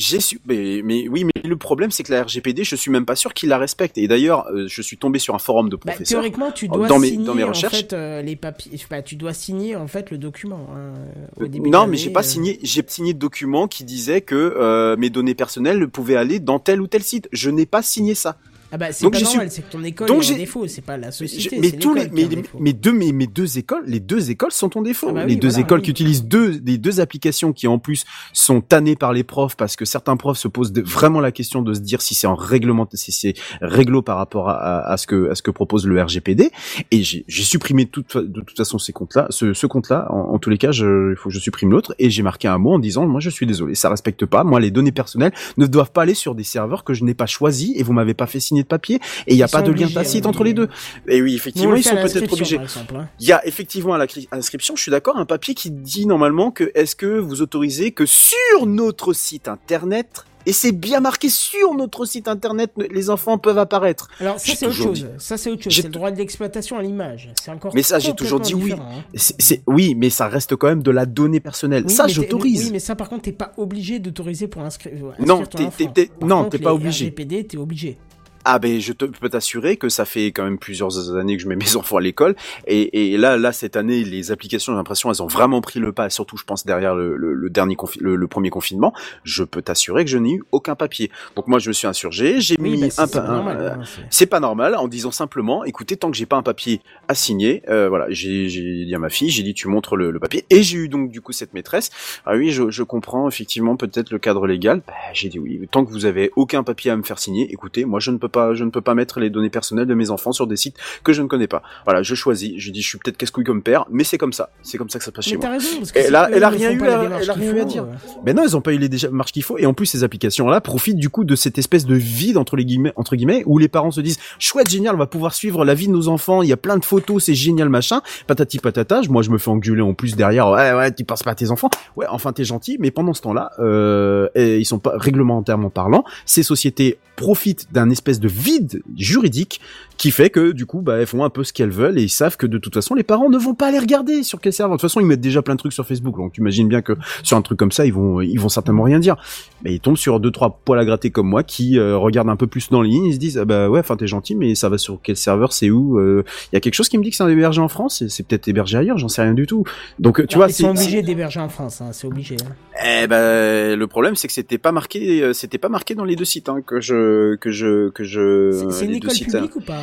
[0.00, 0.40] J'ai su...
[0.46, 3.34] mais, mais oui, mais le problème c'est que la RGPD, je suis même pas sûr
[3.34, 3.98] qu'ils la respectent.
[3.98, 6.20] Et d'ailleurs, euh, je suis tombé sur un forum de Bah, professeurs.
[6.20, 7.76] théoriquement, tu dans dois mes- signer dans mes en recherches.
[7.80, 8.72] fait euh, les papiers.
[8.88, 10.66] Bah, tu dois signer en fait le document.
[10.74, 10.94] hein,
[11.36, 12.22] au début non, mais j'ai pas euh.
[12.22, 12.58] signé.
[12.62, 16.80] J'ai signé de documents qui disaient que euh, mes données personnelles pouvaient aller dans tel
[16.80, 17.28] ou tel site.
[17.32, 18.36] Je n'ai pas signé ça.
[18.72, 20.36] Ah bah c'est Donc pas j'ai normal, su- c'est que ton école Donc est en
[20.36, 21.58] défaut, c'est pas la société.
[21.60, 22.28] mais tous les, mais,
[22.58, 25.08] mais deux, mais, mes deux écoles, les deux écoles sont en défaut.
[25.10, 25.84] Ah bah les deux voilà, écoles oui.
[25.86, 29.76] qui utilisent deux, des deux applications qui en plus sont tannées par les profs parce
[29.76, 32.34] que certains profs se posent de- vraiment la question de se dire si c'est en
[32.36, 35.86] règlement, si c'est réglo par rapport à, à, à ce que, à ce que propose
[35.86, 36.50] le RGPD.
[36.90, 40.06] Et j'ai supprimé de toute, fa- de toute façon ces comptes-là, ce, ce compte-là.
[40.10, 41.94] En, en tous les cas, je, il faut que je supprime l'autre.
[41.98, 44.44] Et j'ai marqué un mot en disant, moi, je suis désolé, ça respecte pas.
[44.44, 47.26] Moi, les données personnelles ne doivent pas aller sur des serveurs que je n'ai pas
[47.26, 48.96] choisis et vous m'avez pas fait signer de papier.
[49.26, 50.68] Et il n'y a Ils pas de lien tacite entre les deux.
[51.08, 52.58] Et oui, effectivement, ils sont peut-être obligés.
[52.58, 53.08] hein.
[53.20, 56.70] Il y a effectivement à l'inscription, je suis d'accord, un papier qui dit normalement que
[56.74, 62.06] est-ce que vous autorisez que sur notre site internet, et c'est bien marqué sur notre
[62.06, 64.08] site internet, les enfants peuvent apparaître.
[64.20, 65.00] Alors ça c'est autre chose.
[65.04, 65.74] dit- Ça c'est autre chose.
[65.74, 67.30] C'est le droit de l'exploitation à l'image.
[67.42, 67.72] C'est encore.
[67.74, 68.72] Mais ça, j'ai toujours dit oui.
[68.72, 68.78] hein.
[69.14, 71.84] C'est, oui, mais ça reste quand même de la donnée personnelle.
[71.86, 72.64] Oui, ça, j'autorise.
[72.66, 74.92] Oui, mais ça, par contre, t'es pas obligé d'autoriser pour inscrire.
[75.10, 77.04] inscrire Non, ton t'es- non, t'es pas obligé.
[77.06, 77.98] RGPD, t'es obligé.
[78.44, 81.48] Ah ben je te, peux t'assurer que ça fait quand même plusieurs années que je
[81.48, 82.34] mets mes enfants à l'école.
[82.66, 85.92] Et, et là là cette année les applications j'ai l'impression elles ont vraiment pris le
[85.92, 86.08] pas.
[86.10, 88.94] Surtout je pense derrière le, le, le dernier confi- le, le premier confinement
[89.24, 91.10] je peux t'assurer que je n'ai eu aucun papier.
[91.36, 92.40] Donc moi je me suis insurgé.
[92.40, 93.80] J'ai Oui, mis bah, un, c'est euh, hein,
[94.10, 97.62] c'est- pas normal en disant simplement écoutez tant que j'ai pas un papier à signer
[97.68, 100.46] euh, voilà j'ai j'ai dit à ma fille j'ai dit tu montres le, le papier.
[100.50, 101.90] Et j'ai eu donc du coup cette maîtresse.
[102.24, 104.80] Ah oui je, je comprends effectivement peut-être le cadre légal.
[104.86, 105.60] Bah, j'ai dit oui.
[105.70, 108.28] Tant que vous avez aucun papier à me faire signer écoutez moi je ne peux
[108.30, 110.76] pas je ne peux pas mettre les données personnelles de mes enfants sur des sites
[111.04, 113.62] que je ne connais pas voilà je choisis je dis je suis peut-être casse-couille comme
[113.62, 115.46] père mais c'est comme ça c'est comme ça que ça se passe Mais chez moi
[115.46, 117.32] t'as raison, parce que Et si là- eux elle a rien eu à- elle a
[117.34, 117.82] rien eu à dire.
[117.82, 119.58] euh, ben non, ils ont pas eu les démarches qu'il faut.
[119.58, 122.64] Et en plus, ces applications-là profitent du coup de cette espèce de vide entre les
[122.64, 125.74] guillemets, entre guillemets, où les parents se disent chouette, génial, on va pouvoir suivre la
[125.74, 126.42] vie de nos enfants.
[126.42, 128.00] Il y a plein de photos, c'est génial, machin.
[128.26, 129.00] Patati patata.
[129.08, 130.48] Moi, je me fais engueuler en plus derrière.
[130.50, 131.70] Ouais, ouais, tu penses pas à tes enfants.
[131.96, 132.76] Ouais, enfin, t'es gentil.
[132.78, 136.04] Mais pendant ce temps-là, euh, et ils sont pas réglementairement parlant.
[136.26, 139.60] Ces sociétés profitent d'un espèce de vide juridique
[139.96, 142.08] qui fait que du coup, bah, elles font un peu ce qu'elles veulent et ils
[142.08, 144.76] savent que de toute façon, les parents ne vont pas les regarder sur quel serveur.
[144.76, 146.16] De toute façon, ils mettent déjà plein de trucs sur Facebook.
[146.16, 148.84] Donc, tu imagines bien que sur un truc comme ça, ils vont, ils vont certainement
[148.84, 149.16] rien dire.
[149.62, 152.36] Mais ils tombent sur deux trois poils à gratter comme moi qui euh, regardent un
[152.36, 153.06] peu plus dans les lignes.
[153.06, 155.52] Ils se disent, ah bah ouais, enfin t'es gentil, mais ça va sur quel serveur,
[155.52, 157.68] c'est où euh, Il y a quelque chose qui me dit que c'est hébergé en
[157.68, 158.02] France.
[158.08, 158.96] C'est peut-être hébergé ailleurs.
[158.96, 159.64] J'en sais rien du tout.
[159.98, 162.36] Donc, tu non, vois, ils sont c'est- obligés d'héberger en France, hein, c'est obligé.
[162.42, 162.54] hein.
[163.02, 166.16] eh ben, le problème c'est que c'était pas marqué, euh, c'était pas marqué dans les
[166.16, 168.50] deux sites hein, que je que je que je.
[168.52, 169.82] C'est- C'est une école sites, publique ou pas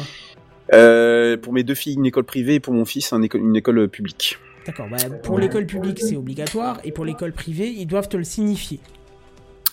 [0.74, 3.80] Euh, Pour mes deux filles, une école privée, et pour mon fils, un une école
[3.80, 4.38] euh, publique.
[4.66, 8.26] D'accord, bah, pour l'école publique c'est obligatoire et pour l'école privée ils doivent te le
[8.26, 8.80] signifier.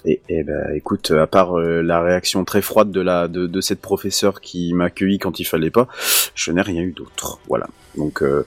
[0.05, 3.61] Et, et ben, écoute, à part euh, la réaction très froide de la de, de
[3.61, 5.89] cette professeure qui m'a accueilli quand il fallait pas,
[6.37, 7.41] je n'ai rien eu d'autre.
[7.49, 7.67] Voilà.
[7.97, 8.47] Donc, euh,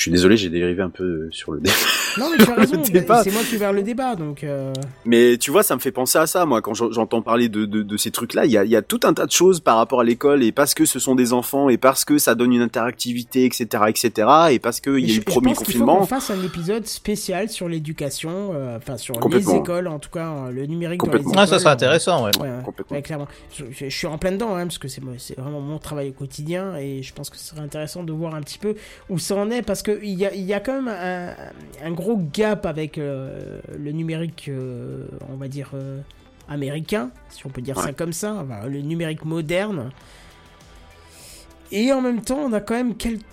[0.00, 1.74] je suis désolé, j'ai dérivé un peu sur le débat.
[2.16, 3.22] Non mais tu as raison, Le bah, débat.
[3.22, 4.44] c'est moi qui ai ouvert le débat donc...
[4.44, 4.72] euh,
[5.04, 7.66] Mais tu vois, ça me fait penser à ça, moi, quand j'en- j'entends parler de,
[7.66, 8.46] de, de ces trucs-là.
[8.46, 10.42] Il y a, il y a tout un tas de choses par rapport à l'école,
[10.42, 13.66] et parce que ce sont des enfants, et parce que ça donne une interactivité, etc.,
[13.88, 16.06] etc., et parce qu'il y a eu le je premier pense qu'il faut qu'on confinement.
[16.06, 20.50] fasse un épisode spécial sur l'éducation, euh, enfin sur les écoles, en tout cas euh,
[20.50, 21.32] le numérique dans les Complètement.
[21.32, 21.42] écoles.
[21.44, 22.30] Ah, ça serait intéressant, ouais.
[22.40, 22.96] Ouais, ouais, Complètement.
[22.96, 23.28] ouais, clairement.
[23.54, 25.02] Je, je- je suis en plein dedans, hein, parce que c'est
[25.38, 28.40] vraiment mon travail au quotidien, et je pense que ce serait intéressant de voir un
[28.40, 28.74] petit peu
[29.10, 31.34] où ça en est, parce qu'il y a, il y a quand même un,
[31.82, 36.00] un gros gap avec euh, le numérique, euh, on va dire, euh,
[36.48, 39.90] américain, si on peut dire ça comme ça, enfin, le numérique moderne.
[41.72, 43.24] Et en même temps, on a quand même quelques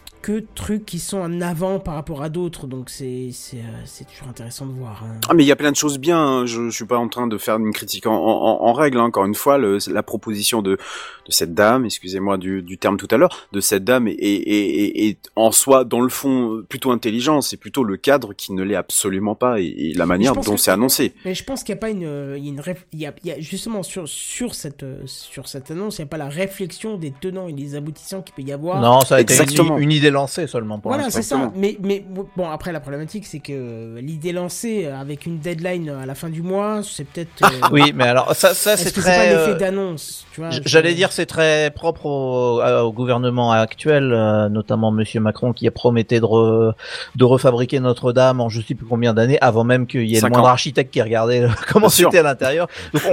[0.56, 4.28] trucs qui sont en avant par rapport à d'autres, donc c'est c'est, euh, c'est toujours
[4.28, 5.04] intéressant de voir.
[5.04, 5.20] hein.
[5.30, 6.20] Ah mais il y a plein de choses bien.
[6.20, 6.46] hein.
[6.46, 8.98] Je, je suis pas en train de faire une critique en, en, en règle.
[9.00, 9.04] hein.
[9.06, 13.08] Encore une fois, le, la proposition de, de cette dame, excusez-moi du, du terme tout
[13.12, 16.92] à l'heure, de cette dame est, est, est, est en soi, dans le fond, plutôt
[16.92, 17.42] intelligent.
[17.42, 20.58] C'est plutôt le cadre qui ne l'est absolument pas et, et la manière dont que-
[20.58, 21.14] c'est annoncé.
[21.26, 22.62] Mais je pense qu'il n'y a pas une, euh, il y a une
[22.94, 26.02] il y a, il y a justement sur sur cette euh, sur cette annonce, il
[26.02, 28.82] n'y a pas la réflexion des tenants et des aboutissants qu'il peut y avoir.
[28.82, 29.78] Non, ça a été Exactement.
[29.78, 31.52] une, une idée lancée seulement pour Voilà, c'est ça.
[31.56, 32.04] Mais, mais
[32.36, 36.42] bon, après, la problématique, c'est que l'idée lancée avec une deadline à la fin du
[36.42, 37.30] mois, c'est peut-être.
[37.44, 39.18] euh, Oui, mais alors ça, ça c'est c'est très.
[39.18, 40.26] pas l'effet euh, d'annonce
[40.66, 46.20] J'allais dire c'est très propre au, gouvernement actuel, euh, notamment Monsieur Macron qui a prometté
[46.20, 46.74] de, re-
[47.16, 50.30] de refabriquer Notre-Dame en je sais plus combien d'années avant même qu'il y ait le
[50.30, 52.68] moindre architecte qui regardait comment c'était à l'intérieur.
[52.94, 53.04] Donc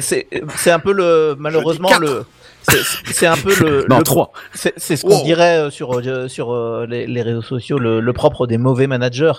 [0.00, 0.26] c'est
[0.56, 2.24] c'est un peu le malheureusement le
[3.06, 4.32] c'est- un peu le, Non, le- trois.
[4.54, 5.24] c'est ce qu'on Wow.
[5.24, 8.86] dirait euh, sur euh, sur euh, les, les réseaux sociaux, le, le propre des mauvais
[8.86, 9.32] managers.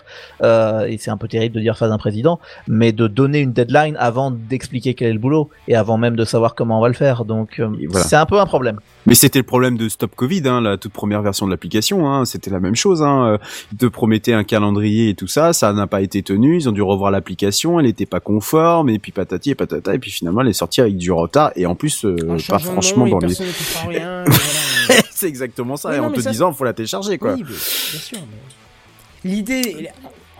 [0.43, 3.53] Euh, et c'est un peu terrible de dire ça d'un président, mais de donner une
[3.53, 6.87] deadline avant d'expliquer quel est le boulot et avant même de savoir comment on va
[6.87, 7.25] le faire.
[7.25, 8.05] Donc voilà.
[8.05, 8.79] c'est un peu un problème.
[9.05, 12.11] Mais c'était le problème de Stop Covid, hein, la toute première version de l'application.
[12.11, 13.01] Hein, c'était la même chose.
[13.01, 13.37] Hein.
[13.71, 16.57] Ils te promettaient un calendrier et tout ça, ça n'a pas été tenu.
[16.57, 19.99] Ils ont dû revoir l'application, elle n'était pas conforme, et puis patati et patata, et
[19.99, 22.95] puis finalement elle est sortie avec du retard et en plus euh, en pas de
[22.97, 23.18] nom
[23.83, 24.25] voilà.
[25.11, 25.93] C'est exactement ça.
[25.95, 27.33] Et non, en te ça, disant, faut la télécharger quoi.
[27.33, 28.17] Oui, mais- bien sûr.
[29.23, 29.89] mais L'idée.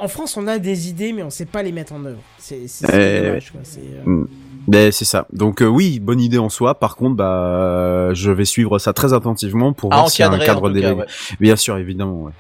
[0.01, 2.22] En France, on a des idées, mais on sait pas les mettre en œuvre.
[2.38, 3.59] C'est c'est Eh, dommage, quoi.
[3.64, 4.27] C'est, euh, Mm.
[4.67, 5.25] Ben, c'est ça.
[5.33, 6.75] Donc euh, oui, bonne idée en soi.
[6.80, 10.27] Par contre, bah, euh, je vais suivre ça très attentivement pour À voir s'il y
[10.27, 10.93] a un cadre délégué.
[10.93, 11.06] ouais.
[11.40, 12.24] Bien sûr, évidemment.
[12.24, 12.32] Ouais.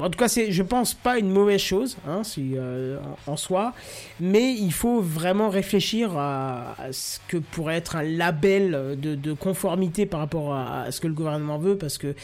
[0.00, 3.74] En tout cas, c'est, je pense, pas une mauvaise chose hein, euh, en, soi,
[4.18, 10.20] mais il faut vraiment réfléchir à, ce que pourrait être un label de, conformité par
[10.20, 12.14] rapport à, ce que le gouvernement veut, parce que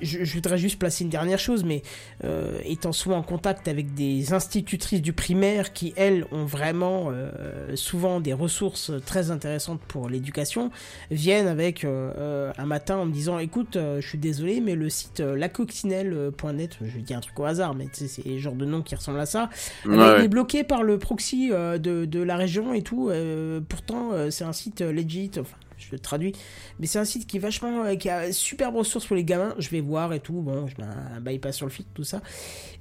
[0.00, 1.82] je, voudrais juste placer une dernière chose, mais
[2.24, 7.76] euh, étant souvent en contact avec des institutrices du primaire qui, elles, ont vraiment euh,
[7.76, 10.70] souvent des ressources très intéressantes pour l'éducation,
[11.10, 16.78] viennent avec un matin en me disant, écoute, je suis désolé, mais le site lacoccinelle.net,
[16.82, 19.26] je dis un truc au hasard, mais c'est le genre de nom qui ressemble à
[19.26, 19.48] ça,
[19.84, 23.08] Ouais, mais il est bloqué par le proxy euh, de, de la région et tout.
[23.10, 25.30] euh, pourtant, euh, c'est un site legit.
[25.38, 26.32] Enfin, je le traduis.
[26.78, 27.96] Mais c'est un site qui est vachement.
[27.96, 29.54] qui a superbe ressources pour les gamins.
[29.58, 30.34] Je vais voir et tout.
[30.42, 32.20] Bon, je mets un bypass sur le feed, tout ça.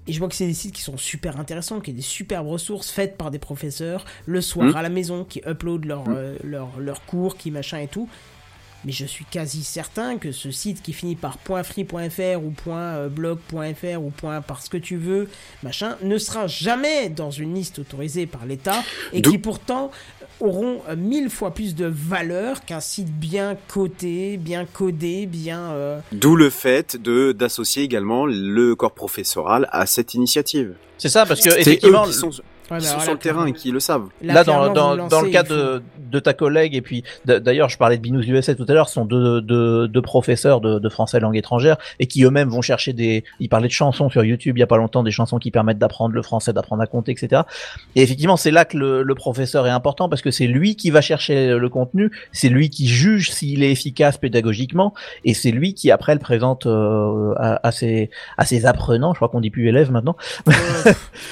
[0.08, 2.48] Et je vois que c'est des sites qui sont super intéressants, qui ont des superbes
[2.48, 4.76] ressources faites par des professeurs le soir Mhm.
[4.76, 8.10] à la maison, qui uploadent leurs euh, leurs- leurs cours, qui machin et tout.
[8.86, 12.54] Mais je suis quasi certain que ce site qui finit par .free.fr ou
[13.10, 14.12] .blog.fr ou
[14.48, 15.28] .parce que tu veux,
[15.64, 18.84] machin, ne sera jamais dans une liste autorisée par l'État
[19.14, 19.92] et qui pourtant
[20.40, 25.72] auront mille fois plus de valeur qu'un site bien coté, bien codé, bien...
[25.72, 30.76] euh, D'où le fait de d'associer également le corps professoral à cette initiative.
[30.98, 32.32] C'est ça parce que effectivement eux qui sont,
[32.72, 34.08] ouais, qui mais sont sur le terrain et qui le savent.
[34.22, 35.82] Là, dans, dans, dans le cas de,
[36.12, 38.96] de ta collègue, et puis d'ailleurs, je parlais de Binous USA tout à l'heure, ce
[38.96, 42.94] sont deux, deux, deux professeurs de, de français langue étrangère et qui eux-mêmes vont chercher
[42.94, 43.24] des.
[43.40, 45.78] Ils parlaient de chansons sur YouTube il y a pas longtemps, des chansons qui permettent
[45.80, 47.44] d'apprendre le français, d'apprendre à compter, etc.
[47.96, 50.90] Et effectivement, c'est là que le, le professeur est important parce que c'est lui qui
[50.90, 54.94] va chercher le contenu, c'est lui qui juge s'il est efficace pédagogiquement
[55.26, 59.14] et c'est lui qui après le présente euh, à, à ses, à ses apprenants.
[59.14, 60.16] Je crois qu'on dit plus élèves maintenant.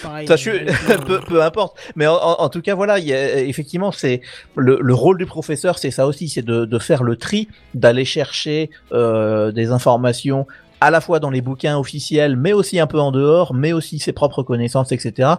[0.03, 0.59] Pareil, Ça, je suis-
[1.05, 1.77] peu, peu importe.
[1.95, 4.21] Mais en, tout cas, voilà, il y a- effectivement, c'est
[4.55, 8.05] le, le rôle du professeur, c'est ça aussi, c'est de, de faire le tri, d'aller
[8.05, 10.47] chercher euh, des informations
[10.79, 13.97] à la fois dans les bouquins officiels, mais aussi un peu en dehors, mais aussi
[13.97, 15.29] ses propres connaissances, etc.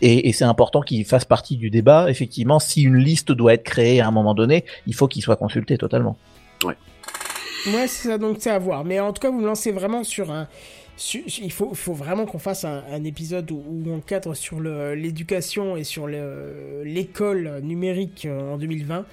[0.00, 2.08] Et, et c'est important qu'il fasse partie du débat.
[2.08, 5.36] Effectivement, si une liste doit être créée à un moment donné, il faut qu'il soit
[5.36, 6.16] consulté totalement.
[6.64, 8.84] Ouais, c'est ça, donc c'est à voir.
[8.84, 10.46] Mais en tout cas, vous me lancez vraiment sur un.
[11.38, 15.76] Il faut, faut vraiment qu'on fasse un, un épisode où, où on cadre sur l'éducation
[15.76, 19.04] et sur le- l'école numérique euh, en 2020.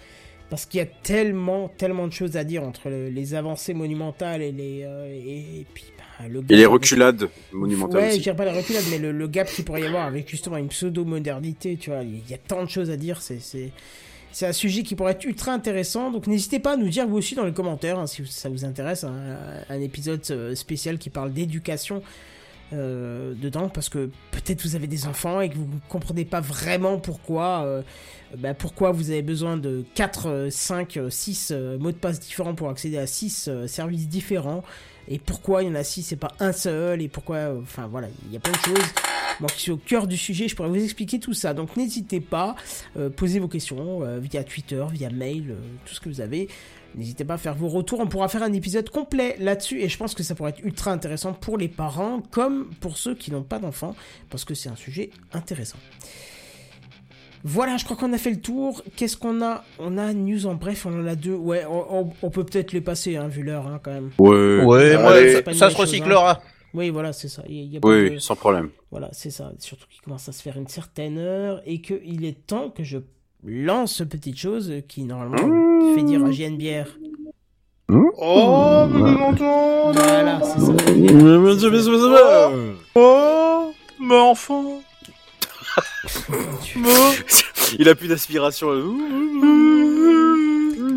[0.50, 4.42] Parce qu'il y a tellement, tellement de choses à dire entre le- les avancées monumentales
[4.42, 4.84] et les.
[4.84, 8.22] euh, et, et puis, bah, le Et les reculades monumentales Ouais, je aussi.
[8.22, 10.68] dirais pas les reculades, mais le, le gap qu'il pourrait y avoir avec justement une
[10.70, 12.04] pseudo-modernité, tu vois.
[12.04, 13.40] Il y a tant de choses à dire, c'est,
[14.34, 16.12] c'est, un sujet qui pourrait être ultra intéressant.
[16.12, 18.66] Donc n'hésitez pas à nous dire vous aussi dans les commentaires, hein, si ça vous
[18.66, 19.38] intéresse, un,
[19.70, 22.02] un épisode euh, spécial qui parle d'éducation
[22.74, 26.40] euh, dedans, parce que peut-être vous avez des enfants et que vous ne comprenez pas
[26.40, 27.82] vraiment pourquoi, euh,
[28.38, 32.70] bah, pourquoi vous avez besoin de 4, 5, 6 euh, mots de passe différents pour
[32.70, 34.64] accéder à 6 services différents
[35.08, 38.08] et pourquoi il y en a 6 et pas un seul et pourquoi enfin voilà
[38.26, 38.94] il y a plein de choses
[39.40, 41.54] moi qui suis au cœur du sujet je pourrais vous expliquer tout ça.
[41.54, 42.56] Donc n'hésitez pas
[42.98, 46.48] euh, posez vos questions euh, via Twitter via mail euh, tout ce que vous avez.
[46.96, 48.00] N'hésitez pas à faire vos retours.
[48.00, 50.92] On pourra faire un épisode complet là-dessus et je pense que ça pourrait être ultra
[50.92, 53.96] intéressant pour les parents comme pour ceux qui n'ont pas d'enfants
[54.30, 55.80] parce que c'est un sujet intéressant
[57.44, 58.82] voilà, je crois qu'on a fait le tour.
[58.96, 59.64] Qu'est-ce qu'on a?
[59.80, 61.34] On a news en bref, on en a deux.
[61.36, 64.12] Ouais, on, on- on peut peut-être les passer, hein, vu l'heure, hein, quand même.
[64.18, 64.64] Ouais.
[64.64, 65.34] Ouais, allez.
[65.54, 66.42] ça, se chose, recyclera.
[66.74, 67.44] Oui, voilà, c'est ça.
[67.48, 68.70] Il y a- il y a pas Oui, de- sans problème.
[68.92, 69.52] Voilà, c'est ça.
[69.60, 72.98] Surtout qu'il commence à se faire une certaine heure et qu'il est temps que je
[73.46, 76.88] lance ce petite chose qui, normalement, fait dire à JNBR.
[77.90, 80.72] Oh, mais longtemps Voilà, c'est ça.
[82.96, 84.82] Oh, mais enfant
[87.80, 88.70] Il a plus d'aspiration.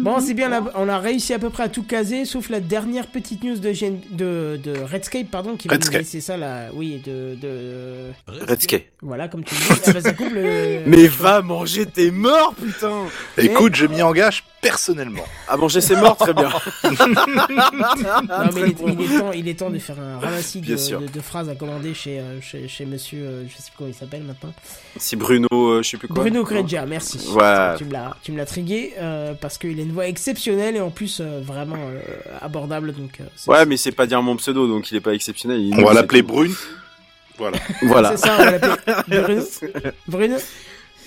[0.06, 2.48] Bon, c'est bien, on a, on a réussi à peu près à tout caser, sauf
[2.48, 5.98] la dernière petite news de, de Redscape, pardon, qui va nous Redscape.
[5.98, 6.68] laisser ça là.
[6.74, 7.34] Oui, de.
[7.34, 8.12] de...
[8.46, 8.84] Redscape.
[9.02, 9.80] Voilà, comme tu le dis.
[9.86, 10.82] Ah bah, ça coupe le.
[10.86, 13.06] Mais va manger tes morts, putain
[13.36, 15.24] Écoute, je m'y engage personnellement.
[15.48, 16.48] À manger ses morts, très bien.
[16.84, 21.20] Non, mais il est, il est temps, il est temps de faire un ramassis de,
[21.20, 24.22] phrases à commander chez, euh, chez, chez monsieur, euh, je sais plus comment il s'appelle
[24.22, 24.52] maintenant.
[24.96, 26.22] C'est Bruno, euh, je sais plus quoi.
[26.22, 27.18] Bruno Cregia, merci.
[27.32, 27.74] Ouais.
[27.76, 30.80] Tu me l'as, tu me l'as trigué euh, parce qu'il a une voix exceptionnelle et
[30.80, 32.00] en plus euh, vraiment euh,
[32.40, 32.92] abordable.
[32.92, 35.60] Donc, euh, c'est- Ouais, mais c'est pas dire mon pseudo, donc il est pas exceptionnel.
[35.60, 36.22] il- On va c'est l'appeler.
[36.22, 36.54] Brune.
[37.38, 37.58] Voilà.
[37.82, 38.16] Voilà.
[38.16, 39.42] c'est ça, on va l'appeler Bruno.
[40.08, 40.36] Bruno,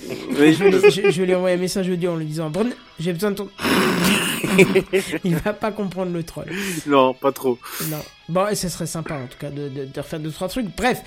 [0.08, 0.54] Oui.
[0.60, 3.50] je, je- lui envoyer un message audio en lui disant Bruno, j'ai besoin de ton.
[5.24, 6.48] il va pas comprendre le troll.
[6.88, 7.58] Non, pas trop.
[7.90, 7.98] Non.
[8.30, 10.68] Bon, et ce serait sympa en tout cas de, de, de refaire deux trois trucs.
[10.78, 11.02] Bref,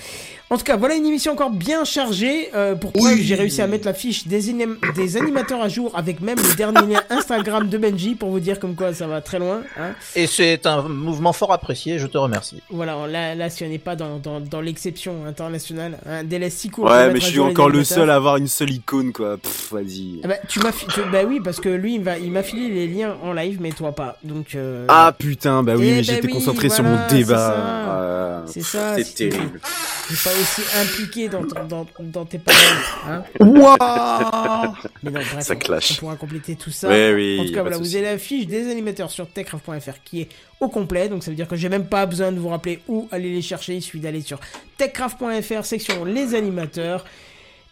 [0.50, 2.48] en tout cas, voilà une émission encore bien chargée.
[2.54, 5.92] Euh, pour preuve, j'ai réussi à mettre la fiche des, anim- des animateurs à jour
[5.94, 9.20] avec même le dernier lien Instagram de Benji pour vous dire comme quoi ça va
[9.20, 9.62] très loin.
[9.78, 9.92] Hein.
[10.16, 12.60] Et c'est un mouvement fort apprécié, je te remercie.
[12.70, 16.70] Voilà, là, là, si on n'est pas dans, dans, dans l'exception internationale, un délai si
[16.70, 16.86] court.
[16.86, 19.36] Ouais, mais je suis encore le seul à avoir une seule icône, quoi.
[19.38, 20.20] Pff, vas-y.
[20.24, 22.42] Ah bah, tu m'as fi- tu- bah oui, parce que lui, il va- il m'a
[22.42, 24.18] filé les liens en live, mais toi pas.
[24.24, 24.54] Donc.
[24.56, 27.36] euh, Ah putain, bah oui, Eh mais bah j'étais oui, concentré sur mon débat.
[27.36, 27.56] ça.
[27.58, 29.60] Ah, C'est ça, C'est c'est- terrible.
[30.08, 32.60] T'es pas aussi impliqué dans, ton- dans, dans tes paroles.
[33.08, 35.92] Hein Waouh Mais non, bref, Ça on- clash.
[35.92, 36.88] On pourra compléter tout ça.
[36.88, 40.22] Ouais, oui, en tout cas, voilà, vous avez la fiche des animateurs sur techcraft.fr qui
[40.22, 40.28] est
[40.60, 41.08] au complet.
[41.08, 43.42] Donc ça veut dire que j'ai même pas besoin de vous rappeler où aller les
[43.42, 43.74] chercher.
[43.76, 44.38] Il suffit d'aller sur
[44.76, 47.04] techcraft.fr, section les animateurs.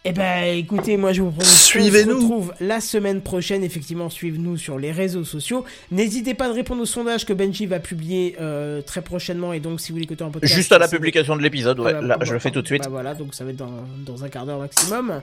[0.06, 2.14] Eh ben, écoutez, moi je vous propose qu'on se Suivez-nous.
[2.20, 3.62] retrouve la semaine prochaine.
[3.62, 5.62] Effectivement, suivez-nous sur les réseaux sociaux.
[5.90, 9.52] N'hésitez pas de répondre au sondage que Benji va publier euh, très prochainement.
[9.52, 11.92] Et donc, si vous l'écoutez en podcast, Juste à la publication de l'épisode, ouais.
[11.92, 12.82] voilà, Là, bah, je le fais tout de suite.
[12.84, 15.20] bah voilà, donc ça va être dans, dans un quart d'heure maximum.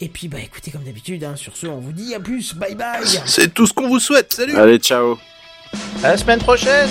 [0.00, 2.54] Et puis, bah écoutez, comme d'habitude, hein, sur ce, on vous dit à plus.
[2.54, 3.02] Bye bye.
[3.26, 4.32] C'est tout ce qu'on vous souhaite.
[4.32, 5.18] Salut Allez, ciao.
[6.02, 6.88] À la semaine prochaine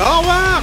[0.00, 0.62] Au revoir